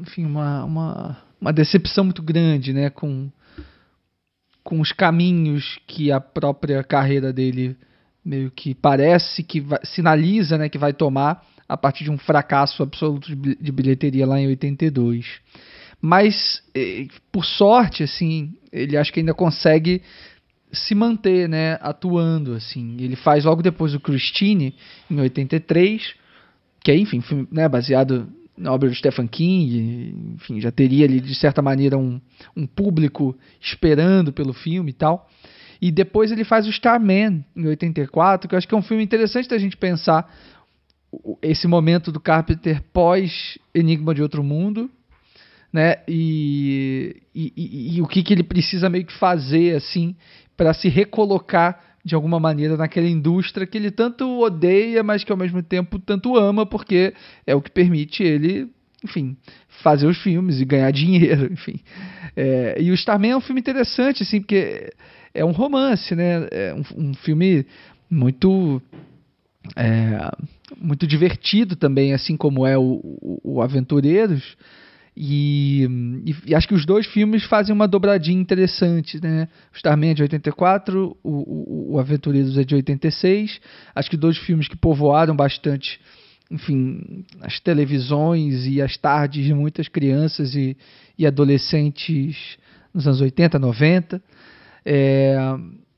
enfim, 0.01 0.25
uma, 0.25 0.63
uma, 0.63 1.17
uma 1.39 1.53
decepção 1.53 2.03
muito 2.03 2.21
grande, 2.21 2.73
né? 2.73 2.89
Com, 2.89 3.29
com 4.63 4.79
os 4.81 4.91
caminhos 4.91 5.79
que 5.87 6.11
a 6.11 6.19
própria 6.19 6.83
carreira 6.83 7.31
dele 7.31 7.77
meio 8.25 8.49
que 8.49 8.73
parece 8.73 9.43
que 9.43 9.61
vai, 9.61 9.79
sinaliza 9.83 10.57
né, 10.57 10.67
que 10.67 10.79
vai 10.79 10.91
tomar 10.91 11.45
a 11.69 11.77
partir 11.77 12.03
de 12.03 12.11
um 12.11 12.17
fracasso 12.17 12.81
absoluto 12.81 13.35
de 13.35 13.71
bilheteria 13.71 14.25
lá 14.25 14.39
em 14.39 14.47
82. 14.47 15.25
Mas, 16.01 16.61
eh, 16.73 17.07
por 17.31 17.45
sorte, 17.45 18.03
assim, 18.03 18.53
ele 18.72 18.97
acho 18.97 19.11
que 19.11 19.19
ainda 19.19 19.34
consegue 19.34 20.01
se 20.72 20.93
manter, 20.93 21.47
né, 21.47 21.77
atuando, 21.81 22.53
assim. 22.53 22.97
Ele 22.99 23.15
faz 23.15 23.45
logo 23.45 23.61
depois 23.61 23.93
o 23.95 23.99
Christine, 23.99 24.76
em 25.09 25.19
83, 25.19 26.13
que 26.84 26.91
é, 26.91 26.97
enfim, 26.97 27.22
filme, 27.22 27.47
né, 27.51 27.67
baseado 27.67 28.27
na 28.57 28.72
obra 28.72 28.88
do 28.88 28.95
Stephen 28.95 29.27
King, 29.27 30.34
enfim, 30.35 30.61
já 30.61 30.72
teria 30.72 31.05
ali, 31.05 31.19
de 31.19 31.35
certa 31.35 31.61
maneira, 31.61 31.97
um, 31.97 32.22
um 32.55 32.65
público 32.65 33.35
esperando 33.59 34.31
pelo 34.31 34.53
filme 34.53 34.91
e 34.91 34.93
tal. 34.93 35.30
E 35.81 35.91
depois 35.91 36.31
ele 36.31 36.43
faz 36.43 36.65
o 36.65 36.69
Starman, 36.69 37.43
em 37.55 37.67
84, 37.67 38.47
que 38.47 38.55
eu 38.55 38.57
acho 38.57 38.67
que 38.67 38.73
é 38.73 38.77
um 38.77 38.81
filme 38.81 39.03
interessante 39.03 39.49
da 39.49 39.57
gente 39.57 39.76
pensar 39.76 40.34
esse 41.41 41.67
momento 41.67 42.11
do 42.11 42.19
Carpenter 42.19 42.81
pós 42.93 43.57
Enigma 43.73 44.13
de 44.13 44.22
Outro 44.22 44.43
Mundo, 44.43 44.89
né? 45.76 45.97
E, 46.07 47.18
e, 47.35 47.53
e, 47.57 47.97
e 47.97 48.02
o 48.02 48.07
que, 48.07 48.23
que 48.23 48.34
ele 48.34 48.43
precisa 48.43 48.89
meio 48.89 49.06
que 49.06 49.11
fazer, 49.11 49.76
assim, 49.76 50.15
para 50.56 50.73
se 50.73 50.88
recolocar 50.88 51.97
de 52.03 52.15
alguma 52.15 52.39
maneira 52.39 52.77
naquela 52.77 53.07
indústria 53.07 53.68
que 53.68 53.77
ele 53.77 53.91
tanto 53.91 54.39
odeia, 54.39 55.03
mas 55.03 55.26
que 55.26 55.34
ao 55.34 55.38
mesmo 55.38 55.61
tempo 55.61 55.99
tanto 55.99 56.38
ama, 56.38 56.65
porque 56.65 57.14
é 57.45 57.53
o 57.53 57.61
que 57.61 57.69
permite 57.69 58.23
ele, 58.23 58.69
enfim, 59.03 59.35
fazer 59.84 60.07
os 60.07 60.18
filmes 60.18 60.61
e 60.61 60.65
ganhar 60.65 60.89
dinheiro, 60.93 61.52
enfim. 61.52 61.81
É, 62.38 62.77
e 62.80 62.89
o 62.89 62.93
Starman 62.93 63.31
é 63.31 63.38
um 63.38 63.41
filme 63.41 63.60
interessante, 63.60 64.23
assim, 64.23 64.39
porque 64.39 64.93
é 65.34 65.43
um 65.43 65.52
romance, 65.52 66.15
né? 66.15 66.47
É 66.52 66.73
um, 66.73 67.10
um 67.10 67.14
filme 67.15 67.65
muito 68.10 68.81
é, 69.76 70.31
muito 70.77 71.06
divertido 71.06 71.76
também, 71.76 72.14
assim 72.14 72.38
como 72.38 72.65
é 72.65 72.77
o, 72.77 73.02
o, 73.03 73.41
o 73.43 73.61
Aventureiros. 73.61 74.56
E, 75.17 75.87
e, 76.25 76.35
e, 76.47 76.55
acho 76.55 76.67
que 76.67 76.73
os 76.73 76.85
dois 76.85 77.05
filmes 77.05 77.45
fazem 77.45 77.73
uma 77.73 77.87
dobradinha 77.87 78.39
interessante, 78.39 79.21
né? 79.21 79.47
O 79.73 79.77
Starman 79.77 80.11
é 80.11 80.13
de 80.13 80.23
84, 80.23 81.17
o, 81.23 81.29
o, 81.29 81.93
o 81.93 81.99
Aventureiros 81.99 82.57
é 82.57 82.63
de 82.65 82.75
86. 82.75 83.61
Acho 83.95 84.09
que 84.09 84.17
dois 84.17 84.37
filmes 84.37 84.67
que 84.67 84.75
povoaram 84.75 85.33
bastante, 85.33 86.01
enfim, 86.51 87.23
as 87.41 87.61
televisões 87.61 88.65
e 88.65 88.81
as 88.81 88.97
tardes 88.97 89.45
de 89.45 89.53
muitas 89.53 89.87
crianças 89.87 90.53
e, 90.53 90.75
e 91.17 91.25
adolescentes 91.25 92.57
nos 92.93 93.07
anos 93.07 93.21
80, 93.21 93.57
90. 93.57 94.21
É, 94.85 95.37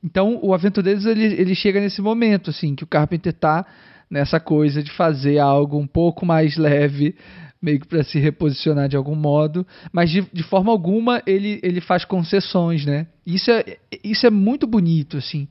então, 0.02 0.38
o 0.40 0.54
Aventureiros 0.54 1.04
ele, 1.06 1.24
ele 1.24 1.56
chega 1.56 1.80
nesse 1.80 2.00
momento, 2.00 2.50
assim, 2.50 2.76
que 2.76 2.84
o 2.84 2.86
Carpenter 2.86 3.32
está 3.32 3.66
nessa 4.08 4.38
coisa 4.38 4.80
de 4.80 4.90
fazer 4.92 5.38
algo 5.38 5.76
um 5.76 5.86
pouco 5.86 6.24
mais 6.24 6.56
leve 6.56 7.16
meio 7.60 7.80
que 7.80 7.86
para 7.86 8.04
se 8.04 8.18
reposicionar 8.18 8.88
de 8.88 8.96
algum 8.96 9.14
modo, 9.14 9.66
mas 9.92 10.10
de, 10.10 10.24
de, 10.32 10.42
forma 10.44 10.70
alguma 10.70 11.22
ele, 11.26 11.58
ele 11.62 11.80
faz 11.80 12.04
concessões, 12.04 12.86
né? 12.86 13.06
Isso 13.26 13.50
é, 13.50 13.78
isso 14.02 14.26
é 14.26 14.30
muito 14.30 14.66
bonito, 14.66 15.16
assim. 15.16 15.48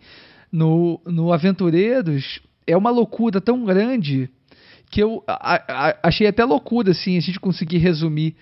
No, 0.52 1.02
no 1.06 1.34
Aventureiros 1.34 2.40
é 2.66 2.76
uma 2.76 2.90
loucura 2.90 3.42
tão 3.42 3.66
grande 3.66 4.30
que 4.90 5.04
eu 5.04 5.22
a, 5.28 5.90
a, 5.90 5.98
achei 6.04 6.28
até 6.28 6.46
loucura, 6.46 6.92
assim, 6.92 7.18
a 7.18 7.22
gente 7.22 7.40
conseguir 7.40 7.78
resumir 7.78 8.36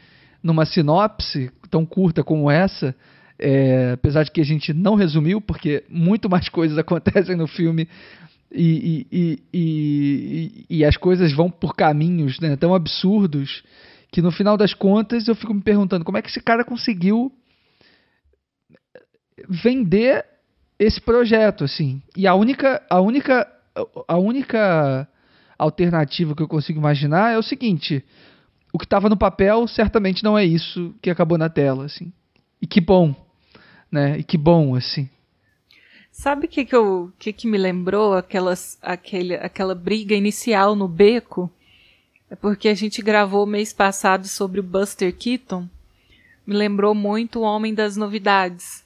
numa 0.43 0.65
sinopse 0.65 1.51
tão 1.71 1.85
curta 1.85 2.23
como 2.23 2.51
essa, 2.51 2.95
é, 3.39 3.91
apesar 3.93 4.23
de 4.23 4.31
que 4.31 4.39
a 4.39 4.45
gente 4.45 4.71
não 4.73 4.95
resumiu, 4.95 5.41
porque 5.41 5.83
muito 5.89 6.29
mais 6.29 6.47
coisas 6.49 6.77
acontecem 6.79 7.35
no 7.35 7.47
filme 7.47 7.87
e, 8.55 9.07
e, 9.11 9.39
e, 9.53 10.65
e, 10.69 10.85
as 10.85 10.95
coisas 10.95 11.33
vão 11.33 11.49
por 11.49 11.75
caminhos 11.75 12.39
né, 12.39 12.55
tão 12.55 12.73
absurdos 12.73 13.63
que 14.11 14.21
no 14.21 14.31
final 14.31 14.55
das 14.55 14.73
contas 14.73 15.27
eu 15.27 15.35
fico 15.35 15.53
me 15.53 15.61
perguntando 15.61 16.05
como 16.05 16.17
é 16.17 16.21
que 16.21 16.29
esse 16.29 16.39
cara 16.41 16.63
conseguiu 16.63 17.31
vender 19.49 20.25
esse 20.79 21.01
projeto 21.01 21.63
assim? 21.63 22.01
E 22.15 22.25
a 22.25 22.33
única 22.33 22.81
a 22.89 23.01
única 23.01 23.47
a 24.07 24.17
única 24.17 25.07
alternativa 25.57 26.35
que 26.35 26.41
eu 26.41 26.47
consigo 26.47 26.79
imaginar 26.79 27.33
é 27.33 27.37
o 27.37 27.43
seguinte 27.43 28.03
o 28.71 28.77
que 28.77 28.85
estava 28.85 29.09
no 29.09 29.17
papel 29.17 29.67
certamente 29.67 30.23
não 30.23 30.37
é 30.37 30.45
isso 30.45 30.95
que 31.01 31.09
acabou 31.09 31.37
na 31.37 31.49
tela 31.49 31.85
assim. 31.85 32.11
E 32.61 32.67
que 32.67 32.79
bom 32.79 33.13
né 33.91 34.19
e 34.19 34.23
que 34.23 34.37
bom 34.37 34.75
assim 34.75 35.09
Sabe 36.17 36.45
o 36.45 36.49
que, 36.49 36.63
que, 36.63 36.73
eu, 36.73 37.11
que, 37.19 37.33
que 37.33 37.45
me 37.45 37.57
lembrou 37.57 38.13
aquelas, 38.13 38.79
aquele, 38.81 39.35
aquela 39.35 39.75
briga 39.75 40.15
inicial 40.15 40.73
no 40.73 40.87
beco? 40.87 41.51
É 42.31 42.35
porque 42.35 42.69
a 42.69 42.73
gente 42.73 43.01
gravou 43.01 43.45
mês 43.45 43.73
passado 43.73 44.25
sobre 44.25 44.61
o 44.61 44.63
Buster 44.63 45.13
Keaton. 45.13 45.67
Me 46.47 46.55
lembrou 46.55 46.95
muito 46.95 47.39
o 47.39 47.43
Homem 47.43 47.73
das 47.73 47.97
Novidades. 47.97 48.85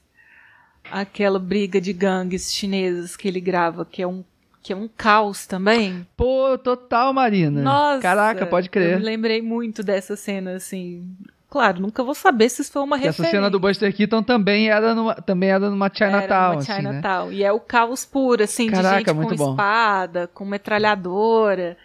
Aquela 0.91 1.37
briga 1.37 1.79
de 1.79 1.93
gangues 1.93 2.51
chinesas 2.51 3.15
que 3.15 3.27
ele 3.27 3.39
grava, 3.39 3.85
que 3.85 4.01
é 4.01 4.07
um, 4.07 4.23
que 4.63 4.73
é 4.73 4.75
um 4.75 4.87
caos 4.87 5.45
também. 5.45 6.05
Pô, 6.17 6.57
total, 6.57 7.13
Marina. 7.13 7.61
Nossa! 7.61 8.01
Caraca, 8.01 8.47
pode 8.47 8.71
crer. 8.71 8.93
Eu 8.93 8.99
me 8.99 9.05
lembrei 9.05 9.39
muito 9.39 9.83
dessa 9.83 10.15
cena, 10.15 10.55
assim. 10.55 11.07
Claro, 11.49 11.81
nunca 11.81 12.03
vou 12.03 12.13
saber 12.13 12.47
se 12.47 12.61
isso 12.61 12.71
foi 12.71 12.83
uma 12.83 12.95
referência. 12.95 13.23
Essa 13.23 13.31
cena 13.31 13.49
do 13.49 13.59
Buster 13.59 13.95
Keaton 13.95 14.21
também 14.21 14.69
era 14.69 14.93
numa, 14.93 15.15
também 15.15 15.49
era 15.49 15.69
numa 15.69 15.89
Chinatown. 15.91 16.21
Era 16.21 16.49
numa 16.51 16.61
Chinatown. 16.61 17.27
Assim, 17.27 17.31
né? 17.31 17.37
E 17.37 17.43
é 17.43 17.51
o 17.51 17.59
caos 17.59 18.05
puro, 18.05 18.43
assim, 18.43 18.69
Caraca, 18.69 19.11
de 19.11 19.19
gente 19.19 19.29
com 19.29 19.35
bom. 19.35 19.51
espada, 19.51 20.29
com 20.31 20.45
metralhadora. 20.45 21.75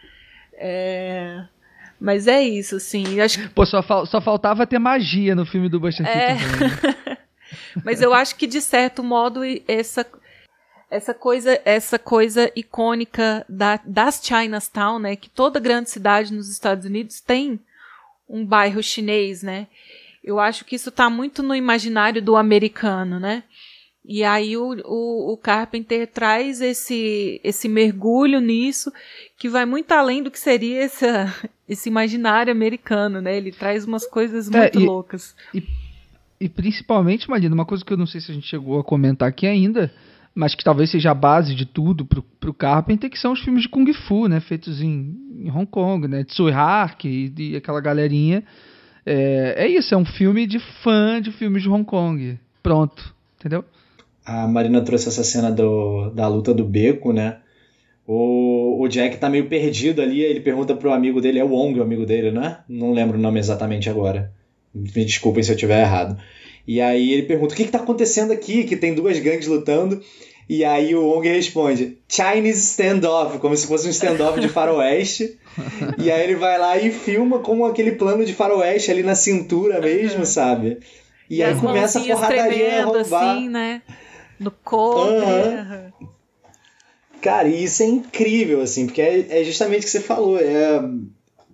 É... 0.52 1.44
Mas 1.98 2.26
é 2.26 2.42
isso, 2.42 2.76
assim. 2.76 3.20
Acho 3.22 3.40
que... 3.40 3.48
Pô, 3.48 3.64
só, 3.64 3.82
fal 3.82 4.04
só 4.04 4.20
faltava 4.20 4.66
ter 4.66 4.78
magia 4.78 5.34
no 5.34 5.46
filme 5.46 5.70
do 5.70 5.80
Buster 5.80 6.06
é... 6.06 6.36
Keaton. 6.36 6.58
Né? 6.58 7.16
Mas 7.82 8.02
eu 8.02 8.12
acho 8.12 8.36
que, 8.36 8.46
de 8.46 8.60
certo 8.60 9.02
modo, 9.02 9.40
essa 9.66 10.06
essa 10.90 11.14
coisa 11.14 11.58
essa 11.64 11.98
coisa 11.98 12.52
icônica 12.54 13.44
da, 13.48 13.80
das 13.84 14.20
Chinatown, 14.22 14.98
né, 14.98 15.16
que 15.16 15.28
toda 15.28 15.58
grande 15.58 15.90
cidade 15.90 16.32
nos 16.32 16.48
Estados 16.48 16.84
Unidos 16.84 17.20
tem 17.20 17.58
um 18.28 18.44
bairro 18.44 18.82
chinês, 18.82 19.42
né? 19.42 19.66
Eu 20.22 20.40
acho 20.40 20.64
que 20.64 20.76
isso 20.76 20.88
está 20.88 21.10
muito 21.10 21.42
no 21.42 21.54
imaginário 21.54 22.22
do 22.22 22.36
americano, 22.36 23.20
né? 23.20 23.44
E 24.06 24.22
aí 24.22 24.54
o, 24.56 24.74
o, 24.84 25.32
o, 25.32 25.36
Carpenter 25.36 26.06
traz 26.06 26.60
esse, 26.60 27.40
esse 27.42 27.68
mergulho 27.68 28.38
nisso 28.38 28.92
que 29.38 29.48
vai 29.48 29.64
muito 29.64 29.92
além 29.92 30.22
do 30.22 30.30
que 30.30 30.38
seria 30.38 30.82
essa, 30.82 31.34
esse 31.66 31.88
imaginário 31.88 32.52
americano, 32.52 33.22
né? 33.22 33.36
Ele 33.36 33.50
traz 33.50 33.86
umas 33.86 34.06
coisas 34.06 34.50
é, 34.50 34.58
muito 34.58 34.78
é, 34.78 34.82
e, 34.82 34.84
loucas. 34.84 35.34
E, 35.54 35.62
e 36.38 36.48
principalmente, 36.50 37.30
Marina, 37.30 37.54
uma 37.54 37.64
coisa 37.64 37.82
que 37.82 37.92
eu 37.94 37.96
não 37.96 38.06
sei 38.06 38.20
se 38.20 38.30
a 38.30 38.34
gente 38.34 38.46
chegou 38.46 38.78
a 38.78 38.84
comentar 38.84 39.26
aqui 39.26 39.46
ainda, 39.46 39.90
mas 40.34 40.54
que 40.54 40.64
talvez 40.64 40.90
seja 40.90 41.12
a 41.12 41.14
base 41.14 41.54
de 41.54 41.64
tudo 41.64 42.04
pro, 42.04 42.22
pro 42.22 42.52
Carpenter, 42.52 43.08
que 43.08 43.18
são 43.18 43.32
os 43.32 43.40
filmes 43.40 43.62
de 43.62 43.68
Kung 43.68 43.90
Fu, 43.92 44.26
né? 44.26 44.40
Feitos 44.40 44.82
em, 44.82 45.16
em 45.38 45.50
Hong 45.50 45.66
Kong, 45.66 46.08
né? 46.08 46.24
Tsui 46.24 46.50
Hark 46.50 47.04
e, 47.04 47.32
e 47.38 47.56
aquela 47.56 47.80
galerinha. 47.80 48.42
É, 49.06 49.54
é 49.58 49.68
isso, 49.68 49.94
é 49.94 49.96
um 49.96 50.04
filme 50.04 50.46
de 50.46 50.58
fã 50.58 51.20
de 51.20 51.30
filmes 51.30 51.62
de 51.62 51.68
Hong 51.68 51.84
Kong. 51.84 52.38
Pronto, 52.62 53.14
entendeu? 53.38 53.64
A 54.24 54.48
Marina 54.48 54.80
trouxe 54.80 55.08
essa 55.08 55.22
cena 55.22 55.52
do, 55.52 56.10
da 56.10 56.26
luta 56.26 56.52
do 56.52 56.64
beco, 56.64 57.12
né? 57.12 57.36
O, 58.06 58.82
o 58.82 58.88
Jack 58.88 59.18
tá 59.18 59.30
meio 59.30 59.48
perdido 59.48 60.02
ali, 60.02 60.20
ele 60.20 60.40
pergunta 60.40 60.74
pro 60.74 60.92
amigo 60.92 61.20
dele, 61.20 61.38
é 61.38 61.44
o 61.44 61.48
Wong 61.48 61.78
o 61.78 61.82
amigo 61.82 62.04
dele, 62.04 62.30
né? 62.30 62.58
Não 62.68 62.92
lembro 62.92 63.18
o 63.18 63.20
nome 63.20 63.38
exatamente 63.38 63.88
agora. 63.88 64.32
Me 64.74 65.04
desculpem 65.04 65.42
se 65.42 65.52
eu 65.52 65.54
estiver 65.54 65.80
errado. 65.80 66.18
E 66.66 66.80
aí 66.80 67.12
ele 67.12 67.22
pergunta: 67.22 67.54
o 67.54 67.56
que, 67.56 67.62
está 67.62 67.78
acontecendo 67.78 68.32
aqui? 68.32 68.64
Que 68.64 68.76
tem 68.76 68.94
duas 68.94 69.18
gangues 69.18 69.46
lutando. 69.46 70.02
E 70.48 70.64
aí 70.64 70.94
o 70.94 71.04
Wong 71.04 71.26
responde: 71.28 71.98
Chinese 72.08 72.60
standoff, 72.60 73.38
como 73.38 73.56
se 73.56 73.66
fosse 73.66 73.86
um 73.86 73.90
standoff 73.90 74.40
de 74.40 74.48
faroeste. 74.50 75.38
e 75.98 76.10
aí 76.10 76.22
ele 76.22 76.36
vai 76.36 76.58
lá 76.58 76.76
e 76.78 76.90
filma 76.90 77.38
com 77.38 77.64
aquele 77.64 77.92
plano 77.92 78.24
de 78.24 78.34
faroeste 78.34 78.90
ali 78.90 79.02
na 79.02 79.14
cintura 79.14 79.80
mesmo, 79.80 80.24
sabe? 80.24 80.78
E, 81.28 81.36
e 81.36 81.42
aí 81.42 81.54
começa 81.54 82.00
a 82.00 82.02
porradaria 82.04 82.82
a 82.82 82.84
roubar. 82.84 83.36
assim, 83.36 83.48
né? 83.48 83.82
No 84.38 84.50
corpo. 84.50 85.10
Uhum. 85.10 86.08
Cara, 87.22 87.48
e 87.48 87.64
isso 87.64 87.82
é 87.82 87.86
incrível, 87.86 88.60
assim, 88.60 88.84
porque 88.84 89.00
é, 89.00 89.40
é 89.40 89.44
justamente 89.44 89.80
o 89.80 89.84
que 89.84 89.90
você 89.90 90.00
falou. 90.00 90.38
É, 90.38 90.82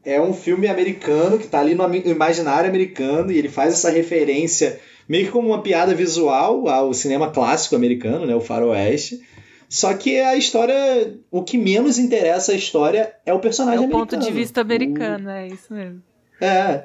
é 0.05 0.21
um 0.21 0.33
filme 0.33 0.67
americano 0.67 1.39
que 1.39 1.45
está 1.45 1.61
ali 1.61 1.75
no 1.75 1.95
imaginário 1.95 2.69
americano 2.69 3.31
e 3.31 3.39
ele 3.39 3.49
faz 3.49 3.75
essa 3.75 3.91
referência 3.91 4.81
meio 5.11 5.27
que 5.27 5.33
como 5.33 5.49
uma 5.49 5.61
piada 5.61 5.93
visual 5.93 6.69
ao 6.69 6.95
cinema 6.95 7.33
clássico 7.33 7.75
americano, 7.75 8.25
né, 8.27 8.35
o 8.37 8.41
faroeste. 8.41 9.21
Só 9.69 9.93
que 9.93 10.21
a 10.21 10.37
história, 10.37 11.19
o 11.33 11.43
que 11.43 11.59
menos 11.59 11.99
interessa 11.99 12.53
a 12.53 12.55
história 12.55 13.13
é 13.27 13.35
o 13.35 13.41
personagem 13.41 13.87
americano. 13.87 13.93
É 13.93 13.99
o 13.99 14.03
americano. 14.03 14.23
ponto 14.23 14.33
de 14.33 14.41
vista 14.41 14.61
americano, 14.61 15.27
o... 15.27 15.31
é 15.31 15.49
isso 15.49 15.75
mesmo. 15.75 16.01
É, 16.41 16.85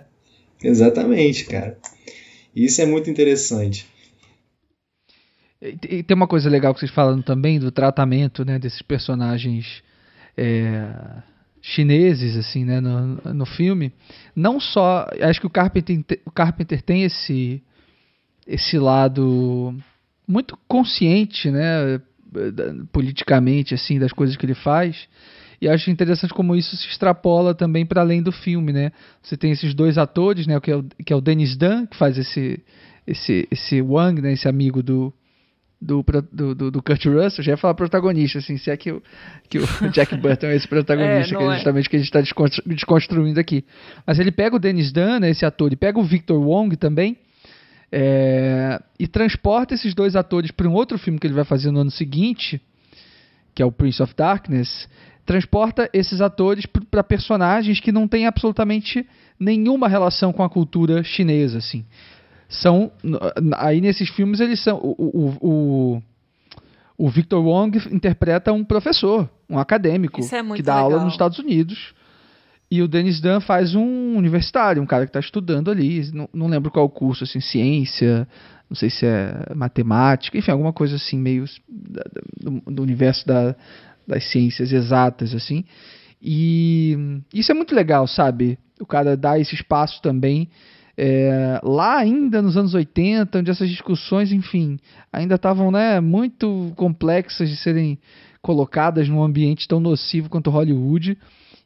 exatamente, 0.64 1.46
cara. 1.46 1.78
Isso 2.56 2.82
é 2.82 2.88
muito 2.88 3.12
interessante. 3.12 3.88
E 5.62 6.02
tem 6.02 6.16
uma 6.16 6.28
coisa 6.28 6.50
legal 6.50 6.74
que 6.74 6.80
vocês 6.80 6.92
falam 6.92 7.22
também 7.22 7.60
do 7.60 7.72
tratamento 7.72 8.44
né, 8.44 8.58
desses 8.58 8.82
personagens 8.82 9.84
é, 10.36 10.92
chineses 11.62 12.36
assim, 12.36 12.66
né, 12.66 12.82
no, 12.82 13.18
no 13.36 13.46
filme. 13.46 13.94
Não 14.36 14.60
só, 14.60 15.08
acho 15.22 15.40
que 15.40 15.48
o 15.48 15.50
Carpenter, 15.50 16.04
o 16.26 16.32
Carpenter 16.32 16.82
tem 16.82 17.04
esse 17.04 17.62
esse 18.46 18.78
lado 18.78 19.76
muito 20.28 20.58
consciente, 20.68 21.50
né, 21.50 22.00
politicamente 22.92 23.74
assim 23.74 24.00
das 24.00 24.12
coisas 24.12 24.36
que 24.36 24.46
ele 24.46 24.56
faz. 24.56 25.08
E 25.62 25.70
acho 25.70 25.90
interessante 25.90 26.34
como 26.34 26.56
isso 26.56 26.76
se 26.76 26.88
extrapola 26.88 27.56
também 27.56 27.86
para 27.86 28.02
além 28.02 28.22
do 28.22 28.32
filme, 28.32 28.74
né? 28.74 28.92
Você 29.24 29.38
tem 29.38 29.52
esses 29.52 29.74
dois 29.74 29.98
atores, 29.98 30.46
né, 30.46 30.60
que 30.60 30.70
é 30.70 30.76
o, 30.76 30.84
que 30.84 31.14
é 31.14 31.16
o 31.16 31.22
Dennis 31.22 31.56
Dunn, 31.56 31.86
que 31.86 31.98
faz 31.98 32.18
esse 32.18 32.62
esse 33.08 33.48
esse 33.50 33.82
Wang, 33.82 34.22
né, 34.22 34.34
esse 34.34 34.48
amigo 34.48 34.84
do 34.84 35.14
do, 35.82 36.04
do, 36.32 36.72
do, 36.72 36.82
Kurt 36.82 37.06
Russell, 37.06 37.44
já 37.44 37.52
ia 37.52 37.58
falar 37.58 37.74
protagonista, 37.76 38.40
assim, 38.40 38.58
se 38.58 38.72
é 38.72 38.78
que 38.78 38.92
o, 38.92 39.04
que 39.48 39.60
o 39.60 39.68
Jack 39.92 40.16
Burton 40.18 40.48
é 40.48 40.56
esse 40.56 40.68
protagonista, 40.68 41.36
é, 41.36 41.38
que 41.38 41.44
é 41.44 41.56
justamente 41.56 41.86
é. 41.86 41.90
que 41.90 41.96
a 41.96 42.00
gente 42.00 42.16
está 42.16 42.42
desconstruindo 42.66 43.40
aqui. 43.40 43.64
Mas 44.08 44.18
ele 44.18 44.32
pega 44.32 44.56
o 44.56 44.60
Dennis 44.60 44.92
Dunn, 44.92 45.20
né, 45.20 45.30
esse 45.30 45.46
ator, 45.46 45.72
e 45.72 45.76
pega 45.76 46.00
o 46.00 46.04
Victor 46.04 46.42
Wong 46.42 46.76
também, 46.76 47.18
é, 47.98 48.82
e 49.00 49.08
transporta 49.08 49.74
esses 49.74 49.94
dois 49.94 50.16
atores 50.16 50.52
para 50.52 50.68
um 50.68 50.74
outro 50.74 50.98
filme 50.98 51.18
que 51.18 51.26
ele 51.26 51.34
vai 51.34 51.46
fazer 51.46 51.72
no 51.72 51.80
ano 51.80 51.92
seguinte, 51.92 52.62
que 53.54 53.64
é 53.64 53.66
o 53.66 53.72
Prince 53.72 54.04
of 54.04 54.14
Darkness, 54.14 54.90
transporta 55.26 55.90
esses 55.94 56.20
atores 56.20 56.66
para 56.66 57.04
personagens 57.04 57.80
que 57.80 57.94
não 57.94 58.08
têm 58.08 58.28
absolutamente 58.28 59.08
nenhuma 59.40 59.88
relação 59.88 60.34
com 60.34 60.44
a 60.44 60.50
cultura 60.50 61.04
chinesa, 61.04 61.60
assim 61.60 61.86
são 62.48 62.92
aí 63.58 63.82
nesses 63.82 64.10
filmes 64.10 64.40
eles 64.40 64.62
são 64.62 64.78
o, 64.78 64.96
o, 64.98 65.38
o, 65.42 66.02
o 66.98 67.10
Victor 67.10 67.44
Wong 67.44 67.78
interpreta 67.92 68.54
um 68.54 68.64
professor, 68.64 69.30
um 69.50 69.58
acadêmico 69.58 70.22
é 70.22 70.56
que 70.56 70.62
dá 70.62 70.76
legal. 70.76 70.92
aula 70.92 71.04
nos 71.04 71.14
Estados 71.14 71.40
Unidos. 71.40 71.94
E 72.76 72.82
o 72.82 72.88
Dennis 72.90 73.22
Dunn 73.22 73.40
faz 73.40 73.74
um 73.74 74.18
universitário, 74.18 74.82
um 74.82 74.86
cara 74.86 75.06
que 75.06 75.10
está 75.10 75.20
estudando 75.22 75.72
ali, 75.72 76.12
não, 76.12 76.30
não 76.34 76.48
lembro 76.48 76.70
qual 76.70 76.90
curso, 76.90 77.24
assim, 77.24 77.40
ciência, 77.40 78.28
não 78.70 78.76
sei 78.76 78.90
se 78.90 79.06
é 79.06 79.54
matemática, 79.56 80.38
enfim, 80.38 80.52
alguma 80.52 80.74
coisa 80.74 80.98
assim, 80.98 81.18
meio 81.18 81.46
do, 81.70 82.62
do 82.66 82.84
universo 82.84 83.26
da, 83.26 83.56
das 84.06 84.30
ciências 84.30 84.74
exatas, 84.74 85.34
assim. 85.34 85.64
E 86.22 86.98
isso 87.34 87.50
é 87.50 87.56
muito 87.56 87.74
legal, 87.74 88.06
sabe? 88.08 88.60
O 88.78 88.86
cara 88.86 89.16
dá 89.16 89.40
esse 89.40 89.56
espaço 89.56 90.02
também 90.02 90.50
é, 90.98 91.60
lá 91.64 91.98
ainda 91.98 92.42
nos 92.42 92.58
anos 92.58 92.74
80, 92.74 93.40
onde 93.40 93.52
essas 93.52 93.70
discussões, 93.70 94.32
enfim, 94.32 94.78
ainda 95.12 95.36
estavam 95.36 95.72
né, 95.72 96.00
muito 96.00 96.74
complexas 96.76 97.50
de 97.50 97.56
serem 97.58 97.98
colocadas 98.42 99.10
num 99.10 99.24
ambiente 99.24 99.68
tão 99.68 99.80
nocivo 99.80 100.30
quanto 100.30 100.50
Hollywood, 100.50 101.18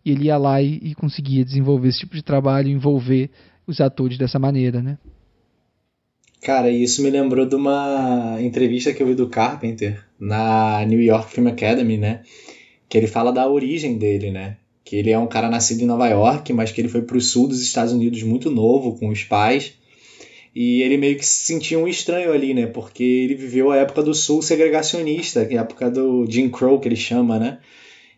e 0.03 0.11
ele 0.11 0.25
ia 0.25 0.37
lá 0.37 0.61
e, 0.61 0.79
e 0.81 0.95
conseguia 0.95 1.43
desenvolver 1.43 1.89
esse 1.89 1.99
tipo 1.99 2.15
de 2.15 2.23
trabalho, 2.23 2.69
envolver 2.69 3.29
os 3.67 3.79
atores 3.81 4.17
dessa 4.17 4.39
maneira, 4.39 4.81
né? 4.81 4.97
Cara, 6.41 6.69
isso 6.69 7.03
me 7.03 7.09
lembrou 7.09 7.45
de 7.45 7.55
uma 7.55 8.37
entrevista 8.39 8.93
que 8.93 9.03
eu 9.03 9.07
vi 9.07 9.13
do 9.13 9.27
Carpenter 9.27 10.03
na 10.19 10.85
New 10.85 11.01
York 11.01 11.31
Film 11.31 11.47
Academy, 11.47 11.97
né? 11.97 12.21
Que 12.87 12.97
ele 12.97 13.07
fala 13.07 13.31
da 13.31 13.47
origem 13.47 13.97
dele, 13.97 14.31
né? 14.31 14.57
que 14.89 14.95
ele 14.95 15.11
é 15.11 15.19
um 15.19 15.27
cara 15.27 15.51
nascido 15.51 15.81
em 15.83 15.85
Nova 15.85 16.07
York, 16.07 16.51
mas 16.51 16.71
que 16.71 16.81
ele 16.81 16.87
foi 16.87 17.03
para 17.03 17.15
o 17.15 17.21
sul 17.21 17.47
dos 17.47 17.61
Estados 17.61 17.93
Unidos 17.93 18.23
muito 18.23 18.49
novo 18.49 18.97
com 18.97 19.09
os 19.09 19.23
pais. 19.23 19.73
E 20.55 20.81
ele 20.81 20.97
meio 20.97 21.15
que 21.15 21.23
se 21.23 21.45
sentia 21.45 21.77
um 21.77 21.87
estranho 21.87 22.33
ali, 22.33 22.55
né? 22.55 22.65
Porque 22.65 23.03
ele 23.03 23.35
viveu 23.35 23.69
a 23.69 23.77
época 23.77 24.01
do 24.01 24.15
sul 24.15 24.41
segregacionista, 24.41 25.45
que 25.45 25.53
é 25.53 25.59
a 25.59 25.61
época 25.61 25.91
do 25.91 26.25
Jim 26.27 26.49
Crow, 26.49 26.79
que 26.79 26.87
ele 26.87 26.95
chama, 26.95 27.37
né? 27.37 27.59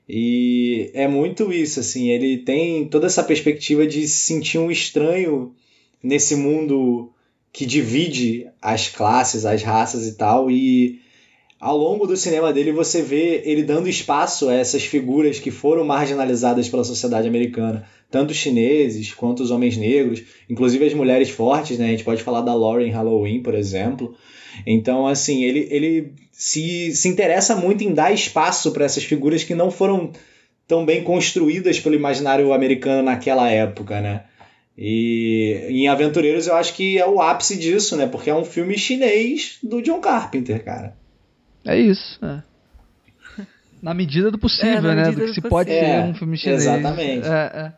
E 0.07 0.90
é 0.94 1.07
muito 1.07 1.52
isso, 1.53 1.80
assim. 1.80 2.10
Ele 2.10 2.38
tem 2.38 2.86
toda 2.86 3.07
essa 3.07 3.23
perspectiva 3.23 3.86
de 3.86 4.07
se 4.07 4.26
sentir 4.26 4.57
um 4.57 4.72
estranho 4.72 5.53
nesse 6.03 6.36
mundo 6.36 7.11
que 7.53 7.65
divide 7.65 8.48
as 8.61 8.88
classes, 8.88 9.45
as 9.45 9.61
raças 9.61 10.07
e 10.07 10.14
tal. 10.18 10.49
E 10.49 10.99
ao 11.60 11.78
longo 11.78 12.07
do 12.07 12.18
cinema 12.18 12.52
dele 12.52 12.72
você 12.72 13.02
vê 13.02 13.44
ele 13.45 13.64
dando 13.64 13.88
espaço 13.88 14.49
a 14.49 14.53
essas 14.53 14.84
figuras 14.84 15.40
que 15.40 15.52
foram 15.52 15.86
marginalizadas 15.86 16.68
pela 16.68 16.84
sociedade 16.84 17.28
americana, 17.28 17.88
tanto 18.10 18.32
os 18.32 18.38
chineses 18.38 19.14
quanto 19.14 19.44
os 19.44 19.52
homens 19.52 19.78
negros, 19.78 20.23
inclusive 20.49 20.86
as 20.86 20.94
mulheres 20.94 21.30
fortes, 21.30 21.78
né? 21.78 21.86
A 21.86 21.91
gente 21.91 22.03
pode 22.03 22.23
falar 22.23 22.41
da 22.41 22.56
Lauren 22.56 22.90
Halloween, 22.90 23.44
por 23.44 23.53
exemplo. 23.53 24.15
Então, 24.65 25.07
assim, 25.07 25.43
ele, 25.43 25.67
ele 25.69 26.13
se, 26.31 26.91
se 26.93 27.07
interessa 27.07 27.55
muito 27.55 27.83
em 27.83 27.93
dar 27.93 28.11
espaço 28.11 28.71
para 28.71 28.85
essas 28.85 29.03
figuras 29.03 29.43
que 29.43 29.55
não 29.55 29.69
foram 29.69 30.11
tão 30.67 30.85
bem 30.85 31.03
construídas 31.03 31.79
pelo 31.79 31.95
imaginário 31.95 32.53
americano 32.53 33.03
naquela 33.03 33.49
época, 33.49 33.99
né? 33.99 34.23
E 34.77 35.67
em 35.69 35.88
Aventureiros 35.88 36.47
eu 36.47 36.55
acho 36.55 36.73
que 36.73 36.97
é 36.97 37.05
o 37.05 37.21
ápice 37.21 37.57
disso, 37.57 37.95
né? 37.97 38.07
Porque 38.07 38.29
é 38.29 38.35
um 38.35 38.45
filme 38.45 38.77
chinês 38.77 39.57
do 39.61 39.81
John 39.81 39.99
Carpenter, 39.99 40.63
cara. 40.63 40.95
É 41.65 41.77
isso. 41.77 42.17
É. 42.25 42.41
Na 43.81 43.93
medida 43.93 44.31
do 44.31 44.39
possível, 44.39 44.91
é, 44.91 44.95
né? 44.95 45.11
Do 45.11 45.21
que 45.21 45.33
se 45.33 45.41
possível. 45.41 45.49
pode 45.49 45.69
ser 45.71 45.99
um 45.99 46.13
filme 46.15 46.38
chinês. 46.38 46.61
Exatamente. 46.61 47.27
É, 47.27 47.31
é. 47.53 47.73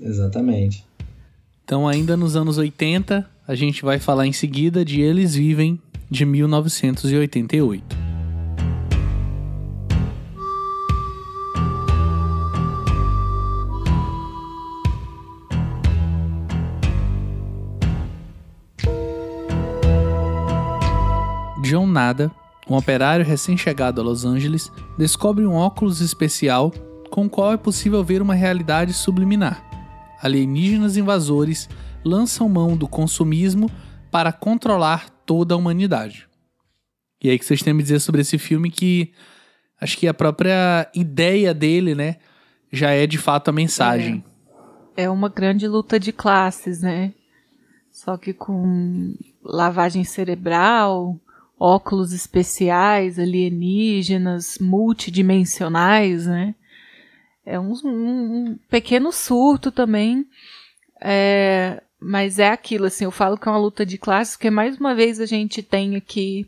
Exatamente. 0.00 0.87
Então, 1.68 1.86
ainda 1.86 2.16
nos 2.16 2.34
anos 2.34 2.56
80, 2.56 3.28
a 3.46 3.54
gente 3.54 3.84
vai 3.84 3.98
falar 3.98 4.26
em 4.26 4.32
seguida 4.32 4.82
de 4.82 5.02
Eles 5.02 5.34
Vivem, 5.34 5.78
de 6.10 6.24
1988. 6.24 7.84
John 21.62 21.86
Nada 21.86 22.30
um 22.66 22.76
operário 22.76 23.26
recém-chegado 23.26 24.00
a 24.00 24.04
Los 24.04 24.24
Angeles 24.24 24.72
descobre 24.96 25.44
um 25.44 25.54
óculos 25.54 26.00
especial 26.00 26.72
com 27.10 27.26
o 27.26 27.30
qual 27.30 27.52
é 27.52 27.58
possível 27.58 28.02
ver 28.02 28.22
uma 28.22 28.34
realidade 28.34 28.94
subliminar. 28.94 29.67
Alienígenas 30.20 30.96
invasores 30.96 31.68
lançam 32.04 32.48
mão 32.48 32.76
do 32.76 32.88
consumismo 32.88 33.70
para 34.10 34.32
controlar 34.32 35.10
toda 35.24 35.54
a 35.54 35.56
humanidade. 35.56 36.28
E 37.22 37.30
aí 37.30 37.38
que 37.38 37.44
vocês 37.44 37.62
têm 37.62 37.72
a 37.72 37.74
me 37.74 37.82
dizer 37.82 38.00
sobre 38.00 38.20
esse 38.20 38.38
filme 38.38 38.70
que 38.70 39.12
acho 39.80 39.96
que 39.96 40.08
a 40.08 40.14
própria 40.14 40.88
ideia 40.94 41.52
dele, 41.52 41.94
né, 41.94 42.16
já 42.72 42.90
é 42.90 43.06
de 43.06 43.18
fato 43.18 43.48
a 43.48 43.52
mensagem. 43.52 44.24
É, 44.96 45.04
é 45.04 45.10
uma 45.10 45.28
grande 45.28 45.66
luta 45.66 45.98
de 45.98 46.12
classes, 46.12 46.80
né? 46.80 47.12
Só 47.90 48.16
que 48.16 48.32
com 48.32 49.14
lavagem 49.42 50.04
cerebral, 50.04 51.18
óculos 51.58 52.12
especiais, 52.12 53.18
alienígenas, 53.18 54.58
multidimensionais, 54.60 56.26
né? 56.26 56.54
É 57.50 57.58
um, 57.58 57.72
um 57.82 58.58
pequeno 58.68 59.10
surto 59.10 59.72
também, 59.72 60.26
é, 61.00 61.82
mas 61.98 62.38
é 62.38 62.50
aquilo, 62.50 62.84
assim, 62.84 63.04
eu 63.04 63.10
falo 63.10 63.38
que 63.38 63.48
é 63.48 63.50
uma 63.50 63.58
luta 63.58 63.86
de 63.86 63.96
classes, 63.96 64.36
porque 64.36 64.50
mais 64.50 64.76
uma 64.76 64.94
vez 64.94 65.18
a 65.18 65.24
gente 65.24 65.62
tem 65.62 65.96
aqui 65.96 66.46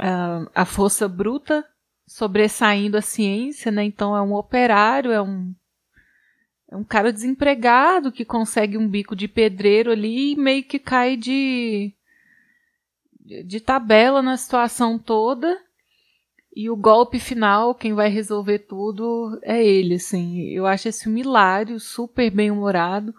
uh, 0.00 0.50
a 0.52 0.64
força 0.64 1.06
bruta 1.06 1.64
sobressaindo 2.08 2.96
a 2.96 3.00
ciência, 3.00 3.70
né? 3.70 3.84
Então 3.84 4.16
é 4.16 4.20
um 4.20 4.34
operário, 4.34 5.12
é 5.12 5.22
um 5.22 5.54
é 6.68 6.76
um 6.76 6.82
cara 6.82 7.12
desempregado 7.12 8.10
que 8.10 8.24
consegue 8.24 8.76
um 8.76 8.88
bico 8.88 9.14
de 9.14 9.28
pedreiro 9.28 9.92
ali 9.92 10.32
e 10.32 10.36
meio 10.36 10.64
que 10.64 10.80
cai 10.80 11.16
de 11.16 11.94
de 13.44 13.60
tabela 13.60 14.20
na 14.22 14.36
situação 14.36 14.98
toda. 14.98 15.56
E 16.54 16.68
o 16.68 16.76
golpe 16.76 17.18
final, 17.18 17.74
quem 17.74 17.94
vai 17.94 18.08
resolver 18.08 18.60
tudo 18.60 19.38
é 19.42 19.64
ele, 19.64 19.94
assim. 19.94 20.48
Eu 20.50 20.66
acho 20.66 20.88
esse 20.88 21.08
hilário, 21.08 21.80
super 21.80 22.30
bem 22.30 22.50
humorado, 22.50 23.14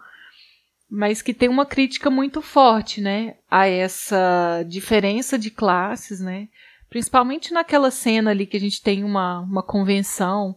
mas 0.88 1.20
que 1.20 1.34
tem 1.34 1.48
uma 1.48 1.66
crítica 1.66 2.08
muito 2.10 2.40
forte, 2.40 3.00
né, 3.00 3.36
a 3.50 3.66
essa 3.66 4.64
diferença 4.68 5.36
de 5.36 5.50
classes, 5.50 6.20
né? 6.20 6.48
Principalmente 6.88 7.52
naquela 7.52 7.90
cena 7.90 8.30
ali 8.30 8.46
que 8.46 8.56
a 8.56 8.60
gente 8.60 8.80
tem 8.80 9.02
uma, 9.02 9.40
uma 9.40 9.62
convenção 9.62 10.56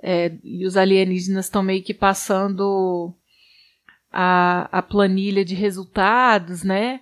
é, 0.00 0.32
e 0.44 0.64
os 0.64 0.76
alienígenas 0.76 1.46
estão 1.46 1.62
meio 1.62 1.82
que 1.82 1.92
passando 1.92 3.12
a, 4.12 4.68
a 4.70 4.80
planilha 4.80 5.44
de 5.44 5.56
resultados, 5.56 6.62
né? 6.62 7.00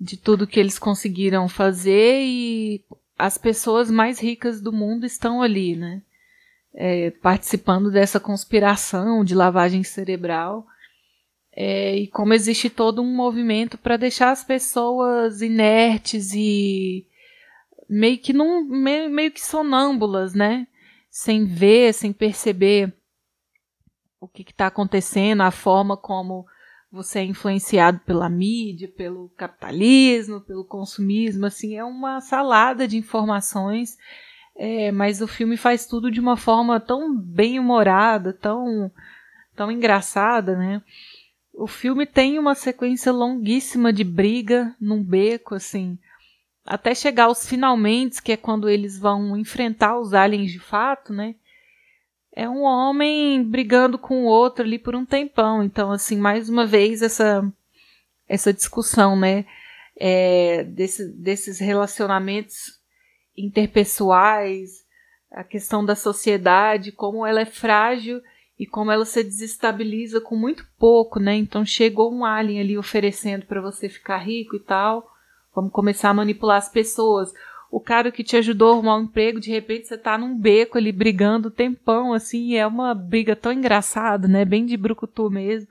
de 0.00 0.16
tudo 0.16 0.46
que 0.46 0.60
eles 0.60 0.78
conseguiram 0.78 1.48
fazer 1.48 2.20
e 2.22 2.84
as 3.18 3.38
pessoas 3.38 3.90
mais 3.90 4.18
ricas 4.18 4.60
do 4.60 4.72
mundo 4.72 5.06
estão 5.06 5.40
ali, 5.40 5.76
né? 5.76 6.02
É, 6.74 7.10
participando 7.10 7.90
dessa 7.90 8.18
conspiração 8.18 9.24
de 9.24 9.34
lavagem 9.34 9.84
cerebral. 9.84 10.66
É, 11.52 11.96
e 11.96 12.08
como 12.08 12.34
existe 12.34 12.68
todo 12.68 13.00
um 13.00 13.14
movimento 13.14 13.78
para 13.78 13.96
deixar 13.96 14.32
as 14.32 14.42
pessoas 14.42 15.40
inertes 15.40 16.32
e 16.34 17.06
meio 17.88 18.18
que 18.18 18.32
num, 18.32 18.64
meio, 18.64 19.08
meio 19.08 19.30
que 19.30 19.40
sonâmbulas, 19.40 20.34
né? 20.34 20.66
Sem 21.08 21.44
ver, 21.44 21.94
sem 21.94 22.12
perceber 22.12 22.92
o 24.20 24.26
que 24.26 24.42
está 24.42 24.66
acontecendo, 24.66 25.42
a 25.42 25.52
forma 25.52 25.96
como 25.96 26.44
você 26.94 27.18
é 27.18 27.24
influenciado 27.24 27.98
pela 28.06 28.28
mídia, 28.28 28.88
pelo 28.88 29.28
capitalismo, 29.30 30.40
pelo 30.40 30.64
consumismo, 30.64 31.44
assim, 31.44 31.76
é 31.76 31.84
uma 31.84 32.20
salada 32.20 32.86
de 32.86 32.96
informações, 32.96 33.98
é, 34.56 34.92
mas 34.92 35.20
o 35.20 35.26
filme 35.26 35.56
faz 35.56 35.86
tudo 35.86 36.08
de 36.08 36.20
uma 36.20 36.36
forma 36.36 36.78
tão 36.78 37.12
bem 37.12 37.58
humorada, 37.58 38.32
tão, 38.32 38.90
tão 39.56 39.72
engraçada, 39.72 40.56
né? 40.56 40.80
O 41.52 41.66
filme 41.66 42.06
tem 42.06 42.38
uma 42.38 42.54
sequência 42.54 43.12
longuíssima 43.12 43.92
de 43.92 44.04
briga 44.04 44.74
num 44.80 45.02
beco, 45.02 45.56
assim, 45.56 45.98
até 46.64 46.94
chegar 46.94 47.24
aos 47.24 47.44
finalmente, 47.44 48.22
que 48.22 48.32
é 48.32 48.36
quando 48.36 48.68
eles 48.68 48.98
vão 48.98 49.36
enfrentar 49.36 49.98
os 49.98 50.14
aliens 50.14 50.52
de 50.52 50.60
fato, 50.60 51.12
né? 51.12 51.34
É 52.36 52.48
um 52.48 52.62
homem 52.62 53.44
brigando 53.44 53.96
com 53.96 54.24
o 54.24 54.26
outro 54.26 54.64
ali 54.64 54.78
por 54.78 54.96
um 54.96 55.06
tempão. 55.06 55.62
Então, 55.62 55.92
assim, 55.92 56.16
mais 56.16 56.48
uma 56.48 56.66
vez 56.66 57.00
essa 57.00 57.48
essa 58.28 58.52
discussão, 58.52 59.16
né? 59.16 59.44
É, 59.96 60.64
desse, 60.64 61.06
desses 61.12 61.60
relacionamentos 61.60 62.80
interpessoais, 63.36 64.84
a 65.30 65.44
questão 65.44 65.84
da 65.84 65.94
sociedade, 65.94 66.90
como 66.90 67.24
ela 67.24 67.40
é 67.40 67.44
frágil 67.44 68.20
e 68.58 68.66
como 68.66 68.90
ela 68.90 69.04
se 69.04 69.22
desestabiliza 69.22 70.20
com 70.20 70.36
muito 70.36 70.66
pouco, 70.78 71.20
né? 71.20 71.34
Então 71.36 71.64
chegou 71.64 72.12
um 72.12 72.24
alien 72.24 72.60
ali 72.60 72.78
oferecendo 72.78 73.46
para 73.46 73.60
você 73.60 73.88
ficar 73.88 74.18
rico 74.18 74.56
e 74.56 74.60
tal, 74.60 75.08
vamos 75.54 75.72
começar 75.72 76.10
a 76.10 76.14
manipular 76.14 76.56
as 76.56 76.68
pessoas. 76.68 77.32
O 77.74 77.80
cara 77.80 78.12
que 78.12 78.22
te 78.22 78.36
ajudou 78.36 78.70
a 78.70 78.72
arrumar 78.74 78.98
um 78.98 79.02
emprego, 79.02 79.40
de 79.40 79.50
repente 79.50 79.88
você 79.88 79.98
tá 79.98 80.16
num 80.16 80.38
beco 80.38 80.78
ali 80.78 80.92
brigando 80.92 81.50
tempão, 81.50 82.12
assim, 82.12 82.54
é 82.54 82.64
uma 82.64 82.94
briga 82.94 83.34
tão 83.34 83.52
engraçada, 83.52 84.28
né? 84.28 84.44
Bem 84.44 84.64
de 84.64 84.76
brucutu 84.76 85.28
mesmo. 85.28 85.66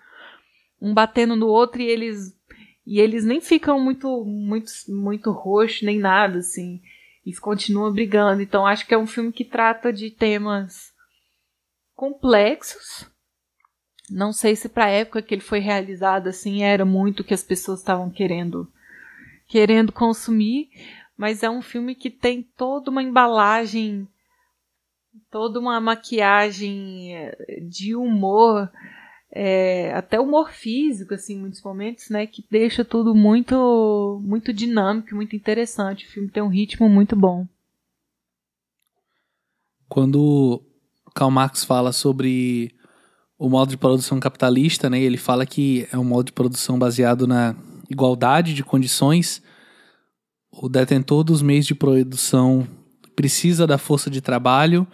Um 0.82 0.94
batendo 0.94 1.34
no 1.34 1.48
outro 1.48 1.82
e 1.82 1.86
eles 1.86 2.38
e 2.86 3.00
eles 3.00 3.24
nem 3.24 3.40
ficam 3.40 3.80
muito 3.80 4.26
muito 4.26 4.70
muito 4.90 5.32
roxo 5.32 5.86
nem 5.86 5.98
nada 5.98 6.40
assim. 6.40 6.82
Eles 7.26 7.40
continuam 7.40 7.94
brigando. 7.94 8.42
Então 8.42 8.68
acho 8.68 8.86
que 8.86 8.94
é 8.94 8.98
um 8.98 9.08
filme 9.08 9.32
que 9.32 9.46
trata 9.46 9.94
de 9.94 10.12
temas 10.12 10.92
complexos. 11.96 13.10
Não 14.10 14.34
sei 14.34 14.58
se 14.58 14.68
para 14.68 14.88
a 14.88 14.90
época 14.90 15.22
que 15.22 15.34
ele 15.34 15.42
foi 15.42 15.60
realizado 15.60 16.28
assim 16.28 16.64
era 16.64 16.84
muito 16.84 17.22
o 17.22 17.24
que 17.24 17.34
as 17.34 17.46
pessoas 17.46 17.80
estavam 17.80 18.10
querendo 18.10 18.70
querendo 19.48 19.92
consumir, 19.92 20.70
mas 21.18 21.44
é 21.44 21.50
um 21.50 21.62
filme 21.62 21.96
que 21.96 22.10
tem 22.10 22.42
toda 22.42 22.90
uma 22.90 23.04
embalagem, 23.04 24.08
toda 25.30 25.60
uma 25.60 25.80
maquiagem 25.80 27.16
eh, 27.16 27.60
de 27.62 27.96
humor, 27.96 28.72
é, 29.32 29.92
até 29.94 30.20
humor 30.20 30.52
físico, 30.52 31.14
assim, 31.14 31.36
em 31.36 31.40
muitos 31.40 31.64
momentos, 31.64 32.10
né, 32.10 32.28
que 32.28 32.46
deixa 32.50 32.86
tudo 32.86 33.16
muito, 33.16 34.22
muito 34.24 34.54
dinâmico, 34.54 35.16
muito 35.16 35.36
interessante. 35.36 36.06
O 36.06 36.10
filme 36.10 36.30
tem 36.30 36.44
um 36.44 36.48
ritmo 36.50 36.88
muito 36.88 37.16
bom. 37.16 37.48
Quando 39.90 40.64
Karl 41.14 41.32
Marx 41.32 41.64
fala 41.64 41.92
sobre 41.92 42.74
o 43.38 43.50
modo 43.50 43.70
de 43.70 43.78
produção 43.78 44.20
capitalista, 44.20 44.90
né? 44.90 45.00
Ele 45.00 45.18
fala 45.18 45.46
que 45.46 45.88
é 45.92 45.98
um 45.98 46.04
modo 46.04 46.28
de 46.28 46.32
produção 46.32 46.80
baseado 46.80 47.28
na 47.28 47.56
igualdade 47.90 48.54
de 48.54 48.64
condições. 48.64 49.44
O 50.56 50.70
detentor 50.70 51.24
dos 51.24 51.42
meios 51.42 51.66
de 51.66 51.74
produção 51.74 52.68
precisa 53.16 53.66
da 53.66 53.80
força 53.80 54.10
de 54.10 54.22
trabalho 54.22 54.88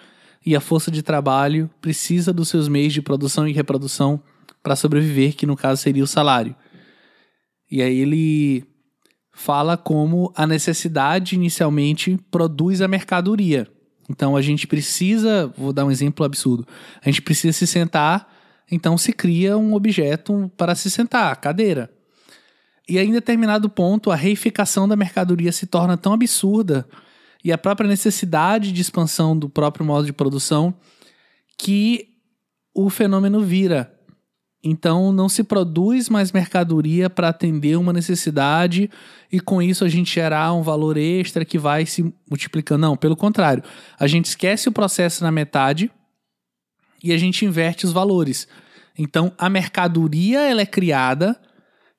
e 0.45 0.55
a 0.55 0.61
força 0.61 0.89
de 0.89 1.03
trabalho 1.03 1.69
precisa 1.81 2.31
dos 2.31 2.47
seus 2.47 2.69
meios 2.69 2.93
de 2.93 3.01
produção 3.01 3.45
e 3.45 3.51
reprodução 3.51 4.21
para 4.63 4.75
sobreviver, 4.75 5.35
que 5.35 5.45
no 5.45 5.57
caso 5.57 5.81
seria 5.81 6.03
o 6.03 6.07
salário. 6.07 6.55
E 7.69 7.81
aí 7.81 7.99
ele 7.99 8.63
fala 9.33 9.75
como 9.75 10.31
a 10.33 10.47
necessidade 10.47 11.35
inicialmente 11.35 12.17
produz 12.31 12.81
a 12.81 12.87
mercadoria. 12.87 13.67
Então 14.09 14.37
a 14.37 14.41
gente 14.41 14.65
precisa, 14.65 15.53
vou 15.57 15.73
dar 15.73 15.85
um 15.85 15.91
exemplo 15.91 16.25
absurdo, 16.25 16.65
a 17.03 17.09
gente 17.09 17.21
precisa 17.21 17.53
se 17.53 17.67
sentar, 17.67 18.33
então 18.71 18.97
se 18.97 19.11
cria 19.11 19.57
um 19.57 19.73
objeto 19.73 20.49
para 20.57 20.73
se 20.73 20.89
sentar, 20.89 21.35
cadeira. 21.35 21.91
E 22.89 22.97
aí, 22.97 23.07
em 23.07 23.13
determinado 23.13 23.69
ponto, 23.69 24.09
a 24.09 24.15
reificação 24.15 24.87
da 24.87 24.95
mercadoria 24.95 25.51
se 25.51 25.67
torna 25.67 25.95
tão 25.95 26.11
absurda 26.11 26.87
e 27.43 27.51
a 27.51 27.57
própria 27.57 27.87
necessidade 27.87 28.71
de 28.71 28.81
expansão 28.81 29.37
do 29.37 29.47
próprio 29.47 29.85
modo 29.85 30.05
de 30.07 30.11
produção 30.11 30.73
que 31.55 32.09
o 32.73 32.89
fenômeno 32.89 33.41
vira. 33.41 33.93
Então 34.63 35.13
não 35.13 35.29
se 35.29 35.43
produz 35.43 36.09
mais 36.09 36.31
mercadoria 36.31 37.09
para 37.09 37.29
atender 37.29 37.77
uma 37.77 37.93
necessidade 37.93 38.89
e 39.31 39.39
com 39.39 39.61
isso 39.61 39.85
a 39.85 39.87
gente 39.87 40.13
gerar 40.13 40.51
um 40.53 40.61
valor 40.61 40.97
extra 40.97 41.45
que 41.45 41.57
vai 41.57 41.85
se 41.85 42.13
multiplicando. 42.29 42.81
Não, 42.81 42.97
pelo 42.97 43.15
contrário. 43.15 43.63
A 43.97 44.05
gente 44.05 44.25
esquece 44.25 44.67
o 44.67 44.71
processo 44.71 45.23
na 45.23 45.31
metade 45.31 45.89
e 47.01 47.13
a 47.13 47.17
gente 47.17 47.45
inverte 47.45 47.85
os 47.85 47.93
valores. 47.93 48.47
Então 48.97 49.31
a 49.37 49.47
mercadoria 49.47 50.41
ela 50.41 50.61
é 50.61 50.65
criada, 50.65 51.39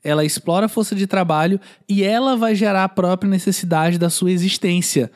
ela 0.03 0.25
explora 0.25 0.67
a 0.67 0.69
força 0.69 0.95
de 0.95 1.07
trabalho 1.07 1.61
e 1.89 2.03
ela 2.03 2.37
vai 2.37 2.55
gerar 2.55 2.85
a 2.85 2.89
própria 2.89 3.31
necessidade 3.31 3.99
da 3.99 4.09
sua 4.11 4.31
existência. 4.31 5.11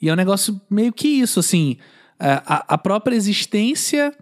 E 0.00 0.08
é 0.08 0.12
um 0.12 0.16
negócio 0.16 0.60
meio 0.70 0.92
que 0.92 1.08
isso, 1.08 1.40
assim, 1.40 1.76
é, 2.18 2.40
a, 2.46 2.74
a 2.74 2.78
própria 2.78 3.16
existência 3.16 4.12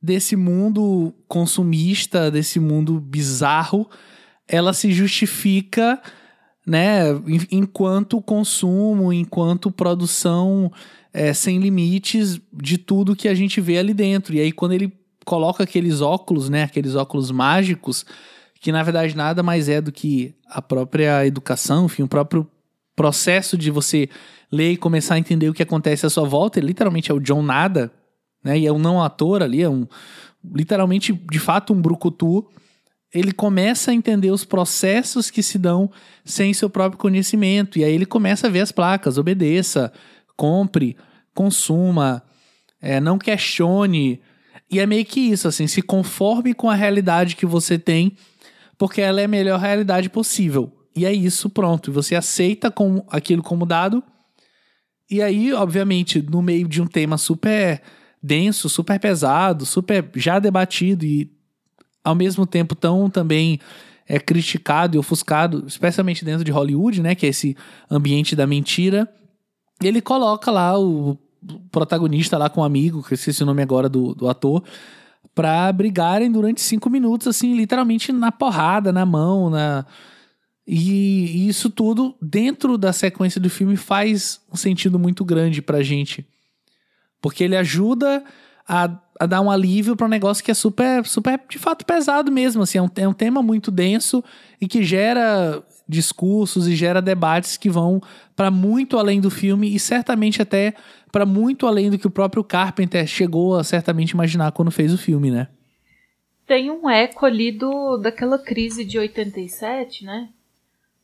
desse 0.00 0.36
mundo 0.36 1.12
consumista, 1.26 2.30
desse 2.30 2.60
mundo 2.60 3.00
bizarro, 3.00 3.88
ela 4.46 4.72
se 4.72 4.92
justifica, 4.92 6.00
né, 6.66 7.02
enquanto 7.50 8.22
consumo, 8.22 9.12
enquanto 9.12 9.70
produção 9.70 10.72
é, 11.12 11.32
sem 11.32 11.58
limites 11.58 12.40
de 12.52 12.78
tudo 12.78 13.16
que 13.16 13.28
a 13.28 13.34
gente 13.34 13.60
vê 13.60 13.78
ali 13.78 13.92
dentro. 13.92 14.34
E 14.34 14.40
aí 14.40 14.52
quando 14.52 14.72
ele 14.72 14.92
coloca 15.24 15.64
aqueles 15.64 16.00
óculos, 16.00 16.48
né, 16.48 16.62
aqueles 16.62 16.94
óculos 16.94 17.30
mágicos, 17.30 18.06
que 18.60 18.72
na 18.72 18.82
verdade 18.82 19.16
nada 19.16 19.42
mais 19.42 19.68
é 19.68 19.80
do 19.80 19.92
que 19.92 20.34
a 20.46 20.60
própria 20.60 21.26
educação, 21.26 21.86
enfim, 21.86 22.02
o 22.02 22.08
próprio 22.08 22.46
processo 22.96 23.56
de 23.56 23.70
você 23.70 24.08
ler 24.50 24.72
e 24.72 24.76
começar 24.76 25.14
a 25.14 25.18
entender 25.18 25.48
o 25.48 25.54
que 25.54 25.62
acontece 25.62 26.04
à 26.04 26.10
sua 26.10 26.26
volta, 26.26 26.58
ele 26.58 26.68
literalmente 26.68 27.10
é 27.10 27.14
o 27.14 27.20
John 27.20 27.42
Nada, 27.42 27.92
né? 28.42 28.58
E 28.58 28.66
é 28.66 28.72
um 28.72 28.78
não 28.78 29.02
ator 29.02 29.42
ali, 29.42 29.62
é 29.62 29.68
um 29.68 29.86
literalmente, 30.54 31.12
de 31.12 31.38
fato, 31.38 31.72
um 31.72 31.80
brucutu. 31.80 32.46
Ele 33.12 33.32
começa 33.32 33.90
a 33.90 33.94
entender 33.94 34.30
os 34.30 34.44
processos 34.44 35.30
que 35.30 35.42
se 35.42 35.58
dão 35.58 35.90
sem 36.24 36.52
seu 36.52 36.68
próprio 36.68 36.98
conhecimento. 36.98 37.78
E 37.78 37.84
aí 37.84 37.92
ele 37.92 38.06
começa 38.06 38.46
a 38.46 38.50
ver 38.50 38.60
as 38.60 38.72
placas: 38.72 39.18
obedeça, 39.18 39.92
compre, 40.36 40.96
consuma, 41.34 42.22
é, 42.80 43.00
não 43.00 43.18
questione. 43.18 44.20
E 44.70 44.78
é 44.78 44.86
meio 44.86 45.04
que 45.04 45.20
isso, 45.20 45.48
assim, 45.48 45.66
se 45.66 45.80
conforme 45.80 46.52
com 46.52 46.68
a 46.68 46.74
realidade 46.74 47.36
que 47.36 47.46
você 47.46 47.78
tem, 47.78 48.14
porque 48.78 49.00
ela 49.00 49.20
é 49.20 49.24
a 49.24 49.28
melhor 49.28 49.58
realidade 49.58 50.08
possível. 50.08 50.72
E 50.94 51.04
é 51.04 51.12
isso, 51.12 51.50
pronto. 51.50 51.92
Você 51.92 52.14
aceita 52.14 52.70
com 52.70 53.04
aquilo 53.10 53.42
como 53.42 53.66
dado. 53.66 54.02
E 55.10 55.20
aí, 55.20 55.52
obviamente, 55.52 56.22
no 56.22 56.40
meio 56.40 56.68
de 56.68 56.80
um 56.80 56.86
tema 56.86 57.18
super 57.18 57.82
denso, 58.22 58.68
super 58.68 58.98
pesado, 58.98 59.66
super 59.66 60.08
já 60.14 60.38
debatido 60.38 61.04
e 61.04 61.30
ao 62.04 62.14
mesmo 62.14 62.46
tempo 62.46 62.74
tão 62.74 63.10
também 63.10 63.60
é 64.06 64.18
criticado 64.18 64.96
e 64.96 64.98
ofuscado, 64.98 65.64
especialmente 65.66 66.24
dentro 66.24 66.44
de 66.44 66.50
Hollywood, 66.50 67.02
né, 67.02 67.14
que 67.14 67.26
é 67.26 67.28
esse 67.28 67.56
ambiente 67.90 68.34
da 68.34 68.46
mentira. 68.46 69.08
Ele 69.82 70.00
coloca 70.00 70.50
lá 70.50 70.78
o 70.78 71.16
protagonista 71.70 72.38
lá 72.38 72.48
com 72.48 72.62
um 72.62 72.64
amigo, 72.64 73.02
que 73.02 73.12
eu 73.12 73.16
esqueci 73.16 73.42
o 73.42 73.46
nome 73.46 73.62
agora 73.62 73.88
do, 73.88 74.14
do 74.14 74.28
ator, 74.28 74.64
pra 75.38 75.72
brigarem 75.72 76.32
durante 76.32 76.60
cinco 76.60 76.90
minutos, 76.90 77.28
assim, 77.28 77.54
literalmente 77.54 78.10
na 78.10 78.32
porrada, 78.32 78.92
na 78.92 79.06
mão, 79.06 79.48
na... 79.48 79.86
E, 80.66 81.44
e 81.44 81.48
isso 81.48 81.70
tudo, 81.70 82.16
dentro 82.20 82.76
da 82.76 82.92
sequência 82.92 83.40
do 83.40 83.48
filme, 83.48 83.76
faz 83.76 84.40
um 84.52 84.56
sentido 84.56 84.98
muito 84.98 85.24
grande 85.24 85.62
pra 85.62 85.80
gente. 85.80 86.26
Porque 87.22 87.44
ele 87.44 87.56
ajuda 87.56 88.24
a, 88.68 88.90
a 89.20 89.26
dar 89.26 89.40
um 89.40 89.48
alívio 89.48 89.94
para 89.94 90.06
um 90.06 90.10
negócio 90.10 90.42
que 90.42 90.50
é 90.50 90.54
super, 90.54 91.06
super, 91.06 91.40
de 91.48 91.56
fato, 91.56 91.86
pesado 91.86 92.32
mesmo. 92.32 92.62
Assim, 92.62 92.78
é, 92.78 92.82
um, 92.82 92.90
é 92.96 93.06
um 93.06 93.14
tema 93.14 93.40
muito 93.40 93.70
denso 93.70 94.24
e 94.60 94.66
que 94.66 94.82
gera 94.82 95.62
discursos 95.88 96.68
e 96.68 96.76
gera 96.76 97.00
debates 97.00 97.56
que 97.56 97.70
vão 97.70 98.00
para 98.36 98.50
muito 98.50 98.98
além 98.98 99.20
do 99.20 99.30
filme 99.30 99.74
e 99.74 99.78
certamente 99.78 100.42
até 100.42 100.74
para 101.10 101.24
muito 101.24 101.66
além 101.66 101.90
do 101.90 101.98
que 101.98 102.06
o 102.06 102.10
próprio 102.10 102.44
Carpenter 102.44 103.06
chegou 103.06 103.56
a 103.56 103.64
certamente 103.64 104.10
imaginar 104.10 104.52
quando 104.52 104.70
fez 104.70 104.92
o 104.92 104.98
filme, 104.98 105.30
né? 105.30 105.48
Tem 106.46 106.70
um 106.70 106.88
eco 106.88 107.26
ali 107.26 107.52
do, 107.52 107.96
daquela 107.98 108.38
crise 108.38 108.84
de 108.84 108.98
87, 108.98 110.04
né? 110.04 110.28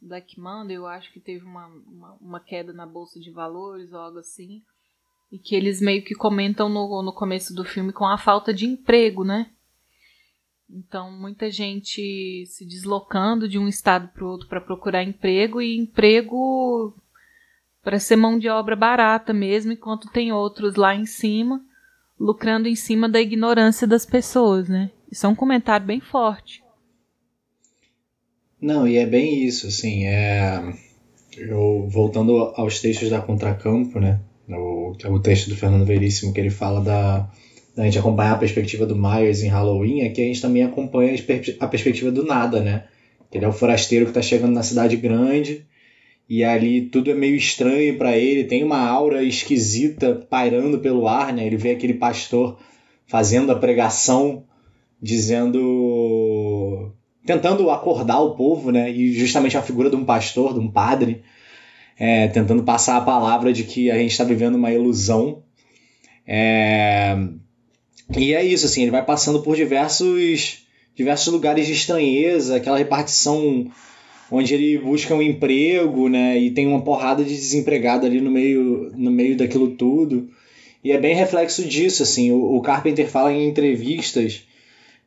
Black 0.01 0.39
Monday, 0.39 0.77
eu 0.77 0.87
acho 0.87 1.11
que 1.13 1.21
teve 1.21 1.45
uma, 1.45 1.67
uma, 1.67 2.17
uma 2.21 2.41
queda 2.41 2.73
na 2.73 2.87
bolsa 2.87 3.19
de 3.19 3.31
valores 3.31 3.93
ou 3.93 3.99
algo 3.99 4.19
assim. 4.19 4.63
E 5.33 5.39
que 5.39 5.55
eles 5.55 5.81
meio 5.81 6.05
que 6.05 6.15
comentam 6.15 6.69
no, 6.69 7.03
no 7.03 7.13
começo 7.13 7.55
do 7.55 7.65
filme 7.65 7.93
com 7.93 8.07
a 8.07 8.19
falta 8.19 8.53
de 8.53 8.67
emprego, 8.67 9.25
né? 9.25 9.51
Então, 10.77 11.09
muita 11.09 11.53
gente 11.53 12.45
se 12.47 12.67
deslocando 12.67 13.49
de 13.49 13.57
um 13.61 13.69
estado 13.69 14.09
para 14.09 14.25
o 14.25 14.29
outro 14.29 14.49
para 14.49 14.61
procurar 14.61 15.05
emprego 15.05 15.63
e 15.63 15.79
emprego 15.79 16.93
para 17.81 18.01
ser 18.01 18.17
mão 18.17 18.37
de 18.37 18.49
obra 18.49 18.75
barata 18.75 19.33
mesmo, 19.33 19.71
enquanto 19.71 20.11
tem 20.11 20.33
outros 20.33 20.75
lá 20.75 20.93
em 20.93 21.07
cima 21.07 21.65
lucrando 22.19 22.67
em 22.67 22.75
cima 22.75 23.09
da 23.09 23.21
ignorância 23.21 23.87
das 23.87 24.05
pessoas, 24.05 24.69
né? 24.69 24.91
Isso 25.11 25.27
é 25.27 25.29
um 25.29 25.35
comentário 25.35 25.87
bem 25.87 26.01
forte. 26.01 26.63
Não, 28.61 28.89
e 28.89 28.97
é 28.97 29.07
bem 29.07 29.45
isso, 29.45 29.69
assim, 29.69 30.07
é... 30.07 30.75
Eu, 31.37 31.89
voltando 31.89 32.37
aos 32.57 32.81
textos 32.81 33.11
da 33.11 33.21
Contracampo, 33.21 34.01
né? 34.01 34.21
O, 34.49 34.93
o 34.93 35.21
texto 35.21 35.49
do 35.49 35.57
Fernando 35.57 35.85
Veríssimo, 35.85 36.33
que 36.33 36.41
ele 36.41 36.51
fala 36.51 36.81
da, 36.81 37.31
da 37.77 37.85
gente 37.85 37.99
acompanhar 37.99 38.33
a 38.33 38.39
perspectiva 38.39 38.87
do 38.87 38.97
Myers 38.97 39.43
em 39.43 39.49
Halloween, 39.49 40.11
que 40.13 40.21
a 40.21 40.25
gente 40.25 40.41
também 40.41 40.63
acompanha 40.63 41.15
a 41.61 41.67
perspectiva 41.67 42.11
do 42.11 42.25
nada, 42.25 42.61
né? 42.61 42.85
Ele 43.33 43.45
é 43.45 43.49
o 43.49 43.53
forasteiro 43.53 44.05
que 44.05 44.11
está 44.11 44.23
chegando 44.23 44.53
na 44.53 44.63
cidade 44.63 44.97
grande 44.97 45.67
e 46.29 46.45
ali 46.45 46.83
tudo 46.83 47.11
é 47.11 47.15
meio 47.15 47.35
estranho 47.35 47.99
para 47.99 48.17
ele, 48.17 48.45
tem 48.45 48.63
uma 48.63 48.79
aura 48.79 49.23
esquisita 49.25 50.15
pairando 50.31 50.79
pelo 50.79 51.09
ar, 51.09 51.33
né? 51.33 51.45
Ele 51.47 51.57
vê 51.57 51.73
aquele 51.73 51.95
pastor 51.95 52.59
fazendo 53.07 53.51
a 53.51 53.57
pregação, 53.57 54.45
dizendo 55.03 56.93
tentando 57.27 57.71
acordar 57.71 58.21
o 58.21 58.35
povo, 58.35 58.71
né? 58.71 58.91
E 58.91 59.13
justamente 59.13 59.57
a 59.57 59.63
figura 59.63 59.91
de 59.91 59.97
um 59.97 60.05
pastor, 60.05 60.55
de 60.55 60.61
um 60.61 60.71
padre, 60.71 61.23
é, 61.99 62.29
tentando 62.29 62.63
passar 62.63 62.97
a 62.97 63.01
palavra 63.01 63.53
de 63.53 63.65
que 63.65 63.91
a 63.91 63.97
gente 63.97 64.13
está 64.13 64.25
vivendo 64.25 64.55
uma 64.55 64.71
ilusão. 64.71 65.43
É... 66.27 67.17
E 68.17 68.35
é 68.35 68.45
isso, 68.45 68.67
assim, 68.67 68.83
ele 68.83 68.91
vai 68.91 69.05
passando 69.05 69.41
por 69.41 69.57
diversos, 69.57 70.67
diversos 70.95 71.33
lugares 71.33 71.67
de 71.67 71.73
estranheza, 71.73 72.57
aquela 72.57 72.79
repartição 72.79 73.71
onde 74.31 74.55
ele 74.55 74.79
busca 74.79 75.15
um 75.15 75.23
emprego, 75.23 76.09
né? 76.09 76.39
E 76.39 76.51
tem 76.51 76.67
uma 76.67 76.83
porrada 76.83 77.25
de 77.25 77.35
desempregado 77.35 78.07
ali 78.07 78.21
no 78.21 78.31
meio, 78.31 78.93
no 78.95 79.11
meio 79.11 79.37
daquilo 79.37 79.71
tudo. 79.71 80.29
E 80.83 80.93
é 80.93 80.99
bem 80.99 81.15
reflexo 81.15 81.65
disso, 81.65 82.03
assim. 82.03 82.31
O, 82.31 82.57
o 82.57 82.61
Carpenter 82.61 83.09
fala 83.09 83.33
em 83.33 83.49
entrevistas 83.49 84.45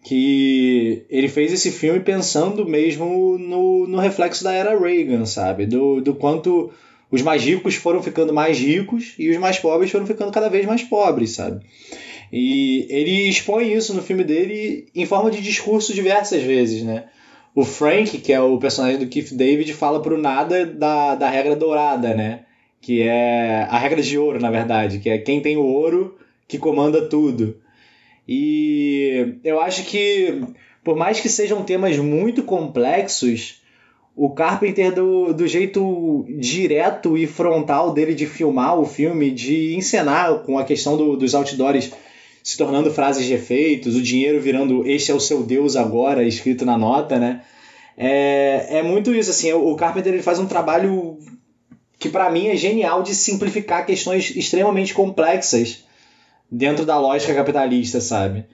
que 0.03 1.03
ele 1.10 1.28
fez 1.28 1.52
esse 1.52 1.72
filme 1.72 1.99
pensando 1.99 2.65
mesmo 2.65 3.38
no, 3.38 3.88
no 3.88 3.99
reflexo 3.99 4.44
da 4.44 4.53
era 4.53 4.78
Reagan, 4.78 5.26
sabe? 5.26 5.65
Do, 5.65 5.99
do 6.02 6.15
quanto 6.15 6.72
os 7.11 7.22
mais 7.22 7.44
ricos 7.44 7.76
foram 7.76 8.02
ficando 8.02 8.34
mais 8.34 8.57
ricos 8.57 9.14
e 9.18 9.30
os 9.30 9.38
mais 9.38 9.60
pobres 9.60 9.91
foram 9.91 10.06
ficando 10.06 10.32
cada 10.32 10.49
vez 10.49 10.65
mais 10.65 10.84
pobres, 10.84 11.32
sabe? 11.32 11.65
E 12.31 12.85
ele 12.89 13.29
expõe 13.29 13.73
isso 13.73 13.93
no 13.93 14.01
filme 14.01 14.23
dele 14.23 14.87
em 14.93 15.05
forma 15.05 15.31
de 15.31 15.41
discurso 15.41 15.93
diversas 15.93 16.43
vezes, 16.43 16.83
né? 16.83 17.05
O 17.55 17.63
Frank, 17.63 18.17
que 18.19 18.33
é 18.33 18.39
o 18.39 18.59
personagem 18.59 18.99
do 18.99 19.07
Keith 19.07 19.33
David, 19.33 19.73
fala 19.73 20.01
pro 20.01 20.17
nada 20.17 20.65
da, 20.65 21.15
da 21.15 21.29
regra 21.29 21.55
dourada, 21.55 22.13
né? 22.13 22.41
Que 22.81 23.01
é 23.01 23.65
a 23.69 23.77
regra 23.77 24.01
de 24.01 24.17
ouro, 24.17 24.39
na 24.39 24.51
verdade, 24.51 24.99
que 24.99 25.09
é 25.09 25.17
quem 25.17 25.41
tem 25.41 25.57
o 25.57 25.65
ouro 25.65 26.17
que 26.47 26.57
comanda 26.57 27.07
tudo. 27.07 27.57
E 28.27 29.37
eu 29.43 29.59
acho 29.59 29.85
que, 29.85 30.41
por 30.83 30.95
mais 30.95 31.19
que 31.19 31.29
sejam 31.29 31.63
temas 31.63 31.97
muito 31.97 32.43
complexos, 32.43 33.61
o 34.15 34.31
Carpenter, 34.31 34.93
do, 34.93 35.33
do 35.33 35.47
jeito 35.47 36.25
direto 36.27 37.17
e 37.17 37.25
frontal 37.25 37.93
dele 37.93 38.13
de 38.13 38.25
filmar 38.25 38.77
o 38.77 38.85
filme, 38.85 39.31
de 39.31 39.75
encenar 39.75 40.39
com 40.39 40.57
a 40.57 40.63
questão 40.65 40.97
do, 40.97 41.15
dos 41.15 41.33
outdoors 41.33 41.91
se 42.48 42.56
tornando 42.56 42.90
frases 42.94 43.26
de 43.26 43.34
efeitos, 43.34 43.98
o 43.98 44.02
dinheiro 44.02 44.40
virando 44.40 44.88
este 44.88 45.11
é 45.11 45.14
o 45.14 45.19
seu 45.19 45.44
Deus 45.44 45.76
agora, 45.76 46.24
escrito 46.24 46.64
na 46.64 46.78
nota, 46.78 47.19
né? 47.19 47.41
É, 47.98 48.78
é 48.78 48.82
muito 48.82 49.14
isso, 49.14 49.32
assim, 49.32 49.52
o 49.52 49.76
Carpenter 49.76 50.14
ele 50.14 50.24
faz 50.24 50.40
um 50.40 50.45
trabalho 50.45 51.19
que 51.99 52.07
para 52.07 52.32
mim 52.32 52.48
é 52.48 52.56
genial 52.56 53.03
de 53.03 53.14
simplificar 53.14 53.86
questões 53.86 54.34
extremamente 54.34 54.94
complexas 54.94 55.84
dentro 56.49 56.86
da 56.86 56.98
lógica 56.98 57.36
capitalista, 57.36 57.99
sabe? 57.99 58.45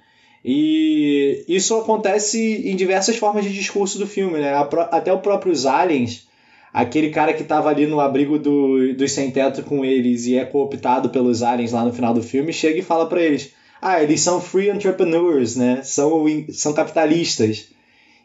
E 0.44 1.45
isso 1.48 1.78
acontece 1.78 2.68
em 2.68 2.76
diversas 2.76 3.18
formas 3.18 3.45
de 3.45 3.53
discurso 3.53 3.99
do 3.99 4.07
filme, 4.07 4.40
né? 4.40 4.53
Até 4.90 5.14
o 5.14 5.20
próprio 5.20 5.53
Aliens, 5.70 6.28
aquele 6.74 7.11
cara 7.11 7.32
que 7.32 7.44
estava 7.44 7.70
ali 7.70 7.86
no 7.86 7.99
abrigo 7.99 8.40
do, 8.40 8.91
dos 8.95 9.11
sem-teto 9.11 9.61
com 9.61 9.86
eles 9.86 10.26
e 10.26 10.36
é 10.36 10.45
cooptado 10.45 11.10
pelos 11.10 11.44
aliens 11.44 11.74
lá 11.74 11.86
no 11.86 11.94
final 11.94 12.11
do 12.11 12.24
filme, 12.24 12.52
chega 12.52 12.80
e 12.80 12.82
fala 12.82 13.06
para 13.06 13.22
eles: 13.22 13.53
ah, 13.84 14.01
eles 14.01 14.22
são 14.22 14.39
free 14.39 14.69
entrepreneurs, 14.69 15.55
né? 15.55 15.84
São, 15.84 16.26
são 16.51 16.73
capitalistas. 16.73 17.68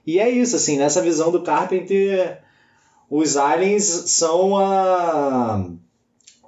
E 0.07 0.19
é 0.19 0.31
isso, 0.31 0.57
assim, 0.57 0.79
nessa 0.79 1.03
visão 1.03 1.31
do 1.31 1.43
Carpenter, 1.43 2.39
os 3.11 3.37
aliens 3.37 3.85
são 3.85 4.57
a 4.57 5.69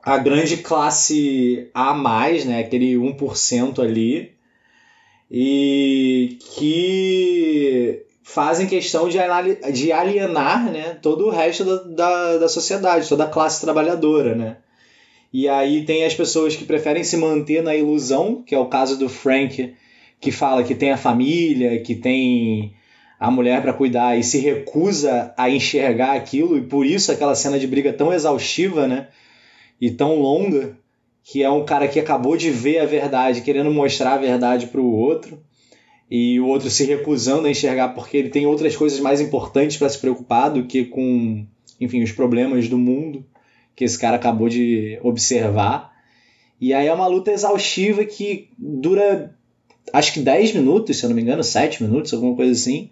a 0.02 0.16
grande 0.16 0.58
classe 0.58 1.70
A+, 1.74 1.92
né, 2.46 2.60
aquele 2.60 2.94
1% 2.94 3.82
ali, 3.82 4.32
e 5.30 6.38
que 6.56 8.06
fazem 8.22 8.66
questão 8.66 9.08
de, 9.08 9.18
alienar 9.92 10.70
né, 10.70 10.94
todo 11.02 11.26
o 11.26 11.30
resto 11.30 11.64
da, 11.64 11.82
da, 11.82 12.38
da 12.38 12.48
sociedade, 12.48 13.08
toda 13.08 13.24
a 13.24 13.28
classe 13.28 13.60
trabalhadora, 13.60 14.34
né. 14.34 14.56
E 15.32 15.48
aí 15.48 15.84
tem 15.84 16.04
as 16.04 16.14
pessoas 16.14 16.56
que 16.56 16.64
preferem 16.64 17.04
se 17.04 17.16
manter 17.16 17.62
na 17.62 17.76
ilusão, 17.76 18.42
que 18.42 18.54
é 18.54 18.58
o 18.58 18.66
caso 18.66 18.98
do 18.98 19.08
Frank, 19.08 19.74
que 20.20 20.32
fala 20.32 20.64
que 20.64 20.74
tem 20.74 20.90
a 20.90 20.96
família, 20.96 21.80
que 21.82 21.94
tem 21.94 22.74
a 23.18 23.30
mulher 23.30 23.62
para 23.62 23.72
cuidar 23.72 24.18
e 24.18 24.24
se 24.24 24.38
recusa 24.38 25.32
a 25.36 25.48
enxergar 25.48 26.16
aquilo, 26.16 26.56
e 26.56 26.62
por 26.62 26.84
isso 26.84 27.12
aquela 27.12 27.34
cena 27.34 27.58
de 27.58 27.66
briga 27.66 27.92
tão 27.92 28.12
exaustiva, 28.12 28.86
né? 28.86 29.08
e 29.80 29.90
tão 29.90 30.20
longa 30.20 30.76
que 31.22 31.42
é 31.42 31.50
um 31.50 31.64
cara 31.64 31.88
que 31.88 31.98
acabou 31.98 32.36
de 32.36 32.50
ver 32.50 32.78
a 32.78 32.86
verdade, 32.86 33.40
querendo 33.40 33.70
mostrar 33.70 34.14
a 34.14 34.18
verdade 34.18 34.66
para 34.66 34.80
o 34.80 34.92
outro, 34.92 35.40
e 36.10 36.40
o 36.40 36.46
outro 36.46 36.68
se 36.68 36.84
recusando 36.84 37.46
a 37.46 37.50
enxergar 37.50 37.90
porque 37.90 38.16
ele 38.16 38.30
tem 38.30 38.46
outras 38.46 38.76
coisas 38.76 38.98
mais 38.98 39.20
importantes 39.20 39.76
para 39.76 39.88
se 39.88 39.98
preocupar 39.98 40.50
do 40.50 40.64
que 40.64 40.84
com, 40.84 41.46
enfim, 41.80 42.02
os 42.02 42.10
problemas 42.10 42.68
do 42.68 42.76
mundo 42.76 43.24
que 43.80 43.84
esse 43.84 43.98
cara 43.98 44.16
acabou 44.16 44.46
de 44.46 44.98
observar. 45.02 45.90
E 46.60 46.74
aí 46.74 46.86
é 46.86 46.92
uma 46.92 47.06
luta 47.06 47.32
exaustiva 47.32 48.04
que 48.04 48.50
dura 48.58 49.34
acho 49.90 50.12
que 50.12 50.20
10 50.20 50.52
minutos, 50.52 50.98
se 50.98 51.02
eu 51.02 51.08
não 51.08 51.16
me 51.16 51.22
engano, 51.22 51.42
7 51.42 51.82
minutos, 51.82 52.12
alguma 52.12 52.36
coisa 52.36 52.52
assim. 52.52 52.90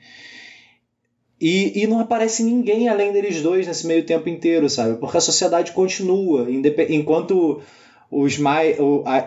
E, 1.38 1.82
e 1.82 1.86
não 1.86 2.00
aparece 2.00 2.42
ninguém 2.42 2.88
além 2.88 3.12
deles 3.12 3.42
dois 3.42 3.66
nesse 3.66 3.86
meio 3.86 4.02
tempo 4.02 4.30
inteiro, 4.30 4.66
sabe? 4.70 4.96
Porque 4.98 5.18
a 5.18 5.20
sociedade 5.20 5.72
continua, 5.72 6.46
enquanto 6.88 7.60
os 8.10 8.38
mais 8.38 8.76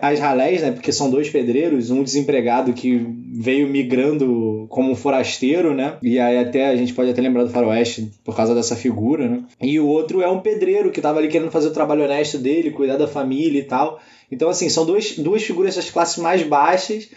as 0.00 0.18
ralés, 0.18 0.60
né, 0.60 0.72
porque 0.72 0.92
são 0.92 1.10
dois 1.10 1.30
pedreiros, 1.30 1.90
um 1.90 2.02
desempregado 2.02 2.72
que 2.72 3.06
veio 3.32 3.68
migrando 3.68 4.66
como 4.68 4.90
um 4.90 4.94
forasteiro, 4.96 5.72
né? 5.72 5.96
E 6.02 6.18
aí 6.18 6.38
até 6.38 6.68
a 6.68 6.76
gente 6.76 6.92
pode 6.92 7.10
até 7.10 7.20
lembrar 7.20 7.44
do 7.44 7.50
faroeste 7.50 8.10
por 8.24 8.34
causa 8.34 8.54
dessa 8.54 8.74
figura, 8.74 9.28
né? 9.28 9.44
E 9.60 9.78
o 9.78 9.86
outro 9.86 10.20
é 10.20 10.28
um 10.28 10.40
pedreiro 10.40 10.90
que 10.90 10.98
estava 10.98 11.18
ali 11.18 11.28
querendo 11.28 11.50
fazer 11.50 11.68
o 11.68 11.72
trabalho 11.72 12.04
honesto 12.04 12.38
dele, 12.38 12.70
cuidar 12.70 12.96
da 12.96 13.06
família 13.06 13.60
e 13.60 13.64
tal. 13.64 14.00
Então 14.30 14.48
assim, 14.48 14.68
são 14.68 14.84
dois, 14.84 15.16
duas 15.16 15.42
figuras 15.42 15.76
das 15.76 15.88
classes 15.88 16.18
mais 16.18 16.42
baixas 16.42 17.08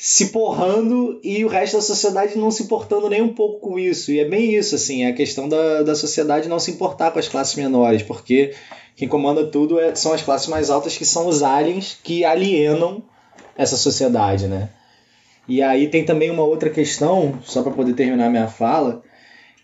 se 0.00 0.26
porrando 0.26 1.18
e 1.24 1.44
o 1.44 1.48
resto 1.48 1.76
da 1.76 1.82
sociedade 1.82 2.38
não 2.38 2.52
se 2.52 2.62
importando 2.62 3.10
nem 3.10 3.20
um 3.20 3.34
pouco 3.34 3.58
com 3.58 3.78
isso. 3.80 4.12
E 4.12 4.20
é 4.20 4.24
bem 4.24 4.54
isso, 4.54 4.76
assim, 4.76 5.02
é 5.02 5.08
a 5.08 5.12
questão 5.12 5.48
da, 5.48 5.82
da 5.82 5.96
sociedade 5.96 6.48
não 6.48 6.60
se 6.60 6.70
importar 6.70 7.10
com 7.10 7.18
as 7.18 7.26
classes 7.26 7.56
menores, 7.56 8.00
porque 8.00 8.54
quem 8.94 9.08
comanda 9.08 9.44
tudo 9.44 9.80
é, 9.80 9.92
são 9.96 10.12
as 10.12 10.22
classes 10.22 10.46
mais 10.46 10.70
altas, 10.70 10.96
que 10.96 11.04
são 11.04 11.26
os 11.26 11.42
aliens 11.42 11.98
que 12.00 12.24
alienam 12.24 13.02
essa 13.56 13.76
sociedade, 13.76 14.46
né? 14.46 14.70
E 15.48 15.60
aí 15.60 15.88
tem 15.88 16.04
também 16.04 16.30
uma 16.30 16.44
outra 16.44 16.70
questão, 16.70 17.36
só 17.42 17.60
para 17.64 17.72
poder 17.72 17.94
terminar 17.94 18.30
minha 18.30 18.46
fala, 18.46 19.02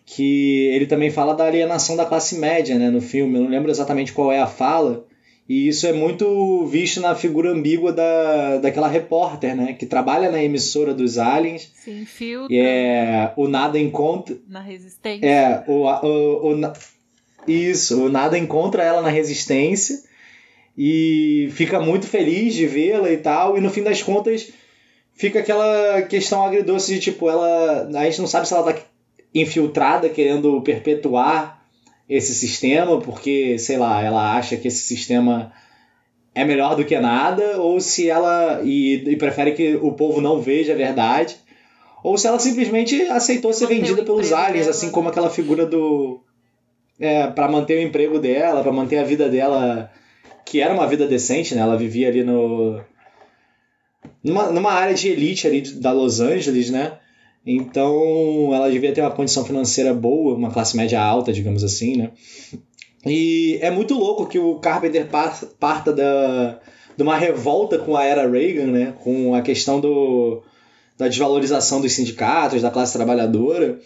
que 0.04 0.66
ele 0.74 0.86
também 0.86 1.12
fala 1.12 1.32
da 1.34 1.44
alienação 1.44 1.94
da 1.94 2.06
classe 2.06 2.38
média, 2.38 2.76
né, 2.76 2.90
no 2.90 3.00
filme. 3.00 3.36
Eu 3.38 3.42
não 3.42 3.50
lembro 3.50 3.70
exatamente 3.70 4.12
qual 4.12 4.32
é 4.32 4.40
a 4.40 4.48
fala, 4.48 5.06
e 5.48 5.68
isso 5.68 5.86
é 5.86 5.92
muito 5.92 6.64
visto 6.66 7.00
na 7.00 7.14
figura 7.14 7.50
ambígua 7.50 7.92
da, 7.92 8.58
daquela 8.58 8.88
repórter, 8.88 9.54
né? 9.54 9.74
Que 9.74 9.84
trabalha 9.84 10.30
na 10.30 10.42
emissora 10.42 10.94
dos 10.94 11.18
aliens. 11.18 11.70
Sim, 11.74 12.06
filtro. 12.06 12.50
E 12.52 12.58
é 12.58 13.32
o 13.36 13.46
nada 13.46 13.78
encontra. 13.78 14.36
Na 14.48 14.60
resistência. 14.60 15.26
É, 15.26 15.64
o, 15.66 15.84
o, 15.84 16.54
o, 16.54 16.72
isso, 17.46 18.06
o 18.06 18.08
nada 18.08 18.38
encontra 18.38 18.82
ela 18.82 19.02
na 19.02 19.10
resistência 19.10 20.02
e 20.76 21.50
fica 21.52 21.78
muito 21.78 22.06
feliz 22.06 22.54
de 22.54 22.66
vê-la 22.66 23.10
e 23.10 23.18
tal. 23.18 23.58
E 23.58 23.60
no 23.60 23.70
fim 23.70 23.82
das 23.82 24.02
contas 24.02 24.50
fica 25.12 25.40
aquela 25.40 26.00
questão 26.02 26.42
agridoce 26.42 26.94
de 26.94 27.00
tipo, 27.00 27.28
ela. 27.28 27.86
A 27.94 28.04
gente 28.06 28.20
não 28.20 28.26
sabe 28.26 28.48
se 28.48 28.54
ela 28.54 28.72
tá 28.72 28.80
infiltrada, 29.34 30.08
querendo 30.08 30.62
perpetuar 30.62 31.63
esse 32.08 32.34
sistema 32.34 33.00
porque, 33.00 33.58
sei 33.58 33.76
lá, 33.76 34.02
ela 34.02 34.36
acha 34.36 34.56
que 34.56 34.68
esse 34.68 34.82
sistema 34.82 35.52
é 36.34 36.44
melhor 36.44 36.74
do 36.74 36.84
que 36.84 36.98
nada, 36.98 37.60
ou 37.60 37.80
se 37.80 38.10
ela 38.10 38.60
e, 38.64 38.94
e 39.06 39.16
prefere 39.16 39.52
que 39.52 39.76
o 39.76 39.92
povo 39.92 40.20
não 40.20 40.40
veja 40.40 40.72
a 40.72 40.76
verdade, 40.76 41.36
ou 42.02 42.18
se 42.18 42.26
ela 42.26 42.38
simplesmente 42.38 43.00
aceitou 43.02 43.52
ser 43.52 43.64
Manter 43.64 43.76
vendida 43.76 44.02
pelos 44.02 44.32
aliens, 44.32 44.66
dela, 44.66 44.70
assim 44.70 44.86
né? 44.86 44.92
como 44.92 45.08
aquela 45.08 45.30
figura 45.30 45.64
do. 45.64 46.20
É, 47.00 47.26
para 47.28 47.48
manter 47.48 47.78
o 47.78 47.82
emprego 47.82 48.18
dela, 48.18 48.62
para 48.62 48.72
manter 48.72 48.98
a 48.98 49.04
vida 49.04 49.28
dela, 49.28 49.90
que 50.44 50.60
era 50.60 50.74
uma 50.74 50.86
vida 50.86 51.06
decente, 51.06 51.54
né? 51.54 51.62
Ela 51.62 51.76
vivia 51.76 52.08
ali 52.08 52.22
no. 52.22 52.80
numa, 54.22 54.50
numa 54.50 54.72
área 54.72 54.94
de 54.94 55.08
elite 55.08 55.46
ali 55.46 55.62
da 55.62 55.92
Los 55.92 56.20
Angeles, 56.20 56.70
né? 56.70 56.98
Então 57.46 58.54
ela 58.54 58.70
devia 58.70 58.92
ter 58.92 59.00
uma 59.02 59.10
condição 59.10 59.44
financeira 59.44 59.92
boa, 59.92 60.34
uma 60.34 60.50
classe 60.50 60.76
média 60.76 61.00
alta, 61.00 61.32
digamos 61.32 61.62
assim, 61.62 61.96
né? 61.96 62.10
E 63.06 63.58
é 63.60 63.70
muito 63.70 63.94
louco 63.94 64.26
que 64.26 64.38
o 64.38 64.54
Carpenter 64.56 65.06
par- 65.08 65.44
parta 65.60 65.92
da, 65.92 66.58
de 66.96 67.02
uma 67.02 67.16
revolta 67.18 67.78
com 67.78 67.96
a 67.96 68.04
era 68.04 68.26
Reagan, 68.30 68.66
né? 68.68 68.94
Com 69.02 69.34
a 69.34 69.42
questão 69.42 69.78
do, 69.78 70.42
da 70.96 71.06
desvalorização 71.06 71.82
dos 71.82 71.92
sindicatos, 71.92 72.62
da 72.62 72.70
classe 72.70 72.94
trabalhadora, 72.94 73.78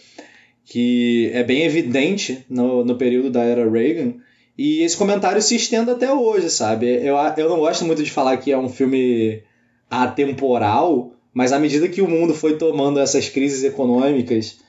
que 0.63 1.29
é 1.33 1.43
bem 1.43 1.63
evidente 1.63 2.45
no, 2.49 2.85
no 2.85 2.95
período 2.95 3.29
da 3.29 3.43
era 3.43 3.69
Reagan. 3.69 4.13
E 4.57 4.81
esse 4.83 4.95
comentário 4.95 5.41
se 5.41 5.55
estende 5.55 5.89
até 5.91 6.13
hoje, 6.13 6.49
sabe? 6.49 6.85
Eu, 7.05 7.15
eu 7.37 7.49
não 7.49 7.59
gosto 7.59 7.83
muito 7.83 8.01
de 8.03 8.11
falar 8.11 8.37
que 8.37 8.51
é 8.53 8.57
um 8.57 8.69
filme 8.69 9.41
atemporal, 9.89 11.11
mas 11.33 11.51
à 11.51 11.59
medida 11.59 11.87
que 11.87 12.01
o 12.01 12.09
mundo 12.09 12.33
foi 12.33 12.57
tomando 12.57 12.99
essas 12.99 13.29
crises 13.29 13.63
econômicas 13.63 14.59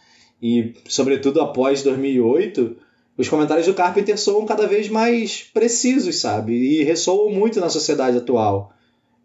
e, 0.43 0.75
sobretudo, 0.89 1.41
após 1.41 1.83
2008, 1.83 2.77
os 3.17 3.29
comentários 3.29 3.67
do 3.67 3.75
Carpenter 3.75 4.19
soam 4.19 4.47
cada 4.47 4.67
vez 4.67 4.89
mais 4.89 5.43
precisos, 5.53 6.21
sabe? 6.21 6.55
E 6.55 6.83
ressoam 6.83 7.31
muito 7.31 7.61
na 7.61 7.69
sociedade 7.69 8.17
atual. 8.17 8.73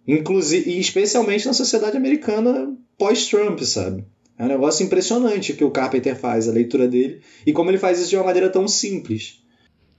Inclusive, 0.08 0.70
e 0.70 0.80
especialmente 0.80 1.48
na 1.48 1.54
sociedade 1.54 1.96
americana 1.96 2.76
pós-Trump, 2.98 3.60
sabe? 3.62 4.06
É 4.38 4.44
um 4.44 4.48
negócio 4.48 4.86
impressionante 4.86 5.54
o 5.54 5.56
que 5.56 5.64
o 5.64 5.72
Carpenter 5.72 6.16
faz, 6.16 6.50
a 6.50 6.52
leitura 6.52 6.88
dele, 6.88 7.22
e 7.46 7.54
como 7.54 7.72
ele 7.72 7.78
faz 7.78 8.00
isso 8.00 8.10
de 8.10 8.18
uma 8.18 8.26
maneira 8.26 8.50
tão 8.50 8.68
simples. 8.68 9.42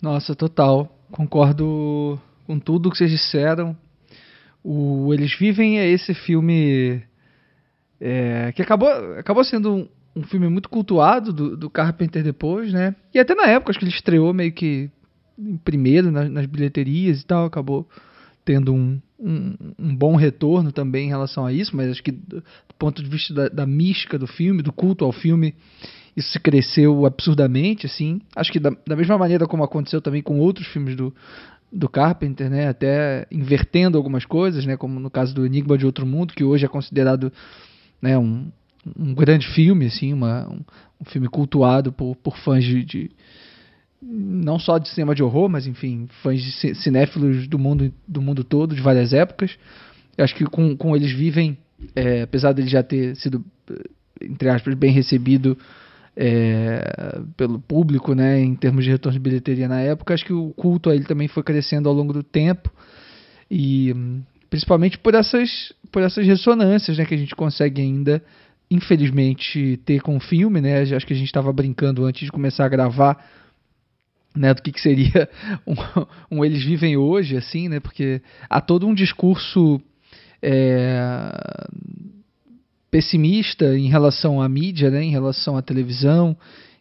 Nossa, 0.00 0.34
total. 0.34 0.94
Concordo 1.10 2.20
com 2.46 2.58
tudo 2.58 2.90
que 2.90 2.98
vocês 2.98 3.10
disseram. 3.10 3.76
O 4.62 5.14
Eles 5.14 5.34
Vivem 5.38 5.78
é 5.78 5.88
esse 5.88 6.12
filme 6.12 7.02
é, 8.01 8.52
que 8.52 8.62
acabou, 8.62 8.89
acabou 9.18 9.44
sendo 9.44 9.74
um, 9.74 9.89
um 10.16 10.23
filme 10.23 10.48
muito 10.48 10.68
cultuado 10.68 11.32
do, 11.32 11.56
do 11.56 11.70
Carpenter 11.70 12.23
depois, 12.23 12.73
né? 12.73 12.94
E 13.14 13.18
até 13.18 13.35
na 13.35 13.47
época, 13.47 13.70
acho 13.70 13.78
que 13.78 13.85
ele 13.85 13.93
estreou 13.93 14.32
meio 14.32 14.52
que 14.52 14.90
em 15.39 15.56
primeiro 15.56 16.10
nas, 16.10 16.31
nas 16.31 16.47
bilheterias 16.47 17.20
e 17.20 17.27
tal, 17.27 17.44
acabou 17.44 17.86
tendo 18.44 18.73
um, 18.73 19.01
um, 19.18 19.55
um 19.78 19.94
bom 19.94 20.14
retorno 20.14 20.70
também 20.73 21.06
em 21.06 21.10
relação 21.10 21.44
a 21.44 21.52
isso, 21.52 21.77
mas 21.77 21.90
acho 21.90 22.02
que 22.02 22.12
do, 22.12 22.36
do 22.36 22.74
ponto 22.78 23.02
de 23.02 23.09
vista 23.09 23.35
da, 23.35 23.48
da 23.48 23.66
mística 23.66 24.18
do 24.18 24.27
filme, 24.27 24.62
do 24.62 24.73
culto 24.73 25.05
ao 25.05 25.12
filme, 25.12 25.55
isso 26.16 26.40
cresceu 26.40 27.05
absurdamente, 27.05 27.86
assim. 27.86 28.20
Acho 28.35 28.52
que 28.52 28.60
da, 28.60 28.70
da 28.86 28.97
mesma 28.97 29.18
maneira 29.18 29.47
como 29.47 29.64
aconteceu 29.64 30.01
também 30.01 30.23
com 30.23 30.39
outros 30.39 30.66
filmes 30.68 30.97
do, 30.97 31.14
do 31.70 31.89
Carpenter, 31.89 32.48
né? 32.48 32.68
Até 32.68 33.27
invertendo 33.31 33.98
algumas 33.98 34.24
coisas, 34.24 34.64
né? 34.64 34.77
Como 34.77 34.98
no 34.98 35.10
caso 35.10 35.35
do 35.35 35.44
Enigma 35.44 35.77
de 35.77 35.85
Outro 35.85 36.06
Mundo, 36.06 36.32
que 36.32 36.44
hoje 36.44 36.64
é 36.64 36.68
considerado 36.68 37.31
né, 38.07 38.16
um, 38.19 38.51
um 38.99 39.15
grande 39.15 39.47
filme, 39.49 39.87
assim, 39.87 40.12
uma, 40.12 40.49
um, 40.49 40.61
um 41.01 41.05
filme 41.07 41.28
cultuado 41.28 41.93
por, 41.93 42.15
por 42.16 42.37
fãs 42.39 42.65
de, 42.65 42.85
de 42.85 43.11
não 44.01 44.59
só 44.59 44.78
de 44.78 44.89
cinema 44.89 45.15
de 45.15 45.23
horror, 45.23 45.49
mas 45.49 45.66
enfim, 45.66 46.07
fãs 46.23 46.41
de 46.41 46.53
ci- 46.53 46.74
cinéfilos 46.77 47.49
do 47.49 47.59
mundo, 47.59 47.93
do 48.07 48.23
mundo 48.23 48.45
todo, 48.45 48.74
de 48.74 48.81
várias 48.81 49.12
épocas. 49.12 49.59
Eu 50.16 50.24
acho 50.24 50.35
que 50.35 50.45
com, 50.45 50.77
com 50.77 50.95
eles 50.95 51.12
vivem, 51.12 51.59
é, 51.95 52.23
apesar 52.23 52.53
dele 52.53 52.69
já 52.69 52.83
ter 52.83 53.16
sido, 53.16 53.45
entre 54.20 54.49
aspas, 54.49 54.74
bem 54.74 54.93
recebido 54.93 55.59
é, 56.16 57.20
pelo 57.37 57.59
público, 57.59 58.15
né, 58.15 58.41
em 58.41 58.55
termos 58.55 58.85
de 58.85 58.91
retorno 58.91 59.19
de 59.19 59.23
bilheteria 59.23 59.69
na 59.69 59.81
época, 59.81 60.15
acho 60.15 60.24
que 60.24 60.33
o 60.33 60.51
culto 60.51 60.89
a 60.89 60.95
ele 60.95 61.05
também 61.05 61.28
foi 61.28 61.43
crescendo 61.43 61.89
ao 61.89 61.95
longo 61.95 62.12
do 62.12 62.23
tempo 62.23 62.70
e 63.51 63.93
hum, 63.95 64.23
principalmente 64.57 64.97
por 64.97 65.15
essas, 65.15 65.74
por 65.93 66.03
essas 66.03 66.27
ressonâncias, 66.27 66.97
né, 66.97 67.05
que 67.05 67.15
a 67.15 67.19
gente 67.19 67.37
consegue 67.37 67.83
ainda, 67.83 68.24
infelizmente, 68.70 69.78
ter 69.85 70.01
com 70.01 70.16
o 70.16 70.20
filme, 70.20 70.62
né, 70.62 70.81
acho 70.81 71.07
que 71.07 71.12
a 71.12 71.16
gente 71.16 71.27
estava 71.27 71.53
brincando 71.53 72.07
antes 72.07 72.24
de 72.24 72.33
começar 72.33 72.65
a 72.65 72.69
gravar, 72.69 73.23
né, 74.35 74.55
do 74.55 74.62
que, 74.62 74.73
que 74.73 74.81
seria 74.81 75.28
um, 75.69 75.74
um 76.39 76.43
Eles 76.43 76.65
Vivem 76.65 76.97
Hoje, 76.97 77.37
assim, 77.37 77.69
né, 77.69 77.81
porque 77.81 78.23
há 78.49 78.59
todo 78.62 78.87
um 78.87 78.95
discurso 78.95 79.78
é, 80.41 81.69
pessimista 82.91 83.77
em 83.77 83.89
relação 83.89 84.41
à 84.41 84.49
mídia, 84.49 84.91
né, 84.91 85.03
em 85.03 85.11
relação 85.11 85.59
à 85.59 85.61
televisão, 85.61 86.35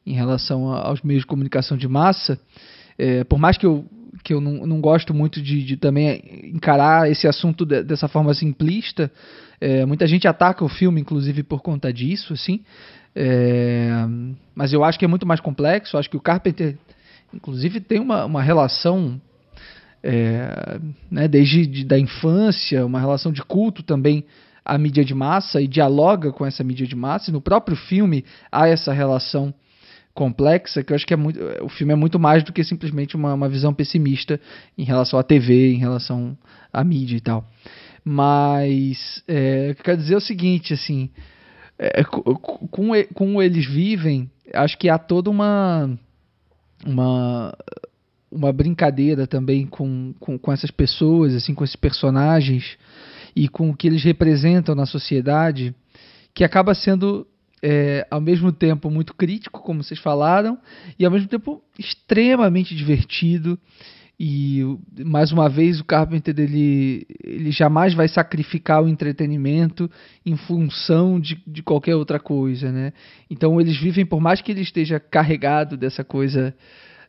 em 0.08 0.14
relação 0.14 0.72
aos 0.72 1.02
meios 1.02 1.24
de 1.24 1.28
comunicação 1.28 1.76
de 1.76 1.90
massa. 1.90 2.40
É, 2.98 3.26
por 3.26 3.38
mais 3.38 3.58
que 3.58 3.66
eu, 3.66 3.84
que 4.24 4.34
eu 4.34 4.42
não, 4.42 4.66
não 4.66 4.82
gosto 4.82 5.14
muito 5.14 5.42
de, 5.42 5.64
de 5.64 5.78
também 5.78 6.52
encarar 6.54 7.10
esse 7.10 7.28
assunto 7.28 7.66
de- 7.66 7.84
dessa 7.84 8.08
forma 8.08 8.34
simplista, 8.34 9.12
é, 9.60 9.86
muita 9.86 10.08
gente 10.08 10.28
ataca 10.28 10.64
o 10.64 10.70
filme, 10.70 11.02
inclusive, 11.02 11.44
por 11.44 11.62
conta 11.62 11.92
disso, 11.92 12.34
assim. 12.34 12.62
É, 13.16 13.90
mas 14.54 14.74
eu 14.74 14.84
acho 14.84 15.00
que 15.00 15.06
é 15.06 15.08
muito 15.08 15.26
mais 15.26 15.40
complexo. 15.40 15.96
Eu 15.96 16.00
acho 16.00 16.10
que 16.10 16.18
o 16.18 16.22
Carpenter, 16.22 16.78
inclusive, 17.34 17.80
tem 17.80 18.00
uma, 18.00 18.26
uma 18.26 18.42
relação 18.42 19.20
é, 20.04 20.80
né, 21.10 21.28
desde 21.28 21.66
de, 21.66 21.84
da 21.84 21.98
infância, 21.98 22.86
uma 22.86 23.00
relação 23.00 23.32
de 23.32 23.42
culto 23.42 23.82
também 23.82 24.26
à 24.64 24.78
mídia 24.78 25.06
de 25.06 25.14
massa 25.14 25.62
e 25.62 25.68
dialoga 25.68 26.32
com 26.32 26.46
essa 26.46 26.64
mídia 26.64 26.86
de 26.86 26.96
massa. 26.96 27.30
E 27.30 27.34
no 27.34 27.42
próprio 27.42 27.76
filme 27.76 28.26
há 28.52 28.68
essa 28.68 28.92
relação 28.92 29.54
complexa 30.16 30.82
que 30.84 30.92
eu 30.94 30.96
acho 30.96 31.06
que 31.06 31.14
é 31.14 31.18
muito, 31.18 31.40
o 31.62 31.70
filme 31.70 31.94
é 31.94 31.96
muito 31.96 32.18
mais 32.18 32.42
do 32.44 32.52
que 32.54 32.64
simplesmente 32.64 33.16
uma, 33.16 33.34
uma 33.34 33.50
visão 33.50 33.74
pessimista 33.74 34.40
em 34.78 34.84
relação 34.84 35.20
à 35.20 35.24
TV, 35.24 35.74
em 35.74 35.78
relação 35.78 36.36
à 36.74 36.84
mídia 36.84 37.18
e 37.18 37.22
tal. 37.22 37.46
Mas 38.04 39.22
é, 39.28 39.72
eu 39.72 39.76
quero 39.76 39.98
dizer 39.98 40.14
é 40.14 40.18
o 40.18 40.22
seguinte, 40.22 40.74
assim, 40.74 41.10
é, 41.78 42.04
co- 42.04 42.24
com, 42.40 42.92
com 43.14 43.44
eles 43.44 43.66
vivem, 43.66 44.30
acho 44.54 44.78
que 44.78 44.88
há 44.90 44.98
toda 44.98 45.30
uma 45.30 45.90
uma 46.86 47.54
uma 48.32 48.52
brincadeira 48.52 49.26
também 49.28 49.66
com, 49.66 50.14
com, 50.20 50.38
com 50.38 50.52
essas 50.52 50.70
pessoas, 50.72 51.34
assim, 51.34 51.54
com 51.54 51.64
esses 51.64 51.76
personagens 51.76 52.78
e 53.36 53.48
com 53.48 53.70
o 53.70 53.76
que 53.76 53.88
eles 53.88 54.04
representam 54.04 54.76
na 54.76 54.86
sociedade, 54.86 55.74
que 56.34 56.44
acaba 56.44 56.74
sendo 56.76 57.26
é, 57.68 58.06
ao 58.12 58.22
mesmo 58.22 58.52
tempo 58.52 58.92
muito 58.92 59.16
crítico, 59.16 59.60
como 59.60 59.84
vocês 59.84 60.00
falaram, 60.00 60.56
e 61.00 61.04
ao 61.04 61.12
mesmo 61.12 61.28
tempo 61.28 61.64
extremamente 61.80 62.76
divertido. 62.76 63.58
E 64.20 64.62
mais 65.04 65.32
uma 65.32 65.50
vez 65.50 65.80
o 65.80 65.84
Carpenter 65.84 66.36
ele, 66.38 67.08
ele 67.24 67.50
jamais 67.52 67.96
vai 67.96 68.08
sacrificar 68.08 68.84
o 68.84 68.88
entretenimento 68.88 69.90
em 70.24 70.38
função 70.38 71.20
de, 71.20 71.42
de 71.46 71.64
qualquer 71.64 71.96
outra 71.96 72.20
coisa, 72.20 72.72
né? 72.72 72.94
Então 73.32 73.60
eles 73.60 73.76
vivem, 73.76 74.06
por 74.06 74.22
mais 74.22 74.42
que 74.42 74.52
ele 74.52 74.62
esteja 74.62 75.00
carregado 75.00 75.76
dessa 75.76 76.04
coisa 76.04 76.56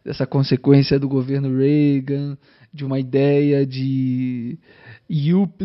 dessa 0.03 0.24
consequência 0.24 1.01
do 1.01 1.09
governo 1.09 1.59
Reagan, 1.59 2.39
de 2.73 2.85
uma 2.85 2.99
ideia 2.99 3.66
de 3.66 4.57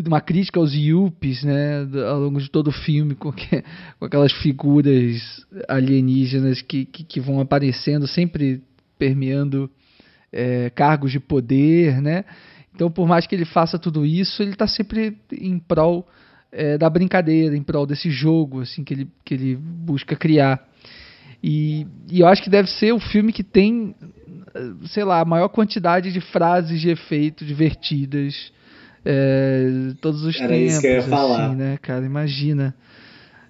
Uma 0.06 0.20
crítica 0.20 0.60
aos 0.60 0.72
Yuppies, 0.72 1.42
né, 1.42 1.80
ao 2.08 2.20
longo 2.20 2.40
de 2.40 2.48
todo 2.48 2.68
o 2.68 2.72
filme, 2.72 3.14
com, 3.14 3.32
que- 3.32 3.64
com 3.98 4.04
aquelas 4.04 4.32
figuras 4.32 5.44
alienígenas 5.68 6.62
que, 6.62 6.84
que, 6.84 7.02
que 7.02 7.20
vão 7.20 7.40
aparecendo, 7.40 8.06
sempre 8.06 8.62
permeando 8.96 9.68
é, 10.32 10.70
cargos 10.70 11.10
de 11.10 11.18
poder, 11.18 12.00
né? 12.00 12.24
Então, 12.74 12.90
por 12.90 13.06
mais 13.06 13.26
que 13.26 13.34
ele 13.34 13.44
faça 13.44 13.78
tudo 13.78 14.06
isso, 14.06 14.42
ele 14.42 14.52
está 14.52 14.66
sempre 14.66 15.18
em 15.32 15.58
prol 15.58 16.08
é, 16.52 16.78
da 16.78 16.88
brincadeira, 16.88 17.56
em 17.56 17.62
prol 17.62 17.84
desse 17.84 18.10
jogo, 18.10 18.60
assim, 18.60 18.84
que 18.84 18.94
ele, 18.94 19.08
que 19.24 19.34
ele 19.34 19.56
busca 19.56 20.14
criar. 20.14 20.62
E, 21.42 21.86
e 22.08 22.20
eu 22.20 22.28
acho 22.28 22.42
que 22.42 22.48
deve 22.48 22.70
ser 22.70 22.92
o 22.92 23.00
filme 23.00 23.32
que 23.32 23.42
tem, 23.42 23.94
sei 24.86 25.02
lá, 25.02 25.20
a 25.20 25.24
maior 25.24 25.48
quantidade 25.48 26.12
de 26.12 26.20
frases 26.20 26.80
de 26.80 26.88
efeito 26.90 27.44
divertidas 27.44 28.52
é, 29.04 29.92
todos 30.00 30.22
os 30.24 30.36
Era 30.40 30.48
tempos. 30.48 30.72
isso 30.72 30.80
que 30.80 30.86
eu 30.86 30.92
ia 30.92 30.98
assim, 30.98 31.10
falar. 31.10 31.54
né, 31.54 31.78
cara? 31.80 32.04
Imagina. 32.04 32.74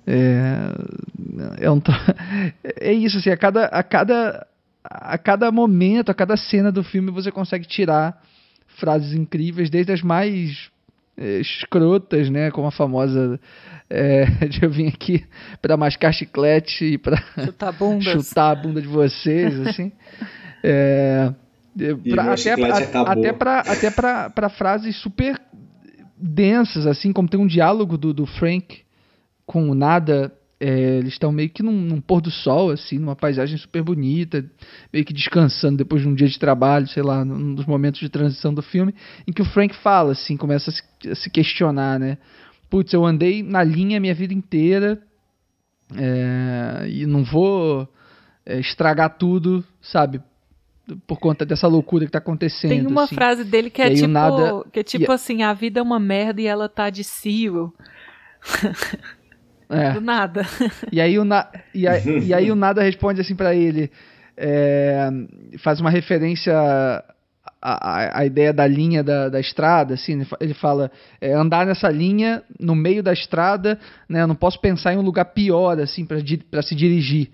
É, 0.06 1.64
é, 1.64 1.70
um 1.70 1.78
tro- 1.80 1.94
é 2.80 2.92
isso, 2.92 3.18
assim, 3.18 3.30
a 3.30 3.36
cada, 3.36 3.66
a, 3.66 3.82
cada, 3.82 4.46
a 4.84 5.16
cada 5.18 5.52
momento, 5.52 6.10
a 6.10 6.14
cada 6.14 6.36
cena 6.36 6.72
do 6.72 6.82
filme 6.82 7.10
você 7.10 7.30
consegue 7.30 7.66
tirar 7.66 8.20
frases 8.78 9.12
incríveis, 9.14 9.70
desde 9.70 9.92
as 9.92 10.02
mais 10.02 10.70
é, 11.16 11.38
escrotas, 11.40 12.28
né? 12.30 12.50
Como 12.50 12.66
a 12.66 12.72
famosa 12.72 13.38
é, 13.88 14.24
de 14.48 14.62
eu 14.64 14.70
vim 14.70 14.88
aqui 14.88 15.24
para 15.60 15.76
mascar 15.76 16.12
chiclete 16.12 16.84
e 16.84 16.98
para 16.98 17.16
Chutar 17.44 17.74
chutar 18.02 18.50
a 18.50 18.54
bunda 18.54 18.80
de 18.82 18.88
vocês, 18.88 19.60
assim. 19.66 19.92
É, 20.64 21.32
pra- 22.10 22.24
até 22.24 22.36
chiclete 22.36 22.56
pra- 22.56 22.78
acabou. 22.78 23.12
até 23.12 23.32
para 23.32 23.60
até 23.60 23.90
pra, 23.90 24.30
pra 24.30 24.48
frases 24.48 24.96
super 24.96 25.40
densas, 26.16 26.86
assim, 26.86 27.12
como 27.12 27.28
tem 27.28 27.40
um 27.40 27.46
diálogo 27.46 27.96
do, 27.98 28.12
do 28.12 28.26
Frank 28.26 28.82
com 29.46 29.68
o 29.70 29.74
Nada 29.74 30.32
É, 30.64 30.98
eles 30.98 31.14
estão 31.14 31.32
meio 31.32 31.50
que 31.50 31.60
num, 31.60 31.72
num, 31.72 32.00
pôr 32.00 32.20
do 32.20 32.30
sol, 32.30 32.70
assim, 32.70 32.96
numa 32.96 33.16
paisagem 33.16 33.58
super 33.58 33.82
bonita, 33.82 34.48
meio 34.92 35.04
que 35.04 35.12
descansando 35.12 35.78
depois 35.78 36.02
de 36.02 36.06
um 36.08 36.14
dia 36.14 36.28
de 36.28 36.38
trabalho, 36.38 36.86
sei 36.86 37.02
lá, 37.02 37.24
num 37.24 37.52
dos 37.52 37.66
momentos 37.66 37.98
de 37.98 38.08
transição 38.08 38.54
do 38.54 38.62
filme, 38.62 38.94
em 39.26 39.32
que 39.32 39.42
o 39.42 39.44
Frank 39.44 39.74
fala, 39.74 40.12
assim, 40.12 40.36
começa 40.36 40.70
a 40.70 40.72
se, 40.72 40.82
a 41.10 41.14
se 41.16 41.28
questionar, 41.30 41.98
né? 41.98 42.16
Putz, 42.70 42.92
eu 42.92 43.04
andei 43.04 43.42
na 43.42 43.64
linha 43.64 43.98
minha 43.98 44.14
vida 44.14 44.32
inteira 44.32 45.02
é, 45.96 46.86
e 46.88 47.06
não 47.06 47.24
vou 47.24 47.88
é, 48.46 48.60
estragar 48.60 49.18
tudo, 49.18 49.64
sabe? 49.80 50.20
Por 51.06 51.18
conta 51.18 51.44
dessa 51.44 51.66
loucura 51.66 52.04
que 52.04 52.10
tá 52.10 52.18
acontecendo. 52.18 52.70
Tem 52.70 52.86
uma 52.86 53.04
assim. 53.04 53.14
frase 53.14 53.44
dele 53.44 53.70
que 53.70 53.82
é 53.82 53.94
tipo, 53.94 54.08
nada... 54.08 54.64
que 54.72 54.80
é 54.80 54.82
tipo 54.82 55.10
assim, 55.10 55.42
a 55.42 55.52
vida 55.52 55.80
é 55.80 55.82
uma 55.82 55.98
merda 55.98 56.40
e 56.40 56.46
ela 56.46 56.68
tá 56.68 56.90
de 56.90 57.04
cio. 57.04 57.72
É. 59.72 59.94
Do 59.94 60.02
nada. 60.02 60.46
E 60.92 61.00
aí 61.00 61.18
o, 61.18 61.24
na... 61.24 61.48
e, 61.74 61.84
e 62.26 62.34
aí 62.34 62.50
o 62.50 62.54
nada 62.54 62.82
responde 62.82 63.22
assim 63.22 63.34
para 63.34 63.54
ele. 63.54 63.90
É... 64.36 65.08
faz 65.60 65.80
uma 65.80 65.88
referência 65.88 66.52
à, 67.62 68.18
à, 68.18 68.26
ideia 68.26 68.52
da 68.52 68.66
linha 68.66 69.02
da, 69.02 69.28
da 69.28 69.40
estrada, 69.40 69.94
assim, 69.94 70.26
ele 70.40 70.52
fala 70.52 70.90
é, 71.20 71.32
andar 71.32 71.64
nessa 71.64 71.88
linha 71.88 72.42
no 72.58 72.74
meio 72.74 73.02
da 73.02 73.12
estrada, 73.12 73.78
né? 74.08 74.22
Eu 74.22 74.26
não 74.26 74.34
posso 74.34 74.60
pensar 74.60 74.92
em 74.92 74.98
um 74.98 75.02
lugar 75.02 75.26
pior 75.26 75.80
assim 75.80 76.04
para 76.04 76.62
se 76.62 76.74
dirigir. 76.74 77.30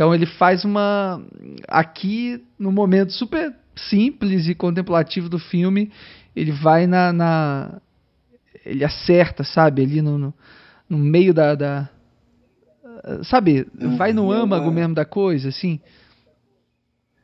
Então 0.00 0.14
ele 0.14 0.24
faz 0.24 0.64
uma 0.64 1.22
aqui 1.68 2.42
no 2.58 2.72
momento 2.72 3.12
super 3.12 3.54
simples 3.76 4.48
e 4.48 4.54
contemplativo 4.54 5.28
do 5.28 5.38
filme, 5.38 5.92
ele 6.34 6.52
vai 6.52 6.86
na, 6.86 7.12
na 7.12 7.82
ele 8.64 8.82
acerta, 8.82 9.44
sabe, 9.44 9.82
ali 9.82 10.00
no, 10.00 10.16
no 10.16 10.34
no 10.88 10.96
meio 10.96 11.34
da. 11.34 11.54
da 11.54 11.90
sabe, 13.24 13.66
vai 13.98 14.14
no 14.14 14.32
âmago 14.32 14.70
mesmo 14.70 14.94
da 14.94 15.04
coisa, 15.04 15.50
assim. 15.50 15.78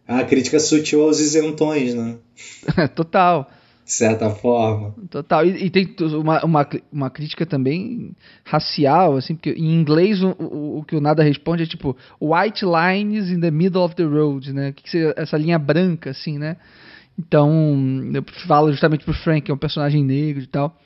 A 0.06 0.22
crítica 0.24 0.60
sutil 0.60 1.00
aos 1.00 1.18
isentões, 1.18 1.94
né? 1.94 2.18
Total. 2.94 3.50
De 3.86 3.92
certa 3.92 4.30
forma. 4.30 4.96
Total. 5.08 5.46
E, 5.46 5.66
e, 5.66 5.70
tem 5.70 5.94
uma, 6.18 6.44
uma, 6.44 6.68
uma 6.92 7.08
crítica 7.08 7.46
também 7.46 8.16
racial, 8.44 9.16
assim, 9.16 9.36
porque 9.36 9.52
em 9.52 9.80
inglês 9.80 10.20
o, 10.24 10.30
o, 10.40 10.78
o, 10.80 10.84
que 10.84 10.96
o 10.96 11.00
Nada 11.00 11.22
responde 11.22 11.62
é 11.62 11.66
tipo 11.66 11.96
white 12.20 12.64
lines 12.64 13.30
in 13.30 13.38
the 13.38 13.50
middle 13.52 13.84
of 13.84 13.94
the 13.94 14.02
road, 14.02 14.52
né? 14.52 14.72
Que, 14.72 14.82
que 14.82 14.90
seria 14.90 15.14
essa 15.16 15.36
linha 15.38 15.56
branca, 15.56 16.10
assim, 16.10 16.36
né? 16.36 16.56
Então, 17.16 17.48
eu 18.12 18.24
falo 18.48 18.72
justamente 18.72 19.04
pro 19.04 19.14
Frank, 19.14 19.42
que 19.42 19.52
é 19.52 19.54
um 19.54 19.58
personagem 19.58 20.02
negro 20.02 20.42
e 20.42 20.48
tal. 20.48 20.76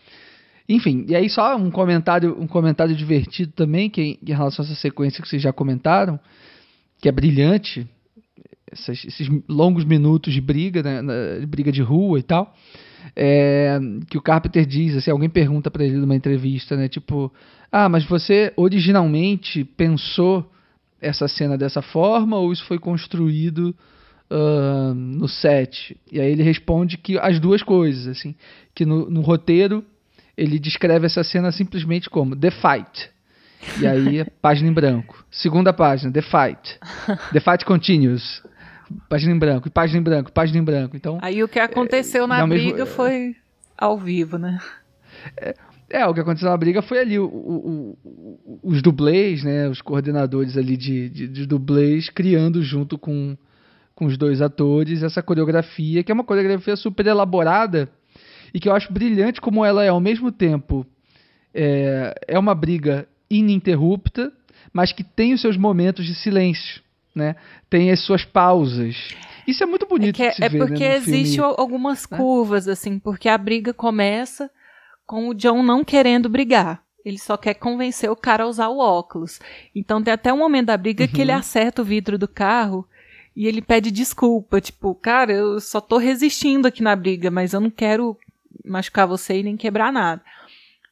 Enfim, 0.69 1.07
e 1.09 1.17
aí 1.17 1.31
só 1.31 1.57
um 1.57 1.71
comentário, 1.71 2.37
um 2.39 2.47
comentário 2.47 2.95
divertido 2.95 3.53
também, 3.53 3.89
que 3.89 4.19
em 4.23 4.33
relação 4.33 4.63
a 4.63 4.69
essa 4.69 4.79
sequência 4.79 5.23
que 5.23 5.29
vocês 5.29 5.41
já 5.41 5.55
comentaram, 5.55 6.21
que 7.01 7.09
é 7.09 7.13
brilhante, 7.13 7.89
esses 8.71 9.27
longos 9.49 9.87
minutos 9.87 10.35
de 10.35 10.41
briga, 10.41 10.83
né, 10.83 11.47
briga 11.47 11.73
de 11.73 11.81
rua 11.81 12.19
e 12.19 12.23
tal, 12.23 12.55
é, 13.15 13.79
que 14.09 14.19
o 14.19 14.23
Carpenter 14.23 14.65
diz, 14.65 14.97
assim, 14.97 15.11
alguém 15.11 15.29
pergunta 15.29 15.71
para 15.71 15.85
ele 15.85 15.97
numa 15.97 16.15
entrevista, 16.15 16.77
né, 16.77 16.89
tipo, 16.89 17.33
ah, 17.71 17.89
mas 17.89 18.05
você 18.05 18.53
originalmente 18.57 19.65
pensou 19.65 20.51
essa 21.01 21.27
cena 21.29 21.57
dessa 21.57 21.81
forma 21.81 22.37
ou 22.37 22.53
isso 22.53 22.65
foi 22.65 22.79
construído 22.79 23.75
uh, 24.31 24.95
no 24.95 25.29
set? 25.29 25.97
E 26.11 26.21
aí 26.21 26.31
ele 26.31 26.43
responde 26.43 26.99
que 26.99 27.19
as 27.19 27.39
duas 27.39 27.63
coisas, 27.63 28.07
assim, 28.07 28.35
que 28.75 28.85
no, 28.85 29.09
no 29.11 29.21
roteiro 29.21 29.85
ele 30.37 30.59
descreve 30.59 31.07
essa 31.07 31.23
cena 31.23 31.53
simplesmente 31.53 32.09
como 32.09 32.37
The 32.37 32.51
Fight. 32.51 33.11
E 33.81 33.87
aí, 33.87 34.25
página 34.41 34.71
em 34.71 34.73
branco. 34.73 35.25
Segunda 35.31 35.73
página, 35.73 36.13
The 36.13 36.23
Fight. 36.23 36.79
The 37.33 37.41
Fight 37.41 37.65
Continues. 37.65 38.43
Página 39.09 39.33
em 39.33 39.39
branco, 39.39 39.71
página 39.71 40.01
em 40.01 40.03
branco, 40.03 40.33
página 40.33 40.59
em 40.59 40.65
branco. 40.65 40.97
Então, 40.97 41.19
aí 41.23 41.43
o 41.43 41.49
que 41.49 41.59
aconteceu 41.59 42.25
é, 42.25 42.27
na 42.27 42.47
briga 42.47 42.79
mesmo, 42.79 42.87
foi 42.87 43.37
ao 43.77 43.99
vivo, 43.99 44.39
né? 44.39 44.59
É, 45.37 45.55
é, 45.91 46.07
o 46.07 46.15
que 46.15 46.21
aconteceu 46.21 46.49
na 46.49 46.57
briga 46.57 46.81
foi 46.83 47.01
ali 47.01 47.19
o, 47.19 47.25
o, 47.25 47.99
o, 48.05 48.61
os 48.63 48.81
dublês, 48.81 49.43
né, 49.43 49.69
os 49.69 49.83
coordenadores 49.83 50.57
ali 50.57 50.77
de, 50.77 51.09
de, 51.09 51.27
de, 51.27 51.47
dublês 51.47 52.09
criando 52.09 52.63
junto 52.63 52.97
com, 52.97 53.37
com 53.95 54.07
os 54.07 54.17
dois 54.17 54.41
atores 54.41 55.03
essa 55.03 55.21
coreografia, 55.21 56.05
que 56.05 56.13
é 56.13 56.15
uma 56.15 56.23
coreografia 56.23 56.77
super 56.77 57.07
elaborada 57.07 57.89
e 58.55 58.61
que 58.61 58.69
eu 58.69 58.75
acho 58.75 58.93
brilhante 58.93 59.41
como 59.41 59.65
ela 59.65 59.85
é 59.85 59.89
ao 59.89 60.01
mesmo 60.01 60.31
tempo 60.31 60.87
é, 61.53 62.15
é 62.29 62.39
uma 62.39 62.55
briga 62.55 63.09
ininterrupta, 63.29 64.33
mas 64.73 64.93
que 64.93 65.03
tem 65.03 65.33
os 65.35 65.41
seus 65.41 65.57
momentos 65.57 66.07
de 66.07 66.15
silêncio, 66.15 66.83
né? 67.15 67.37
Tem 67.69 67.91
as 67.91 68.01
suas 68.05 68.25
pausas. 68.25 68.97
Isso 69.47 69.63
é 69.63 69.67
muito 69.67 69.87
bonito 69.87 70.23
é 70.23 70.33
se 70.33 70.45
é 70.45 70.49
ver, 70.49 70.59
porque 70.59 70.89
né, 70.89 70.97
existe 70.97 71.41
algumas 71.41 72.09
né? 72.09 72.17
curvas 72.17 72.69
assim, 72.69 72.99
porque 72.99 73.29
a 73.29 73.37
briga 73.37 73.73
começa 73.73 74.51
com 75.07 75.29
o 75.29 75.35
John 75.35 75.63
não 75.63 75.85
querendo 75.85 76.29
brigar. 76.29 76.83
Ele 77.05 77.19
só 77.19 77.37
quer 77.37 77.55
convencer 77.55 78.11
o 78.11 78.17
cara 78.17 78.45
a 78.45 78.47
usar 78.47 78.69
o 78.69 78.79
óculos. 78.79 79.41
Então 79.75 80.03
tem 80.03 80.13
até 80.13 80.33
um 80.33 80.39
momento 80.39 80.67
da 80.67 80.77
briga 80.77 81.05
uhum. 81.05 81.11
que 81.11 81.21
ele 81.21 81.33
uhum. 81.33 81.39
acerta 81.39 81.83
o 81.83 81.85
vidro 81.85 82.19
do 82.19 82.29
carro 82.29 82.87
e 83.35 83.47
ele 83.47 83.63
pede 83.63 83.91
desculpa, 83.91 84.61
tipo, 84.61 84.95
cara, 84.95 85.33
eu 85.33 85.61
só 85.61 85.81
tô 85.81 85.97
resistindo 85.97 86.67
aqui 86.67 86.83
na 86.83 86.95
briga, 86.95 87.31
mas 87.31 87.53
eu 87.53 87.61
não 87.61 87.71
quero 87.71 88.17
machucar 88.65 89.07
você 89.07 89.39
e 89.39 89.43
nem 89.43 89.57
quebrar 89.57 89.93
nada. 89.93 90.23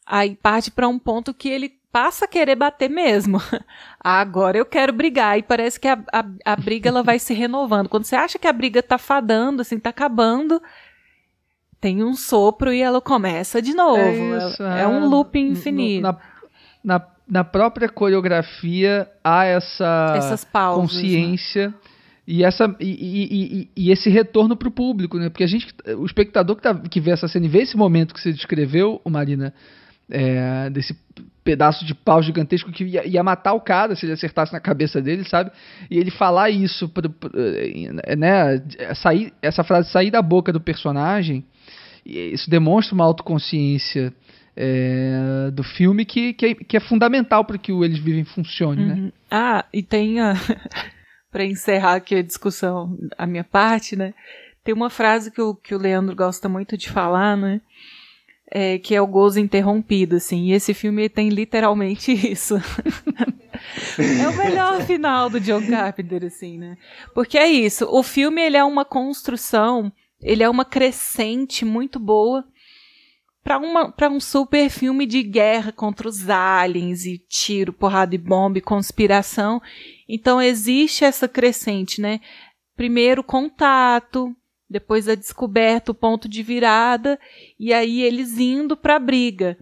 Aí 0.07 0.35
parte 0.35 0.70
para 0.70 0.89
um 0.89 0.99
ponto 0.99 1.35
que 1.35 1.49
ele 1.49 1.77
passa 1.93 2.24
a 2.24 2.28
querer 2.28 2.55
bater 2.55 2.89
mesmo. 2.89 3.40
Agora 4.01 4.59
eu 4.59 4.66
quero 4.66 4.93
brigar. 4.93 5.39
E 5.39 5.43
parece 5.43 5.78
que 5.78 5.89
a, 5.89 5.98
a, 6.12 6.24
a, 6.44 6.56
briga 6.56 6.89
ela 6.89 7.02
vai 7.02 7.19
se 7.19 7.35
renovando. 7.35 7.89
Quando 7.89 8.05
você 8.05 8.16
acha 8.16 8.39
que 8.39 8.47
a 8.47 8.52
briga 8.52 8.82
tá 8.82 8.98
fadando, 8.98 9.62
assim, 9.62 9.78
tá 9.78 9.90
acabando, 9.90 10.60
tem 11.81 12.02
um 12.02 12.15
sopro 12.15 12.73
e 12.73 12.81
ela 12.81 13.01
começa 13.01 13.62
de 13.62 13.74
novo. 13.74 14.01
É, 14.01 14.48
isso, 14.48 14.62
é, 14.62 14.82
é 14.82 14.89
um 14.89 15.09
loop 15.09 15.39
infinito. 15.39 16.02
Na, 16.02 16.16
na, 16.85 17.06
na, 17.27 17.44
própria 17.44 17.89
coreografia 17.89 19.09
há 19.23 19.44
essa 19.44 20.15
pausas, 20.52 20.94
né? 20.94 21.02
consciência. 21.02 21.69
Né? 21.69 21.74
E, 22.31 22.44
essa, 22.44 22.77
e, 22.78 22.90
e, 22.90 23.70
e, 23.74 23.90
esse 23.90 24.10
retorno 24.10 24.55
para 24.55 24.69
o 24.69 24.70
público, 24.70 25.16
né? 25.16 25.31
Porque 25.31 25.44
a 25.44 25.47
gente, 25.47 25.74
o 25.97 26.05
espectador 26.05 26.56
que, 26.56 26.62
tá, 26.62 26.74
que 26.74 27.01
vê 27.01 27.12
essa 27.12 27.27
cena 27.27 27.47
e 27.47 27.48
vê 27.48 27.60
esse 27.60 27.74
momento 27.74 28.12
que 28.12 28.20
você 28.20 28.35
descreveu, 28.35 29.01
Marina, 29.09 29.55
é, 30.10 30.69
desse 30.69 30.94
pedaço 31.49 31.83
de 31.87 31.95
pau 31.95 32.23
gigantesco 32.23 32.70
que 32.70 32.85
ia, 32.85 33.07
ia, 33.07 33.23
matar 33.23 33.55
o 33.55 33.61
cara 33.61 33.97
se 33.97 34.05
ele 34.05 34.12
acertasse 34.12 34.53
na 34.53 34.61
cabeça 34.61 35.01
dele, 35.01 35.25
sabe? 35.25 35.51
E 35.91 35.97
ele 35.97 36.11
falar 36.11 36.51
isso, 36.51 36.87
pro, 36.91 37.11
é, 37.35 38.15
né? 38.15 38.62
Sair, 38.97 39.33
essa 39.41 39.65
frase 39.65 39.91
sair 39.91 40.11
da 40.11 40.20
boca 40.20 40.53
do 40.53 40.61
personagem, 40.61 41.43
isso 42.05 42.51
demonstra 42.51 42.95
uma 42.95 43.07
autoconsciência 43.07 44.12
é, 44.55 45.51
do 45.51 45.65
filme 45.65 46.05
que, 46.05 46.35
que, 46.35 46.47
é, 46.47 46.55
que 46.55 46.77
é 46.77 46.81
fundamental 46.81 47.47
para 47.47 47.57
que 47.57 47.73
o 47.73 47.83
Eles 47.83 47.99
Vivem 47.99 48.25
funcione, 48.25 48.85
né? 48.85 48.95
uhum. 48.95 49.05
né? 49.05 49.12
Ah, 49.31 49.65
e 49.73 49.83
tem 49.83 50.20
a. 50.20 50.35
para 51.33 51.47
encerrar 51.47 51.95
aqui 51.95 52.15
a 52.15 52.23
discussão, 52.23 52.95
a 53.16 53.27
minha 53.27 53.45
parte, 53.45 53.97
né? 53.97 54.12
Tem 54.62 54.75
uma 54.75 54.91
frase 54.91 55.31
que 55.31 55.41
o, 55.41 55.55
que 55.55 55.75
o 55.75 55.79
Leandro 55.79 56.15
gosta 56.15 56.47
muito 56.47 56.77
de 56.77 56.91
falar, 56.91 57.39
né? 57.39 57.62
É, 58.51 58.79
que 58.79 58.95
é 58.95 59.03
o 59.03 59.07
gozo 59.07 59.39
interrompido, 59.39 60.16
assim. 60.16 60.47
E 60.47 60.53
esse 60.53 60.73
filme 60.73 61.09
tem 61.09 61.29
literalmente 61.29 62.12
isso. 62.33 62.55
é 63.99 64.29
o 64.29 64.37
melhor 64.37 64.81
final 64.83 65.29
do 65.29 65.39
John 65.39 65.66
Carpenter, 65.66 66.25
assim, 66.25 66.57
né? 66.57 66.79
Porque 67.15 67.37
é 67.37 67.47
isso. 67.47 67.87
O 67.91 68.03
filme 68.03 68.41
ele 68.41 68.57
é 68.57 68.65
uma 68.65 68.87
construção, 68.87 69.93
ele 70.23 70.43
é 70.43 70.49
uma 70.49 70.65
crescente 70.65 71.65
muito 71.65 71.99
boa 71.99 72.45
para 73.97 74.11
um 74.11 74.20
super 74.20 74.69
filme 74.69 75.07
de 75.07 75.23
guerra 75.23 75.73
contra 75.73 76.07
os 76.07 76.29
aliens 76.29 77.07
e 77.07 77.16
tiro, 77.16 77.73
porrada 77.73 78.15
e 78.15 78.19
bomba 78.19 78.59
e 78.59 78.62
conspiração. 78.62 79.62
Então 80.07 80.41
existe 80.41 81.05
essa 81.05 81.27
crescente, 81.27 82.01
né? 82.01 82.20
Primeiro 82.77 83.25
contato, 83.25 84.37
depois 84.69 85.09
a 85.09 85.15
descoberta, 85.15 85.93
o 85.93 85.95
ponto 85.95 86.28
de 86.28 86.43
virada 86.43 87.19
e 87.59 87.73
aí 87.73 88.03
eles 88.03 88.39
indo 88.39 88.77
para 88.77 88.97
a 88.97 89.01
briga. 89.01 89.57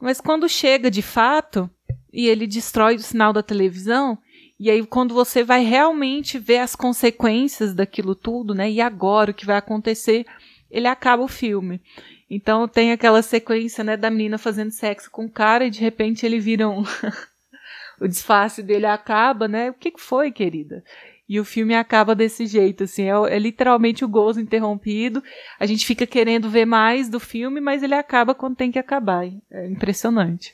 Mas 0.00 0.20
quando 0.20 0.48
chega 0.48 0.90
de 0.90 1.02
fato 1.02 1.70
e 2.12 2.26
ele 2.26 2.46
destrói 2.46 2.96
o 2.96 3.00
sinal 3.00 3.32
da 3.32 3.42
televisão, 3.42 4.18
e 4.58 4.70
aí 4.70 4.84
quando 4.84 5.14
você 5.14 5.42
vai 5.42 5.64
realmente 5.64 6.38
ver 6.38 6.58
as 6.58 6.74
consequências 6.74 7.74
daquilo 7.74 8.14
tudo, 8.14 8.54
né? 8.54 8.70
E 8.70 8.80
agora 8.80 9.30
o 9.30 9.34
que 9.34 9.46
vai 9.46 9.56
acontecer, 9.56 10.26
ele 10.70 10.86
acaba 10.86 11.22
o 11.22 11.28
filme. 11.28 11.80
Então 12.28 12.68
tem 12.68 12.92
aquela 12.92 13.22
sequência, 13.22 13.82
né, 13.82 13.96
da 13.96 14.10
menina 14.10 14.38
fazendo 14.38 14.70
sexo 14.70 15.10
com 15.10 15.24
o 15.24 15.30
cara 15.30 15.66
e 15.66 15.70
de 15.70 15.80
repente 15.80 16.24
ele 16.24 16.38
vira 16.38 16.68
um 16.68 16.84
o 18.00 18.06
disfarce 18.06 18.62
dele 18.62 18.86
acaba, 18.86 19.48
né? 19.48 19.70
O 19.70 19.74
que 19.74 19.92
foi, 19.96 20.30
querida? 20.30 20.84
E 21.30 21.38
o 21.38 21.44
filme 21.44 21.76
acaba 21.76 22.12
desse 22.12 22.44
jeito, 22.44 22.82
assim, 22.82 23.04
é, 23.04 23.12
é, 23.36 23.38
literalmente 23.38 24.04
o 24.04 24.08
gozo 24.08 24.40
interrompido. 24.40 25.22
A 25.60 25.64
gente 25.64 25.86
fica 25.86 26.04
querendo 26.04 26.50
ver 26.50 26.64
mais 26.64 27.08
do 27.08 27.20
filme, 27.20 27.60
mas 27.60 27.84
ele 27.84 27.94
acaba 27.94 28.34
quando 28.34 28.56
tem 28.56 28.72
que 28.72 28.80
acabar. 28.80 29.30
É 29.48 29.68
impressionante. 29.68 30.52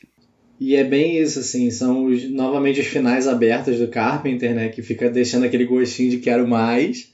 E 0.60 0.76
é 0.76 0.84
bem 0.84 1.16
isso, 1.16 1.38
assim, 1.38 1.70
são 1.70 2.04
os, 2.04 2.30
novamente 2.30 2.78
os 2.78 2.86
finais 2.88 3.26
abertos 3.26 3.78
do 3.78 3.88
Carpenter, 3.88 4.54
né? 4.54 4.68
Que 4.68 4.82
fica 4.82 5.08
deixando 5.08 5.46
aquele 5.46 5.64
gostinho 5.64 6.10
de 6.10 6.18
quero 6.18 6.46
mais. 6.46 7.10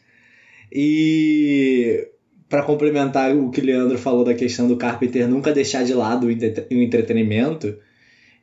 E 0.72 2.08
para 2.48 2.64
complementar 2.64 3.32
o 3.32 3.48
que 3.48 3.60
o 3.60 3.64
Leandro 3.64 3.96
falou 3.96 4.24
da 4.24 4.34
questão 4.34 4.66
do 4.66 4.76
Carpenter 4.76 5.28
nunca 5.28 5.52
deixar 5.52 5.84
de 5.84 5.94
lado 5.94 6.26
o 6.26 6.74
entretenimento, 6.82 7.78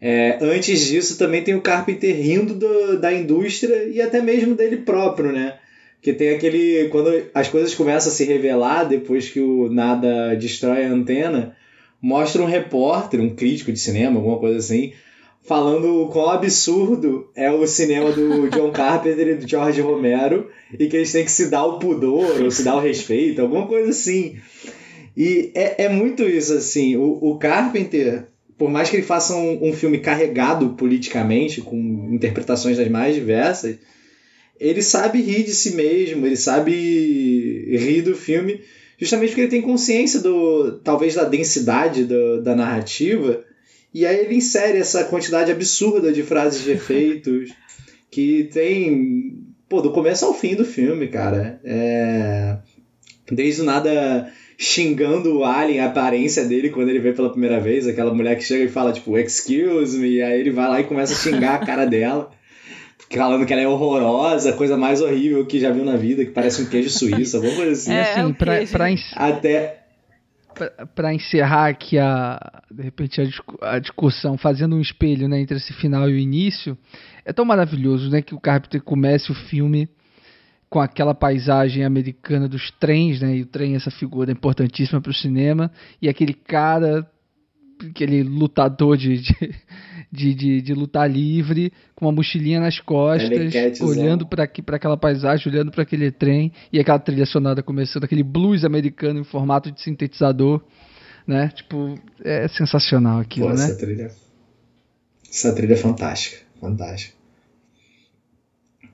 é, 0.01 0.37
antes 0.41 0.85
disso 0.87 1.17
também 1.17 1.43
tem 1.43 1.55
o 1.55 1.61
Carpenter 1.61 2.15
rindo 2.15 2.53
do, 2.53 2.99
da 2.99 3.13
indústria 3.13 3.83
e 3.83 4.01
até 4.01 4.21
mesmo 4.21 4.55
dele 4.55 4.77
próprio, 4.77 5.31
né? 5.31 5.57
Que 6.01 6.13
tem 6.13 6.29
aquele. 6.29 6.87
Quando 6.89 7.11
as 7.33 7.49
coisas 7.49 7.75
começam 7.75 8.11
a 8.11 8.15
se 8.15 8.23
revelar 8.23 8.85
depois 8.85 9.29
que 9.29 9.41
o 9.41 9.69
nada 9.69 10.35
destrói 10.35 10.85
a 10.85 10.91
antena, 10.91 11.57
mostra 12.01 12.41
um 12.41 12.45
repórter, 12.45 13.19
um 13.19 13.35
crítico 13.35 13.73
de 13.73 13.79
cinema, 13.79 14.17
alguma 14.17 14.39
coisa 14.39 14.57
assim, 14.57 14.93
falando 15.43 16.03
o 16.03 16.07
quão 16.07 16.29
absurdo 16.29 17.29
é 17.35 17.51
o 17.51 17.67
cinema 17.67 18.11
do 18.13 18.47
John 18.55 18.71
Carpenter 18.71 19.27
e 19.27 19.35
do 19.35 19.49
George 19.49 19.81
Romero 19.81 20.49
e 20.77 20.87
que 20.87 20.95
eles 20.95 21.11
têm 21.11 21.25
que 21.25 21.31
se 21.31 21.49
dar 21.49 21.65
o 21.65 21.79
pudor 21.79 22.41
ou 22.41 22.51
se 22.51 22.63
dar 22.63 22.75
o 22.75 22.79
respeito, 22.79 23.41
alguma 23.41 23.67
coisa 23.67 23.89
assim. 23.89 24.37
E 25.17 25.51
é, 25.53 25.85
é 25.85 25.89
muito 25.89 26.23
isso, 26.23 26.53
assim. 26.53 26.95
O, 26.95 27.17
o 27.21 27.37
Carpenter, 27.37 28.27
por 28.59 28.69
mais 28.69 28.89
que 28.89 28.97
ele 28.97 29.03
faça 29.03 29.33
um, 29.33 29.69
um 29.69 29.73
filme 29.73 29.99
carregado 29.99 30.71
politicamente, 30.71 31.61
com 31.61 32.09
interpretações 32.11 32.77
das 32.77 32.89
mais 32.89 33.15
diversas, 33.15 33.77
ele 34.59 34.81
sabe 34.81 35.21
rir 35.21 35.43
de 35.43 35.55
si 35.55 35.71
mesmo, 35.71 36.25
ele 36.25 36.35
sabe 36.35 36.73
rir 37.71 38.01
do 38.01 38.15
filme 38.15 38.61
justamente 38.97 39.29
porque 39.29 39.41
ele 39.41 39.49
tem 39.49 39.61
consciência 39.61 40.19
do 40.19 40.73
talvez 40.83 41.15
da 41.15 41.23
densidade 41.23 42.03
do, 42.03 42.41
da 42.43 42.53
narrativa 42.53 43.45
e 43.93 44.05
aí 44.05 44.19
ele 44.19 44.35
insere 44.35 44.77
essa 44.77 45.05
quantidade 45.05 45.49
absurda 45.49 46.11
de 46.11 46.21
frases 46.21 46.61
de 46.61 46.71
efeitos 46.71 47.51
que 48.11 48.49
tem 48.51 49.41
pô 49.69 49.79
do 49.79 49.93
começo 49.93 50.25
ao 50.25 50.33
fim 50.33 50.53
do 50.53 50.65
filme 50.65 51.07
cara. 51.07 51.61
É... 51.63 52.57
desde 53.31 53.61
o 53.61 53.63
nada 53.63 54.29
xingando 54.61 55.37
o 55.37 55.45
alien 55.45 55.79
a 55.79 55.85
aparência 55.85 56.43
dele 56.43 56.69
quando 56.69 56.89
ele 56.89 56.99
vê 56.99 57.13
pela 57.13 57.29
primeira 57.29 57.61
vez 57.61 57.87
aquela 57.87 58.13
mulher 58.13 58.35
que 58.35 58.43
chega 58.43 58.65
e 58.65 58.67
fala 58.67 58.91
tipo 58.91 59.17
excuse 59.17 59.97
me 59.97 60.15
e 60.15 60.21
aí 60.21 60.37
ele 60.37 60.51
vai 60.51 60.67
lá 60.67 60.81
e 60.81 60.83
começa 60.83 61.13
a 61.13 61.15
xingar 61.15 61.55
a 61.55 61.65
cara 61.65 61.85
dela 61.85 62.29
falando 63.09 63.45
que 63.45 63.53
ela 63.53 63.61
é 63.61 63.67
horrorosa, 63.67 64.53
coisa 64.53 64.77
mais 64.77 65.01
horrível 65.01 65.43
que 65.45 65.59
já 65.59 65.71
viu 65.71 65.83
na 65.83 65.95
vida, 65.95 66.23
que 66.23 66.29
parece 66.29 66.61
um 66.61 66.69
queijo 66.69 66.91
suíço, 66.91 67.37
alguma 67.37 67.55
coisa 67.55 67.71
assim. 67.71 67.91
É, 67.91 68.01
assim, 68.01 68.33
pra, 68.33 68.63
pra 68.67 68.87
Até 69.15 69.79
para 70.93 71.13
encerrar 71.13 71.69
aqui 71.69 71.97
a 71.97 72.61
de 72.69 72.83
repente 72.83 73.21
a, 73.21 73.75
a, 73.75 73.79
discussão 73.79 74.37
fazendo 74.37 74.75
um 74.75 74.81
espelho 74.81 75.29
né, 75.29 75.39
entre 75.39 75.55
esse 75.55 75.71
final 75.71 76.09
e 76.09 76.13
o 76.13 76.17
início 76.17 76.77
é 77.23 77.31
tão 77.31 77.45
maravilhoso 77.45 78.09
né 78.09 78.21
que 78.21 78.35
o 78.35 78.39
Carpenter 78.39 78.81
comece 78.81 79.31
o 79.31 79.35
filme 79.35 79.87
com 80.69 80.79
aquela 80.79 81.15
paisagem 81.15 81.83
americana 81.83 82.47
dos 82.47 82.71
trens 82.79 83.21
né 83.21 83.37
e 83.37 83.41
o 83.41 83.45
trem 83.45 83.73
é 83.73 83.77
essa 83.77 83.91
figura 83.91 84.31
importantíssima 84.31 85.01
para 85.01 85.11
o 85.11 85.15
cinema 85.15 85.71
e 86.01 86.07
aquele 86.07 86.33
cara 86.33 87.09
aquele 87.87 88.23
lutador 88.23 88.97
de, 88.97 89.19
de, 89.21 89.55
de, 90.11 90.35
de, 90.35 90.61
de 90.61 90.73
lutar 90.73 91.09
livre, 91.09 91.71
com 91.95 92.05
uma 92.05 92.11
mochilinha 92.11 92.59
nas 92.59 92.79
costas, 92.79 93.53
olhando 93.81 94.27
para 94.27 94.43
aquela 94.75 94.97
paisagem, 94.97 95.51
olhando 95.51 95.71
para 95.71 95.83
aquele 95.83 96.11
trem, 96.11 96.51
e 96.71 96.79
aquela 96.79 96.99
trilha 96.99 97.25
sonora 97.25 97.63
começando, 97.63 98.03
aquele 98.03 98.23
blues 98.23 98.65
americano 98.65 99.19
em 99.19 99.23
formato 99.23 99.71
de 99.71 99.81
sintetizador, 99.81 100.61
né? 101.25 101.49
Tipo, 101.55 101.95
é 102.23 102.47
sensacional 102.47 103.19
aquilo, 103.19 103.47
Pô, 103.47 103.53
né? 103.53 103.65
Essa 103.65 103.77
trilha, 103.77 104.11
essa 105.29 105.53
trilha 105.53 105.73
é 105.73 105.77
fantástica, 105.77 106.37
fantástica. 106.59 107.18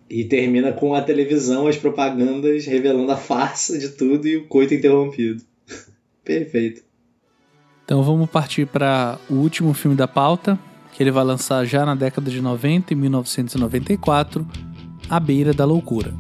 E 0.10 0.24
termina 0.24 0.72
com 0.72 0.94
a 0.94 1.02
televisão, 1.02 1.68
as 1.68 1.78
propagandas 1.78 2.66
revelando 2.66 3.12
a 3.12 3.18
farsa 3.18 3.78
de 3.78 3.90
tudo 3.90 4.28
e 4.28 4.38
o 4.38 4.48
coito 4.48 4.74
interrompido. 4.74 5.44
Perfeito. 6.24 6.84
Então 7.84 8.04
vamos 8.04 8.30
partir 8.30 8.66
para 8.68 9.20
o 9.30 9.36
último 9.36 9.74
filme 9.74 9.96
da 9.96 10.08
pauta, 10.08 10.58
que 10.94 11.02
ele 11.04 11.12
vai 11.12 11.24
lançar 11.24 11.66
já 11.66 11.86
na 11.86 11.94
década 11.94 12.32
de 12.32 12.42
90, 12.42 12.94
em 12.94 12.98
1994, 12.98 14.48
A 15.10 15.20
Beira 15.20 15.54
da 15.54 15.66
Loucura. 15.66 16.14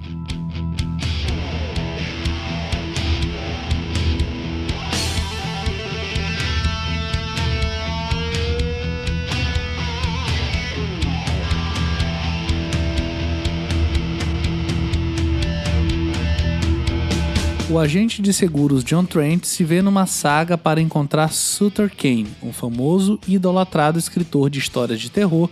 O 17.75 17.79
agente 17.79 18.21
de 18.21 18.31
seguros 18.31 18.85
John 18.85 19.03
Trent 19.03 19.43
se 19.43 19.61
vê 19.65 19.81
numa 19.81 20.05
saga 20.05 20.57
para 20.57 20.79
encontrar 20.79 21.33
Sutter 21.33 21.93
Kane, 21.93 22.33
um 22.41 22.53
famoso 22.53 23.19
e 23.27 23.35
idolatrado 23.35 23.99
escritor 23.99 24.49
de 24.49 24.59
histórias 24.59 25.01
de 25.01 25.11
terror 25.11 25.49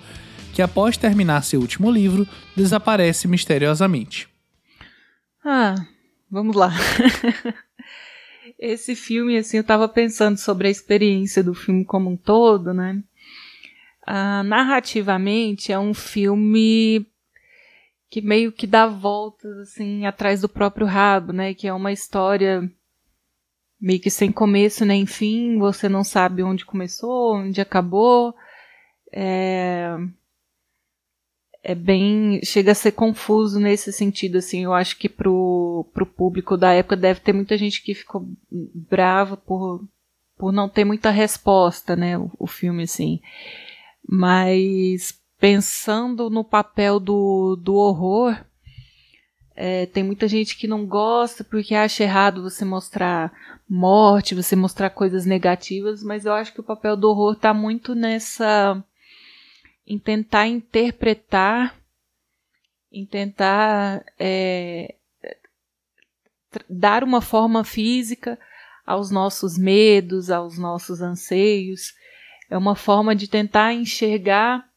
que, 0.54 0.62
após 0.62 0.96
terminar 0.96 1.44
seu 1.44 1.60
último 1.60 1.92
livro, 1.92 2.26
desaparece 2.56 3.28
misteriosamente. 3.28 4.30
Ah, 5.44 5.76
vamos 6.32 6.56
lá. 6.56 6.72
Esse 8.58 8.96
filme, 8.96 9.38
assim, 9.38 9.58
eu 9.58 9.64
tava 9.64 9.90
pensando 9.90 10.38
sobre 10.38 10.70
a 10.70 10.72
experiência 10.72 11.44
do 11.44 11.54
filme 11.54 11.84
como 11.84 12.10
um 12.10 12.16
todo, 12.16 12.74
né? 12.74 13.04
Ah, 14.08 14.44
narrativamente, 14.44 15.74
é 15.74 15.80
um 15.80 15.94
filme 15.94 17.06
que 18.14 18.22
meio 18.22 18.52
que 18.52 18.68
dá 18.68 18.86
voltas 18.86 19.58
assim 19.58 20.06
atrás 20.06 20.40
do 20.40 20.48
próprio 20.48 20.86
rabo, 20.86 21.34
né? 21.34 21.52
Que 21.56 21.68
é 21.68 21.74
uma 21.74 21.92
história 21.92 22.72
meio 23.82 24.00
que 24.00 24.12
sem 24.12 24.32
começo 24.32 24.86
nem 24.86 25.04
fim, 25.08 25.58
você 25.58 25.90
não 25.90 26.04
sabe 26.04 26.44
onde 26.44 26.64
começou, 26.64 27.38
onde 27.38 27.60
acabou. 27.60 28.36
É, 29.12 29.98
é 31.64 31.74
bem. 31.74 32.40
chega 32.44 32.74
a 32.74 32.76
ser 32.76 32.92
confuso 32.92 33.60
nesse 33.60 33.92
sentido, 33.92 34.38
assim. 34.38 34.64
Eu 34.64 34.76
acho 34.76 34.96
que 35.00 35.10
pro, 35.10 35.84
pro 35.92 36.06
público 36.06 36.56
da 36.56 36.72
época 36.72 36.96
deve 36.96 37.20
ter 37.20 37.34
muita 37.34 37.58
gente 37.58 37.82
que 37.82 37.96
ficou 37.96 38.28
brava 38.52 39.36
por, 39.36 39.84
por 40.38 40.52
não 40.52 40.70
ter 40.70 40.86
muita 40.86 41.10
resposta, 41.10 41.96
né? 41.96 42.16
O, 42.16 42.30
o 42.38 42.46
filme, 42.46 42.84
assim. 42.84 43.20
Mas 44.08 45.20
pensando 45.44 46.30
no 46.30 46.42
papel 46.42 47.02
do, 47.02 47.58
do 47.58 47.76
horror, 47.76 48.34
é, 49.54 49.86
tem 49.88 50.02
muita 50.02 50.26
gente 50.26 50.56
que 50.56 50.70
não 50.70 50.86
gosta 50.86 51.44
porque 51.44 51.76
acha 51.76 52.02
errado 52.02 52.42
você 52.42 52.64
mostrar 52.64 53.30
morte, 53.68 54.36
você 54.36 54.56
mostrar 54.56 54.90
coisas 54.92 55.26
negativas, 55.26 56.02
mas 56.02 56.26
eu 56.26 56.32
acho 56.32 56.54
que 56.54 56.62
o 56.62 56.64
papel 56.64 56.96
do 56.96 57.10
horror 57.10 57.34
está 57.34 57.54
muito 57.54 57.94
nessa. 57.94 58.82
em 59.86 60.00
tentar 60.00 60.48
interpretar, 60.48 61.78
em 62.90 63.06
tentar 63.06 64.02
é, 64.18 64.96
dar 66.70 67.04
uma 67.04 67.20
forma 67.20 67.66
física 67.66 68.40
aos 68.86 69.12
nossos 69.12 69.58
medos, 69.58 70.30
aos 70.30 70.58
nossos 70.58 71.02
anseios. 71.02 71.94
É 72.50 72.58
uma 72.58 72.78
forma 72.78 73.14
de 73.14 73.28
tentar 73.28 73.74
enxergar 73.74 74.72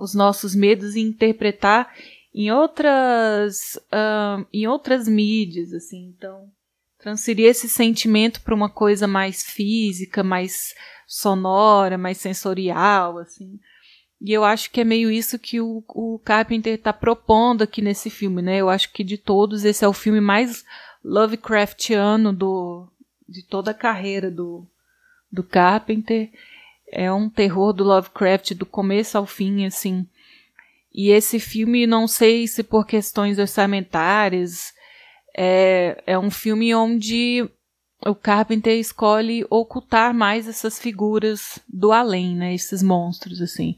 os 0.00 0.14
nossos 0.14 0.54
medos 0.54 0.96
e 0.96 1.00
interpretar 1.00 1.94
em 2.34 2.50
outras 2.50 3.76
uh, 3.92 4.46
em 4.52 4.66
outras 4.66 5.06
mídias 5.06 5.72
assim. 5.72 6.14
Então 6.16 6.48
transferir 6.98 7.46
esse 7.46 7.68
sentimento 7.68 8.40
para 8.42 8.54
uma 8.54 8.68
coisa 8.68 9.06
mais 9.06 9.42
física 9.42 10.22
mais 10.22 10.74
sonora 11.06 11.98
mais 11.98 12.18
sensorial 12.18 13.18
assim. 13.18 13.58
E 14.22 14.32
eu 14.32 14.44
acho 14.44 14.70
que 14.70 14.82
é 14.82 14.84
meio 14.84 15.10
isso 15.10 15.38
que 15.38 15.60
o, 15.60 15.82
o 15.88 16.20
Carpenter 16.22 16.74
está 16.74 16.92
propondo 16.92 17.62
aqui 17.62 17.82
nesse 17.82 18.08
filme 18.08 18.40
né? 18.40 18.58
Eu 18.58 18.70
acho 18.70 18.92
que 18.92 19.04
de 19.04 19.18
todos 19.18 19.64
esse 19.64 19.84
é 19.84 19.88
o 19.88 19.92
filme 19.92 20.20
mais 20.20 20.64
Lovecraftiano 21.04 22.32
do 22.32 22.88
de 23.28 23.44
toda 23.46 23.70
a 23.70 23.74
carreira 23.74 24.30
do 24.30 24.66
do 25.30 25.42
Carpenter 25.42 26.30
é 26.90 27.12
um 27.12 27.28
terror 27.28 27.72
do 27.72 27.84
Lovecraft 27.84 28.54
do 28.54 28.66
começo 28.66 29.16
ao 29.16 29.26
fim, 29.26 29.64
assim. 29.64 30.06
E 30.92 31.10
esse 31.10 31.38
filme, 31.38 31.86
não 31.86 32.08
sei 32.08 32.46
se 32.46 32.62
por 32.62 32.84
questões 32.84 33.38
orçamentárias, 33.38 34.72
é, 35.36 36.02
é 36.06 36.18
um 36.18 36.30
filme 36.30 36.74
onde 36.74 37.48
o 38.04 38.14
Carpenter 38.14 38.78
escolhe 38.78 39.46
ocultar 39.48 40.12
mais 40.12 40.48
essas 40.48 40.78
figuras 40.78 41.60
do 41.68 41.92
além, 41.92 42.34
né? 42.34 42.54
Esses 42.54 42.82
monstros, 42.82 43.40
assim. 43.40 43.76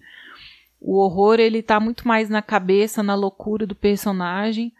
O 0.80 0.98
horror, 0.98 1.38
ele 1.38 1.62
tá 1.62 1.78
muito 1.78 2.08
mais 2.08 2.28
na 2.28 2.40
cabeça, 2.40 3.02
na 3.02 3.14
loucura 3.14 3.66
do 3.66 3.74
personagem, 3.74 4.72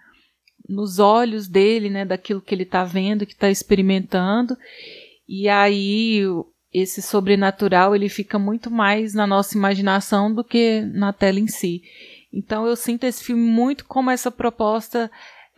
nos 0.68 0.98
olhos 0.98 1.46
dele, 1.46 1.90
né? 1.90 2.04
Daquilo 2.04 2.40
que 2.40 2.54
ele 2.54 2.64
tá 2.64 2.82
vendo, 2.82 3.26
que 3.26 3.36
tá 3.36 3.50
experimentando. 3.50 4.56
E 5.28 5.48
aí 5.48 6.22
esse 6.72 7.02
sobrenatural 7.02 7.94
ele 7.94 8.08
fica 8.08 8.38
muito 8.38 8.70
mais 8.70 9.14
na 9.14 9.26
nossa 9.26 9.56
imaginação 9.56 10.32
do 10.32 10.42
que 10.42 10.80
na 10.80 11.12
tela 11.12 11.38
em 11.38 11.46
si. 11.46 11.82
Então 12.32 12.66
eu 12.66 12.74
sinto 12.74 13.04
esse 13.04 13.22
filme 13.22 13.42
muito 13.42 13.84
como 13.84 14.10
essa 14.10 14.30
proposta 14.30 15.10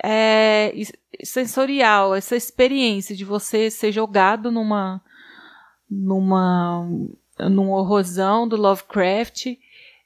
é, 0.02 0.72
sensorial, 1.22 2.14
essa 2.14 2.34
experiência 2.34 3.14
de 3.14 3.24
você 3.24 3.70
ser 3.70 3.92
jogado 3.92 4.50
numa 4.50 5.00
numa 5.88 6.88
num 7.38 7.70
horrorzão 7.70 8.48
do 8.48 8.56
Lovecraft 8.56 9.56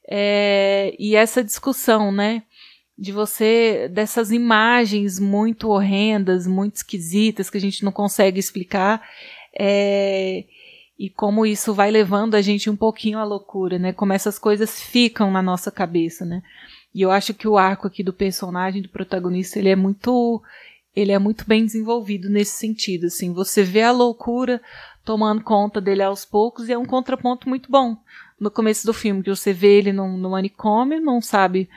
é, 0.09 0.95
e 0.99 1.15
essa 1.15 1.45
discussão, 1.45 2.11
né? 2.11 2.43
De 2.97 3.13
você, 3.13 3.89
dessas 3.93 4.33
imagens 4.33 5.21
muito 5.21 5.69
horrendas, 5.69 6.47
muito 6.47 6.77
esquisitas, 6.77 7.51
que 7.51 7.59
a 7.59 7.61
gente 7.61 7.85
não 7.85 7.93
consegue 7.93 8.41
explicar, 8.41 9.07
é, 9.57 10.45
e 10.99 11.09
como 11.09 11.47
isso 11.47 11.73
vai 11.73 11.91
levando 11.91 12.35
a 12.35 12.41
gente 12.43 12.69
um 12.69 12.77
pouquinho 12.77 13.19
à 13.19 13.25
loucura, 13.25 13.79
né? 13.79 13.93
Como 13.93 14.13
essas 14.13 14.39
coisas 14.39 14.81
ficam 14.81 15.31
na 15.31 15.41
nossa 15.41 15.71
cabeça, 15.71 16.25
né? 16.25 16.43
E 16.93 17.03
eu 17.03 17.11
acho 17.11 17.33
que 17.33 17.47
o 17.47 17.57
arco 17.57 17.87
aqui 17.87 18.03
do 18.03 18.13
personagem, 18.13 18.83
do 18.83 18.89
protagonista, 18.89 19.59
ele 19.59 19.69
é 19.69 19.77
muito 19.77 20.43
ele 20.97 21.13
é 21.13 21.19
muito 21.19 21.47
bem 21.47 21.65
desenvolvido 21.65 22.29
nesse 22.29 22.57
sentido, 22.57 23.07
assim, 23.07 23.33
você 23.33 23.63
vê 23.63 23.83
a 23.83 23.93
loucura 23.93 24.61
tomando 25.05 25.45
conta 25.45 25.81
dele 25.81 26.03
aos 26.03 26.25
poucos 26.25 26.69
e 26.69 26.73
é 26.73 26.79
um 26.79 26.85
contraponto 26.85 27.49
muito 27.49 27.71
bom 27.71 27.97
no 28.41 28.51
começo 28.51 28.85
do 28.85 28.93
filme, 28.93 29.23
que 29.23 29.31
você 29.31 29.53
vê 29.53 29.79
ele 29.79 29.93
no, 29.93 30.31
manicômio, 30.31 31.01
não 31.01 31.21
sabe 31.21 31.69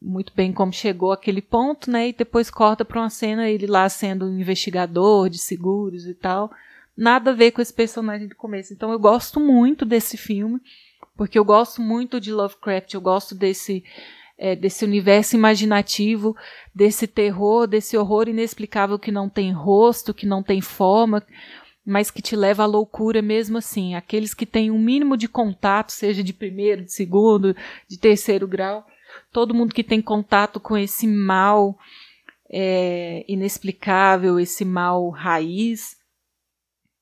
muito 0.00 0.32
bem 0.32 0.52
como 0.52 0.72
chegou 0.72 1.10
aquele 1.10 1.42
ponto, 1.42 1.90
né, 1.90 2.08
e 2.08 2.12
depois 2.12 2.50
corta 2.50 2.84
para 2.84 3.00
uma 3.00 3.10
cena 3.10 3.50
ele 3.50 3.66
lá 3.66 3.88
sendo 3.88 4.26
um 4.26 4.38
investigador 4.38 5.28
de 5.28 5.38
seguros 5.38 6.06
e 6.06 6.14
tal, 6.14 6.52
nada 6.96 7.30
a 7.30 7.34
ver 7.34 7.52
com 7.52 7.62
esse 7.62 7.72
personagem 7.72 8.28
do 8.28 8.36
começo. 8.36 8.72
Então 8.72 8.92
eu 8.92 8.98
gosto 8.98 9.40
muito 9.40 9.84
desse 9.84 10.16
filme, 10.16 10.60
porque 11.16 11.38
eu 11.38 11.44
gosto 11.44 11.80
muito 11.80 12.20
de 12.20 12.32
Lovecraft, 12.32 12.94
eu 12.94 13.00
gosto 13.00 13.34
desse 13.34 13.84
é, 14.40 14.56
desse 14.56 14.86
universo 14.86 15.36
imaginativo, 15.36 16.34
desse 16.74 17.06
terror, 17.06 17.66
desse 17.66 17.94
horror 17.98 18.26
inexplicável 18.26 18.98
que 18.98 19.12
não 19.12 19.28
tem 19.28 19.52
rosto, 19.52 20.14
que 20.14 20.24
não 20.24 20.42
tem 20.42 20.62
forma, 20.62 21.22
mas 21.84 22.10
que 22.10 22.22
te 22.22 22.34
leva 22.34 22.62
à 22.62 22.66
loucura 22.66 23.20
mesmo 23.20 23.58
assim. 23.58 23.94
Aqueles 23.94 24.32
que 24.32 24.46
têm 24.46 24.70
um 24.70 24.78
mínimo 24.78 25.14
de 25.14 25.28
contato, 25.28 25.92
seja 25.92 26.24
de 26.24 26.32
primeiro, 26.32 26.84
de 26.84 26.92
segundo, 26.92 27.54
de 27.86 27.98
terceiro 27.98 28.48
grau, 28.48 28.86
todo 29.30 29.54
mundo 29.54 29.74
que 29.74 29.84
tem 29.84 30.00
contato 30.00 30.58
com 30.58 30.74
esse 30.74 31.06
mal 31.06 31.78
é, 32.50 33.22
inexplicável, 33.28 34.40
esse 34.40 34.64
mal 34.64 35.10
raiz, 35.10 35.99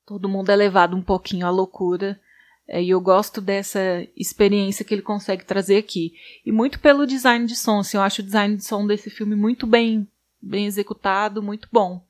todo 0.09 0.27
mundo 0.27 0.49
é 0.49 0.55
levado 0.55 0.97
um 0.97 1.03
pouquinho 1.03 1.45
à 1.45 1.51
loucura 1.51 2.19
é, 2.67 2.81
e 2.81 2.89
eu 2.89 2.99
gosto 2.99 3.39
dessa 3.39 3.79
experiência 4.17 4.83
que 4.83 4.91
ele 4.91 5.03
consegue 5.03 5.45
trazer 5.45 5.77
aqui. 5.77 6.13
E 6.43 6.51
muito 6.51 6.79
pelo 6.79 7.05
design 7.05 7.45
de 7.45 7.55
som. 7.55 7.79
Assim, 7.79 7.95
eu 7.95 8.01
acho 8.01 8.23
o 8.23 8.25
design 8.25 8.55
de 8.55 8.65
som 8.65 8.87
desse 8.87 9.11
filme 9.11 9.35
muito 9.35 9.67
bem, 9.67 10.07
bem 10.41 10.65
executado, 10.65 11.43
muito 11.43 11.69
bom. 11.71 12.01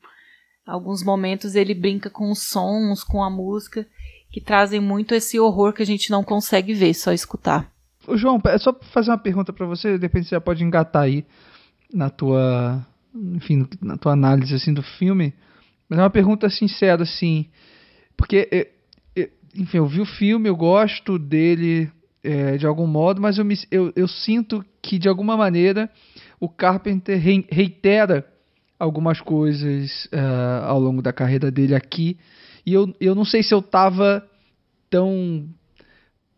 Alguns 0.65 1.03
momentos 1.03 1.55
ele 1.55 1.73
brinca 1.73 2.09
com 2.09 2.31
os 2.31 2.41
sons, 2.43 3.03
com 3.03 3.21
a 3.21 3.29
música, 3.29 3.85
que 4.31 4.39
trazem 4.39 4.79
muito 4.79 5.13
esse 5.13 5.37
horror 5.37 5.73
que 5.73 5.83
a 5.83 5.85
gente 5.85 6.09
não 6.09 6.23
consegue 6.23 6.73
ver, 6.73 6.93
só 6.93 7.11
escutar. 7.11 7.69
Ô, 8.07 8.15
João, 8.15 8.41
é 8.45 8.57
só 8.57 8.73
fazer 8.93 9.11
uma 9.11 9.17
pergunta 9.17 9.51
para 9.51 9.65
você, 9.65 9.97
de 9.97 10.05
repente 10.05 10.29
você 10.29 10.35
já 10.35 10.41
pode 10.41 10.63
engatar 10.63 11.03
aí 11.03 11.25
na 11.93 12.09
tua, 12.09 12.85
enfim, 13.13 13.67
na 13.81 13.97
tua 13.97 14.13
análise 14.13 14.55
assim 14.55 14.73
do 14.73 14.83
filme. 14.83 15.33
Mas 15.89 15.99
é 15.99 16.01
uma 16.01 16.09
pergunta 16.09 16.49
sincera 16.49 17.03
assim, 17.03 17.49
porque 18.19 18.49
é, 18.51 18.67
enfim, 19.55 19.77
eu 19.77 19.87
vi 19.87 20.01
o 20.01 20.05
filme, 20.05 20.49
eu 20.49 20.55
gosto 20.57 21.17
dele 21.17 21.89
é, 22.21 22.57
de 22.57 22.67
algum 22.67 22.85
modo, 22.85 23.21
mas 23.21 23.37
eu, 23.37 23.45
me, 23.45 23.57
eu, 23.71 23.93
eu 23.95 24.09
sinto 24.09 24.63
que 24.81 24.99
de 24.99 25.07
alguma 25.07 25.37
maneira 25.37 25.89
o 26.37 26.49
Carpenter 26.49 27.17
reitera 27.49 28.27
algumas 28.77 29.21
coisas 29.21 30.05
uh, 30.07 30.65
ao 30.65 30.79
longo 30.79 31.01
da 31.01 31.13
carreira 31.13 31.49
dele 31.49 31.73
aqui. 31.73 32.17
E 32.65 32.73
eu, 32.73 32.93
eu 32.99 33.15
não 33.15 33.23
sei 33.23 33.41
se 33.41 33.53
eu 33.53 33.59
estava 33.59 34.21
tão, 34.89 35.47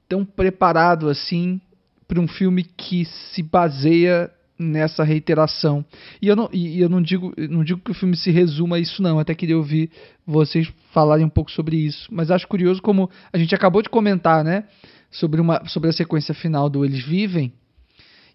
tão 0.07 0.23
preparado 0.23 1.09
assim 1.09 1.59
para 2.07 2.19
um 2.19 2.27
filme 2.27 2.63
que 2.63 3.05
se 3.05 3.41
baseia 3.41 4.31
nessa 4.61 5.03
reiteração. 5.03 5.83
E 6.21 6.27
eu 6.27 6.35
não, 6.35 6.49
e 6.53 6.79
eu 6.79 6.87
não 6.87 7.01
digo, 7.01 7.33
não 7.49 7.63
digo 7.63 7.81
que 7.81 7.91
o 7.91 7.95
filme 7.95 8.15
se 8.15 8.31
resuma 8.31 8.75
a 8.75 8.79
isso 8.79 9.01
não, 9.01 9.19
até 9.19 9.33
queria 9.33 9.57
ouvir 9.57 9.89
vocês 10.25 10.71
falarem 10.93 11.25
um 11.25 11.29
pouco 11.29 11.51
sobre 11.51 11.75
isso. 11.75 12.07
Mas 12.11 12.29
acho 12.29 12.47
curioso 12.47 12.81
como 12.81 13.09
a 13.33 13.37
gente 13.37 13.55
acabou 13.55 13.81
de 13.81 13.89
comentar, 13.89 14.43
né, 14.43 14.65
sobre 15.09 15.41
uma 15.41 15.65
sobre 15.65 15.89
a 15.89 15.93
sequência 15.93 16.33
final 16.33 16.69
do 16.69 16.85
Eles 16.85 17.03
Vivem. 17.03 17.51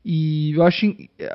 E 0.09 0.53
eu 0.53 0.62
acho, 0.62 0.86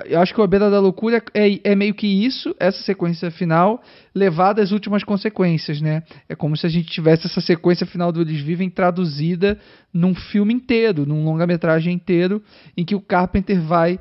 eu 0.06 0.22
acho 0.22 0.34
que 0.34 0.40
o 0.40 0.44
A 0.46 0.48
Beira 0.48 0.70
da 0.70 0.80
Loucura 0.80 1.22
é, 1.34 1.72
é 1.72 1.76
meio 1.76 1.94
que 1.94 2.08
isso, 2.08 2.56
essa 2.58 2.82
sequência 2.84 3.30
final, 3.30 3.84
levada 4.16 4.62
às 4.62 4.72
últimas 4.72 5.04
consequências, 5.04 5.82
né? 5.82 6.04
É 6.30 6.36
como 6.36 6.56
se 6.56 6.66
a 6.66 6.70
gente 6.70 6.90
tivesse 6.90 7.28
essa 7.28 7.42
sequência 7.42 7.86
final 7.86 8.14
do 8.14 8.22
Eles 8.22 8.40
Vivem 8.40 8.70
traduzida 8.70 9.60
num 9.94 10.16
filme 10.16 10.54
inteiro, 10.54 11.06
num 11.06 11.26
longa-metragem 11.26 11.94
inteiro, 11.94 12.42
em 12.78 12.86
que 12.86 12.96
o 12.96 13.02
Carpenter 13.02 13.62
vai 13.62 14.00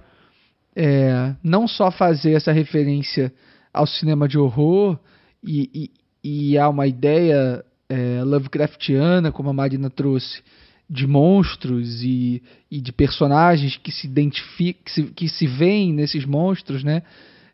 é, 0.74 1.34
não 1.42 1.66
só 1.66 1.90
fazer 1.90 2.32
essa 2.32 2.52
referência 2.52 3.32
ao 3.72 3.86
cinema 3.86 4.28
de 4.28 4.38
horror 4.38 4.98
e, 5.42 5.90
e, 6.22 6.50
e 6.52 6.58
a 6.58 6.68
uma 6.68 6.86
ideia 6.86 7.64
é, 7.88 8.22
Lovecraftiana, 8.22 9.32
como 9.32 9.50
a 9.50 9.52
Marina 9.52 9.90
trouxe, 9.90 10.42
de 10.88 11.06
monstros 11.06 12.02
e, 12.02 12.42
e 12.70 12.80
de 12.80 12.92
personagens 12.92 13.76
que 13.76 13.92
se 13.92 14.06
identificam, 14.06 14.82
que 14.84 14.90
se, 14.90 15.02
que 15.04 15.28
se 15.28 15.46
veem 15.46 15.92
nesses 15.92 16.24
monstros, 16.24 16.82
né? 16.82 17.02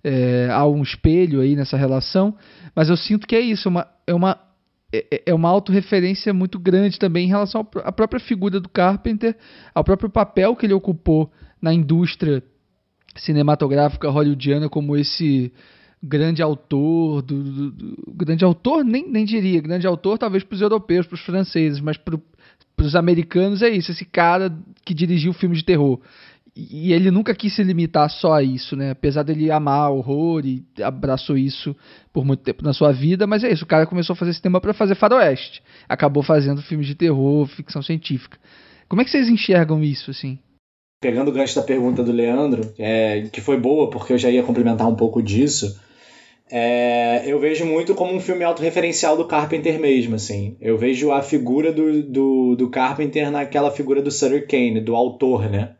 É, 0.02 0.48
há 0.52 0.64
um 0.66 0.82
espelho 0.82 1.40
aí 1.40 1.56
nessa 1.56 1.76
relação, 1.76 2.34
mas 2.76 2.88
eu 2.88 2.96
sinto 2.96 3.26
que 3.26 3.34
é 3.34 3.40
isso, 3.40 3.66
é 3.66 3.70
uma, 3.70 3.88
é 4.06 4.14
uma, 4.14 4.38
é, 4.92 5.22
é 5.26 5.34
uma 5.34 5.48
autorreferência 5.48 6.32
muito 6.32 6.60
grande 6.60 6.98
também 6.98 7.24
em 7.24 7.28
relação 7.28 7.66
à 7.82 7.90
própria 7.90 8.20
figura 8.20 8.60
do 8.60 8.68
Carpenter, 8.68 9.36
ao 9.74 9.82
próprio 9.82 10.08
papel 10.08 10.54
que 10.54 10.64
ele 10.64 10.74
ocupou 10.74 11.30
na 11.60 11.74
indústria 11.74 12.42
cinematográfica 13.16 14.08
hollywoodiana 14.10 14.68
como 14.68 14.96
esse 14.96 15.52
grande 16.02 16.42
autor 16.42 17.22
do, 17.22 17.42
do, 17.42 17.70
do, 17.70 18.12
grande 18.14 18.44
autor 18.44 18.84
nem, 18.84 19.08
nem 19.08 19.24
diria 19.24 19.60
grande 19.60 19.86
autor 19.86 20.18
talvez 20.18 20.44
para 20.44 20.54
os 20.54 20.60
europeus 20.60 21.06
para 21.06 21.14
os 21.14 21.22
franceses 21.22 21.80
mas 21.80 21.96
para 21.96 22.18
os 22.78 22.94
americanos 22.94 23.62
é 23.62 23.68
isso 23.70 23.90
esse 23.90 24.04
cara 24.04 24.56
que 24.84 24.94
dirigiu 24.94 25.32
filme 25.32 25.56
de 25.56 25.64
terror. 25.64 25.98
E, 26.54 26.92
ele 26.92 27.10
nunca 27.10 27.34
quis 27.34 27.54
se 27.54 27.62
limitar 27.62 28.08
só 28.08 28.32
a 28.34 28.42
isso 28.42 28.76
né? 28.76 28.90
Apesar 28.90 29.22
dele 29.22 29.50
amar 29.50 29.90
horror 29.90 30.46
e 30.46 30.64
abraçou 30.82 31.36
isso 31.36 31.76
por 32.12 32.24
muito 32.24 32.42
tempo 32.42 32.64
na 32.64 32.72
sua 32.72 32.92
vida 32.92 33.26
mas 33.26 33.44
é 33.44 33.52
isso 33.52 33.64
o 33.64 33.68
cara 33.68 33.86
começou 33.86 34.14
a 34.14 34.16
fazer 34.16 34.38
tema 34.40 34.60
para 34.60 34.72
fazer 34.74 34.94
faroeste. 34.94 35.62
Acabou 35.88 36.22
fazendo 36.22 36.62
filmes 36.62 36.86
de 36.86 36.94
terror 36.94 37.46
ficção 37.46 37.82
científica. 37.82 38.38
Como 38.88 39.02
é 39.02 39.04
que 39.04 39.10
vocês 39.10 39.28
enxergam 39.28 39.82
isso 39.82 40.10
assim 40.10 40.38
pegando 41.06 41.28
o 41.28 41.32
gancho 41.32 41.54
da 41.54 41.62
pergunta 41.62 42.02
do 42.02 42.10
Leandro, 42.10 42.74
é, 42.76 43.28
que 43.30 43.40
foi 43.40 43.56
boa, 43.56 43.88
porque 43.88 44.12
eu 44.12 44.18
já 44.18 44.28
ia 44.28 44.42
complementar 44.42 44.88
um 44.88 44.96
pouco 44.96 45.22
disso, 45.22 45.80
é, 46.50 47.22
eu 47.24 47.38
vejo 47.38 47.64
muito 47.64 47.94
como 47.94 48.12
um 48.12 48.18
filme 48.18 48.42
autorreferencial 48.42 49.16
do 49.16 49.24
Carpenter 49.24 49.78
mesmo, 49.78 50.16
assim. 50.16 50.56
Eu 50.60 50.76
vejo 50.76 51.12
a 51.12 51.22
figura 51.22 51.72
do, 51.72 52.02
do, 52.02 52.56
do 52.56 52.70
Carpenter 52.70 53.30
naquela 53.30 53.70
figura 53.70 54.02
do 54.02 54.10
Sutter 54.10 54.48
Kane, 54.48 54.80
do 54.80 54.96
autor, 54.96 55.48
né? 55.48 55.76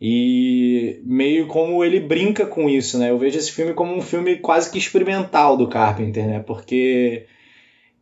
E 0.00 1.00
meio 1.04 1.46
como 1.46 1.84
ele 1.84 2.00
brinca 2.00 2.44
com 2.44 2.68
isso, 2.68 2.98
né? 2.98 3.10
Eu 3.10 3.18
vejo 3.18 3.38
esse 3.38 3.52
filme 3.52 3.72
como 3.72 3.94
um 3.94 4.00
filme 4.00 4.34
quase 4.38 4.68
que 4.68 4.78
experimental 4.78 5.56
do 5.56 5.68
Carpenter, 5.68 6.26
né? 6.26 6.40
Porque 6.40 7.26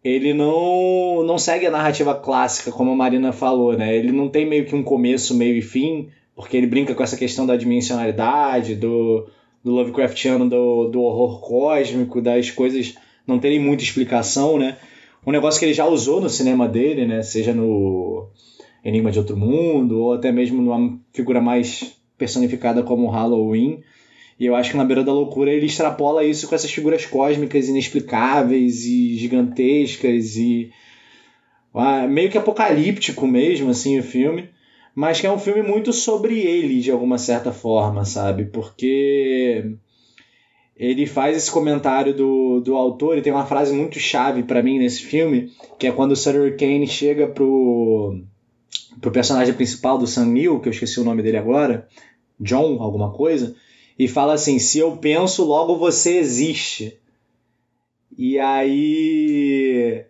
ele 0.03 0.33
não, 0.33 1.23
não 1.27 1.37
segue 1.37 1.67
a 1.67 1.71
narrativa 1.71 2.15
clássica, 2.15 2.73
como 2.73 2.93
a 2.93 2.97
Marina 2.97 3.33
falou, 3.33 3.77
né? 3.77 3.95
Ele 3.95 4.13
não 4.13 4.31
tem 4.31 4.47
meio 4.47 4.65
que 4.65 4.75
um 4.75 4.83
começo, 4.83 5.37
meio 5.37 5.55
e 5.55 5.63
fim 5.63 6.09
porque 6.39 6.57
ele 6.57 6.69
brinca 6.69 6.95
com 6.95 7.03
essa 7.03 7.17
questão 7.17 7.45
da 7.45 7.57
dimensionalidade, 7.57 8.77
do, 8.77 9.27
do 9.65 9.73
Lovecraftiano, 9.73 10.49
do, 10.49 10.87
do 10.87 11.03
horror 11.03 11.41
cósmico, 11.41 12.23
das 12.23 12.49
coisas 12.49 12.95
não 13.27 13.41
terem 13.41 13.59
muita 13.59 13.83
explicação, 13.83 14.57
né? 14.57 14.77
Um 15.27 15.33
negócio 15.33 15.59
que 15.59 15.67
ele 15.67 15.75
já 15.75 15.85
usou 15.85 16.21
no 16.21 16.31
cinema 16.31 16.69
dele, 16.69 17.05
né? 17.05 17.23
Seja 17.23 17.53
no 17.53 18.29
Enigma 18.85 19.11
de 19.11 19.19
Outro 19.19 19.37
Mundo, 19.37 19.99
ou 19.99 20.13
até 20.13 20.31
mesmo 20.31 20.63
numa 20.63 20.97
figura 21.13 21.41
mais 21.41 21.97
personificada 22.17 22.85
como 22.85 23.11
Halloween. 23.11 23.83
E 24.39 24.47
eu 24.47 24.55
acho 24.55 24.71
que 24.71 24.77
na 24.77 24.85
beira 24.85 25.03
da 25.03 25.13
loucura 25.13 25.51
ele 25.51 25.67
extrapola 25.67 26.23
isso 26.23 26.47
com 26.47 26.55
essas 26.55 26.71
figuras 26.71 27.05
cósmicas 27.05 27.69
inexplicáveis 27.69 28.85
e 28.85 29.17
gigantescas 29.17 30.37
e 30.37 30.71
ah, 31.75 32.07
meio 32.07 32.31
que 32.31 32.39
apocalíptico 32.39 33.27
mesmo 33.27 33.71
assim 33.71 33.99
o 33.99 34.05
filme 34.05 34.49
mas 34.99 35.21
que 35.21 35.29
é 35.29 35.31
um 35.31 35.39
filme 35.39 35.63
muito 35.63 35.93
sobre 35.93 36.41
ele 36.41 36.81
de 36.81 36.91
alguma 36.91 37.19
certa 37.19 37.53
forma, 37.53 38.05
sabe? 38.05 38.47
Porque 38.47 39.77
ele 40.77 41.07
faz 41.07 41.37
esse 41.37 41.53
comentário 41.53 42.13
do, 42.13 42.61
do 42.61 42.75
autor 42.75 43.17
e 43.17 43.23
tem 43.23 43.33
uma 43.33 43.47
frase 43.47 43.73
muito 43.73 44.01
chave 44.01 44.43
para 44.43 44.61
mim 44.61 44.77
nesse 44.77 45.05
filme, 45.05 45.53
que 45.79 45.87
é 45.87 45.93
quando 45.93 46.11
o 46.11 46.17
Sutter 46.17 46.57
Kane 46.57 46.89
chega 46.89 47.29
pro, 47.29 48.21
pro 49.01 49.13
personagem 49.13 49.55
principal 49.55 49.99
do 49.99 50.07
Sam 50.09 50.27
Neill, 50.27 50.59
que 50.59 50.67
eu 50.67 50.73
esqueci 50.73 50.99
o 50.99 51.05
nome 51.05 51.23
dele 51.23 51.37
agora, 51.37 51.87
John, 52.41 52.83
alguma 52.83 53.13
coisa, 53.13 53.55
e 53.97 54.09
fala 54.09 54.33
assim: 54.33 54.59
se 54.59 54.81
eu 54.81 54.97
penso, 54.97 55.45
logo 55.45 55.77
você 55.77 56.19
existe. 56.19 56.99
E 58.19 58.37
aí. 58.37 60.05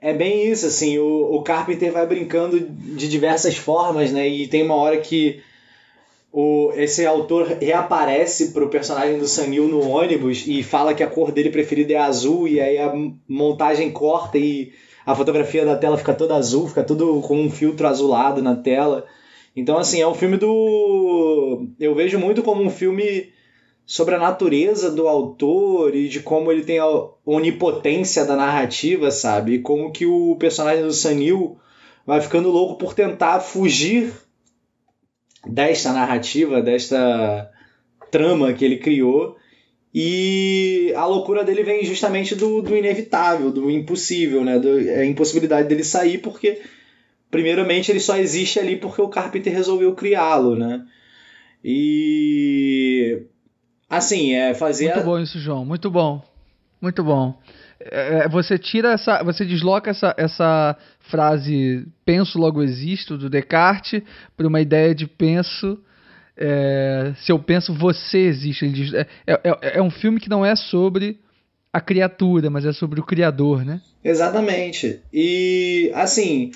É 0.00 0.12
bem 0.12 0.46
isso, 0.50 0.66
assim, 0.66 0.98
o, 0.98 1.34
o 1.34 1.42
Carpenter 1.42 1.90
vai 1.90 2.06
brincando 2.06 2.60
de 2.60 3.08
diversas 3.08 3.56
formas, 3.56 4.12
né? 4.12 4.28
E 4.28 4.46
tem 4.46 4.62
uma 4.62 4.74
hora 4.74 4.98
que 4.98 5.40
o, 6.30 6.70
esse 6.74 7.04
autor 7.06 7.46
reaparece 7.60 8.52
pro 8.52 8.68
personagem 8.68 9.18
do 9.18 9.26
Sanil 9.26 9.68
no 9.68 9.88
ônibus 9.88 10.44
e 10.46 10.62
fala 10.62 10.92
que 10.92 11.02
a 11.02 11.06
cor 11.06 11.32
dele 11.32 11.48
preferida 11.50 11.94
é 11.94 11.96
azul, 11.96 12.46
e 12.46 12.60
aí 12.60 12.78
a 12.78 12.92
montagem 13.26 13.90
corta 13.90 14.36
e 14.36 14.72
a 15.06 15.14
fotografia 15.14 15.64
da 15.64 15.76
tela 15.76 15.96
fica 15.96 16.12
toda 16.12 16.36
azul, 16.36 16.68
fica 16.68 16.84
tudo 16.84 17.20
com 17.22 17.40
um 17.40 17.50
filtro 17.50 17.86
azulado 17.86 18.42
na 18.42 18.54
tela. 18.54 19.06
Então, 19.56 19.78
assim, 19.78 20.00
é 20.00 20.06
um 20.06 20.14
filme 20.14 20.36
do. 20.36 21.68
Eu 21.80 21.94
vejo 21.94 22.18
muito 22.18 22.42
como 22.42 22.62
um 22.62 22.68
filme 22.68 23.30
sobre 23.86 24.16
a 24.16 24.18
natureza 24.18 24.90
do 24.90 25.06
autor 25.06 25.94
e 25.94 26.08
de 26.08 26.18
como 26.18 26.50
ele 26.50 26.64
tem 26.64 26.80
a 26.80 26.86
onipotência 27.24 28.24
da 28.24 28.34
narrativa, 28.34 29.12
sabe? 29.12 29.54
E 29.54 29.58
como 29.60 29.92
que 29.92 30.04
o 30.04 30.34
personagem 30.34 30.82
do 30.82 30.92
Sanil 30.92 31.56
vai 32.04 32.20
ficando 32.20 32.50
louco 32.50 32.76
por 32.76 32.94
tentar 32.94 33.38
fugir 33.38 34.12
desta 35.46 35.92
narrativa, 35.92 36.60
desta 36.60 37.48
trama 38.10 38.52
que 38.52 38.64
ele 38.64 38.78
criou. 38.78 39.36
E 39.94 40.92
a 40.96 41.06
loucura 41.06 41.44
dele 41.44 41.62
vem 41.62 41.84
justamente 41.84 42.34
do, 42.34 42.60
do 42.60 42.76
inevitável, 42.76 43.52
do 43.52 43.70
impossível, 43.70 44.44
né? 44.44 44.58
Do, 44.58 44.68
a 44.68 45.06
impossibilidade 45.06 45.68
dele 45.68 45.84
sair 45.84 46.18
porque 46.18 46.60
primeiramente 47.30 47.92
ele 47.92 48.00
só 48.00 48.16
existe 48.16 48.58
ali 48.58 48.76
porque 48.76 49.00
o 49.00 49.08
Carpenter 49.08 49.52
resolveu 49.52 49.94
criá-lo, 49.94 50.56
né? 50.56 50.84
E 51.64 53.26
assim, 53.88 54.34
é 54.34 54.54
fazer 54.54 54.94
Muito 54.94 55.04
bom 55.04 55.18
isso, 55.18 55.38
João, 55.38 55.64
muito 55.64 55.90
bom. 55.90 56.22
Muito 56.80 57.02
bom. 57.02 57.38
É, 57.80 58.24
é, 58.24 58.28
você 58.28 58.58
tira 58.58 58.92
essa, 58.92 59.22
você 59.22 59.44
desloca 59.44 59.90
essa, 59.90 60.14
essa 60.16 60.76
frase 61.00 61.86
penso 62.04 62.38
logo 62.38 62.62
existo 62.62 63.16
do 63.16 63.30
Descartes 63.30 64.02
para 64.36 64.46
uma 64.46 64.60
ideia 64.60 64.94
de 64.94 65.06
penso 65.06 65.78
é, 66.36 67.12
se 67.16 67.32
eu 67.32 67.38
penso 67.38 67.72
você 67.72 68.18
existe. 68.18 68.68
Diz, 68.68 68.92
é, 68.92 69.06
é, 69.26 69.78
é, 69.78 69.82
um 69.82 69.90
filme 69.90 70.20
que 70.20 70.28
não 70.28 70.44
é 70.44 70.54
sobre 70.54 71.18
a 71.72 71.80
criatura, 71.80 72.50
mas 72.50 72.64
é 72.64 72.72
sobre 72.72 73.00
o 73.00 73.04
criador, 73.04 73.64
né? 73.64 73.80
Exatamente. 74.04 75.00
E 75.12 75.90
assim, 75.94 76.50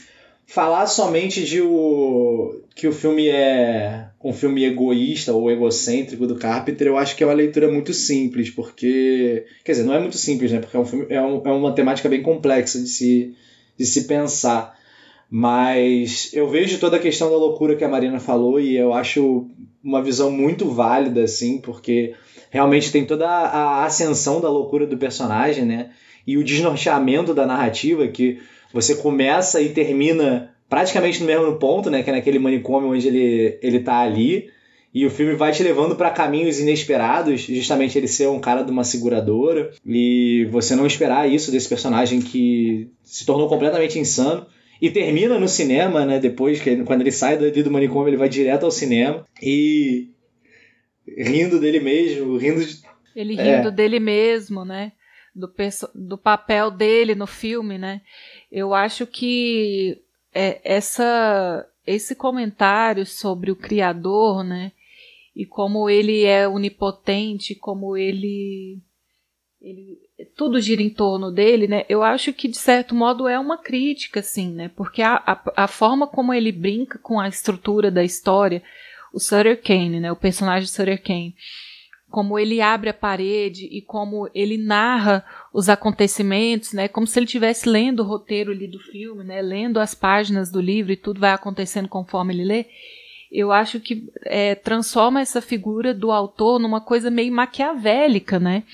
falar 0.51 0.89
somente 0.89 1.45
de 1.45 1.63
o 1.63 2.61
que 2.75 2.89
o 2.89 2.93
filme 2.93 3.29
é 3.29 4.09
um 4.23 4.33
filme 4.33 4.65
egoísta 4.65 5.33
ou 5.33 5.49
egocêntrico 5.49 6.27
do 6.27 6.35
Carpenter, 6.35 6.89
eu 6.89 6.99
acho 6.99 7.15
que 7.15 7.23
é 7.23 7.27
uma 7.27 7.33
leitura 7.33 7.71
muito 7.71 7.95
simples, 7.95 8.51
porque 8.51 9.47
quer 9.65 9.73
dizer, 9.73 9.85
não 9.85 9.95
é 9.95 10.01
muito 10.01 10.19
simples, 10.19 10.51
né? 10.51 10.59
Porque 10.59 10.77
é 10.77 10.81
um 10.81 10.85
filme 10.85 11.07
é, 11.09 11.23
um, 11.23 11.41
é 11.45 11.53
uma 11.53 11.73
temática 11.73 12.09
bem 12.09 12.21
complexa 12.21 12.81
de 12.81 12.89
se 12.89 13.33
de 13.79 13.87
se 13.87 14.09
pensar. 14.09 14.77
Mas 15.31 16.31
eu 16.35 16.49
vejo 16.49 16.81
toda 16.81 16.97
a 16.97 17.01
questão 17.01 17.31
da 17.31 17.37
loucura 17.37 17.77
que 17.77 17.85
a 17.85 17.89
Marina 17.89 18.19
falou 18.19 18.59
e 18.59 18.77
eu 18.77 18.93
acho 18.93 19.47
uma 19.85 20.03
visão 20.03 20.33
muito 20.33 20.69
válida, 20.69 21.23
assim, 21.23 21.59
porque 21.59 22.13
realmente 22.51 22.91
tem 22.91 23.07
toda 23.07 23.29
a 23.29 23.85
ascensão 23.85 24.41
da 24.41 24.51
loucura 24.51 24.85
do 24.85 24.99
personagem, 24.99 25.65
né? 25.65 25.91
E 26.27 26.37
o 26.37 26.43
desnorteamento 26.43 27.33
da 27.33 27.47
narrativa 27.47 28.09
que 28.09 28.41
você 28.73 28.95
começa 28.95 29.61
e 29.61 29.71
termina 29.71 30.55
praticamente 30.69 31.21
no 31.21 31.27
mesmo 31.27 31.57
ponto, 31.59 31.91
né? 31.91 32.03
Que 32.03 32.11
é 32.11 32.13
naquele 32.13 32.39
manicômio 32.39 32.91
onde 32.91 33.09
ele, 33.09 33.59
ele 33.61 33.81
tá 33.81 33.99
ali. 33.99 34.49
E 34.93 35.07
o 35.07 35.11
filme 35.11 35.35
vai 35.35 35.53
te 35.53 35.63
levando 35.63 35.95
para 35.95 36.11
caminhos 36.11 36.59
inesperados, 36.59 37.43
justamente 37.43 37.97
ele 37.97 38.09
ser 38.09 38.29
um 38.29 38.41
cara 38.41 38.63
de 38.63 38.71
uma 38.71 38.83
seguradora. 38.83 39.73
E 39.87 40.49
você 40.51 40.75
não 40.75 40.87
esperar 40.87 41.31
isso 41.31 41.53
desse 41.53 41.69
personagem 41.69 42.21
que 42.21 42.91
se 43.03 43.25
tornou 43.25 43.49
completamente 43.49 43.99
insano. 43.99 44.47
E 44.81 44.91
termina 44.91 45.39
no 45.39 45.47
cinema, 45.47 46.07
né? 46.07 46.19
Depois, 46.19 46.61
que 46.61 46.85
quando 46.85 47.03
ele 47.03 47.13
sai 47.13 47.37
do, 47.37 47.51
do 47.51 47.71
manicômio, 47.71 48.09
ele 48.09 48.17
vai 48.17 48.29
direto 48.29 48.65
ao 48.65 48.71
cinema. 48.71 49.25
E 49.41 50.09
rindo 51.07 51.61
dele 51.61 51.81
mesmo, 51.81 52.37
rindo 52.37 52.65
de... 52.65 52.81
Ele 53.15 53.35
rindo 53.35 53.69
é. 53.69 53.71
dele 53.71 54.01
mesmo, 54.01 54.65
né? 54.65 54.93
Do, 55.35 55.53
do 55.95 56.19
papel 56.19 56.71
dele 56.71 57.15
no 57.15 57.27
filme, 57.27 57.79
né? 57.79 58.01
Eu 58.51 58.75
acho 58.75 59.07
que 59.07 60.03
é, 60.35 60.61
essa, 60.65 61.67
esse 61.87 62.15
comentário 62.15 63.07
sobre 63.07 63.51
o 63.51 63.57
Criador, 63.57 64.43
né? 64.43 64.73
E 65.35 65.47
como 65.47 65.89
ele 65.89 66.25
é 66.25 66.49
onipotente, 66.49 67.55
como 67.55 67.97
ele, 67.97 68.79
ele 69.61 69.99
tudo 70.37 70.61
gira 70.61 70.83
em 70.83 70.91
torno 70.91 71.31
dele, 71.31 71.69
né? 71.69 71.85
Eu 71.89 72.03
acho 72.03 72.33
que 72.33 72.49
de 72.49 72.59
certo 72.59 72.95
modo 72.95 73.29
é 73.29 73.39
uma 73.39 73.57
crítica, 73.57 74.21
assim, 74.21 74.51
né? 74.51 74.69
Porque 74.75 75.03
a, 75.03 75.23
a, 75.25 75.65
a 75.65 75.69
forma 75.69 76.07
como 76.07 76.35
ele 76.35 76.51
brinca 76.51 76.99
com 76.99 77.21
a 77.21 77.29
estrutura 77.29 77.91
da 77.91 78.03
história, 78.03 78.63
o 79.13 79.21
Sutter 79.21 79.63
Kane, 79.63 80.01
né? 80.01 80.11
O 80.11 80.17
personagem 80.17 80.69
Sutter 80.69 81.01
Kane, 81.03 81.35
como 82.11 82.39
ele 82.39 82.61
abre 82.61 82.91
a 82.91 82.95
parede 82.95 83.66
e 83.70 83.81
como 83.81 84.28
ele 84.35 84.59
narra 84.59 85.24
os 85.53 85.69
acontecimentos, 85.69 86.73
né? 86.73 86.89
Como 86.89 87.07
se 87.07 87.19
ele 87.19 87.27
estivesse 87.27 87.69
lendo 87.69 88.01
o 88.01 88.07
roteiro 88.07 88.51
ali 88.51 88.66
do 88.66 88.81
filme, 88.81 89.23
né? 89.23 89.41
Lendo 89.41 89.78
as 89.78 89.95
páginas 89.95 90.51
do 90.51 90.61
livro 90.61 90.93
e 90.93 90.97
tudo 90.97 91.20
vai 91.20 91.31
acontecendo 91.31 91.89
conforme 91.89 92.35
ele 92.35 92.45
lê. 92.45 92.66
Eu 93.31 93.53
acho 93.53 93.78
que 93.78 94.11
é, 94.24 94.57
transforma 94.57 95.20
essa 95.20 95.41
figura 95.41 95.95
do 95.95 96.11
autor 96.11 96.59
numa 96.59 96.81
coisa 96.81 97.11
meio 97.11 97.32
maquiavélica, 97.32 98.41
né? 98.41 98.65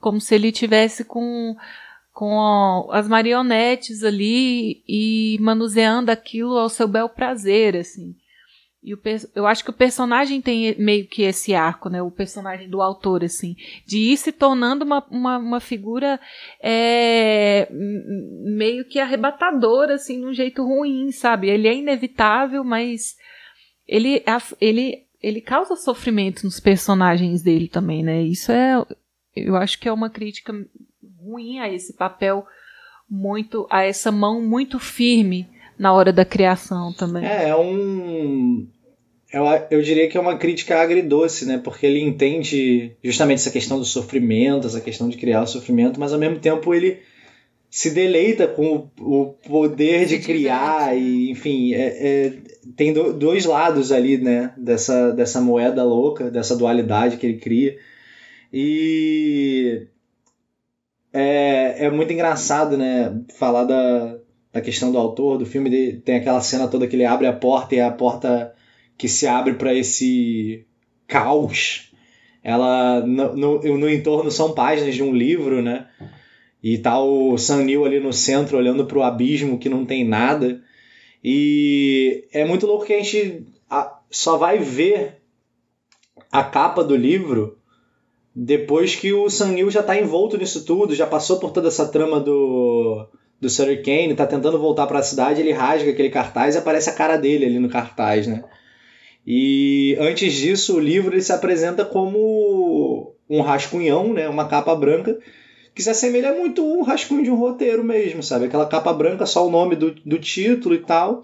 Como 0.00 0.20
se 0.20 0.34
ele 0.34 0.50
tivesse 0.50 1.04
com 1.04 1.54
com 2.18 2.88
as 2.90 3.06
marionetes 3.06 4.02
ali 4.02 4.82
e 4.88 5.38
manuseando 5.40 6.10
aquilo 6.10 6.58
ao 6.58 6.68
seu 6.68 6.88
bel 6.88 7.08
prazer, 7.08 7.76
assim. 7.76 8.16
E 8.82 8.94
o, 8.94 9.00
eu 9.34 9.46
acho 9.46 9.64
que 9.64 9.70
o 9.70 9.74
personagem 9.74 10.40
tem 10.40 10.74
meio 10.78 11.06
que 11.06 11.22
esse 11.22 11.52
arco, 11.54 11.88
né? 11.88 12.00
O 12.00 12.10
personagem 12.10 12.68
do 12.68 12.80
autor, 12.80 13.24
assim, 13.24 13.56
de 13.84 13.98
ir 13.98 14.16
se 14.16 14.30
tornando 14.30 14.84
uma, 14.84 15.04
uma, 15.10 15.38
uma 15.38 15.60
figura 15.60 16.20
é, 16.62 17.68
meio 17.70 18.84
que 18.84 19.00
arrebatadora, 19.00 19.94
assim, 19.94 20.18
num 20.18 20.32
jeito 20.32 20.64
ruim, 20.64 21.10
sabe? 21.10 21.48
Ele 21.48 21.66
é 21.66 21.74
inevitável, 21.74 22.62
mas 22.62 23.16
ele, 23.86 24.22
ele, 24.60 25.04
ele 25.20 25.40
causa 25.40 25.74
sofrimento 25.74 26.44
nos 26.44 26.60
personagens 26.60 27.42
dele 27.42 27.68
também, 27.68 28.04
né? 28.04 28.22
Isso 28.22 28.52
é, 28.52 28.80
eu 29.34 29.56
acho 29.56 29.78
que 29.80 29.88
é 29.88 29.92
uma 29.92 30.08
crítica 30.08 30.52
ruim 31.20 31.58
a 31.58 31.68
esse 31.68 31.94
papel 31.94 32.46
muito, 33.10 33.66
a 33.70 33.82
essa 33.82 34.12
mão 34.12 34.40
muito 34.40 34.78
firme 34.78 35.48
na 35.78 35.92
hora 35.92 36.12
da 36.12 36.24
criação 36.24 36.92
também. 36.92 37.24
É, 37.24 37.48
é 37.50 37.56
um. 37.56 38.66
Eu, 39.32 39.44
eu 39.70 39.82
diria 39.82 40.08
que 40.08 40.16
é 40.16 40.20
uma 40.20 40.36
crítica 40.36 40.80
agridoce, 40.80 41.46
né? 41.46 41.60
Porque 41.62 41.86
ele 41.86 42.00
entende 42.00 42.96
justamente 43.02 43.38
essa 43.38 43.50
questão 43.50 43.78
do 43.78 43.84
sofrimento, 43.84 44.66
essa 44.66 44.80
questão 44.80 45.08
de 45.08 45.16
criar 45.16 45.42
o 45.42 45.46
sofrimento, 45.46 46.00
mas 46.00 46.12
ao 46.12 46.18
mesmo 46.18 46.38
tempo 46.38 46.74
ele 46.74 46.98
se 47.70 47.90
deleita 47.90 48.48
com 48.48 48.88
o, 48.98 49.20
o 49.20 49.26
poder 49.46 50.06
de 50.06 50.18
criar 50.18 50.96
e 50.96 51.30
enfim 51.30 51.74
é, 51.74 52.26
é, 52.26 52.32
tem 52.74 52.94
do, 52.94 53.12
dois 53.12 53.44
lados 53.44 53.92
ali 53.92 54.16
né 54.16 54.54
dessa, 54.56 55.12
dessa 55.12 55.38
moeda 55.38 55.84
louca 55.84 56.30
dessa 56.30 56.56
dualidade 56.56 57.18
que 57.18 57.26
ele 57.26 57.38
cria 57.38 57.76
e 58.50 59.86
é, 61.12 61.84
é 61.84 61.90
muito 61.90 62.10
engraçado 62.10 62.78
né 62.78 63.20
falar 63.38 63.64
da, 63.64 64.17
da 64.52 64.60
questão 64.60 64.90
do 64.90 64.98
autor 64.98 65.38
do 65.38 65.46
filme 65.46 65.96
tem 66.04 66.16
aquela 66.16 66.40
cena 66.40 66.68
toda 66.68 66.86
que 66.86 66.96
ele 66.96 67.04
abre 67.04 67.26
a 67.26 67.32
porta 67.32 67.74
e 67.74 67.80
a 67.80 67.90
porta 67.90 68.54
que 68.96 69.08
se 69.08 69.26
abre 69.26 69.54
para 69.54 69.74
esse 69.74 70.66
caos. 71.06 71.92
Ela 72.42 73.00
no, 73.06 73.36
no, 73.36 73.78
no, 73.78 73.90
entorno 73.90 74.30
são 74.30 74.54
páginas 74.54 74.94
de 74.94 75.02
um 75.02 75.12
livro 75.12 75.62
né? 75.62 75.86
E 76.62 76.78
tá 76.78 76.98
o 76.98 77.36
Sam 77.38 77.64
Neill 77.64 77.84
ali 77.84 78.00
no 78.00 78.12
centro 78.12 78.58
olhando 78.58 78.84
para 78.86 78.98
o 78.98 79.02
abismo 79.02 79.58
que 79.58 79.68
não 79.68 79.84
tem 79.84 80.04
nada. 80.04 80.60
E 81.22 82.26
é 82.32 82.44
muito 82.44 82.66
louco 82.66 82.86
que 82.86 82.94
a 82.94 83.02
gente 83.02 83.46
só 84.10 84.36
vai 84.36 84.58
ver 84.58 85.20
a 86.32 86.42
capa 86.42 86.82
do 86.82 86.96
livro 86.96 87.58
depois 88.34 88.94
que 88.94 89.12
o 89.12 89.28
Sam 89.28 89.52
Neill 89.52 89.70
já 89.70 89.80
está 89.80 89.98
envolto 89.98 90.38
nisso 90.38 90.64
tudo, 90.64 90.94
já 90.94 91.06
passou 91.06 91.38
por 91.38 91.50
toda 91.50 91.68
essa 91.68 91.88
trama 91.88 92.20
do 92.20 93.06
do 93.40 93.48
Sutter 93.48 93.82
Kane, 93.82 94.14
tá 94.14 94.26
tentando 94.26 94.58
voltar 94.58 94.86
para 94.86 94.98
a 94.98 95.02
cidade, 95.02 95.40
ele 95.40 95.52
rasga 95.52 95.90
aquele 95.90 96.10
cartaz 96.10 96.54
e 96.54 96.58
aparece 96.58 96.90
a 96.90 96.94
cara 96.94 97.16
dele 97.16 97.46
ali 97.46 97.58
no 97.58 97.68
cartaz, 97.68 98.26
né? 98.26 98.42
E 99.26 99.96
antes 100.00 100.32
disso, 100.32 100.76
o 100.76 100.80
livro 100.80 101.14
ele 101.14 101.22
se 101.22 101.32
apresenta 101.32 101.84
como 101.84 103.14
um 103.28 103.40
rascunhão, 103.42 104.12
né, 104.12 104.28
uma 104.28 104.48
capa 104.48 104.74
branca, 104.74 105.18
que 105.74 105.82
se 105.82 105.90
assemelha 105.90 106.34
muito 106.34 106.64
um 106.64 106.82
rascunho 106.82 107.22
de 107.22 107.30
um 107.30 107.36
roteiro 107.36 107.84
mesmo, 107.84 108.22
sabe? 108.22 108.46
Aquela 108.46 108.66
capa 108.66 108.92
branca, 108.92 109.26
só 109.26 109.46
o 109.46 109.50
nome 109.50 109.76
do, 109.76 109.92
do 109.92 110.18
título 110.18 110.74
e 110.74 110.78
tal. 110.78 111.22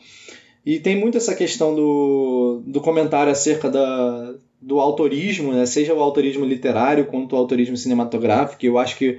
E 0.64 0.78
tem 0.78 0.96
muito 0.96 1.18
essa 1.18 1.34
questão 1.34 1.74
do, 1.74 2.62
do 2.66 2.80
comentário 2.80 3.32
acerca 3.32 3.68
da, 3.68 4.34
do 4.60 4.80
autorismo, 4.80 5.52
né? 5.52 5.66
seja 5.66 5.92
o 5.92 6.00
autorismo 6.00 6.44
literário 6.44 7.06
quanto 7.06 7.34
o 7.34 7.38
autorismo 7.38 7.76
cinematográfico. 7.76 8.64
Eu 8.64 8.78
acho 8.78 8.96
que 8.96 9.18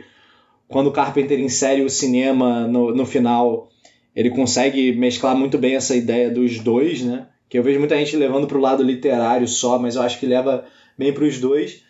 quando 0.68 0.88
o 0.88 0.92
Carpenter 0.92 1.40
insere 1.40 1.82
o 1.84 1.90
cinema 1.90 2.68
no, 2.68 2.94
no 2.94 3.06
final, 3.06 3.70
ele 4.16 4.30
consegue 4.30 4.94
mesclar 4.94 5.36
muito 5.36 5.58
bem 5.58 5.76
essa 5.76 5.96
ideia 5.96 6.30
dos 6.30 6.60
dois, 6.60 7.02
né? 7.02 7.28
Que 7.48 7.58
eu 7.58 7.64
vejo 7.64 7.80
muita 7.80 7.96
gente 7.98 8.16
levando 8.16 8.48
para 8.48 8.58
o 8.58 8.62
lado 8.62 8.84
literário 8.84 9.48
só, 9.48 9.78
mas 9.78 9.96
eu 9.96 10.02
acho 10.02 10.20
que 10.20 10.26
leva 10.26 10.66
bem 10.98 11.14
para 11.14 11.24
os 11.24 11.40
dois. 11.40 11.84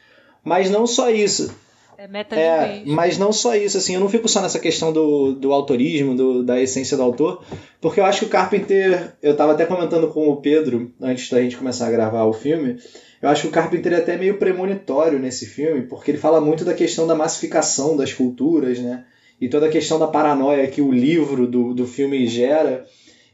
Mas 0.43 0.69
não 0.69 0.85
só 0.85 1.09
isso. 1.09 1.55
É 1.97 2.07
meta 2.07 2.35
é, 2.35 2.83
mas 2.85 3.17
não 3.17 3.31
só 3.31 3.55
isso, 3.55 3.77
assim, 3.77 3.93
eu 3.95 4.01
não 4.01 4.09
fico 4.09 4.27
só 4.27 4.41
nessa 4.41 4.59
questão 4.59 4.91
do, 4.91 5.31
do 5.31 5.53
autorismo, 5.53 6.13
do, 6.13 6.43
da 6.43 6.61
essência 6.61 6.97
do 6.97 7.03
autor, 7.03 7.41
porque 7.79 8.01
eu 8.01 8.05
acho 8.05 8.19
que 8.19 8.25
o 8.25 8.29
Carpenter, 8.29 9.13
eu 9.23 9.31
estava 9.31 9.53
até 9.53 9.65
comentando 9.65 10.09
com 10.09 10.27
o 10.27 10.35
Pedro, 10.35 10.91
antes 10.99 11.29
da 11.29 11.41
gente 11.41 11.55
começar 11.55 11.87
a 11.87 11.91
gravar 11.91 12.25
o 12.25 12.33
filme, 12.33 12.77
eu 13.25 13.31
acho 13.31 13.41
que 13.41 13.47
o 13.47 13.51
Carpenter 13.51 13.91
é 13.93 13.95
até 13.95 14.15
meio 14.15 14.37
premonitório 14.37 15.17
nesse 15.17 15.47
filme, 15.47 15.81
porque 15.81 16.11
ele 16.11 16.19
fala 16.19 16.39
muito 16.39 16.63
da 16.63 16.75
questão 16.75 17.07
da 17.07 17.15
massificação 17.15 17.97
das 17.97 18.13
culturas, 18.13 18.77
né? 18.77 19.03
E 19.41 19.49
toda 19.49 19.65
a 19.65 19.69
questão 19.71 19.97
da 19.97 20.05
paranoia 20.05 20.67
que 20.67 20.79
o 20.79 20.91
livro 20.91 21.47
do, 21.47 21.73
do 21.73 21.87
filme 21.87 22.27
gera. 22.27 22.85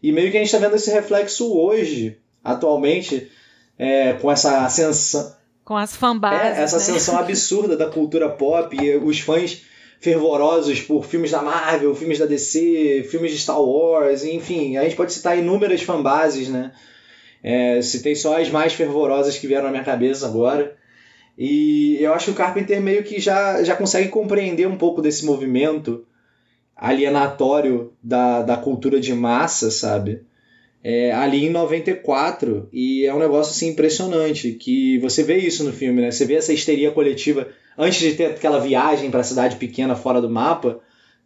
E 0.02 0.14
meio 0.14 0.32
que 0.32 0.38
a 0.38 0.40
gente 0.40 0.48
está 0.48 0.66
vendo 0.66 0.78
esse 0.78 0.90
reflexo 0.90 1.54
hoje, 1.54 2.18
atualmente, 2.42 3.30
é, 3.78 4.14
com 4.14 4.32
essa 4.32 4.64
ascensão. 4.64 5.36
Com 5.66 5.76
as 5.76 5.94
fanbases. 5.94 6.58
É, 6.58 6.62
essa 6.64 6.78
né? 6.78 6.84
ascensão 6.84 7.18
absurda 7.18 7.76
da 7.76 7.90
cultura 7.90 8.30
pop 8.30 8.74
e 8.82 8.96
os 8.96 9.20
fãs 9.20 9.62
fervorosos 10.00 10.80
por 10.80 11.04
filmes 11.04 11.32
da 11.32 11.42
Marvel, 11.42 11.94
filmes 11.94 12.18
da 12.18 12.26
DC, 12.26 13.10
filmes 13.12 13.34
de 13.34 13.40
Star 13.40 13.62
Wars, 13.62 14.24
enfim, 14.24 14.78
a 14.78 14.84
gente 14.84 14.96
pode 14.96 15.12
citar 15.12 15.38
inúmeras 15.38 15.82
fanbases, 15.82 16.48
né? 16.48 16.72
É, 17.44 17.82
citei 17.82 18.16
só 18.16 18.40
as 18.40 18.50
mais 18.50 18.74
fervorosas 18.74 19.38
que 19.38 19.48
vieram 19.48 19.66
na 19.66 19.72
minha 19.72 19.84
cabeça 19.84 20.26
agora. 20.28 20.76
E 21.38 21.98
eu 22.00 22.14
acho 22.14 22.26
que 22.26 22.32
o 22.32 22.36
Carpenter 22.36 22.82
meio 22.82 23.04
que 23.04 23.20
já, 23.20 23.64
já 23.64 23.76
consegue 23.76 24.10
compreender 24.10 24.68
um 24.68 24.78
pouco 24.78 25.02
desse 25.02 25.26
movimento 25.26 26.06
alienatório 26.76 27.94
da, 28.02 28.42
da 28.42 28.58
cultura 28.58 29.00
de 29.00 29.14
massa, 29.14 29.70
sabe? 29.70 30.22
É, 30.84 31.12
ali 31.12 31.46
em 31.46 31.50
94, 31.52 32.68
e 32.74 33.06
é 33.06 33.14
um 33.14 33.20
negócio 33.20 33.52
assim 33.52 33.70
impressionante, 33.70 34.54
que 34.54 34.98
você 34.98 35.22
vê 35.22 35.38
isso 35.38 35.64
no 35.64 35.72
filme, 35.72 36.02
né? 36.02 36.10
Você 36.10 36.26
vê 36.26 36.36
essa 36.36 36.52
histeria 36.52 36.90
coletiva, 36.90 37.48
antes 37.78 38.00
de 38.00 38.14
ter 38.14 38.26
aquela 38.26 38.60
viagem 38.60 39.12
para 39.12 39.20
a 39.20 39.24
cidade 39.24 39.58
pequena 39.58 39.96
fora 39.96 40.20
do 40.20 40.30
mapa, 40.30 40.80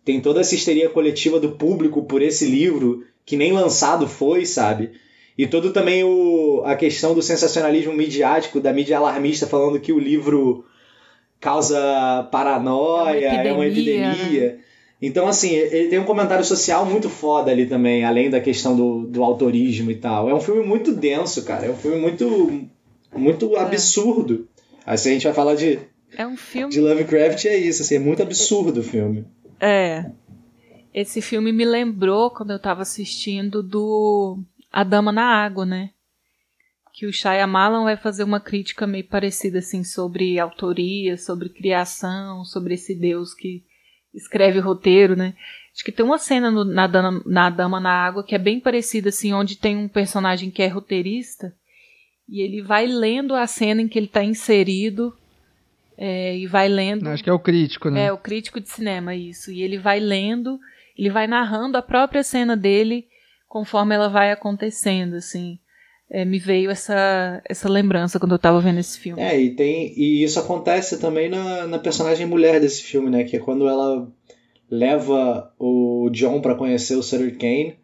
tem 0.03 0.19
toda 0.19 0.41
essa 0.41 0.53
histeria 0.53 0.89
coletiva 0.89 1.39
do 1.39 1.53
público 1.53 2.03
por 2.03 2.21
esse 2.21 2.45
livro, 2.45 3.05
que 3.25 3.37
nem 3.37 3.53
lançado 3.53 4.07
foi, 4.07 4.45
sabe? 4.45 4.91
E 5.37 5.45
todo 5.45 5.73
também 5.73 6.03
o, 6.03 6.63
a 6.65 6.75
questão 6.75 7.13
do 7.13 7.21
sensacionalismo 7.21 7.93
midiático, 7.93 8.59
da 8.59 8.71
mídia 8.71 8.97
alarmista, 8.97 9.45
falando 9.45 9.79
que 9.79 9.91
o 9.91 9.99
livro 9.99 10.65
causa 11.39 12.27
paranoia, 12.31 13.27
é 13.27 13.53
uma 13.53 13.65
epidemia. 13.67 14.03
É 14.03 14.05
uma 14.05 14.13
epidemia. 14.13 14.53
Né? 14.53 14.59
Então, 15.01 15.27
assim, 15.27 15.51
ele 15.51 15.89
tem 15.89 15.99
um 15.99 16.05
comentário 16.05 16.43
social 16.43 16.85
muito 16.85 17.09
foda 17.09 17.51
ali 17.51 17.65
também, 17.65 18.05
além 18.05 18.29
da 18.29 18.39
questão 18.39 18.75
do, 18.75 19.05
do 19.05 19.23
autorismo 19.23 19.91
e 19.91 19.95
tal. 19.95 20.29
É 20.29 20.33
um 20.33 20.39
filme 20.39 20.65
muito 20.65 20.93
denso, 20.93 21.43
cara. 21.43 21.65
É 21.65 21.69
um 21.69 21.75
filme 21.75 21.99
muito, 21.99 22.67
muito 23.13 23.55
é. 23.55 23.59
absurdo. 23.59 24.47
Assim, 24.85 25.09
a 25.09 25.13
gente 25.13 25.25
vai 25.25 25.33
falar 25.33 25.55
de, 25.55 25.79
é 26.17 26.25
um 26.25 26.37
filme... 26.37 26.71
de 26.71 26.79
Lovecraft, 26.79 27.45
é 27.45 27.57
isso. 27.57 27.81
Assim, 27.81 27.95
é 27.95 27.99
muito 27.99 28.23
absurdo 28.23 28.79
o 28.79 28.83
filme. 28.83 29.25
É. 29.59 30.05
Esse 30.93 31.21
filme 31.21 31.51
me 31.51 31.65
lembrou, 31.65 32.31
quando 32.31 32.51
eu 32.51 32.59
tava 32.59 32.81
assistindo, 32.81 33.61
do 33.61 34.39
a 34.75 34.83
Dama 34.83 35.09
na 35.09 35.23
Água, 35.23 35.65
né? 35.65 35.91
Que 36.93 37.05
o 37.05 37.13
Shyamalan 37.13 37.85
vai 37.85 37.95
fazer 37.95 38.25
uma 38.25 38.41
crítica 38.41 38.85
meio 38.85 39.05
parecida 39.05 39.59
assim 39.59 39.85
sobre 39.85 40.37
autoria, 40.37 41.17
sobre 41.17 41.47
criação, 41.47 42.43
sobre 42.43 42.73
esse 42.73 42.93
Deus 42.93 43.33
que 43.33 43.63
escreve 44.13 44.59
o 44.59 44.61
roteiro, 44.61 45.15
né? 45.15 45.33
Acho 45.73 45.81
que 45.81 45.93
tem 45.93 46.05
uma 46.05 46.17
cena 46.17 46.51
no, 46.51 46.65
na, 46.65 46.87
Dama, 46.87 47.23
na 47.25 47.49
Dama 47.49 47.79
na 47.79 47.89
Água 47.89 48.21
que 48.21 48.35
é 48.35 48.37
bem 48.37 48.59
parecida 48.59 49.07
assim, 49.07 49.31
onde 49.31 49.55
tem 49.55 49.77
um 49.77 49.87
personagem 49.87 50.51
que 50.51 50.61
é 50.61 50.67
roteirista 50.67 51.55
e 52.27 52.41
ele 52.41 52.61
vai 52.61 52.85
lendo 52.85 53.33
a 53.33 53.47
cena 53.47 53.81
em 53.81 53.87
que 53.87 53.97
ele 53.97 54.07
está 54.07 54.25
inserido 54.25 55.15
é, 55.97 56.37
e 56.37 56.47
vai 56.47 56.67
lendo. 56.67 57.07
Acho 57.07 57.23
que 57.23 57.29
é 57.29 57.33
o 57.33 57.39
crítico, 57.39 57.89
né? 57.89 58.07
É, 58.07 58.11
o 58.11 58.17
crítico 58.17 58.59
de 58.59 58.67
cinema, 58.67 59.15
isso. 59.15 59.53
E 59.53 59.61
ele 59.61 59.77
vai 59.77 60.01
lendo, 60.01 60.59
ele 60.97 61.09
vai 61.09 61.27
narrando 61.27 61.77
a 61.77 61.81
própria 61.81 62.23
cena 62.23 62.57
dele 62.57 63.07
conforme 63.55 63.95
ela 63.95 64.09
vai 64.09 64.33
acontecendo, 64.33 65.13
assim. 65.13 65.57
É, 66.11 66.25
me 66.25 66.37
veio 66.37 66.69
essa, 66.69 67.41
essa 67.49 67.69
lembrança 67.69 68.19
quando 68.19 68.33
eu 68.33 68.37
tava 68.37 68.59
vendo 68.59 68.79
esse 68.81 68.99
filme. 68.99 69.21
É, 69.21 69.39
e, 69.39 69.55
tem, 69.55 69.97
e 69.97 70.21
isso 70.25 70.37
acontece 70.37 70.99
também 70.99 71.29
na, 71.29 71.65
na 71.65 71.79
personagem 71.79 72.25
mulher 72.25 72.59
desse 72.59 72.83
filme, 72.83 73.09
né? 73.09 73.23
Que 73.23 73.37
é 73.37 73.39
quando 73.39 73.69
ela 73.69 74.11
leva 74.69 75.53
o 75.57 76.09
John 76.11 76.41
para 76.41 76.53
conhecer 76.53 76.97
o 76.97 77.01
Sutter 77.01 77.37
Kane. 77.37 77.77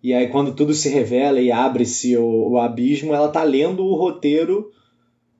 E 0.00 0.14
aí, 0.14 0.28
quando 0.28 0.54
tudo 0.54 0.72
se 0.72 0.88
revela 0.88 1.40
e 1.40 1.50
abre-se 1.50 2.16
o, 2.16 2.50
o 2.50 2.58
abismo, 2.60 3.12
ela 3.12 3.28
tá 3.28 3.42
lendo 3.42 3.84
o 3.84 3.96
roteiro 3.96 4.70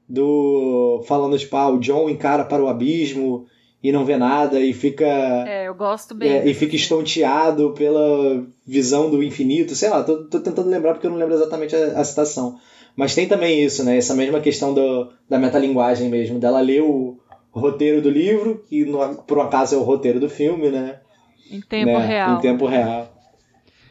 do. 0.09 1.05
falando, 1.07 1.39
tipo, 1.39 1.55
ah, 1.55 1.71
o 1.71 1.79
John 1.79 2.11
encara 2.11 2.45
para 2.45 2.65
o 2.65 2.67
abismo 2.67 3.47
e 3.83 3.93
não 3.93 4.05
vê 4.05 4.17
nada 4.17 4.59
e 4.61 4.73
fica. 4.73 5.07
É, 5.07 5.69
eu 5.69 5.75
gosto 5.75 6.15
bem. 6.15 6.31
É, 6.31 6.49
e 6.49 6.55
fica 6.55 6.75
estonteado 6.75 7.73
pela 7.73 8.45
visão 8.67 9.11
do 9.11 9.23
infinito. 9.23 9.75
Sei 9.75 9.89
lá, 9.89 10.03
tô, 10.03 10.25
tô 10.25 10.41
tentando 10.41 10.69
lembrar 10.69 10.95
porque 10.95 11.07
eu 11.07 11.11
não 11.11 11.19
lembro 11.19 11.35
exatamente 11.35 11.77
a, 11.77 12.01
a, 12.01 12.05
citação. 12.05 12.59
Mas 12.97 13.15
tem 13.15 13.29
também 13.29 13.63
isso, 13.63 13.85
né? 13.85 13.97
Essa 13.97 14.15
mesma 14.15 14.41
questão 14.41 14.75
do, 14.75 15.13
da 15.29 15.39
metalinguagem 15.39 16.09
mesmo, 16.09 16.41
dela 16.41 16.61
ler 16.61 16.83
o 16.83 17.19
roteiro 17.53 18.03
do 18.03 18.11
livro, 18.11 18.65
que 18.69 18.85
no, 18.85 19.15
por 19.23 19.39
um 19.39 19.43
acaso 19.43 19.77
é 19.77 19.79
o 19.79 19.83
roteiro 19.83 20.19
do 20.19 20.29
filme, 20.29 20.71
né? 20.71 20.99
Em 21.51 21.61
tempo 21.61 21.99
né? 21.99 22.07
real. 22.07 22.39
Em 22.39 22.41
tempo 22.41 22.67
real. 22.67 23.15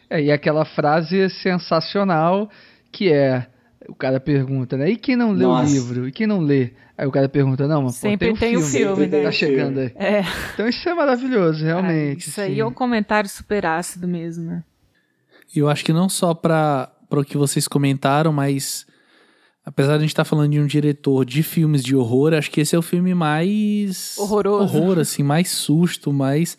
É, 0.09 0.22
e 0.22 0.31
aquela 0.31 0.65
frase 0.65 1.30
sensacional 1.30 2.49
que 2.91 3.11
é. 3.11 3.47
O 3.88 3.95
cara 3.95 4.19
pergunta, 4.19 4.76
né? 4.76 4.89
E 4.89 4.97
quem 4.97 5.15
não 5.15 5.31
lê 5.31 5.45
Nossa. 5.45 5.72
o 5.72 5.73
livro? 5.73 6.07
E 6.09 6.11
quem 6.11 6.27
não 6.27 6.41
lê? 6.41 6.72
Aí 6.97 7.05
o 7.05 7.11
cara 7.11 7.29
pergunta, 7.29 7.67
não, 7.67 7.83
mas 7.83 7.95
Sempre 7.95 8.31
pô, 8.31 8.37
tem 8.39 8.57
um 8.57 8.61
tem 8.61 8.69
filme, 8.69 8.95
filme 8.95 9.07
né? 9.07 9.23
tá 9.23 9.31
chegando 9.31 9.79
aí. 9.79 9.91
É. 9.95 10.23
Então 10.53 10.67
isso 10.67 10.89
é 10.89 10.93
maravilhoso, 10.95 11.63
realmente. 11.63 12.25
Ah, 12.25 12.29
isso 12.29 12.41
aí 12.41 12.59
é 12.59 12.65
um 12.65 12.73
comentário 12.73 13.29
super 13.29 13.67
ácido 13.67 14.07
mesmo, 14.07 14.45
né? 14.45 14.63
E 15.55 15.59
eu 15.59 15.69
acho 15.69 15.85
que 15.85 15.93
não 15.93 16.09
só 16.09 16.33
para 16.33 16.91
o 17.11 17.23
que 17.23 17.37
vocês 17.37 17.67
comentaram, 17.67 18.33
mas 18.33 18.87
apesar 19.63 19.93
de 19.93 19.97
a 19.97 20.01
gente 20.01 20.09
estar 20.09 20.23
tá 20.23 20.29
falando 20.29 20.51
de 20.51 20.59
um 20.59 20.65
diretor 20.65 21.23
de 21.23 21.43
filmes 21.43 21.83
de 21.83 21.95
horror, 21.95 22.33
acho 22.33 22.49
que 22.49 22.61
esse 22.61 22.75
é 22.75 22.79
o 22.79 22.81
filme 22.81 23.13
mais 23.13 24.15
horroroso, 24.17 24.77
horror, 24.77 24.99
assim, 24.99 25.21
mais 25.21 25.49
susto, 25.49 26.11
mais 26.11 26.57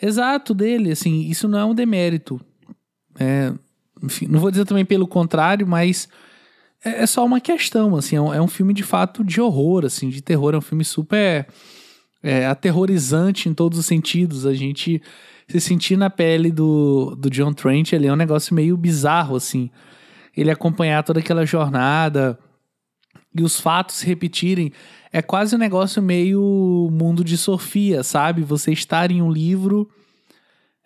exato 0.00 0.54
dele, 0.54 0.92
assim, 0.92 1.28
isso 1.28 1.46
não 1.46 1.58
é 1.58 1.64
um 1.64 1.74
demérito. 1.74 2.40
É, 3.18 3.52
enfim, 4.02 4.26
não 4.28 4.40
vou 4.40 4.50
dizer 4.50 4.64
também 4.64 4.84
pelo 4.84 5.06
contrário, 5.06 5.66
mas 5.66 6.08
é, 6.84 7.02
é 7.02 7.06
só 7.06 7.24
uma 7.24 7.40
questão, 7.40 7.96
assim, 7.96 8.16
é 8.16 8.20
um, 8.20 8.34
é 8.34 8.40
um, 8.40 8.48
filme 8.48 8.74
de 8.74 8.82
fato 8.82 9.24
de 9.24 9.40
horror, 9.40 9.84
assim, 9.84 10.08
de 10.08 10.22
terror, 10.22 10.54
é 10.54 10.58
um 10.58 10.62
filme 10.62 10.84
super 10.84 11.46
é, 12.22 12.46
aterrorizante 12.46 13.48
em 13.48 13.54
todos 13.54 13.78
os 13.78 13.86
sentidos, 13.86 14.46
a 14.46 14.54
gente 14.54 15.02
se 15.48 15.60
sentir 15.60 15.96
na 15.96 16.08
pele 16.08 16.50
do, 16.50 17.14
do 17.16 17.28
John 17.30 17.52
Trent, 17.52 17.92
ele 17.92 18.06
é 18.06 18.12
um 18.12 18.16
negócio 18.16 18.54
meio 18.54 18.76
bizarro, 18.76 19.36
assim, 19.36 19.70
ele 20.36 20.50
acompanhar 20.50 21.02
toda 21.02 21.20
aquela 21.20 21.44
jornada 21.44 22.38
e 23.34 23.42
os 23.42 23.58
fatos 23.58 23.96
se 23.96 24.06
repetirem, 24.06 24.72
é 25.12 25.20
quase 25.20 25.54
um 25.54 25.58
negócio 25.58 26.02
meio 26.02 26.88
mundo 26.92 27.24
de 27.24 27.36
Sofia, 27.36 28.02
sabe? 28.02 28.42
Você 28.42 28.72
estar 28.72 29.10
em 29.10 29.20
um 29.20 29.30
livro 29.30 29.88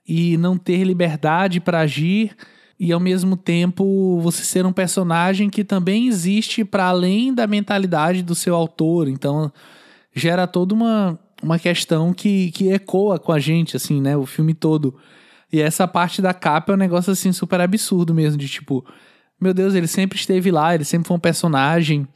e 0.06 0.36
não 0.38 0.56
ter 0.56 0.82
liberdade 0.84 1.60
para 1.60 1.80
agir 1.80 2.34
e 2.78 2.92
ao 2.92 3.00
mesmo 3.00 3.36
tempo 3.36 4.20
você 4.20 4.44
ser 4.44 4.64
um 4.64 4.72
personagem 4.72 5.50
que 5.50 5.64
também 5.64 6.06
existe 6.06 6.64
para 6.64 6.84
além 6.84 7.34
da 7.34 7.46
mentalidade 7.46 8.22
do 8.22 8.34
seu 8.34 8.54
autor. 8.54 9.08
Então 9.08 9.52
gera 10.14 10.46
toda 10.46 10.74
uma, 10.74 11.18
uma 11.42 11.58
questão 11.58 12.12
que, 12.12 12.52
que 12.52 12.68
ecoa 12.68 13.18
com 13.18 13.32
a 13.32 13.40
gente, 13.40 13.76
assim, 13.76 14.00
né? 14.00 14.16
O 14.16 14.24
filme 14.24 14.54
todo. 14.54 14.96
E 15.52 15.60
essa 15.60 15.88
parte 15.88 16.22
da 16.22 16.32
capa 16.32 16.72
é 16.72 16.74
um 16.74 16.78
negócio 16.78 17.12
assim 17.12 17.32
super 17.32 17.60
absurdo 17.60 18.14
mesmo, 18.14 18.38
de 18.38 18.48
tipo, 18.48 18.84
meu 19.40 19.54
Deus, 19.54 19.74
ele 19.74 19.86
sempre 19.86 20.18
esteve 20.18 20.50
lá, 20.50 20.74
ele 20.74 20.84
sempre 20.84 21.08
foi 21.08 21.16
um 21.16 21.20
personagem. 21.20 22.06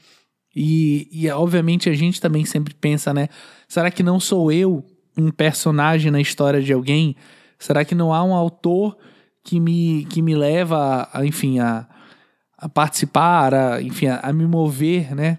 E, 0.54 1.08
e 1.10 1.28
obviamente 1.30 1.88
a 1.88 1.94
gente 1.94 2.20
também 2.20 2.44
sempre 2.44 2.74
pensa, 2.74 3.12
né? 3.12 3.28
Será 3.66 3.90
que 3.90 4.02
não 4.02 4.20
sou 4.20 4.52
eu 4.52 4.84
um 5.16 5.30
personagem 5.30 6.10
na 6.10 6.20
história 6.20 6.60
de 6.60 6.72
alguém? 6.72 7.16
Será 7.58 7.84
que 7.84 7.94
não 7.94 8.12
há 8.12 8.22
um 8.22 8.34
autor 8.34 8.96
que 9.44 9.58
me, 9.58 10.04
que 10.06 10.22
me 10.22 10.34
leva, 10.34 11.08
a, 11.12 11.24
enfim, 11.24 11.58
a, 11.58 11.86
a 12.56 12.68
participar, 12.68 13.54
a, 13.54 13.82
enfim, 13.82 14.06
a, 14.06 14.20
a, 14.20 14.32
me 14.32 14.46
mover, 14.46 15.14
né? 15.14 15.38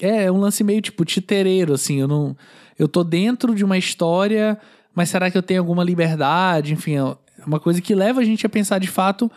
É, 0.00 0.24
é 0.24 0.32
um 0.32 0.38
lance 0.38 0.62
meio 0.64 0.80
tipo 0.80 1.04
titereiro, 1.04 1.74
assim. 1.74 2.00
Eu 2.00 2.08
não. 2.08 2.36
Eu 2.78 2.88
tô 2.88 3.04
dentro 3.04 3.54
de 3.54 3.64
uma 3.64 3.78
história, 3.78 4.58
mas 4.94 5.10
será 5.10 5.30
que 5.30 5.38
eu 5.38 5.42
tenho 5.42 5.60
alguma 5.60 5.84
liberdade? 5.84 6.72
Enfim, 6.72 6.96
é 6.96 7.16
uma 7.46 7.60
coisa 7.60 7.80
que 7.80 7.94
leva 7.94 8.20
a 8.20 8.24
gente 8.24 8.46
a 8.46 8.48
pensar 8.48 8.78
de 8.78 8.88
fato. 8.88 9.30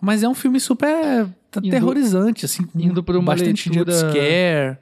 Mas 0.00 0.24
é 0.24 0.28
um 0.28 0.34
filme 0.34 0.58
super 0.58 1.28
aterrorizante, 1.56 2.44
assim. 2.44 2.66
Indo 2.74 3.04
por 3.04 3.14
uma 3.14 3.32
bastante 3.32 3.70
leitura... 3.70 3.92
jumpscare. 3.92 4.78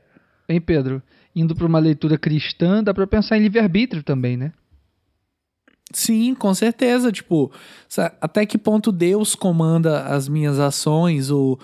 Hein, 0.49 0.61
Pedro? 0.63 1.03
Indo 1.37 1.55
para 1.55 1.67
uma 1.67 1.79
leitura 1.79 2.17
cristã, 2.17 2.83
dá 2.83 2.95
pra 2.95 3.07
pensar 3.07 3.37
em 3.37 3.43
livre-arbítrio 3.43 4.03
também, 4.03 4.37
né? 4.37 4.53
Sim, 5.93 6.35
com 6.35 6.55
certeza. 6.55 7.11
Tipo, 7.11 7.51
até 8.21 8.47
que 8.47 8.57
ponto 8.57 8.93
Deus 8.93 9.35
comanda 9.35 10.05
as 10.05 10.29
minhas 10.29 10.59
ações, 10.59 11.31
ou, 11.31 11.59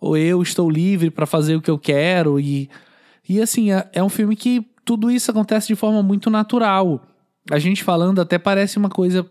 ou 0.00 0.16
eu 0.16 0.42
estou 0.42 0.70
livre 0.70 1.10
para 1.10 1.26
fazer 1.26 1.56
o 1.56 1.62
que 1.62 1.70
eu 1.70 1.78
quero. 1.78 2.38
E, 2.38 2.68
e 3.28 3.40
assim, 3.40 3.72
é, 3.72 3.88
é 3.92 4.02
um 4.02 4.08
filme 4.08 4.36
que 4.36 4.66
tudo 4.84 5.10
isso 5.10 5.30
acontece 5.30 5.68
de 5.68 5.74
forma 5.74 6.02
muito 6.02 6.30
natural. 6.30 7.02
A 7.50 7.58
gente 7.58 7.82
falando 7.82 8.20
até 8.20 8.38
parece 8.38 8.76
uma 8.76 8.90
coisa, 8.90 9.28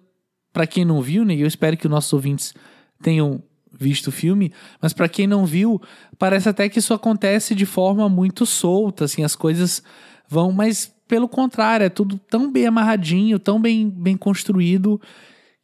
para 0.52 0.66
quem 0.66 0.84
não 0.84 1.02
viu, 1.02 1.24
né? 1.24 1.36
Eu 1.36 1.48
espero 1.48 1.78
que 1.78 1.86
os 1.86 1.92
nossos 1.92 2.12
ouvintes 2.12 2.54
tenham 3.02 3.44
visto 3.72 4.08
o 4.08 4.12
filme, 4.12 4.52
mas 4.82 4.94
para 4.94 5.08
quem 5.08 5.28
não 5.28 5.46
viu, 5.46 5.82
parece 6.18 6.50
até 6.50 6.68
que 6.68 6.80
isso 6.80 6.94
acontece 6.94 7.56
de 7.56 7.66
forma 7.66 8.10
muito 8.10 8.46
solta, 8.46 9.06
assim, 9.06 9.24
as 9.24 9.36
coisas 9.36 9.82
vão, 10.28 10.52
mas 10.52 10.94
pelo 11.10 11.28
contrário, 11.28 11.84
é 11.84 11.90
tudo 11.90 12.20
tão 12.30 12.52
bem 12.52 12.68
amarradinho, 12.68 13.40
tão 13.40 13.60
bem, 13.60 13.90
bem 13.90 14.16
construído, 14.16 15.02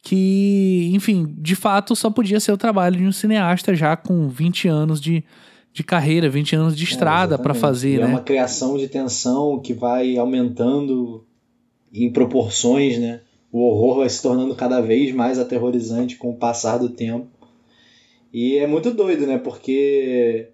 que, 0.02 0.90
enfim, 0.92 1.32
de 1.38 1.54
fato 1.54 1.94
só 1.94 2.10
podia 2.10 2.40
ser 2.40 2.50
o 2.50 2.56
trabalho 2.56 2.96
de 2.96 3.04
um 3.04 3.12
cineasta 3.12 3.72
já 3.72 3.96
com 3.96 4.28
20 4.28 4.66
anos 4.66 5.00
de, 5.00 5.22
de 5.72 5.84
carreira, 5.84 6.28
20 6.28 6.56
anos 6.56 6.76
de 6.76 6.82
é, 6.82 6.88
estrada 6.88 7.36
é, 7.36 7.38
para 7.38 7.54
fazer, 7.54 7.94
e 7.94 7.98
né? 7.98 8.02
É 8.02 8.06
uma 8.06 8.22
criação 8.22 8.76
de 8.76 8.88
tensão 8.88 9.60
que 9.60 9.72
vai 9.72 10.16
aumentando 10.18 11.24
em 11.94 12.12
proporções, 12.12 12.98
né? 12.98 13.20
O 13.52 13.60
horror 13.60 13.98
vai 13.98 14.08
se 14.08 14.20
tornando 14.20 14.52
cada 14.56 14.80
vez 14.80 15.14
mais 15.14 15.38
aterrorizante 15.38 16.16
com 16.16 16.30
o 16.30 16.36
passar 16.36 16.76
do 16.78 16.88
tempo. 16.88 17.28
E 18.32 18.56
é 18.56 18.66
muito 18.66 18.90
doido, 18.90 19.28
né? 19.28 19.38
Porque 19.38 20.50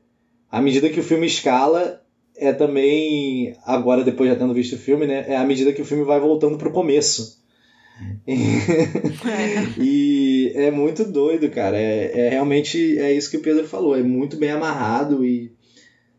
à 0.51 0.61
medida 0.61 0.91
que 0.91 1.01
o 1.01 1.03
filme 1.03 1.27
escala, 1.27 2.02
é 2.37 2.53
também, 2.53 3.57
agora 3.65 4.05
depois 4.05 4.29
já 4.29 4.37
tendo 4.37 4.55
visto 4.55 4.75
o 4.75 4.79
filme, 4.79 5.07
né? 5.07 5.25
É 5.29 5.37
à 5.37 5.45
medida 5.45 5.73
que 5.73 5.83
o 5.83 5.85
filme 5.85 6.05
vai 6.05 6.19
voltando 6.21 6.59
pro 6.59 6.73
começo. 6.73 7.41
E 9.79 10.53
é 10.55 10.71
muito 10.71 11.05
doido, 11.05 11.49
cara. 11.51 11.79
É, 11.79 12.27
é 12.27 12.29
realmente 12.31 12.99
é 12.99 13.13
isso 13.13 13.31
que 13.31 13.37
o 13.37 13.43
Pedro 13.43 13.67
falou. 13.67 13.97
É 13.97 14.03
muito 14.03 14.37
bem 14.37 14.51
amarrado 14.51 15.25
e 15.25 15.53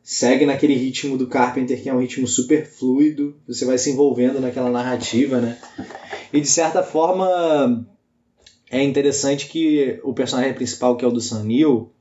segue 0.02 0.46
naquele 0.46 0.76
ritmo 0.76 1.18
do 1.18 1.28
Carpenter 1.28 1.82
que 1.82 1.90
é 1.90 1.94
um 1.94 2.00
ritmo 2.00 2.28
super 2.28 2.66
fluido. 2.66 3.36
Você 3.48 3.66
vai 3.66 3.78
se 3.78 3.90
envolvendo 3.90 4.40
naquela 4.40 4.70
narrativa, 4.70 5.40
né? 5.40 5.58
E 6.32 6.40
de 6.40 6.48
certa 6.48 6.84
forma 6.84 7.86
é 8.70 8.82
interessante 8.82 9.48
que 9.48 10.00
o 10.04 10.14
personagem 10.14 10.54
principal, 10.54 10.96
que 10.96 11.06
é 11.06 11.08
o 11.08 11.12
do 11.12 11.22
Sam 11.22 11.44
Neill, 11.44 11.92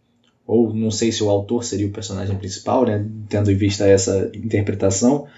ou 0.47 0.75
não 0.75 0.91
sei 0.91 1.13
se 1.13 1.23
o 1.23 1.31
autor 1.31 1.65
seria 1.65 1.87
o 1.87 1.93
personagem 1.93 2.37
principal, 2.37 2.85
né, 2.85 3.05
tendo 3.29 3.51
em 3.51 3.57
vista 3.57 3.87
essa 3.87 4.31
interpretação, 4.35 5.29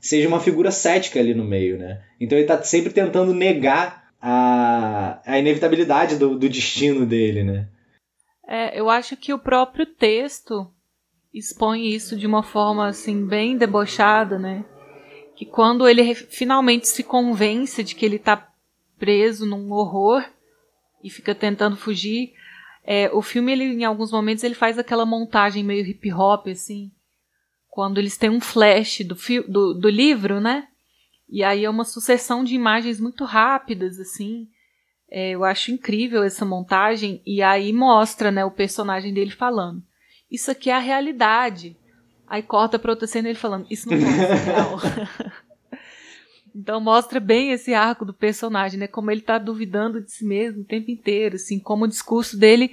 seja 0.00 0.28
uma 0.28 0.40
figura 0.40 0.70
cética 0.70 1.18
ali 1.18 1.34
no 1.34 1.44
meio, 1.44 1.78
né? 1.78 2.02
Então 2.20 2.36
ele 2.36 2.44
está 2.44 2.62
sempre 2.62 2.92
tentando 2.92 3.32
negar 3.32 4.04
a, 4.20 5.20
a 5.24 5.38
inevitabilidade 5.38 6.16
do, 6.16 6.38
do 6.38 6.48
destino 6.48 7.06
dele, 7.06 7.42
né? 7.44 7.68
É, 8.46 8.78
eu 8.78 8.90
acho 8.90 9.16
que 9.16 9.32
o 9.32 9.38
próprio 9.38 9.86
texto 9.86 10.70
expõe 11.32 11.88
isso 11.88 12.16
de 12.16 12.26
uma 12.26 12.42
forma 12.42 12.86
assim 12.86 13.26
bem 13.26 13.56
debochada, 13.56 14.38
né? 14.38 14.64
Que 15.34 15.44
quando 15.44 15.88
ele 15.88 16.14
finalmente 16.14 16.86
se 16.86 17.02
convence 17.02 17.82
de 17.82 17.94
que 17.94 18.04
ele 18.04 18.16
está 18.16 18.48
preso 18.98 19.44
num 19.44 19.72
horror 19.72 20.24
e 21.02 21.10
fica 21.10 21.34
tentando 21.34 21.76
fugir, 21.76 22.32
é, 22.84 23.10
o 23.12 23.22
filme, 23.22 23.50
ele, 23.52 23.64
em 23.64 23.84
alguns 23.84 24.12
momentos, 24.12 24.44
ele 24.44 24.54
faz 24.54 24.78
aquela 24.78 25.06
montagem 25.06 25.64
meio 25.64 25.86
hip 25.86 26.12
hop, 26.12 26.48
assim. 26.48 26.92
Quando 27.68 27.98
eles 27.98 28.16
têm 28.16 28.28
um 28.30 28.40
flash 28.40 29.00
do, 29.00 29.16
do, 29.48 29.74
do 29.74 29.88
livro, 29.88 30.40
né? 30.40 30.68
E 31.28 31.42
aí 31.42 31.64
é 31.64 31.70
uma 31.70 31.84
sucessão 31.84 32.44
de 32.44 32.54
imagens 32.54 33.00
muito 33.00 33.24
rápidas, 33.24 33.98
assim. 33.98 34.46
É, 35.10 35.30
eu 35.30 35.44
acho 35.44 35.72
incrível 35.72 36.22
essa 36.22 36.44
montagem. 36.44 37.22
E 37.26 37.42
aí 37.42 37.72
mostra, 37.72 38.30
né, 38.30 38.44
o 38.44 38.50
personagem 38.50 39.14
dele 39.14 39.30
falando. 39.30 39.82
Isso 40.30 40.50
aqui 40.50 40.68
é 40.68 40.74
a 40.74 40.78
realidade. 40.78 41.76
Aí 42.26 42.42
corta 42.42 42.78
pra 42.78 42.92
outra 42.92 43.06
cena 43.06 43.28
ele 43.28 43.38
falando, 43.38 43.66
isso 43.70 43.88
não 43.88 43.98
pode 43.98 44.14
ser 44.14 44.34
real. 44.34 44.78
Então 46.54 46.80
mostra 46.80 47.18
bem 47.18 47.50
esse 47.50 47.74
arco 47.74 48.04
do 48.04 48.14
personagem, 48.14 48.78
né? 48.78 48.86
Como 48.86 49.10
ele 49.10 49.20
tá 49.20 49.38
duvidando 49.38 50.00
de 50.00 50.12
si 50.12 50.24
mesmo 50.24 50.62
o 50.62 50.66
tempo 50.66 50.90
inteiro, 50.90 51.34
assim, 51.34 51.58
como 51.58 51.84
o 51.84 51.88
discurso 51.88 52.38
dele 52.38 52.70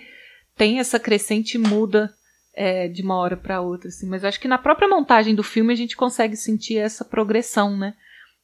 tem 0.55 0.79
essa 0.79 0.99
crescente 0.99 1.57
muda 1.57 2.13
é, 2.53 2.87
de 2.87 3.01
uma 3.01 3.15
hora 3.15 3.35
para 3.35 3.61
outra, 3.61 3.87
assim. 3.87 4.07
Mas 4.07 4.23
acho 4.23 4.39
que 4.39 4.47
na 4.47 4.59
própria 4.59 4.87
montagem 4.87 5.33
do 5.33 5.43
filme 5.43 5.73
a 5.73 5.75
gente 5.75 5.97
consegue 5.97 6.35
sentir 6.35 6.77
essa 6.77 7.03
progressão, 7.03 7.75
né? 7.75 7.95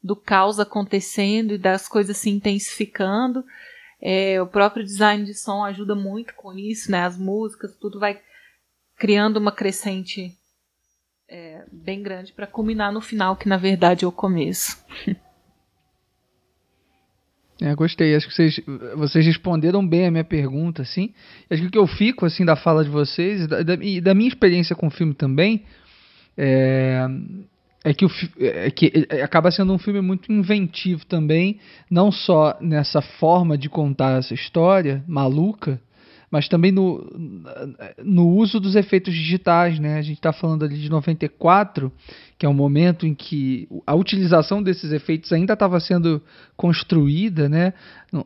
Do 0.03 0.15
caos 0.15 0.59
acontecendo 0.59 1.53
e 1.53 1.57
das 1.59 1.87
coisas 1.87 2.17
se 2.17 2.31
intensificando. 2.31 3.43
É, 4.01 4.41
o 4.41 4.47
próprio 4.47 4.83
design 4.83 5.23
de 5.23 5.35
som 5.35 5.63
ajuda 5.63 5.93
muito 5.93 6.33
com 6.33 6.53
isso, 6.53 6.91
né? 6.91 7.01
As 7.03 7.17
músicas, 7.17 7.75
tudo 7.75 7.99
vai 7.99 8.19
criando 8.95 9.37
uma 9.37 9.51
crescente 9.51 10.35
é, 11.29 11.63
bem 11.71 12.01
grande 12.01 12.33
para 12.33 12.47
culminar 12.47 12.91
no 12.91 13.01
final, 13.01 13.35
que 13.35 13.47
na 13.47 13.57
verdade 13.57 14.03
é 14.03 14.07
o 14.07 14.11
começo. 14.11 14.83
É, 17.61 17.73
gostei. 17.73 18.15
Acho 18.15 18.27
que 18.27 18.33
vocês, 18.33 18.59
vocês 18.95 19.25
responderam 19.25 19.85
bem 19.87 20.05
a 20.05 20.11
minha 20.11 20.23
pergunta, 20.23 20.83
assim. 20.83 21.11
Acho 21.49 21.61
que 21.61 21.67
o 21.67 21.71
que 21.71 21.77
eu 21.77 21.87
fico, 21.87 22.25
assim, 22.25 22.45
da 22.45 22.55
fala 22.55 22.83
de 22.83 22.89
vocês 22.89 23.41
e 23.41 23.47
da, 23.47 23.73
e 23.81 24.01
da 24.01 24.13
minha 24.13 24.27
experiência 24.27 24.75
com 24.75 24.87
o 24.87 24.91
filme 24.91 25.13
também 25.13 25.63
é, 26.37 27.07
é 27.83 27.93
que, 27.93 28.05
o, 28.05 28.09
é 28.39 28.69
que 28.69 29.07
acaba 29.23 29.49
sendo 29.49 29.73
um 29.73 29.79
filme 29.79 30.01
muito 30.01 30.31
inventivo 30.31 31.05
também, 31.05 31.59
não 31.89 32.11
só 32.11 32.55
nessa 32.61 33.01
forma 33.01 33.57
de 33.57 33.69
contar 33.69 34.19
essa 34.19 34.33
história 34.33 35.03
maluca, 35.07 35.81
mas 36.29 36.47
também 36.49 36.71
no, 36.71 37.09
no 38.03 38.27
uso 38.27 38.59
dos 38.59 38.75
efeitos 38.75 39.13
digitais, 39.13 39.79
né? 39.79 39.97
A 39.97 40.01
gente 40.01 40.17
está 40.17 40.33
falando 40.33 40.65
ali 40.65 40.77
de 40.77 40.89
94, 40.89 41.91
que 42.37 42.45
é 42.45 42.49
um 42.49 42.53
momento 42.53 43.05
em 43.07 43.15
que 43.15 43.67
a 43.85 43.95
utilização 43.95 44.61
desses 44.61 44.91
efeitos 44.91 45.31
ainda 45.31 45.53
estava 45.53 45.79
sendo 45.79 46.21
construída, 46.55 47.47
né? 47.47 47.73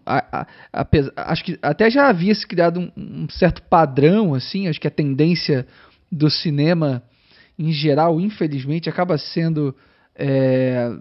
A, 0.04 0.42
a, 0.42 0.48
a, 0.82 1.32
acho 1.32 1.44
que 1.44 1.60
até 1.62 1.92
já 1.92 2.10
havia 2.10 2.34
se 2.34 2.48
criado 2.48 2.80
um, 2.80 2.92
um, 2.98 3.30
certo 3.30 3.62
padrão, 3.64 4.34
assim, 4.34 4.68
acho 4.68 4.82
que 4.82 4.88
a 4.88 4.92
tendência 4.92 5.68
do 6.12 6.30
cinema 6.30 7.04
em 7.58 7.72
geral, 7.72 8.20
infelizmente, 8.20 8.90
acaba 8.90 9.18
sendo 9.20 9.76
é, 10.16 10.92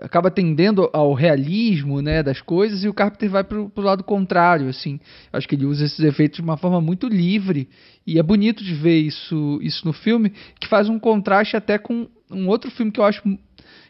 acaba 0.00 0.30
tendendo 0.30 0.88
ao 0.92 1.12
realismo 1.12 2.00
né, 2.00 2.22
das 2.22 2.40
coisas 2.40 2.84
e 2.84 2.88
o 2.88 2.94
Carpenter 2.94 3.30
vai 3.30 3.44
para 3.44 3.58
o 3.58 3.70
lado 3.80 4.04
contrário. 4.04 4.68
assim 4.68 5.00
Acho 5.32 5.48
que 5.48 5.54
ele 5.54 5.66
usa 5.66 5.84
esses 5.84 6.00
efeitos 6.00 6.36
de 6.36 6.42
uma 6.42 6.56
forma 6.56 6.80
muito 6.80 7.08
livre 7.08 7.68
e 8.06 8.18
é 8.18 8.22
bonito 8.22 8.62
de 8.62 8.74
ver 8.74 8.98
isso, 8.98 9.58
isso 9.62 9.86
no 9.86 9.92
filme, 9.92 10.32
que 10.60 10.68
faz 10.68 10.88
um 10.88 10.98
contraste 10.98 11.56
até 11.56 11.78
com 11.78 12.08
um 12.30 12.48
outro 12.48 12.70
filme 12.70 12.90
que 12.90 13.00
eu 13.00 13.04
acho 13.04 13.22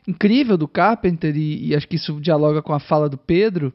incrível 0.06 0.56
do 0.56 0.68
Carpenter 0.68 1.36
e, 1.36 1.68
e 1.68 1.74
acho 1.74 1.88
que 1.88 1.96
isso 1.96 2.20
dialoga 2.20 2.62
com 2.62 2.72
a 2.72 2.80
fala 2.80 3.08
do 3.08 3.18
Pedro, 3.18 3.72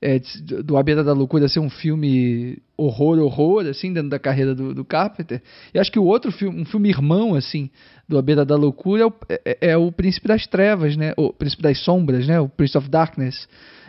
é, 0.00 0.20
do 0.62 0.76
A 0.76 0.82
Beira 0.82 1.02
da 1.02 1.12
Loucura 1.12 1.48
ser 1.48 1.60
um 1.60 1.70
filme 1.70 2.58
horror, 2.76 3.18
horror, 3.18 3.66
assim, 3.66 3.92
dentro 3.92 4.08
da 4.08 4.18
carreira 4.18 4.54
do, 4.54 4.72
do 4.72 4.84
Carpenter. 4.84 5.42
E 5.74 5.78
acho 5.78 5.90
que 5.90 5.98
o 5.98 6.04
outro 6.04 6.30
filme, 6.30 6.60
um 6.60 6.64
filme 6.64 6.88
irmão, 6.88 7.34
assim, 7.34 7.68
do 8.08 8.16
A 8.16 8.22
Beira 8.22 8.44
da 8.44 8.56
Loucura 8.56 9.02
é 9.02 9.06
o, 9.06 9.12
é, 9.28 9.58
é 9.72 9.76
o 9.76 9.90
Príncipe 9.90 10.28
das 10.28 10.46
Trevas, 10.46 10.96
né? 10.96 11.12
O 11.16 11.32
Príncipe 11.32 11.62
das 11.62 11.80
Sombras, 11.80 12.26
né? 12.26 12.38
O 12.38 12.48
Prince 12.48 12.78
of 12.78 12.88
Darkness, 12.88 13.48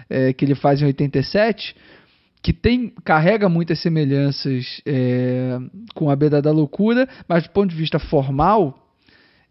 é, 0.09 0.33
que 0.33 0.43
ele 0.43 0.55
faz 0.55 0.81
em 0.81 0.85
87, 0.85 1.75
que 2.41 2.53
tem, 2.53 2.91
carrega 3.03 3.47
muitas 3.47 3.79
semelhanças 3.79 4.81
é, 4.85 5.59
com 5.93 6.09
A 6.09 6.15
Beira 6.15 6.41
da 6.41 6.51
Loucura, 6.51 7.07
mas 7.27 7.43
do 7.43 7.49
ponto 7.51 7.69
de 7.69 7.75
vista 7.75 7.99
formal, 7.99 8.87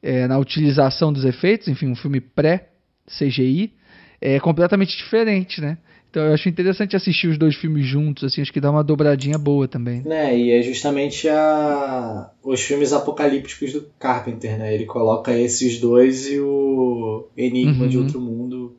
é, 0.03 0.27
na 0.27 0.39
utilização 0.39 1.13
dos 1.13 1.25
efeitos, 1.25 1.69
enfim, 1.69 1.87
um 1.87 1.95
filme 1.95 2.21
pré-CGI, 2.21 3.73
é 4.21 4.41
completamente 4.41 4.97
diferente, 4.97 5.61
né? 5.61 5.79
Então 6.19 6.27
eu 6.27 6.35
acho 6.35 6.49
interessante 6.49 6.97
assistir 6.97 7.29
os 7.29 7.39
dois 7.39 7.55
filmes 7.55 7.87
juntos, 7.87 8.25
assim, 8.25 8.43
acho 8.43 8.53
que 8.53 8.61
dá 8.61 8.73
uma 8.73 8.83
dobradinha 8.83 9.39
boa 9.39 9.69
também. 9.69 10.03
Né, 10.03 10.37
e 10.37 10.51
é 10.51 10.61
justamente 10.63 11.29
a... 11.29 12.29
os 12.43 12.61
filmes 12.61 12.93
apocalípticos 12.93 13.73
do 13.73 13.87
Carpenter, 14.01 14.59
né? 14.59 14.75
Ele 14.75 14.85
coloca 14.85 15.33
esses 15.33 15.79
dois 15.79 16.27
e 16.27 16.41
o 16.41 17.29
Enigma 17.37 17.85
uhum. 17.85 17.89
de 17.89 17.99
Outro 17.99 18.21
Mundo 18.21 18.75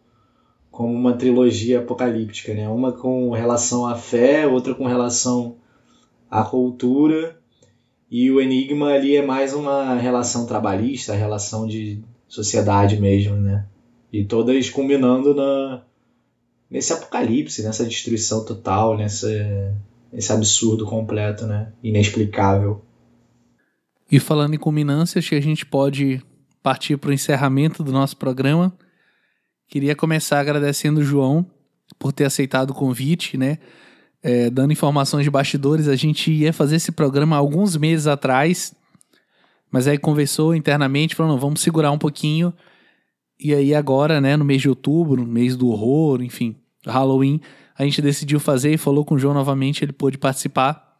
como 0.70 0.94
uma 0.94 1.14
trilogia 1.14 1.80
apocalíptica, 1.80 2.54
né? 2.54 2.68
Uma 2.68 2.92
com 2.92 3.32
relação 3.32 3.88
à 3.88 3.96
fé, 3.96 4.46
outra 4.46 4.76
com 4.76 4.86
relação 4.86 5.56
à 6.30 6.44
cultura, 6.44 7.40
e 8.12 8.30
o 8.30 8.42
Enigma 8.42 8.92
ali 8.92 9.16
é 9.16 9.26
mais 9.26 9.54
uma 9.54 9.96
relação 9.96 10.46
trabalhista, 10.46 11.14
relação 11.14 11.66
de 11.66 12.02
sociedade 12.28 13.00
mesmo, 13.00 13.38
né? 13.38 13.66
E 14.12 14.26
todas 14.26 14.70
combinando 14.70 15.34
na, 15.34 15.84
nesse 16.70 16.94
apocalipse, 16.94 17.64
nessa 17.64 17.86
destruição 17.86 18.46
total, 18.46 18.98
nessa, 18.98 19.28
nesse 20.12 20.32
absurdo 20.32 20.86
completo, 20.86 21.46
né? 21.46 21.72
Inexplicável. 21.84 22.84
E 24.12 24.20
falando 24.20 24.54
em 24.54 24.60
culminâncias, 24.60 25.28
que 25.28 25.36
a 25.36 25.42
gente 25.42 25.66
pode 25.66 26.22
partir 26.62 26.98
para 26.98 27.10
o 27.10 27.14
encerramento 27.14 27.84
do 27.84 27.92
nosso 27.92 28.18
programa. 28.18 28.74
Queria 29.68 29.96
começar 29.96 30.40
agradecendo 30.40 31.00
o 31.00 31.04
João 31.04 31.46
por 31.98 32.12
ter 32.12 32.26
aceitado 32.26 32.72
o 32.72 32.76
convite, 32.76 33.38
né? 33.38 33.58
É, 34.22 34.50
dando 34.50 34.74
informações 34.74 35.24
de 35.24 35.30
bastidores, 35.30 35.88
a 35.88 35.96
gente 35.96 36.30
ia 36.32 36.52
fazer 36.52 36.76
esse 36.76 36.92
programa 36.92 37.38
alguns 37.38 37.78
meses 37.78 38.06
atrás, 38.06 38.74
mas 39.72 39.88
aí 39.88 39.98
conversou 39.98 40.54
internamente, 40.54 41.16
falou, 41.16 41.38
vamos 41.40 41.62
segurar 41.62 41.92
um 41.92 41.98
pouquinho. 41.98 42.54
E 43.40 43.54
aí 43.54 43.74
agora, 43.74 44.20
né, 44.20 44.36
no 44.36 44.44
mês 44.44 44.62
de 44.62 44.68
outubro, 44.68 45.22
no 45.22 45.28
mês 45.28 45.56
do 45.56 45.70
horror, 45.70 46.22
enfim, 46.22 46.58
Halloween, 46.86 47.42
a 47.78 47.84
gente 47.84 48.02
decidiu 48.02 48.40
fazer 48.40 48.74
e 48.74 48.78
falou 48.78 49.06
com 49.06 49.16
o 49.16 49.20
João 49.20 49.34
novamente, 49.34 49.84
ele 49.84 49.94
pôde 49.94 50.18
participar. 50.18 50.98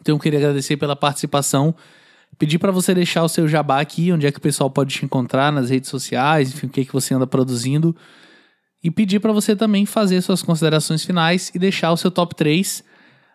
Então 0.00 0.14
eu 0.14 0.18
queria 0.18 0.38
agradecer 0.38 0.76
pela 0.76 0.96
participação. 0.96 1.74
Pedir 2.38 2.58
para 2.58 2.70
você 2.70 2.94
deixar 2.94 3.22
o 3.22 3.28
seu 3.28 3.48
jabá 3.48 3.80
aqui, 3.80 4.12
onde 4.12 4.26
é 4.26 4.32
que 4.32 4.38
o 4.38 4.42
pessoal 4.42 4.68
pode 4.70 4.94
te 4.94 5.04
encontrar 5.04 5.50
nas 5.52 5.70
redes 5.70 5.88
sociais, 5.88 6.52
enfim, 6.52 6.66
o 6.66 6.70
que, 6.70 6.82
é 6.82 6.84
que 6.84 6.92
você 6.92 7.14
anda 7.14 7.26
produzindo. 7.26 7.96
E 8.82 8.90
pedir 8.90 9.20
para 9.20 9.32
você 9.32 9.56
também 9.56 9.86
fazer 9.86 10.20
suas 10.20 10.42
considerações 10.42 11.04
finais 11.04 11.50
e 11.54 11.58
deixar 11.58 11.92
o 11.92 11.96
seu 11.96 12.10
top 12.10 12.34
3. 12.34 12.84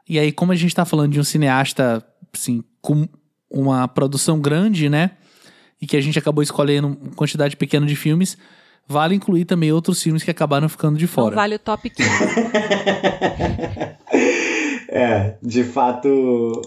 E 0.07 0.19
aí, 0.19 0.31
como 0.31 0.51
a 0.51 0.55
gente 0.55 0.69
está 0.69 0.85
falando 0.85 1.13
de 1.13 1.19
um 1.19 1.23
cineasta, 1.23 2.05
assim, 2.33 2.63
com 2.81 3.07
uma 3.49 3.87
produção 3.87 4.39
grande, 4.39 4.87
né? 4.87 5.11
E 5.81 5.87
que 5.87 5.97
a 5.97 6.01
gente 6.01 6.17
acabou 6.19 6.43
escolhendo 6.43 6.87
uma 6.87 7.11
quantidade 7.15 7.57
pequena 7.57 7.85
de 7.85 7.95
filmes, 7.95 8.37
vale 8.87 9.15
incluir 9.15 9.45
também 9.45 9.71
outros 9.71 10.01
filmes 10.01 10.23
que 10.23 10.31
acabaram 10.31 10.69
ficando 10.69 10.97
de 10.97 11.07
fora. 11.07 11.29
Não 11.29 11.35
vale 11.35 11.55
o 11.55 11.59
top 11.59 11.89
15. 11.89 12.09
é, 14.89 15.35
de 15.41 15.63
fato, 15.63 16.07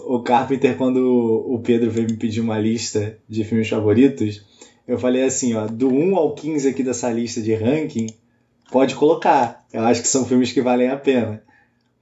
o 0.07 0.21
Carpenter, 0.21 0.75
quando 0.77 0.99
o 1.47 1.59
Pedro 1.59 1.91
veio 1.91 2.09
me 2.09 2.17
pedir 2.17 2.41
uma 2.41 2.59
lista 2.59 3.17
de 3.29 3.43
filmes 3.43 3.69
favoritos, 3.69 4.43
eu 4.87 4.97
falei 4.97 5.23
assim, 5.23 5.55
ó, 5.55 5.67
do 5.67 5.89
1 5.89 6.15
ao 6.15 6.33
15 6.33 6.69
aqui 6.69 6.83
dessa 6.83 7.11
lista 7.11 7.41
de 7.41 7.53
ranking, 7.53 8.07
pode 8.71 8.95
colocar. 8.95 9.65
Eu 9.71 9.83
acho 9.83 10.01
que 10.01 10.07
são 10.07 10.25
filmes 10.25 10.51
que 10.51 10.61
valem 10.61 10.89
a 10.89 10.97
pena. 10.97 11.43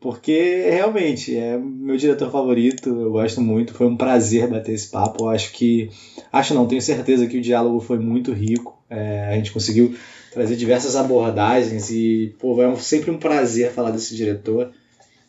Porque 0.03 0.67
realmente 0.69 1.33
é 1.33 1.57
meu 1.57 1.95
diretor 1.95 2.29
favorito, 2.29 2.89
eu 2.89 3.09
gosto 3.13 3.39
muito, 3.39 3.73
foi 3.73 3.87
um 3.87 3.95
prazer 3.95 4.49
bater 4.49 4.73
esse 4.73 4.89
papo. 4.89 5.23
Eu 5.23 5.29
acho 5.29 5.53
que. 5.53 5.89
Acho 6.29 6.53
não, 6.53 6.67
tenho 6.67 6.81
certeza 6.81 7.25
que 7.25 7.37
o 7.37 7.41
diálogo 7.41 7.79
foi 7.79 7.97
muito 7.97 8.33
rico. 8.33 8.77
É, 8.89 9.29
a 9.29 9.35
gente 9.37 9.53
conseguiu 9.53 9.95
trazer 10.33 10.57
diversas 10.57 10.97
abordagens 10.97 11.89
e, 11.89 12.35
pô, 12.37 12.61
é 12.61 12.75
sempre 12.75 13.11
um 13.11 13.17
prazer 13.17 13.71
falar 13.71 13.91
desse 13.91 14.13
diretor. 14.13 14.71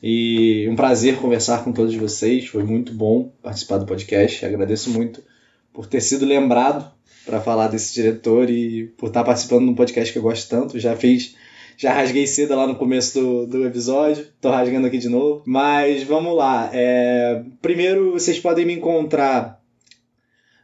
E 0.03 0.69
um 0.69 0.75
prazer 0.75 1.19
conversar 1.19 1.63
com 1.63 1.71
todos 1.71 1.95
vocês. 1.95 2.49
Foi 2.49 2.65
muito 2.65 2.93
bom 2.93 3.31
participar 3.45 3.79
do 3.79 3.87
podcast. 3.87 4.45
Agradeço 4.45 4.91
muito 4.91 5.23
por 5.73 5.87
ter 5.87 6.01
sido 6.01 6.27
lembrado 6.27 6.91
para 7.25 7.41
falar 7.41 7.69
desse 7.69 7.95
diretor 7.95 8.51
e 8.51 8.89
por 8.99 9.07
estar 9.07 9.23
participando 9.23 9.67
de 9.67 9.71
um 9.71 9.75
podcast 9.77 10.13
que 10.13 10.19
eu 10.19 10.23
gosto 10.23 10.49
tanto. 10.49 10.81
Já 10.81 10.97
fiz 10.97 11.37
já 11.77 11.93
rasguei 11.93 12.27
cedo 12.27 12.55
lá 12.55 12.67
no 12.67 12.77
começo 12.77 13.21
do, 13.21 13.47
do 13.47 13.67
episódio, 13.67 14.27
tô 14.41 14.51
rasgando 14.51 14.87
aqui 14.87 14.99
de 14.99 15.09
novo. 15.09 15.43
Mas 15.47 16.03
vamos 16.03 16.37
lá. 16.37 16.71
É, 16.73 17.43
primeiro, 17.61 18.13
vocês 18.13 18.39
podem 18.39 18.65
me 18.65 18.75
encontrar 18.75 19.61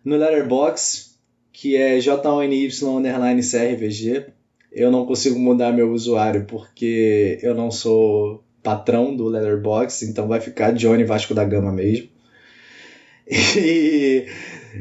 no 0.04 0.16
Letterboxd, 0.16 1.10
que 1.52 1.76
é 1.76 2.00
JONY_CRVG. 2.00 3.06
Eu 4.72 4.90
não 4.90 5.04
consigo 5.04 5.38
mudar 5.38 5.72
meu 5.72 5.92
usuário 5.92 6.44
porque 6.46 7.38
eu 7.42 7.54
não 7.54 7.70
sou 7.70 8.42
patrão 8.62 9.14
do 9.16 9.26
Letterboxd, 9.26 10.10
então 10.10 10.28
vai 10.28 10.40
ficar 10.40 10.72
Johnny 10.72 11.04
Vasco 11.04 11.34
da 11.34 11.44
Gama 11.44 11.72
mesmo. 11.72 12.08
E 13.56 14.26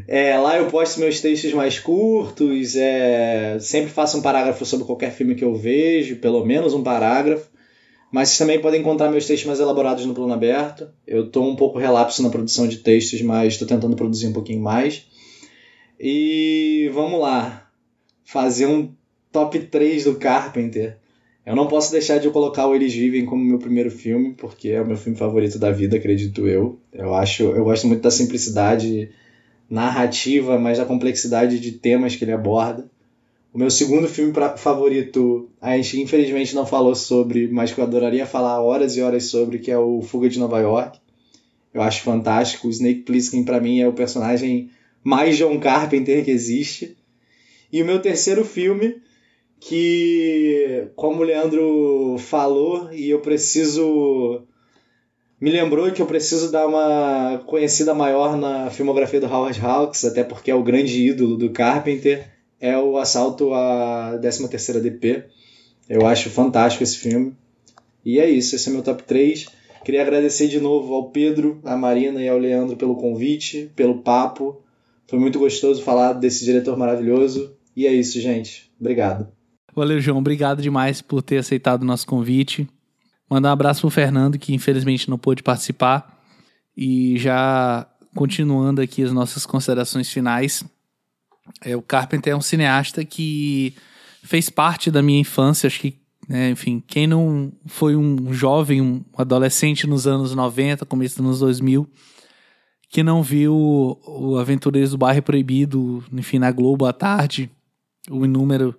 é, 0.07 0.38
lá 0.38 0.57
eu 0.57 0.68
posto 0.68 0.99
meus 0.99 1.20
textos 1.20 1.53
mais 1.53 1.80
curtos, 1.80 2.76
é, 2.76 3.57
sempre 3.60 3.90
faço 3.90 4.18
um 4.18 4.22
parágrafo 4.22 4.66
sobre 4.66 4.86
qualquer 4.86 5.11
filme 5.11 5.36
que 5.36 5.44
eu 5.44 5.56
vejo, 5.56 6.18
pelo 6.18 6.45
menos 6.45 6.74
um 6.74 6.84
parágrafo. 6.84 7.49
Mas 8.11 8.30
vocês 8.30 8.40
também 8.40 8.60
podem 8.60 8.80
encontrar 8.82 9.10
meus 9.10 9.28
textos 9.28 9.48
mais 9.48 9.60
elaborados 9.60 10.06
no 10.06 10.16
plano 10.16 10.34
aberto. 10.34 10.90
Eu 11.06 11.26
estou 11.26 11.48
um 11.48 11.56
pouco 11.56 11.78
relapso 11.78 12.24
na 12.24 12.30
produção 12.30 12.68
de 12.68 12.78
textos, 12.78 13.22
mas 13.22 13.53
estou 13.53 13.68
tentando 13.68 13.95
produzir 13.95 14.28
um 14.28 14.34
pouquinho 14.34 14.61
mais. 14.61 15.06
E 15.99 16.90
vamos 16.94 17.20
lá, 17.20 17.70
fazer 18.24 18.66
um 18.66 18.91
top 19.32 19.60
3 19.60 20.06
do 20.06 20.16
Carpenter. 20.16 20.98
Eu 21.45 21.56
não 21.56 21.68
posso 21.68 21.91
deixar 21.91 22.20
de 22.20 22.30
colocar 22.30 22.68
o 22.68 22.76
Eles 22.76 22.94
Vivem 22.94 23.26
como 23.26 23.44
meu 23.44 23.60
primeiro 23.60 23.91
filme, 23.91 24.34
porque 24.34 24.70
é 24.70 24.82
o 24.82 24.88
meu 24.88 24.98
filme 24.98 25.18
favorito 25.18 25.60
da 25.60 25.72
vida, 25.72 25.98
acredito 25.98 26.48
eu. 26.48 26.80
Eu 26.91 27.14
acho, 27.14 27.44
eu 27.44 27.64
gosto 27.64 27.88
muito 27.88 28.02
da 28.02 28.11
simplicidade 28.11 29.10
narrativa, 29.70 30.58
mas 30.58 30.78
da 30.78 30.86
complexidade 30.86 31.60
de 31.60 31.74
temas 31.74 32.16
que 32.16 32.24
ele 32.24 32.32
aborda. 32.32 32.90
O 33.54 33.58
meu 33.58 33.70
segundo 33.70 34.08
filme 34.08 34.32
pra, 34.32 34.58
favorito, 34.58 35.50
a 35.60 35.76
gente 35.76 36.00
infelizmente 36.02 36.56
não 36.56 36.66
falou 36.66 36.96
sobre, 36.96 37.48
mas 37.48 37.72
que 37.72 37.80
eu 37.80 37.84
adoraria 37.84 38.26
falar 38.26 38.62
horas 38.62 38.96
e 38.96 39.02
horas 39.02 39.26
sobre, 39.26 39.60
que 39.60 39.72
é 39.72 39.78
o 39.78 40.02
Fuga 40.02 40.30
de 40.30 40.40
Nova 40.40 40.60
York. 40.60 41.00
Eu 41.74 41.82
acho 41.82 42.02
fantástico. 42.02 42.68
O 42.68 42.72
Snake 42.72 43.02
Plissken, 43.02 43.44
para 43.44 43.60
mim, 43.60 43.80
é 43.80 43.88
o 43.88 43.94
personagem 43.94 44.70
mais 45.04 45.38
John 45.38 45.60
Carpenter 45.60 46.24
que 46.24 46.32
existe. 46.32 46.98
E 47.72 47.82
o 47.82 47.86
meu 47.86 48.02
terceiro 48.02 48.44
filme, 48.44 48.98
que, 49.60 50.88
como 50.96 51.22
o 51.22 51.26
Leandro 51.26 52.18
falou, 52.18 52.91
e 52.91 53.10
eu 53.10 53.20
preciso 53.20 54.44
me 55.40 55.52
lembrou 55.52 55.91
que 55.91 56.02
eu 56.02 56.06
preciso 56.06 56.52
dar 56.52 56.68
uma 56.68 57.41
conhecida 57.45 57.94
maior 57.94 58.36
na 58.38 58.70
filmografia 58.70 59.22
do 59.22 59.28
Howard 59.28 59.60
Hawks, 59.61 60.03
até 60.03 60.24
porque 60.24 60.52
é 60.52 60.56
o 60.56 60.64
grande 60.64 61.07
ídolo 61.07 61.38
do 61.38 61.49
Carpenter, 61.49 62.30
é 62.60 62.78
o 62.78 62.98
Assalto 62.98 63.53
à 63.53 64.20
13ª 64.22 64.82
DP. 64.82 65.26
Eu 65.88 66.06
acho 66.06 66.30
fantástico 66.30 66.84
esse 66.84 66.98
filme. 66.98 67.34
E 68.06 68.20
é 68.20 68.30
isso, 68.30 68.56
esse 68.56 68.70
é 68.70 68.72
meu 68.72 68.82
top 68.82 69.03
3. 69.03 69.45
Queria 69.84 70.02
agradecer 70.02 70.48
de 70.48 70.60
novo 70.60 70.94
ao 70.94 71.10
Pedro, 71.10 71.60
à 71.64 71.76
Marina 71.76 72.22
e 72.22 72.28
ao 72.28 72.38
Leandro 72.38 72.76
pelo 72.76 72.95
convite, 72.95 73.72
pelo 73.76 73.99
papo. 73.99 74.61
Foi 75.07 75.18
muito 75.18 75.40
gostoso 75.40 75.82
falar 75.82 76.14
desse 76.14 76.44
diretor 76.44 76.78
maravilhoso. 76.78 77.56
E 77.76 77.88
é 77.88 77.94
isso, 77.94 78.20
gente. 78.20 78.70
Obrigado. 78.80 79.28
Valeu, 79.74 79.99
João. 79.99 80.18
Obrigado 80.18 80.61
demais 80.61 81.02
por 81.02 81.22
ter 81.22 81.38
aceitado 81.38 81.84
o 81.84 81.86
nosso 81.86 82.06
convite. 82.06 82.68
Mandar 83.30 83.50
um 83.50 83.54
abraço 83.54 83.82
pro 83.82 83.90
Fernando, 83.90 84.40
que 84.40 84.54
infelizmente 84.54 85.10
não 85.10 85.18
pôde 85.18 85.44
participar. 85.44 86.20
E 86.76 87.18
já 87.18 87.88
continuando 88.16 88.82
aqui 88.82 89.04
as 89.04 89.12
nossas 89.12 89.46
considerações 89.46 90.12
finais, 90.12 90.64
é, 91.62 91.76
o 91.76 91.82
Carpenter 91.82 92.34
é 92.34 92.36
um 92.36 92.42
cineasta 92.42 93.04
que 93.06 93.74
fez 94.24 94.50
parte 94.50 94.92
da 94.92 95.02
minha 95.02 95.20
infância, 95.20 95.68
acho 95.68 95.80
que, 95.80 96.00
né, 96.28 96.50
enfim, 96.50 96.84
quem 96.86 97.08
não 97.08 97.52
foi 97.66 97.96
um 97.96 98.34
jovem, 98.34 98.82
um 98.82 99.04
adolescente 99.18 99.88
nos 99.88 100.08
anos 100.08 100.34
90, 100.36 100.86
começo 100.86 101.18
dos 101.18 101.26
anos 101.26 101.40
2000, 101.40 101.88
que 102.90 103.04
não 103.04 103.22
viu 103.22 104.00
o 104.06 104.38
Aventureiros 104.38 104.92
do 104.92 104.98
Bairro 104.98 105.22
Proibido, 105.22 106.04
enfim, 106.12 106.40
na 106.40 106.52
Globo 106.52 106.86
à 106.86 106.94
tarde, 106.94 107.50
o 108.10 108.26
número, 108.26 108.76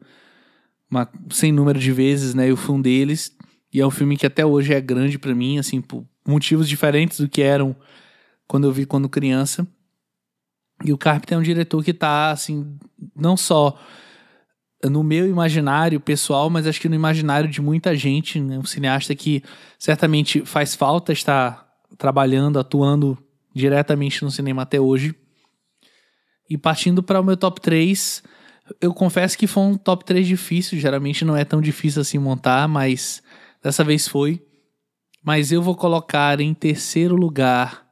uma, 0.91 1.09
sem 1.31 1.53
número 1.53 1.79
de 1.79 1.93
vezes, 1.93 2.35
né, 2.35 2.51
eu 2.51 2.57
fui 2.57 2.75
um 2.75 2.81
deles, 2.81 3.33
e 3.73 3.81
é 3.81 3.87
um 3.87 3.91
filme 3.91 4.17
que 4.17 4.27
até 4.27 4.45
hoje 4.45 4.75
é 4.75 4.81
grande 4.81 5.19
para 5.19 5.35
mim, 5.35 5.59
assim, 5.59 5.81
por 5.81 6.05
motivos 6.27 6.69
diferentes 6.69 7.21
do 7.21 7.29
que 7.29 7.43
eram 7.43 7.75
quando 8.47 8.67
eu 8.67 8.73
vi 8.73 8.85
quando 8.85 9.09
criança. 9.09 9.67
E 10.85 10.93
o 10.93 10.99
Carpenter 10.99 11.37
é 11.37 11.41
um 11.41 11.45
diretor 11.45 11.85
que 11.85 11.93
tá, 11.93 12.31
assim, 12.31 12.77
não 13.15 13.37
só 13.37 13.79
no 14.89 15.03
meu 15.03 15.29
imaginário 15.29 16.01
pessoal, 16.01 16.49
mas 16.49 16.67
acho 16.67 16.81
que 16.81 16.89
no 16.89 16.95
imaginário 16.95 17.49
de 17.49 17.61
muita 17.61 17.95
gente, 17.95 18.41
né? 18.41 18.59
Um 18.59 18.65
cineasta 18.65 19.15
que 19.15 19.43
certamente 19.79 20.41
faz 20.47 20.75
falta 20.75 21.13
estar 21.13 21.69
trabalhando, 21.99 22.59
atuando 22.59 23.19
diretamente 23.55 24.25
no 24.25 24.31
cinema 24.31 24.63
até 24.63 24.81
hoje. 24.81 25.15
E 26.49 26.57
partindo 26.57 27.03
para 27.03 27.21
o 27.21 27.25
meu 27.25 27.37
top 27.37 27.61
3, 27.61 28.23
eu 28.81 28.95
confesso 28.95 29.37
que 29.37 29.47
foi 29.47 29.63
um 29.63 29.77
top 29.77 30.05
3 30.05 30.27
difícil, 30.27 30.79
geralmente 30.79 31.25
não 31.25 31.37
é 31.37 31.45
tão 31.45 31.61
difícil 31.61 32.01
assim 32.01 32.19
montar, 32.19 32.67
mas 32.67 33.23
Dessa 33.62 33.85
vez 33.85 34.09
foi. 34.09 34.45
Mas 35.23 35.53
eu 35.53 35.61
vou 35.61 35.77
colocar 35.77 36.41
em 36.41 36.55
terceiro 36.55 37.15
lugar. 37.15 37.87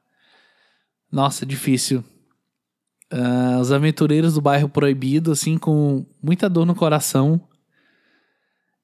Nossa, 1.12 1.44
difícil. 1.44 2.02
Uh, 3.12 3.58
os 3.60 3.72
Aventureiros 3.72 4.34
do 4.34 4.40
Bairro 4.40 4.68
Proibido, 4.68 5.32
assim, 5.32 5.56
com 5.58 6.06
muita 6.22 6.48
dor 6.48 6.66
no 6.66 6.74
coração. 6.74 7.40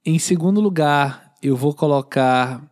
Em 0.05 0.19
segundo 0.19 0.61
lugar, 0.61 1.35
eu 1.43 1.57
vou 1.57 1.75
colocar. 1.75 2.63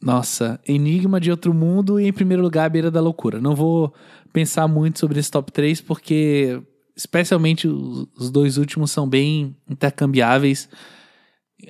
Nossa, 0.00 0.60
Enigma 0.66 1.18
de 1.18 1.30
Outro 1.30 1.54
Mundo 1.54 1.98
e 1.98 2.06
em 2.06 2.12
primeiro 2.12 2.42
lugar, 2.42 2.68
Beira 2.68 2.90
da 2.90 3.00
Loucura. 3.00 3.40
Não 3.40 3.54
vou 3.54 3.94
pensar 4.32 4.68
muito 4.68 4.98
sobre 4.98 5.18
esse 5.18 5.30
top 5.30 5.50
3 5.50 5.80
porque 5.80 6.62
especialmente 6.94 7.66
os 7.66 8.30
dois 8.30 8.58
últimos 8.58 8.90
são 8.90 9.08
bem 9.08 9.56
intercambiáveis. 9.68 10.68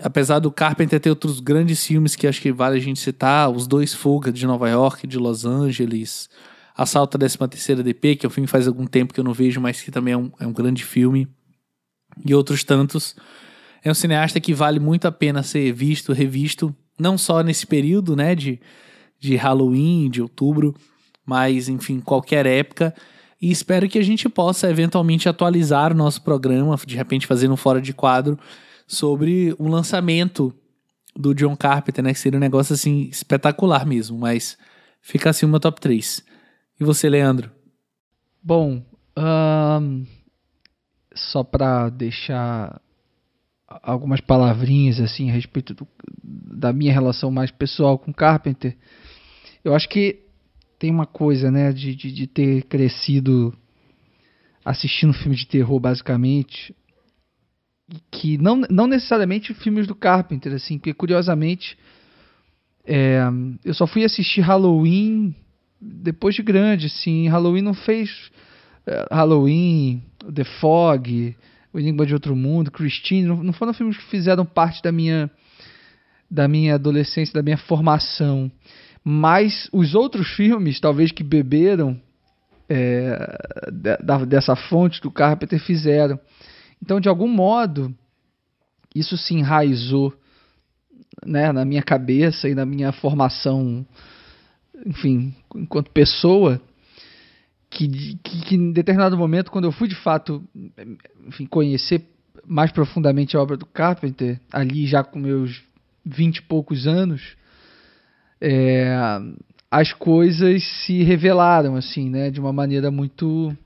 Apesar 0.00 0.38
do 0.38 0.50
Carpenter 0.50 1.00
ter 1.00 1.10
outros 1.10 1.40
grandes 1.40 1.84
filmes 1.84 2.16
que 2.16 2.26
acho 2.26 2.40
que 2.40 2.52
vale 2.52 2.76
a 2.76 2.80
gente 2.80 3.00
citar, 3.00 3.50
os 3.50 3.66
dois 3.66 3.94
Fuga 3.94 4.32
de 4.32 4.46
Nova 4.46 4.68
York, 4.68 5.06
de 5.06 5.18
Los 5.18 5.44
Angeles, 5.44 6.28
Assalto 6.76 7.16
à 7.16 7.20
13 7.20 7.38
terceira 7.38 7.82
DP, 7.82 8.16
que 8.16 8.26
é 8.26 8.28
um 8.28 8.30
filme 8.30 8.46
que 8.46 8.52
faz 8.52 8.66
algum 8.66 8.86
tempo 8.86 9.14
que 9.14 9.20
eu 9.20 9.24
não 9.24 9.32
vejo, 9.32 9.60
mas 9.60 9.80
que 9.80 9.90
também 9.90 10.14
é 10.14 10.16
um, 10.16 10.32
é 10.40 10.46
um 10.46 10.52
grande 10.52 10.84
filme, 10.84 11.28
e 12.24 12.34
outros 12.34 12.64
tantos. 12.64 13.14
É 13.82 13.90
um 13.90 13.94
cineasta 13.94 14.40
que 14.40 14.52
vale 14.52 14.80
muito 14.80 15.06
a 15.06 15.12
pena 15.12 15.42
ser 15.42 15.72
visto, 15.72 16.12
revisto, 16.12 16.74
não 16.98 17.16
só 17.18 17.42
nesse 17.42 17.66
período, 17.66 18.16
né, 18.16 18.34
de, 18.34 18.60
de 19.20 19.36
Halloween, 19.36 20.10
de 20.10 20.22
outubro, 20.22 20.74
mas, 21.24 21.68
enfim, 21.68 22.00
qualquer 22.00 22.46
época. 22.46 22.94
E 23.40 23.50
espero 23.50 23.88
que 23.88 23.98
a 23.98 24.02
gente 24.02 24.28
possa 24.28 24.70
eventualmente 24.70 25.28
atualizar 25.28 25.92
o 25.92 25.96
nosso 25.96 26.22
programa, 26.22 26.76
de 26.86 26.96
repente 26.96 27.26
fazer 27.26 27.50
um 27.50 27.56
fora 27.56 27.80
de 27.80 27.92
quadro, 27.92 28.38
sobre 28.86 29.55
o 29.59 29.69
lançamento 29.69 30.55
do 31.16 31.35
John 31.35 31.56
Carpenter, 31.56 32.05
né? 32.05 32.12
Que 32.12 32.19
seria 32.19 32.39
um 32.39 32.40
negócio 32.40 32.74
assim 32.74 33.02
espetacular 33.02 33.86
mesmo, 33.86 34.19
mas 34.19 34.59
fica 35.01 35.31
assim 35.31 35.47
uma 35.47 35.61
top 35.61 35.81
3. 35.81 36.24
E 36.81 36.85
você, 36.85 37.09
Leandro? 37.09 37.51
Bom, 38.43 38.82
um, 39.16 40.05
só 41.15 41.44
para 41.44 41.89
deixar 41.89 42.81
algumas 43.66 44.20
palavrinhas 44.20 45.01
assim 45.01 45.31
a 45.31 45.32
respeito 45.32 45.74
do, 45.74 45.86
da 46.23 46.73
minha 46.73 46.93
relação 46.93 47.31
mais 47.31 47.51
pessoal 47.51 47.98
com 47.98 48.12
Carpenter, 48.12 48.77
eu 49.65 49.74
acho 49.74 49.89
que 49.89 50.24
tem 50.78 50.90
uma 50.90 51.06
coisa, 51.06 51.51
né, 51.51 51.73
de, 51.73 51.94
de, 51.94 52.12
de 52.12 52.27
ter 52.27 52.65
crescido 52.65 53.56
assistindo 54.65 55.12
filmes 55.12 55.40
de 55.40 55.47
terror, 55.47 55.78
basicamente, 55.78 56.74
que 58.10 58.38
não, 58.38 58.62
não 58.70 58.86
necessariamente 58.86 59.54
filmes 59.54 59.86
do 59.86 59.94
Carpenter, 59.94 60.52
assim, 60.52 60.78
porque 60.78 60.94
curiosamente 60.94 61.76
é, 62.86 63.22
eu 63.64 63.74
só 63.74 63.86
fui 63.86 64.04
assistir 64.04 64.40
Halloween 64.40 65.34
depois 65.80 66.34
de 66.34 66.42
grande, 66.42 66.86
assim, 66.86 67.28
Halloween 67.28 67.62
não 67.62 67.74
fez 67.74 68.30
é, 68.86 69.06
Halloween, 69.10 70.02
The 70.34 70.44
Fog, 70.44 71.36
O 71.72 71.78
Enigma 71.78 72.06
de 72.06 72.14
Outro 72.14 72.34
Mundo, 72.34 72.70
Christine, 72.70 73.26
não, 73.26 73.42
não 73.42 73.52
foram 73.52 73.74
filmes 73.74 73.96
que 73.96 74.04
fizeram 74.04 74.44
parte 74.44 74.82
da 74.82 74.92
minha 74.92 75.30
da 76.30 76.48
minha 76.48 76.74
adolescência, 76.74 77.32
da 77.32 77.42
minha 77.42 77.56
formação. 77.56 78.50
Mas 79.04 79.68
os 79.72 79.94
outros 79.94 80.28
filmes, 80.28 80.80
talvez 80.80 81.12
que 81.12 81.22
beberam 81.22 82.00
é, 82.68 83.38
da, 84.02 84.24
dessa 84.24 84.56
fonte 84.56 85.00
do 85.00 85.10
Carpenter, 85.10 85.60
fizeram. 85.60 86.18
Então, 86.85 87.01
de 87.01 87.09
algum 87.09 87.27
modo, 87.27 87.94
isso 88.94 89.16
se 89.16 89.32
enraizou 89.32 90.12
né, 91.24 91.51
na 91.51 91.65
minha 91.65 91.82
cabeça 91.82 92.47
e 92.47 92.55
na 92.55 92.66
minha 92.66 92.93
formação, 92.93 93.86
enfim, 94.85 95.35
enquanto 95.55 95.90
pessoa, 95.90 96.61
que, 97.70 97.89
que, 98.23 98.40
que, 98.43 98.55
em 98.55 98.70
determinado 98.70 99.16
momento, 99.16 99.51
quando 99.51 99.65
eu 99.65 99.73
fui 99.73 99.89
de 99.89 99.94
fato 99.94 100.44
enfim, 101.27 101.47
conhecer 101.47 102.05
mais 102.47 102.70
profundamente 102.70 103.35
a 103.35 103.40
obra 103.40 103.56
do 103.56 103.65
Carpenter, 103.65 104.39
ali 104.52 104.86
já 104.86 105.02
com 105.02 105.19
meus 105.19 105.62
vinte 106.05 106.36
e 106.36 106.43
poucos 106.43 106.86
anos, 106.86 107.35
é, 108.39 108.94
as 109.70 109.90
coisas 109.94 110.62
se 110.85 111.02
revelaram 111.02 111.77
assim, 111.77 112.11
né, 112.11 112.31
de 112.31 112.40
uma 112.40 112.52
maneira 112.52 112.90
muito 112.90 113.56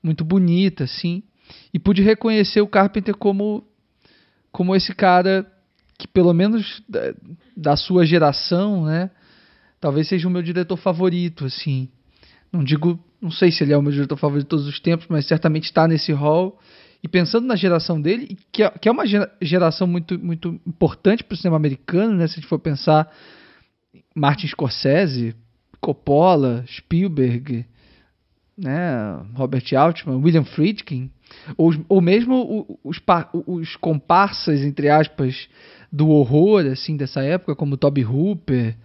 muito 0.00 0.24
bonita, 0.24 0.84
assim, 0.84 1.24
e 1.72 1.78
pude 1.78 2.02
reconhecer 2.02 2.60
o 2.60 2.68
Carpenter 2.68 3.16
como 3.16 3.64
como 4.52 4.74
esse 4.74 4.94
cara 4.94 5.46
que 5.96 6.08
pelo 6.08 6.32
menos 6.32 6.82
da, 6.88 7.14
da 7.56 7.76
sua 7.76 8.06
geração, 8.06 8.86
né, 8.86 9.10
talvez 9.80 10.08
seja 10.08 10.26
o 10.26 10.30
meu 10.30 10.42
diretor 10.42 10.76
favorito, 10.76 11.44
assim. 11.44 11.88
Não 12.50 12.64
digo, 12.64 12.98
não 13.20 13.30
sei 13.30 13.52
se 13.52 13.62
ele 13.62 13.72
é 13.72 13.76
o 13.76 13.82
meu 13.82 13.92
diretor 13.92 14.16
favorito 14.16 14.44
de 14.46 14.48
todos 14.48 14.66
os 14.66 14.80
tempos, 14.80 15.06
mas 15.08 15.26
certamente 15.26 15.64
está 15.64 15.86
nesse 15.86 16.10
hall. 16.12 16.58
E 17.02 17.08
pensando 17.08 17.46
na 17.46 17.54
geração 17.54 18.00
dele, 18.00 18.36
que 18.50 18.62
é, 18.62 18.70
que 18.70 18.88
é 18.88 18.92
uma 18.92 19.04
geração 19.40 19.86
muito, 19.86 20.18
muito 20.18 20.60
importante 20.66 21.22
para 21.22 21.34
o 21.34 21.36
cinema 21.36 21.56
americano, 21.56 22.14
né? 22.14 22.26
Se 22.26 22.34
a 22.34 22.36
gente 22.36 22.48
for 22.48 22.58
pensar 22.58 23.10
Martin 24.14 24.48
Scorsese, 24.48 25.34
Coppola, 25.80 26.64
Spielberg, 26.66 27.64
né, 28.60 29.20
Robert 29.34 29.64
Altman, 29.76 30.16
William 30.16 30.44
Friedkin, 30.44 31.10
ou, 31.56 31.72
ou 31.88 32.00
mesmo 32.00 32.78
os, 32.84 33.00
os 33.46 33.76
comparsas, 33.76 34.60
entre 34.60 34.88
aspas, 34.88 35.48
do 35.90 36.08
horror 36.08 36.66
assim 36.66 36.96
dessa 36.96 37.22
época, 37.22 37.56
como 37.56 37.76
Toby 37.76 38.04
Hooper, 38.04 38.76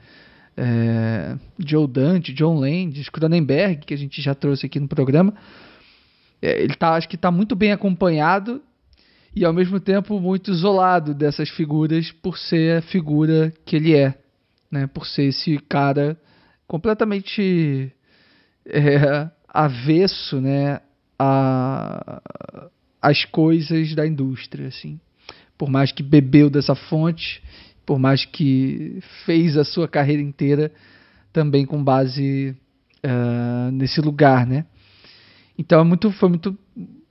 é, 0.57 1.35
Joe 1.59 1.87
Dante, 1.87 2.33
John 2.33 2.55
Landis, 2.59 3.09
Cronenberg, 3.09 3.85
que 3.85 3.93
a 3.93 3.97
gente 3.97 4.21
já 4.21 4.33
trouxe 4.33 4.65
aqui 4.65 4.79
no 4.79 4.87
programa. 4.87 5.33
É, 6.41 6.61
ele 6.61 6.75
tá, 6.75 6.93
acho 6.95 7.09
que 7.09 7.15
está 7.15 7.29
muito 7.29 7.55
bem 7.55 7.71
acompanhado 7.71 8.61
e 9.35 9.43
ao 9.43 9.53
mesmo 9.53 9.79
tempo 9.79 10.19
muito 10.19 10.51
isolado 10.51 11.13
dessas 11.13 11.49
figuras 11.49 12.11
por 12.11 12.37
ser 12.37 12.77
a 12.77 12.81
figura 12.81 13.51
que 13.65 13.75
ele 13.75 13.95
é 13.95 14.15
né, 14.71 14.87
por 14.87 15.05
ser 15.05 15.23
esse 15.25 15.57
cara 15.69 16.17
completamente 16.67 17.91
é, 18.67 19.29
avesso, 19.55 20.41
né, 20.41 20.81
a, 21.17 22.21
as 23.01 23.23
coisas 23.25 23.95
da 23.95 24.05
indústria, 24.05 24.67
assim. 24.67 24.99
Por 25.57 25.69
mais 25.69 25.91
que 25.91 26.03
bebeu 26.03 26.49
dessa 26.49 26.75
fonte, 26.75 27.41
por 27.85 27.97
mais 27.97 28.25
que 28.25 28.99
fez 29.25 29.55
a 29.55 29.63
sua 29.63 29.87
carreira 29.87 30.21
inteira 30.21 30.71
também 31.31 31.65
com 31.65 31.81
base 31.81 32.55
uh, 33.05 33.71
nesse 33.71 34.01
lugar, 34.01 34.45
né? 34.45 34.65
Então 35.57 35.79
é 35.79 35.83
muito, 35.83 36.11
foi 36.11 36.29
muito 36.29 36.57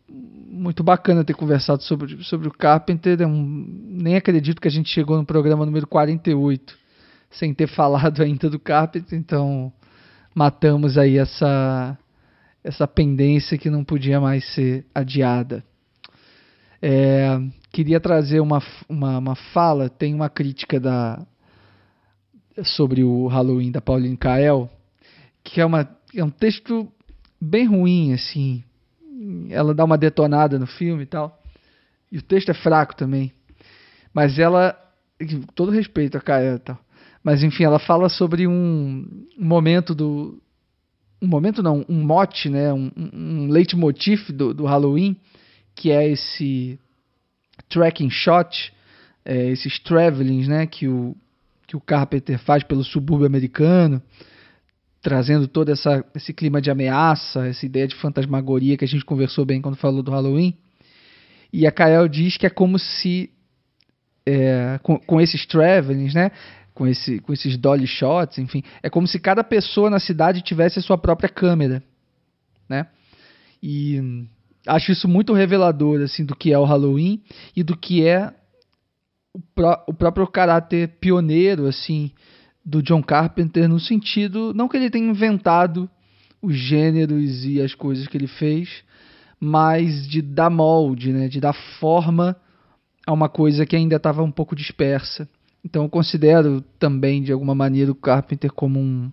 muito 0.07 0.85
bacana 0.85 1.25
ter 1.25 1.35
conversado 1.35 1.83
sobre, 1.83 2.23
sobre 2.23 2.47
o 2.47 2.53
Carpenter. 2.53 3.19
Nem 3.27 4.15
acredito 4.17 4.61
que 4.61 4.69
a 4.69 4.71
gente 4.71 4.89
chegou 4.89 5.17
no 5.17 5.25
programa 5.25 5.67
número 5.67 5.87
48 5.87 6.79
sem 7.31 7.53
ter 7.53 7.67
falado 7.75 8.23
ainda 8.23 8.49
do 8.49 8.59
Carpenter, 8.59 9.19
então 9.19 9.73
matamos 10.35 10.99
aí 10.99 11.19
essa 11.19 11.99
essa 12.65 12.89
pendência 12.89 13.59
que 13.59 13.69
não 13.69 13.85
podia 13.85 14.19
mais 14.19 14.43
ser 14.55 14.87
adiada. 14.95 15.63
É, 16.81 17.39
queria 17.71 18.01
trazer 18.01 18.41
uma, 18.41 18.63
uma, 18.89 19.19
uma, 19.19 19.35
fala, 19.35 19.89
tem 19.91 20.15
uma 20.15 20.31
crítica 20.31 20.81
da 20.81 21.25
sobre 22.63 23.03
o 23.03 23.27
Halloween 23.27 23.71
da 23.71 23.81
Pauline 23.81 24.17
Kael, 24.17 24.71
que 25.43 25.61
é, 25.61 25.67
uma, 25.67 25.89
é 26.15 26.25
um 26.25 26.31
texto 26.31 26.89
bem 27.41 27.67
ruim, 27.67 28.13
assim. 28.13 28.63
Ela 29.51 29.75
dá 29.75 29.85
uma 29.85 29.99
detonada 29.99 30.59
no 30.59 30.67
filme 30.67 31.03
e 31.03 31.07
tal. 31.07 31.43
E 32.13 32.19
o 32.19 32.23
texto 32.23 32.51
é 32.51 32.55
fraco 32.55 32.95
também. 32.95 33.33
Mas 34.13 34.39
ela, 34.39 34.79
todo 35.55 35.73
respeito 35.73 36.17
a 36.17 36.21
Kael 36.21 36.57
e 36.57 36.61
tal, 36.61 36.79
mas 37.25 37.43
enfim, 37.43 37.65
ela 37.65 37.79
fala 37.79 38.09
sobre 38.09 38.47
um, 38.47 39.27
um 39.39 39.45
momento 39.45 39.95
do. 39.95 40.39
Um 41.25 41.27
momento 41.27 41.63
não, 41.63 41.85
um 41.89 42.05
mote, 42.05 42.51
né? 42.51 42.71
Um, 42.73 42.91
um 42.97 43.49
leitmotiv 43.49 44.31
do, 44.31 44.53
do 44.53 44.67
Halloween, 44.67 45.17
que 45.75 45.91
é 45.91 46.07
esse 46.07 46.79
tracking 47.69 48.11
shot, 48.11 48.73
é, 49.25 49.49
esses 49.51 49.79
travelings 49.79 50.47
né, 50.47 50.67
que, 50.67 50.87
o, 50.87 51.17
que 51.67 51.77
o 51.77 51.81
Carpenter 51.81 52.39
faz 52.39 52.63
pelo 52.63 52.85
subúrbio 52.85 53.27
americano, 53.27 54.03
trazendo 55.01 55.49
todo 55.49 55.71
essa, 55.71 56.05
esse 56.15 56.33
clima 56.33 56.61
de 56.61 56.71
ameaça, 56.71 57.47
essa 57.47 57.65
ideia 57.65 57.89
de 57.89 57.95
fantasmagoria 57.95 58.77
que 58.77 58.85
a 58.85 58.89
gente 58.89 59.05
conversou 59.05 59.45
bem 59.45 59.63
quando 59.63 59.77
falou 59.77 60.03
do 60.03 60.11
Halloween. 60.11 60.57
E 61.53 61.67
a 61.67 61.73
Kael 61.73 62.07
diz 62.09 62.37
que 62.37 62.47
é 62.47 62.51
como 62.51 62.79
se, 62.79 63.31
é, 64.27 64.79
com, 64.83 64.99
com 64.99 65.21
esses 65.21 65.47
travelings, 65.47 66.15
né, 66.15 66.31
com, 66.75 66.87
esse, 66.87 67.21
com 67.21 67.33
esses 67.33 67.57
dolly 67.57 67.87
shots, 67.87 68.39
enfim. 68.39 68.63
É 68.83 68.91
como 68.91 69.07
se 69.07 69.19
cada 69.19 69.45
pessoa 69.45 69.89
na 69.89 70.01
cidade 70.01 70.43
tivesse 70.43 70.79
a 70.79 70.83
sua 70.83 70.99
própria 70.99 71.29
câmera, 71.29 71.83
né? 72.69 72.89
E 73.63 74.27
acho 74.67 74.93
isso 74.93 75.09
muito 75.09 75.33
revelador, 75.33 76.03
assim, 76.03 76.25
do 76.25 76.35
que 76.35 76.53
é 76.53 76.59
o 76.59 76.65
Halloween 76.65 77.23
e 77.57 77.63
do 77.63 77.77
que 77.77 78.07
é 78.07 78.35
o, 79.33 79.41
pró 79.55 79.83
o 79.87 79.95
próprio 79.95 80.27
caráter 80.27 80.89
pioneiro, 81.01 81.67
assim, 81.67 82.11
do 82.65 82.83
John 82.83 83.03
Carpenter, 83.03 83.69
no 83.69 83.79
sentido, 83.79 84.53
não 84.55 84.69
que 84.69 84.77
ele 84.77 84.91
tenha 84.91 85.09
inventado 85.09 85.89
os 86.43 86.57
gêneros 86.57 87.45
e 87.45 87.61
as 87.61 87.75
coisas 87.75 88.07
que 88.07 88.17
ele 88.17 88.27
fez, 88.27 88.83
mas 89.39 90.07
de 90.09 90.21
dar 90.21 90.51
molde, 90.51 91.13
né, 91.13 91.29
de 91.29 91.41
dar 91.41 91.53
forma 91.53 92.37
a 93.07 93.13
uma 93.13 93.29
coisa 93.29 93.67
que 93.67 93.77
ainda 93.77 93.97
estava 93.97 94.23
um 94.23 94.31
pouco 94.31 94.57
dispersa. 94.57 95.29
Então 95.65 95.85
eu 95.85 95.89
considero 95.89 96.61
também 96.79 97.23
de 97.23 97.33
alguma 97.33 97.55
maneira 97.55 97.91
o 97.91 97.95
Carpenter 97.95 98.53
como 98.53 98.79
um, 98.79 99.11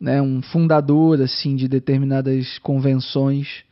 né, 0.00 0.22
um 0.22 0.40
fundador 0.40 1.20
assim 1.20 1.56
de 1.56 1.66
determinadas 1.66 2.58
convenções 2.58 3.64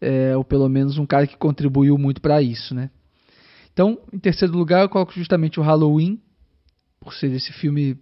é, 0.00 0.36
ou 0.36 0.44
pelo 0.44 0.68
menos 0.68 0.98
um 0.98 1.06
cara 1.06 1.26
que 1.26 1.36
contribuiu 1.36 1.96
muito 1.98 2.20
para 2.20 2.40
isso, 2.42 2.74
né? 2.74 2.90
Então, 3.72 3.98
em 4.12 4.18
terceiro 4.18 4.56
lugar, 4.56 4.82
eu 4.82 4.88
coloco 4.88 5.12
justamente 5.12 5.60
o 5.60 5.62
Halloween, 5.62 6.20
por 6.98 7.12
ser 7.12 7.30
esse 7.32 7.52
filme 7.52 7.98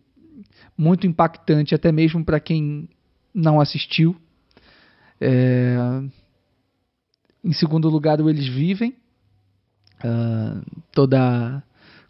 muito 0.77 1.07
impactante, 1.07 1.75
até 1.75 1.91
mesmo 1.91 2.25
para 2.25 2.39
quem 2.39 2.89
não 3.35 3.61
assistiu. 3.61 4.17
É... 5.21 5.77
Em 7.43 7.53
segundo 7.53 7.89
lugar, 7.89 8.21
o 8.21 8.31
Eles 8.31 8.47
Vivem, 8.47 8.97
uh, 10.05 10.83
toda 10.93 11.19
a 11.21 11.63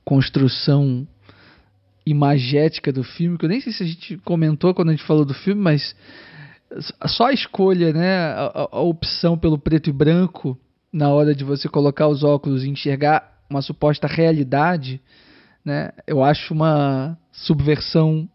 construção 0.04 1.08
imagética 2.06 2.92
do 2.92 3.02
filme, 3.02 3.38
que 3.38 3.44
eu 3.44 3.48
nem 3.48 3.60
sei 3.60 3.72
se 3.72 3.82
a 3.82 3.86
gente 3.86 4.18
comentou 4.18 4.74
quando 4.74 4.90
a 4.90 4.92
gente 4.92 5.06
falou 5.06 5.24
do 5.24 5.34
filme, 5.34 5.60
mas 5.60 5.94
só 7.06 7.26
a 7.26 7.32
escolha, 7.32 7.92
né, 7.92 8.16
a, 8.16 8.68
a, 8.72 8.80
opção 8.80 9.38
pelo 9.38 9.58
preto 9.58 9.88
e 9.88 9.92
branco 9.92 10.58
na 10.92 11.08
hora 11.08 11.34
de 11.34 11.44
você 11.44 11.68
colocar 11.68 12.08
os 12.08 12.22
óculos 12.22 12.64
e 12.64 12.68
enxergar 12.68 13.42
uma 13.48 13.62
suposta 13.62 14.06
realidade, 14.06 15.00
né, 15.64 15.92
eu 16.06 16.22
acho 16.22 16.52
uma 16.52 17.16
subversão 17.32 18.28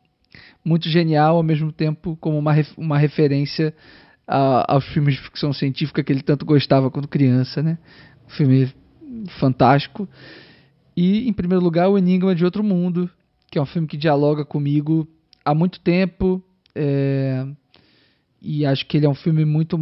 muito 0.64 0.90
genial, 0.90 1.38
ao 1.38 1.44
mesmo 1.44 1.72
tempo 1.72 2.18
como 2.20 2.38
uma, 2.38 2.54
uma 2.78 2.98
referência 2.98 3.74
a, 4.28 4.74
aos 4.74 4.86
filmes 4.86 5.16
de 5.16 5.22
ficção 5.22 5.54
científica 5.54 6.04
que 6.04 6.12
ele 6.12 6.24
tanto 6.24 6.46
gostava 6.46 6.90
quando 6.90 7.08
criança, 7.08 7.62
né, 7.62 7.78
um 8.26 8.30
filme 8.30 8.74
fantástico. 9.40 10.08
E, 10.96 11.28
em 11.28 11.34
primeiro 11.34 11.64
lugar, 11.64 11.88
O 11.88 11.98
Enigma 11.98 12.36
de 12.36 12.44
Outro 12.44 12.64
Mundo, 12.64 13.10
que 13.50 13.58
é 13.58 13.62
um 13.62 13.66
filme 13.66 13.88
que 13.88 13.98
dialoga 13.98 14.46
comigo 14.46 15.08
há 15.44 15.54
muito 15.54 15.80
tempo. 15.80 16.44
É, 16.76 17.46
e 18.42 18.66
acho 18.66 18.86
que 18.86 18.98
ele 18.98 19.06
é 19.06 19.10
um 19.10 19.16
filme 19.16 19.46
muito. 19.46 19.78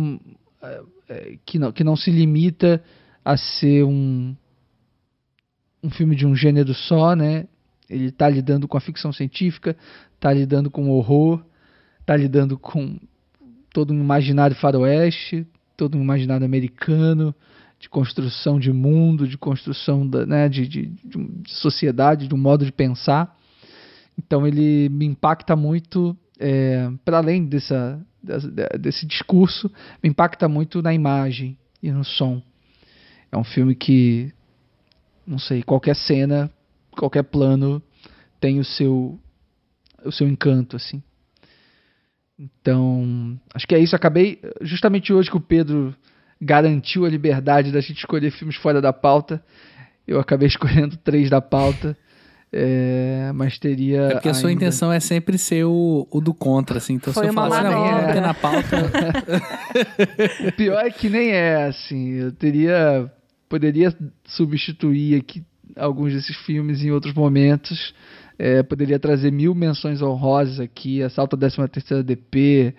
É, 0.61 0.81
é, 1.09 1.37
que, 1.45 1.59
não, 1.59 1.71
que 1.71 1.83
não 1.83 1.95
se 1.95 2.11
limita 2.11 2.83
a 3.23 3.37
ser 3.37 3.83
um, 3.83 4.35
um 5.83 5.89
filme 5.89 6.15
de 6.15 6.25
um 6.25 6.35
gênero 6.35 6.73
só, 6.73 7.15
né? 7.15 7.47
Ele 7.89 8.07
está 8.07 8.27
lidando 8.29 8.67
com 8.67 8.77
a 8.77 8.81
ficção 8.81 9.13
científica, 9.13 9.75
está 10.15 10.33
lidando 10.33 10.69
com 10.69 10.89
o 10.89 10.93
horror, 10.97 11.43
está 12.01 12.15
lidando 12.15 12.57
com 12.57 12.97
todo 13.71 13.93
um 13.93 13.99
imaginário 14.01 14.55
faroeste, 14.55 15.47
todo 15.77 15.97
um 15.97 16.01
imaginário 16.01 16.45
americano, 16.45 17.33
de 17.79 17.87
construção 17.87 18.59
de 18.59 18.73
mundo, 18.73 19.27
de 19.27 19.37
construção 19.37 20.07
da, 20.07 20.25
né, 20.25 20.49
de, 20.49 20.67
de, 20.67 20.85
de, 20.87 21.53
sociedade, 21.53 22.27
de 22.27 22.33
um 22.33 22.37
modo 22.37 22.65
de 22.65 22.71
pensar. 22.71 23.37
Então 24.17 24.47
ele 24.47 24.89
me 24.89 25.05
impacta 25.05 25.55
muito, 25.55 26.17
é, 26.39 26.89
para 27.05 27.17
além 27.17 27.45
dessa, 27.45 28.03
dessa, 28.21 28.49
desse 28.77 29.05
discurso, 29.05 29.71
me 30.03 30.09
impacta 30.09 30.47
muito 30.47 30.81
na 30.81 30.93
imagem 30.93 31.57
e 31.81 31.91
no 31.91 32.03
som. 32.03 32.41
É 33.31 33.37
um 33.37 33.43
filme 33.43 33.75
que, 33.75 34.31
não 35.25 35.37
sei, 35.37 35.61
qualquer 35.61 35.95
cena, 35.95 36.49
qualquer 36.91 37.23
plano 37.23 37.81
tem 38.39 38.59
o 38.59 38.63
seu, 38.63 39.19
o 40.03 40.11
seu 40.11 40.27
encanto, 40.27 40.75
assim. 40.75 41.03
Então, 42.39 43.39
acho 43.53 43.67
que 43.67 43.73
é 43.73 43.79
isso. 43.79 43.95
Acabei, 43.95 44.39
justamente 44.61 45.11
hoje 45.11 45.29
que 45.29 45.37
o 45.37 45.41
Pedro 45.41 45.95
garantiu 46.39 47.05
a 47.05 47.09
liberdade 47.09 47.71
da 47.71 47.81
gente 47.81 47.97
escolher 47.97 48.31
filmes 48.31 48.55
fora 48.57 48.79
da 48.79 48.93
pauta, 48.93 49.43
eu 50.07 50.19
acabei 50.19 50.47
escolhendo 50.47 50.97
três 50.97 51.29
da 51.29 51.41
pauta. 51.41 51.97
É, 52.59 53.31
mas 53.35 53.59
teria. 53.59 54.01
É 54.01 54.11
porque 54.13 54.29
a 54.29 54.33
sua 54.33 54.51
intenção 54.51 54.91
é 54.91 54.99
sempre 54.99 55.37
ser 55.37 55.63
o, 55.65 56.07
o 56.09 56.19
do 56.19 56.33
contra, 56.33 56.79
assim. 56.79 56.95
Então, 56.95 57.13
Foi 57.13 57.25
se 57.25 57.29
eu 57.29 57.33
falar 57.33 57.59
assim, 57.59 57.69
não, 57.69 58.01
vamos 58.01 58.21
na 58.21 58.33
pauta. 58.33 58.77
o 60.47 60.51
pior 60.57 60.83
é 60.83 60.89
que 60.89 61.07
nem 61.07 61.29
é, 61.29 61.65
assim. 61.65 62.13
Eu 62.13 62.31
teria. 62.31 63.11
Poderia 63.47 63.95
substituir 64.25 65.19
aqui 65.19 65.43
alguns 65.75 66.13
desses 66.13 66.35
filmes 66.37 66.83
em 66.83 66.89
outros 66.89 67.13
momentos. 67.13 67.93
É, 68.39 68.63
poderia 68.63 68.97
trazer 68.97 69.31
mil 69.31 69.53
menções 69.53 70.01
honrosas 70.01 70.59
aqui. 70.59 71.03
Assalto 71.03 71.35
a 71.35 71.39
13 71.39 71.67
terceira 71.67 72.03
DP. 72.03 72.73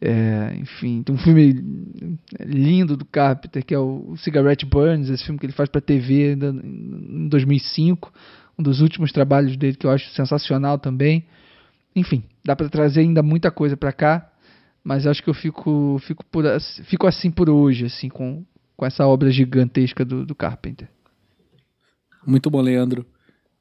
É, 0.00 0.54
enfim, 0.60 1.02
tem 1.02 1.14
um 1.14 1.18
filme 1.18 1.64
lindo 2.38 2.96
do 2.96 3.04
Carpenter 3.06 3.64
que 3.64 3.74
é 3.74 3.78
o 3.78 4.14
Cigarette 4.18 4.66
Burns, 4.66 5.08
esse 5.08 5.24
filme 5.24 5.40
que 5.40 5.46
ele 5.46 5.54
faz 5.54 5.70
para 5.70 5.80
TV 5.80 6.32
ainda 6.32 6.48
em 6.48 7.28
2005 7.28 8.12
um 8.58 8.62
dos 8.62 8.80
últimos 8.80 9.12
trabalhos 9.12 9.56
dele 9.56 9.76
que 9.76 9.86
eu 9.86 9.90
acho 9.90 10.10
sensacional 10.10 10.78
também. 10.78 11.26
Enfim, 11.94 12.24
dá 12.44 12.54
para 12.54 12.68
trazer 12.68 13.00
ainda 13.00 13.22
muita 13.22 13.50
coisa 13.50 13.76
para 13.76 13.92
cá, 13.92 14.30
mas 14.82 15.06
acho 15.06 15.22
que 15.22 15.30
eu 15.30 15.34
fico 15.34 15.98
fico 16.00 16.24
por 16.24 16.44
fico 16.84 17.06
assim 17.06 17.30
por 17.30 17.48
hoje, 17.50 17.86
assim 17.86 18.08
com 18.08 18.44
com 18.76 18.84
essa 18.84 19.06
obra 19.06 19.30
gigantesca 19.30 20.04
do, 20.04 20.24
do 20.24 20.34
Carpenter. 20.34 20.88
Muito 22.26 22.50
bom, 22.50 22.60
Leandro. 22.60 23.06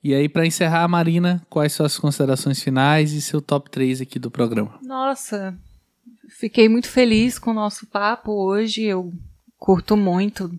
E 0.04 0.14
aí, 0.14 0.30
para 0.30 0.46
encerrar, 0.46 0.88
Marina, 0.88 1.42
quais 1.50 1.74
são 1.74 1.86
as 1.86 1.98
considerações 1.98 2.62
finais 2.62 3.14
e 3.14 3.22
seu 3.22 3.42
top 3.42 3.72
3 3.72 4.02
aqui 4.02 4.20
do 4.20 4.30
programa? 4.30 4.78
Nossa, 4.84 5.58
fiquei 6.30 6.68
muito 6.70 6.88
feliz 6.88 7.40
com 7.40 7.52
o 7.52 7.56
nosso 7.56 7.88
papo 7.88 8.32
hoje. 8.32 8.84
Eu 8.84 9.12
curto 9.58 9.96
muito 9.98 10.52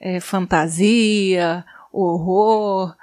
é, 0.00 0.18
fantasia, 0.18 1.64
horror, 1.92 2.96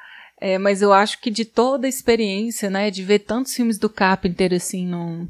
é, 0.44 0.58
mas 0.58 0.82
eu 0.82 0.92
acho 0.92 1.22
que 1.22 1.30
de 1.30 1.46
toda 1.46 1.86
a 1.86 1.90
experiência, 1.90 2.68
né, 2.68 2.90
de 2.90 3.04
ver 3.04 3.20
tantos 3.20 3.54
filmes 3.54 3.78
do 3.78 3.88
Carpenter 3.88 4.52
assim 4.52 4.88
num, 4.88 5.30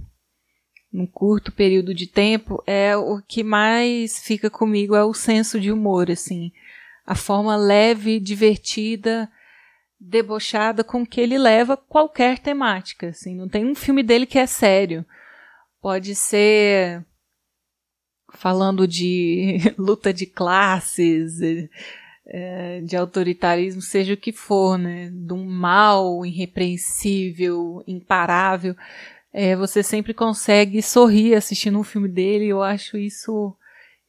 num 0.92 1.06
curto 1.06 1.52
período 1.52 1.94
de 1.94 2.08
tempo, 2.08 2.64
é 2.66 2.96
o 2.96 3.22
que 3.22 3.44
mais 3.44 4.20
fica 4.20 4.50
comigo 4.50 4.96
é 4.96 5.04
o 5.04 5.14
senso 5.14 5.60
de 5.60 5.70
humor, 5.70 6.10
assim, 6.10 6.54
a 7.06 7.14
forma 7.14 7.58
leve, 7.58 8.22
divertida, 8.22 9.30
debochada 10.00 10.82
com 10.82 11.06
que 11.06 11.20
ele 11.20 11.38
leva 11.38 11.76
qualquer 11.76 12.40
temática, 12.40 13.10
assim, 13.10 13.36
não 13.36 13.50
tem 13.50 13.66
um 13.66 13.76
filme 13.76 14.02
dele 14.02 14.26
que 14.26 14.40
é 14.40 14.46
sério. 14.46 15.06
Pode 15.82 16.16
ser 16.16 17.06
falando 18.34 18.88
de 18.88 19.58
luta 19.78 20.14
de 20.14 20.26
classes, 20.26 21.42
é, 22.34 22.80
de 22.82 22.96
autoritarismo, 22.96 23.82
seja 23.82 24.14
o 24.14 24.18
que 24.18 24.32
for, 24.32 24.78
né? 24.78 25.12
Um 25.30 25.46
mal 25.46 26.26
irrepreensível, 26.26 27.84
imparável, 27.86 28.74
é, 29.34 29.56
você 29.56 29.84
sempre 29.84 30.14
consegue 30.14 30.82
sorrir 30.82 31.36
assistindo 31.36 31.78
um 31.78 31.84
filme 31.84 32.08
dele. 32.08 32.48
Eu 32.48 32.64
acho 32.64 32.98
isso. 32.98 33.56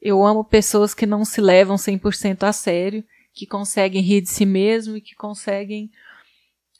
Eu 0.01 0.25
amo 0.25 0.43
pessoas 0.43 0.93
que 0.93 1.05
não 1.05 1.25
se 1.25 1.41
levam 1.41 1.75
100% 1.75 2.43
a 2.43 2.53
sério, 2.53 3.03
que 3.33 3.45
conseguem 3.45 4.01
rir 4.01 4.21
de 4.21 4.29
si 4.29 4.45
mesmo 4.45 4.97
e 4.97 5.01
que 5.01 5.15
conseguem 5.15 5.91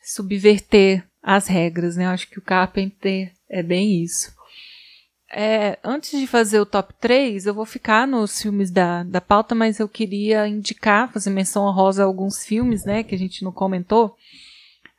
subverter 0.02 1.06
as 1.22 1.48
regras, 1.48 1.96
né? 1.96 2.06
Eu 2.06 2.10
acho 2.10 2.30
que 2.30 2.40
o 2.40 2.42
Carpenter 2.42 3.34
é 3.50 3.64
bem 3.64 4.02
isso. 4.02 4.34
É, 5.36 5.80
antes 5.84 6.20
de 6.20 6.28
fazer 6.28 6.60
o 6.60 6.66
top 6.66 6.94
3, 7.02 7.48
eu 7.48 7.56
vou 7.56 7.66
ficar 7.66 8.08
nos 8.08 8.40
filmes 8.40 8.70
da, 8.70 9.02
da 9.02 9.20
pauta, 9.20 9.56
mas 9.56 9.80
eu 9.80 9.90
queria 9.90 10.48
indicar, 10.48 11.12
fazer 11.12 11.32
menção 11.32 11.66
honrosa 11.66 12.04
a 12.04 12.06
alguns 12.06 12.46
filmes, 12.46 12.86
né, 12.86 13.02
que 13.02 13.16
a 13.16 13.18
gente 13.18 13.44
não 13.44 13.52
comentou. 13.52 14.16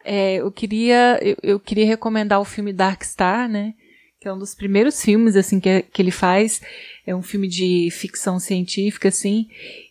É, 0.04 0.34
eu 0.36 0.50
queria 0.50 1.20
eu, 1.22 1.36
eu, 1.40 1.60
queria 1.60 1.86
recomendar 1.86 2.40
o 2.40 2.44
filme 2.44 2.72
Dark 2.72 3.04
Star, 3.04 3.48
né, 3.48 3.74
que 4.20 4.26
é 4.26 4.32
um 4.32 4.38
dos 4.38 4.56
primeiros 4.56 5.00
filmes 5.00 5.36
assim 5.36 5.60
que, 5.60 5.82
que 5.82 6.02
ele 6.02 6.10
faz. 6.10 6.60
É 7.06 7.14
um 7.14 7.22
filme 7.22 7.46
de 7.46 7.88
ficção 7.92 8.40
científica, 8.40 9.10
assim, 9.10 9.46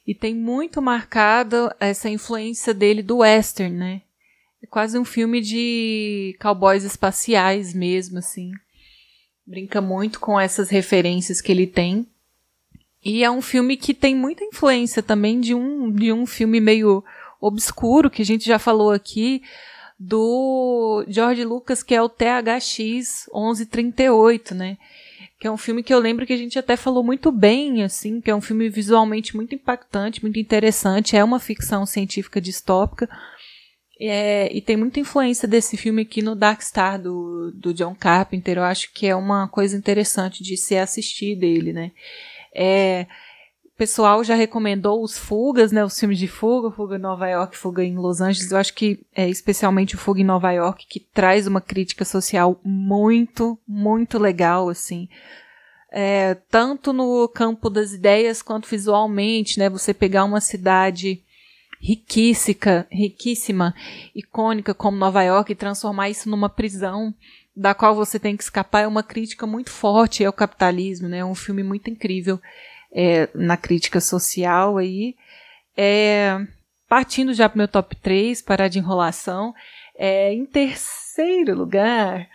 e 0.05 0.13
tem 0.13 0.35
muito 0.35 0.81
marcado 0.81 1.71
essa 1.79 2.09
influência 2.09 2.73
dele 2.73 3.01
do 3.01 3.19
western, 3.19 3.77
né. 3.77 4.01
É 4.61 4.67
quase 4.67 4.99
um 4.99 5.05
filme 5.05 5.39
de 5.39 6.35
cowboys 6.41 6.83
espaciais 6.83 7.73
mesmo, 7.73 8.17
assim 8.17 8.51
brinca 9.45 9.81
muito 9.81 10.19
com 10.19 10.39
essas 10.39 10.69
referências 10.69 11.41
que 11.41 11.51
ele 11.51 11.67
tem. 11.67 12.07
E 13.03 13.23
é 13.23 13.29
um 13.29 13.41
filme 13.41 13.75
que 13.75 13.93
tem 13.93 14.15
muita 14.15 14.43
influência 14.43 15.03
também 15.03 15.39
de 15.39 15.53
um, 15.53 15.91
de 15.91 16.11
um 16.11 16.25
filme 16.25 16.61
meio 16.61 17.03
obscuro, 17.39 18.09
que 18.09 18.21
a 18.21 18.25
gente 18.25 18.45
já 18.45 18.57
falou 18.57 18.91
aqui, 18.91 19.41
do 19.99 21.03
George 21.07 21.43
Lucas, 21.43 21.83
que 21.83 21.93
é 21.93 22.01
o 22.01 22.09
THX 22.09 23.29
1138, 23.33 24.55
né? 24.55 24.77
Que 25.39 25.47
é 25.47 25.51
um 25.51 25.57
filme 25.57 25.83
que 25.83 25.93
eu 25.93 25.99
lembro 25.99 26.25
que 26.25 26.31
a 26.31 26.37
gente 26.37 26.57
até 26.57 26.77
falou 26.77 27.03
muito 27.03 27.29
bem, 27.29 27.83
assim, 27.83 28.21
que 28.21 28.31
é 28.31 28.35
um 28.35 28.41
filme 28.41 28.69
visualmente 28.69 29.35
muito 29.35 29.53
impactante, 29.53 30.21
muito 30.21 30.39
interessante, 30.39 31.17
é 31.17 31.23
uma 31.23 31.39
ficção 31.39 31.85
científica 31.85 32.39
distópica, 32.39 33.09
é, 34.09 34.49
e 34.51 34.61
tem 34.61 34.75
muita 34.75 34.99
influência 34.99 35.47
desse 35.47 35.77
filme 35.77 36.01
aqui 36.01 36.21
no 36.21 36.35
Dark 36.35 36.61
Star 36.61 37.01
do, 37.01 37.51
do 37.53 37.73
John 37.73 37.95
Carpenter. 37.95 38.57
Eu 38.57 38.63
acho 38.63 38.91
que 38.93 39.07
é 39.07 39.15
uma 39.15 39.47
coisa 39.47 39.77
interessante 39.77 40.43
de 40.43 40.57
se 40.57 40.77
assistir 40.77 41.35
dele, 41.35 41.71
né? 41.71 41.91
É, 42.53 43.07
o 43.65 43.77
pessoal 43.77 44.23
já 44.23 44.35
recomendou 44.35 45.03
os 45.03 45.17
Fugas, 45.17 45.71
né? 45.71 45.83
Os 45.83 45.99
filmes 45.99 46.19
de 46.19 46.27
fuga, 46.27 46.69
Fuga 46.71 46.95
em 46.95 46.99
Nova 46.99 47.27
York, 47.27 47.57
Fuga 47.57 47.83
em 47.83 47.95
Los 47.95 48.21
Angeles. 48.21 48.51
Eu 48.51 48.57
acho 48.57 48.73
que 48.73 48.99
é 49.15 49.27
especialmente 49.29 49.95
o 49.95 49.97
Fuga 49.97 50.21
em 50.21 50.25
Nova 50.25 50.51
York 50.51 50.85
que 50.87 50.99
traz 50.99 51.47
uma 51.47 51.61
crítica 51.61 52.05
social 52.05 52.59
muito, 52.63 53.57
muito 53.67 54.19
legal, 54.19 54.69
assim. 54.69 55.07
é, 55.95 56.33
tanto 56.49 56.91
no 56.91 57.27
campo 57.27 57.69
das 57.69 57.93
ideias 57.93 58.41
quanto 58.41 58.67
visualmente, 58.67 59.59
né? 59.59 59.69
Você 59.69 59.93
pegar 59.93 60.23
uma 60.23 60.41
cidade 60.41 61.22
riquíssima, 61.83 62.87
riquíssima, 62.89 63.75
icônica 64.15 64.73
como 64.73 64.97
Nova 64.97 65.21
York 65.21 65.51
e 65.51 65.55
transformar 65.55 66.09
isso 66.09 66.29
numa 66.29 66.47
prisão 66.47 67.13
da 67.53 67.73
qual 67.73 67.93
você 67.93 68.17
tem 68.17 68.37
que 68.37 68.43
escapar 68.43 68.83
é 68.83 68.87
uma 68.87 69.03
crítica 69.03 69.45
muito 69.45 69.69
forte 69.69 70.23
ao 70.23 70.31
capitalismo, 70.31 71.09
né? 71.09 71.17
É 71.17 71.25
um 71.25 71.35
filme 71.35 71.61
muito 71.61 71.89
incrível 71.89 72.39
é, 72.91 73.29
na 73.35 73.57
crítica 73.57 73.99
social 73.99 74.77
aí. 74.77 75.15
É, 75.75 76.39
partindo 76.87 77.33
já 77.33 77.49
para 77.49 77.55
o 77.55 77.57
meu 77.59 77.67
top 77.67 77.97
3, 77.97 78.41
parar 78.41 78.69
de 78.69 78.79
enrolação, 78.79 79.53
é, 79.95 80.33
em 80.33 80.45
terceiro 80.45 81.53
lugar, 81.53 82.27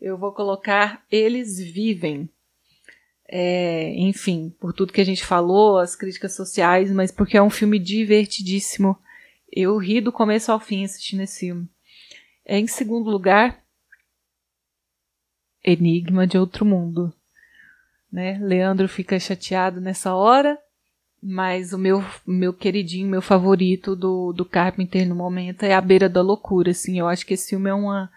eu 0.00 0.18
vou 0.18 0.32
colocar 0.32 1.04
Eles 1.10 1.56
Vivem. 1.58 2.28
É, 3.30 3.92
enfim, 3.94 4.54
por 4.58 4.72
tudo 4.72 4.92
que 4.92 5.00
a 5.02 5.04
gente 5.04 5.24
falou, 5.24 5.78
as 5.78 5.94
críticas 5.94 6.34
sociais, 6.34 6.90
mas 6.90 7.12
porque 7.12 7.36
é 7.36 7.42
um 7.42 7.50
filme 7.50 7.78
divertidíssimo. 7.78 8.96
Eu 9.52 9.76
ri 9.76 10.00
do 10.00 10.10
começo 10.10 10.50
ao 10.50 10.58
fim 10.58 10.84
assistindo 10.84 11.20
esse 11.20 11.40
filme. 11.40 11.68
É, 12.44 12.58
em 12.58 12.66
segundo 12.66 13.10
lugar, 13.10 13.62
Enigma 15.62 16.26
de 16.26 16.38
Outro 16.38 16.64
Mundo. 16.64 17.12
Né? 18.10 18.38
Leandro 18.40 18.88
fica 18.88 19.20
chateado 19.20 19.78
nessa 19.78 20.14
hora, 20.14 20.58
mas 21.22 21.74
o 21.74 21.78
meu, 21.78 22.02
meu 22.26 22.54
queridinho, 22.54 23.06
meu 23.06 23.20
favorito 23.20 23.94
do, 23.94 24.32
do 24.32 24.46
Carpenter 24.46 25.06
no 25.06 25.14
momento 25.14 25.64
é 25.64 25.74
A 25.74 25.80
Beira 25.82 26.08
da 26.08 26.22
Loucura. 26.22 26.70
Assim, 26.70 26.98
eu 26.98 27.06
acho 27.06 27.26
que 27.26 27.34
esse 27.34 27.50
filme 27.50 27.68
é 27.68 27.74
uma, 27.74 28.10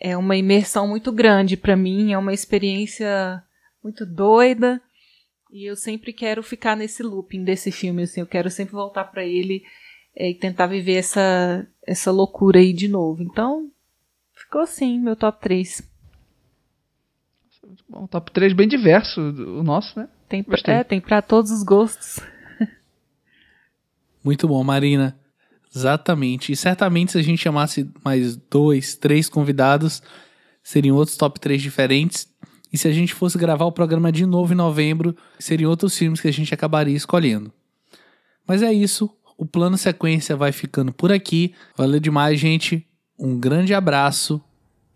é 0.00 0.16
uma 0.16 0.36
imersão 0.36 0.88
muito 0.88 1.12
grande 1.12 1.56
para 1.56 1.76
mim, 1.76 2.12
é 2.12 2.18
uma 2.18 2.32
experiência 2.32 3.44
muito 3.82 4.06
doida. 4.06 4.80
E 5.50 5.64
eu 5.66 5.76
sempre 5.76 6.12
quero 6.12 6.42
ficar 6.42 6.76
nesse 6.76 7.02
looping 7.02 7.44
desse 7.44 7.70
filme, 7.70 8.02
assim, 8.04 8.20
eu 8.20 8.26
quero 8.26 8.50
sempre 8.50 8.72
voltar 8.72 9.04
para 9.04 9.24
ele 9.24 9.62
é, 10.16 10.30
e 10.30 10.34
tentar 10.34 10.66
viver 10.66 10.94
essa, 10.94 11.66
essa 11.86 12.10
loucura 12.10 12.58
aí 12.58 12.72
de 12.72 12.88
novo. 12.88 13.22
Então, 13.22 13.70
ficou 14.34 14.62
assim, 14.62 14.98
meu 14.98 15.14
top 15.14 15.40
3. 15.42 15.82
Muito 17.66 17.84
bom, 17.88 18.06
top 18.06 18.30
3 18.32 18.54
bem 18.54 18.66
diverso, 18.66 19.20
o 19.20 19.62
nosso, 19.62 19.98
né? 19.98 20.08
Tem 20.28 20.42
pra, 20.42 20.58
é, 20.72 20.82
tem 20.82 21.00
pra 21.00 21.20
todos 21.20 21.50
os 21.50 21.62
gostos. 21.62 22.18
Muito 24.24 24.48
bom, 24.48 24.64
Marina. 24.64 25.18
Exatamente. 25.74 26.52
E 26.52 26.56
certamente 26.56 27.12
se 27.12 27.18
a 27.18 27.22
gente 27.22 27.42
chamasse 27.42 27.90
mais 28.04 28.36
dois, 28.36 28.94
três 28.94 29.28
convidados, 29.28 30.02
seriam 30.62 30.96
outros 30.96 31.16
top 31.16 31.38
3 31.38 31.60
diferentes. 31.60 32.31
E 32.72 32.78
se 32.78 32.88
a 32.88 32.92
gente 32.92 33.14
fosse 33.14 33.36
gravar 33.36 33.66
o 33.66 33.72
programa 33.72 34.10
de 34.10 34.24
novo 34.24 34.52
em 34.52 34.56
novembro, 34.56 35.14
seriam 35.38 35.70
outros 35.70 35.96
filmes 35.96 36.20
que 36.20 36.28
a 36.28 36.32
gente 36.32 36.54
acabaria 36.54 36.96
escolhendo. 36.96 37.52
Mas 38.46 38.62
é 38.62 38.72
isso. 38.72 39.10
O 39.36 39.44
plano 39.44 39.76
sequência 39.76 40.36
vai 40.36 40.52
ficando 40.52 40.92
por 40.92 41.12
aqui. 41.12 41.54
Valeu 41.76 42.00
demais, 42.00 42.40
gente. 42.40 42.86
Um 43.18 43.38
grande 43.38 43.74
abraço 43.74 44.40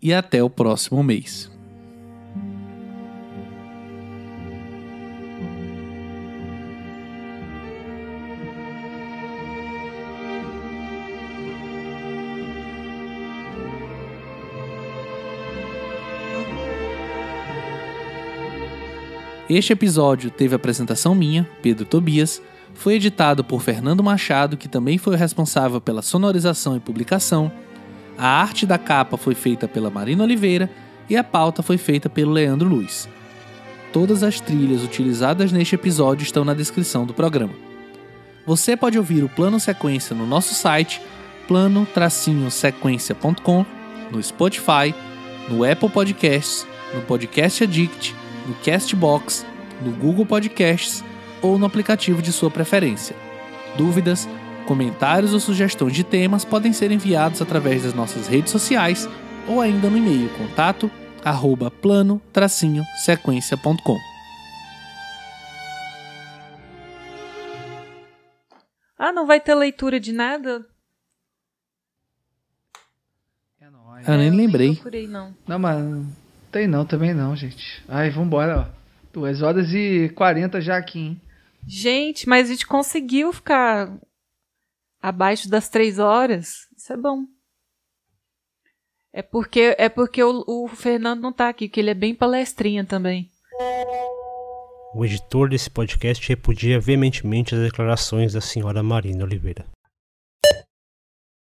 e 0.01 0.13
até 0.13 0.43
o 0.43 0.49
próximo 0.49 1.03
mês. 1.03 1.51
Este 19.49 19.71
episódio 19.71 20.29
teve 20.29 20.55
apresentação 20.55 21.15
minha, 21.15 21.49
Pedro 21.61 21.85
Tobias, 21.85 22.41
foi 22.73 22.95
editado 22.95 23.45
por 23.45 23.61
Fernando 23.61 24.03
Machado, 24.03 24.57
que 24.57 24.67
também 24.67 24.97
foi 24.97 25.15
o 25.15 25.17
responsável 25.17 25.79
pela 25.79 26.01
sonorização 26.01 26.75
e 26.75 26.81
publicação. 26.81 27.49
A 28.17 28.27
arte 28.27 28.65
da 28.65 28.77
capa 28.77 29.15
foi 29.15 29.33
feita 29.33 29.65
pela 29.65 29.89
Marina 29.89 30.25
Oliveira 30.25 30.69
e 31.09 31.15
a 31.15 31.23
pauta 31.23 31.63
foi 31.63 31.77
feita 31.77 32.09
pelo 32.09 32.33
Leandro 32.33 32.67
Luiz. 32.67 33.07
Todas 33.93 34.21
as 34.21 34.41
trilhas 34.41 34.83
utilizadas 34.83 35.49
neste 35.49 35.75
episódio 35.75 36.23
estão 36.23 36.43
na 36.43 36.53
descrição 36.53 37.05
do 37.05 37.13
programa. 37.13 37.53
Você 38.45 38.75
pode 38.75 38.97
ouvir 38.97 39.23
o 39.23 39.29
Plano 39.29 39.61
Sequência 39.61 40.13
no 40.13 40.27
nosso 40.27 40.53
site 40.53 41.01
plano-sequência.com, 41.47 43.65
no 44.11 44.21
Spotify, 44.21 44.93
no 45.47 45.63
Apple 45.63 45.89
Podcasts, 45.89 46.67
no 46.93 47.01
Podcast 47.03 47.63
Addict 47.63 48.26
no 48.47 48.55
Castbox, 48.55 49.45
no 49.81 49.91
Google 49.91 50.25
Podcasts 50.25 51.03
ou 51.41 51.59
no 51.59 51.65
aplicativo 51.65 52.21
de 52.21 52.31
sua 52.31 52.49
preferência. 52.49 53.13
Dúvidas, 53.77 54.27
comentários 54.65 55.33
ou 55.33 55.39
sugestões 55.39 55.93
de 55.93 56.03
temas 56.03 56.43
podem 56.43 56.73
ser 56.73 56.91
enviados 56.91 57.41
através 57.41 57.83
das 57.83 57.93
nossas 57.93 58.27
redes 58.27 58.51
sociais 58.51 59.07
ou 59.47 59.61
ainda 59.61 59.89
no 59.89 59.97
e-mail 59.97 60.29
contato 60.37 60.91
arroba 61.23 61.69
plano-sequência.com. 61.69 63.97
Ah, 68.97 69.11
não 69.11 69.27
vai 69.27 69.39
ter 69.39 69.53
leitura 69.53 69.99
de 69.99 70.11
nada? 70.11 70.65
É 73.61 73.69
nóis. 73.69 74.07
Eu 74.07 74.17
nem 74.17 74.31
lembrei. 74.31 74.69
Não 74.69 74.75
procurei, 74.75 75.07
não. 75.07 75.37
Não, 75.45 75.59
mas 75.59 75.77
tem 76.51 76.67
não, 76.67 76.85
também 76.85 77.13
não, 77.13 77.35
gente. 77.35 77.83
Ai, 77.87 78.09
vambora, 78.09 78.59
ó. 78.61 78.77
Duas 79.13 79.41
horas 79.41 79.73
e 79.73 80.09
quarenta 80.15 80.61
já 80.61 80.77
aqui, 80.77 80.99
hein? 80.99 81.21
Gente, 81.65 82.29
mas 82.29 82.47
a 82.47 82.51
gente 82.51 82.67
conseguiu 82.67 83.33
ficar 83.33 83.91
abaixo 85.01 85.49
das 85.49 85.69
três 85.69 85.99
horas. 85.99 86.67
Isso 86.75 86.93
é 86.93 86.97
bom. 86.97 87.23
É 89.11 89.21
porque, 89.21 89.75
é 89.77 89.89
porque 89.89 90.23
o, 90.23 90.43
o 90.47 90.67
Fernando 90.67 91.21
não 91.21 91.33
tá 91.33 91.49
aqui, 91.49 91.67
que 91.67 91.79
ele 91.79 91.89
é 91.89 91.95
bem 91.95 92.13
palestrinha 92.13 92.85
também. 92.85 93.31
O 94.93 95.03
editor 95.03 95.49
desse 95.49 95.69
podcast 95.69 96.27
repudia 96.27 96.79
veementemente 96.79 97.55
as 97.55 97.61
declarações 97.61 98.33
da 98.33 98.41
senhora 98.41 98.83
Marina 98.83 99.23
Oliveira. 99.23 99.65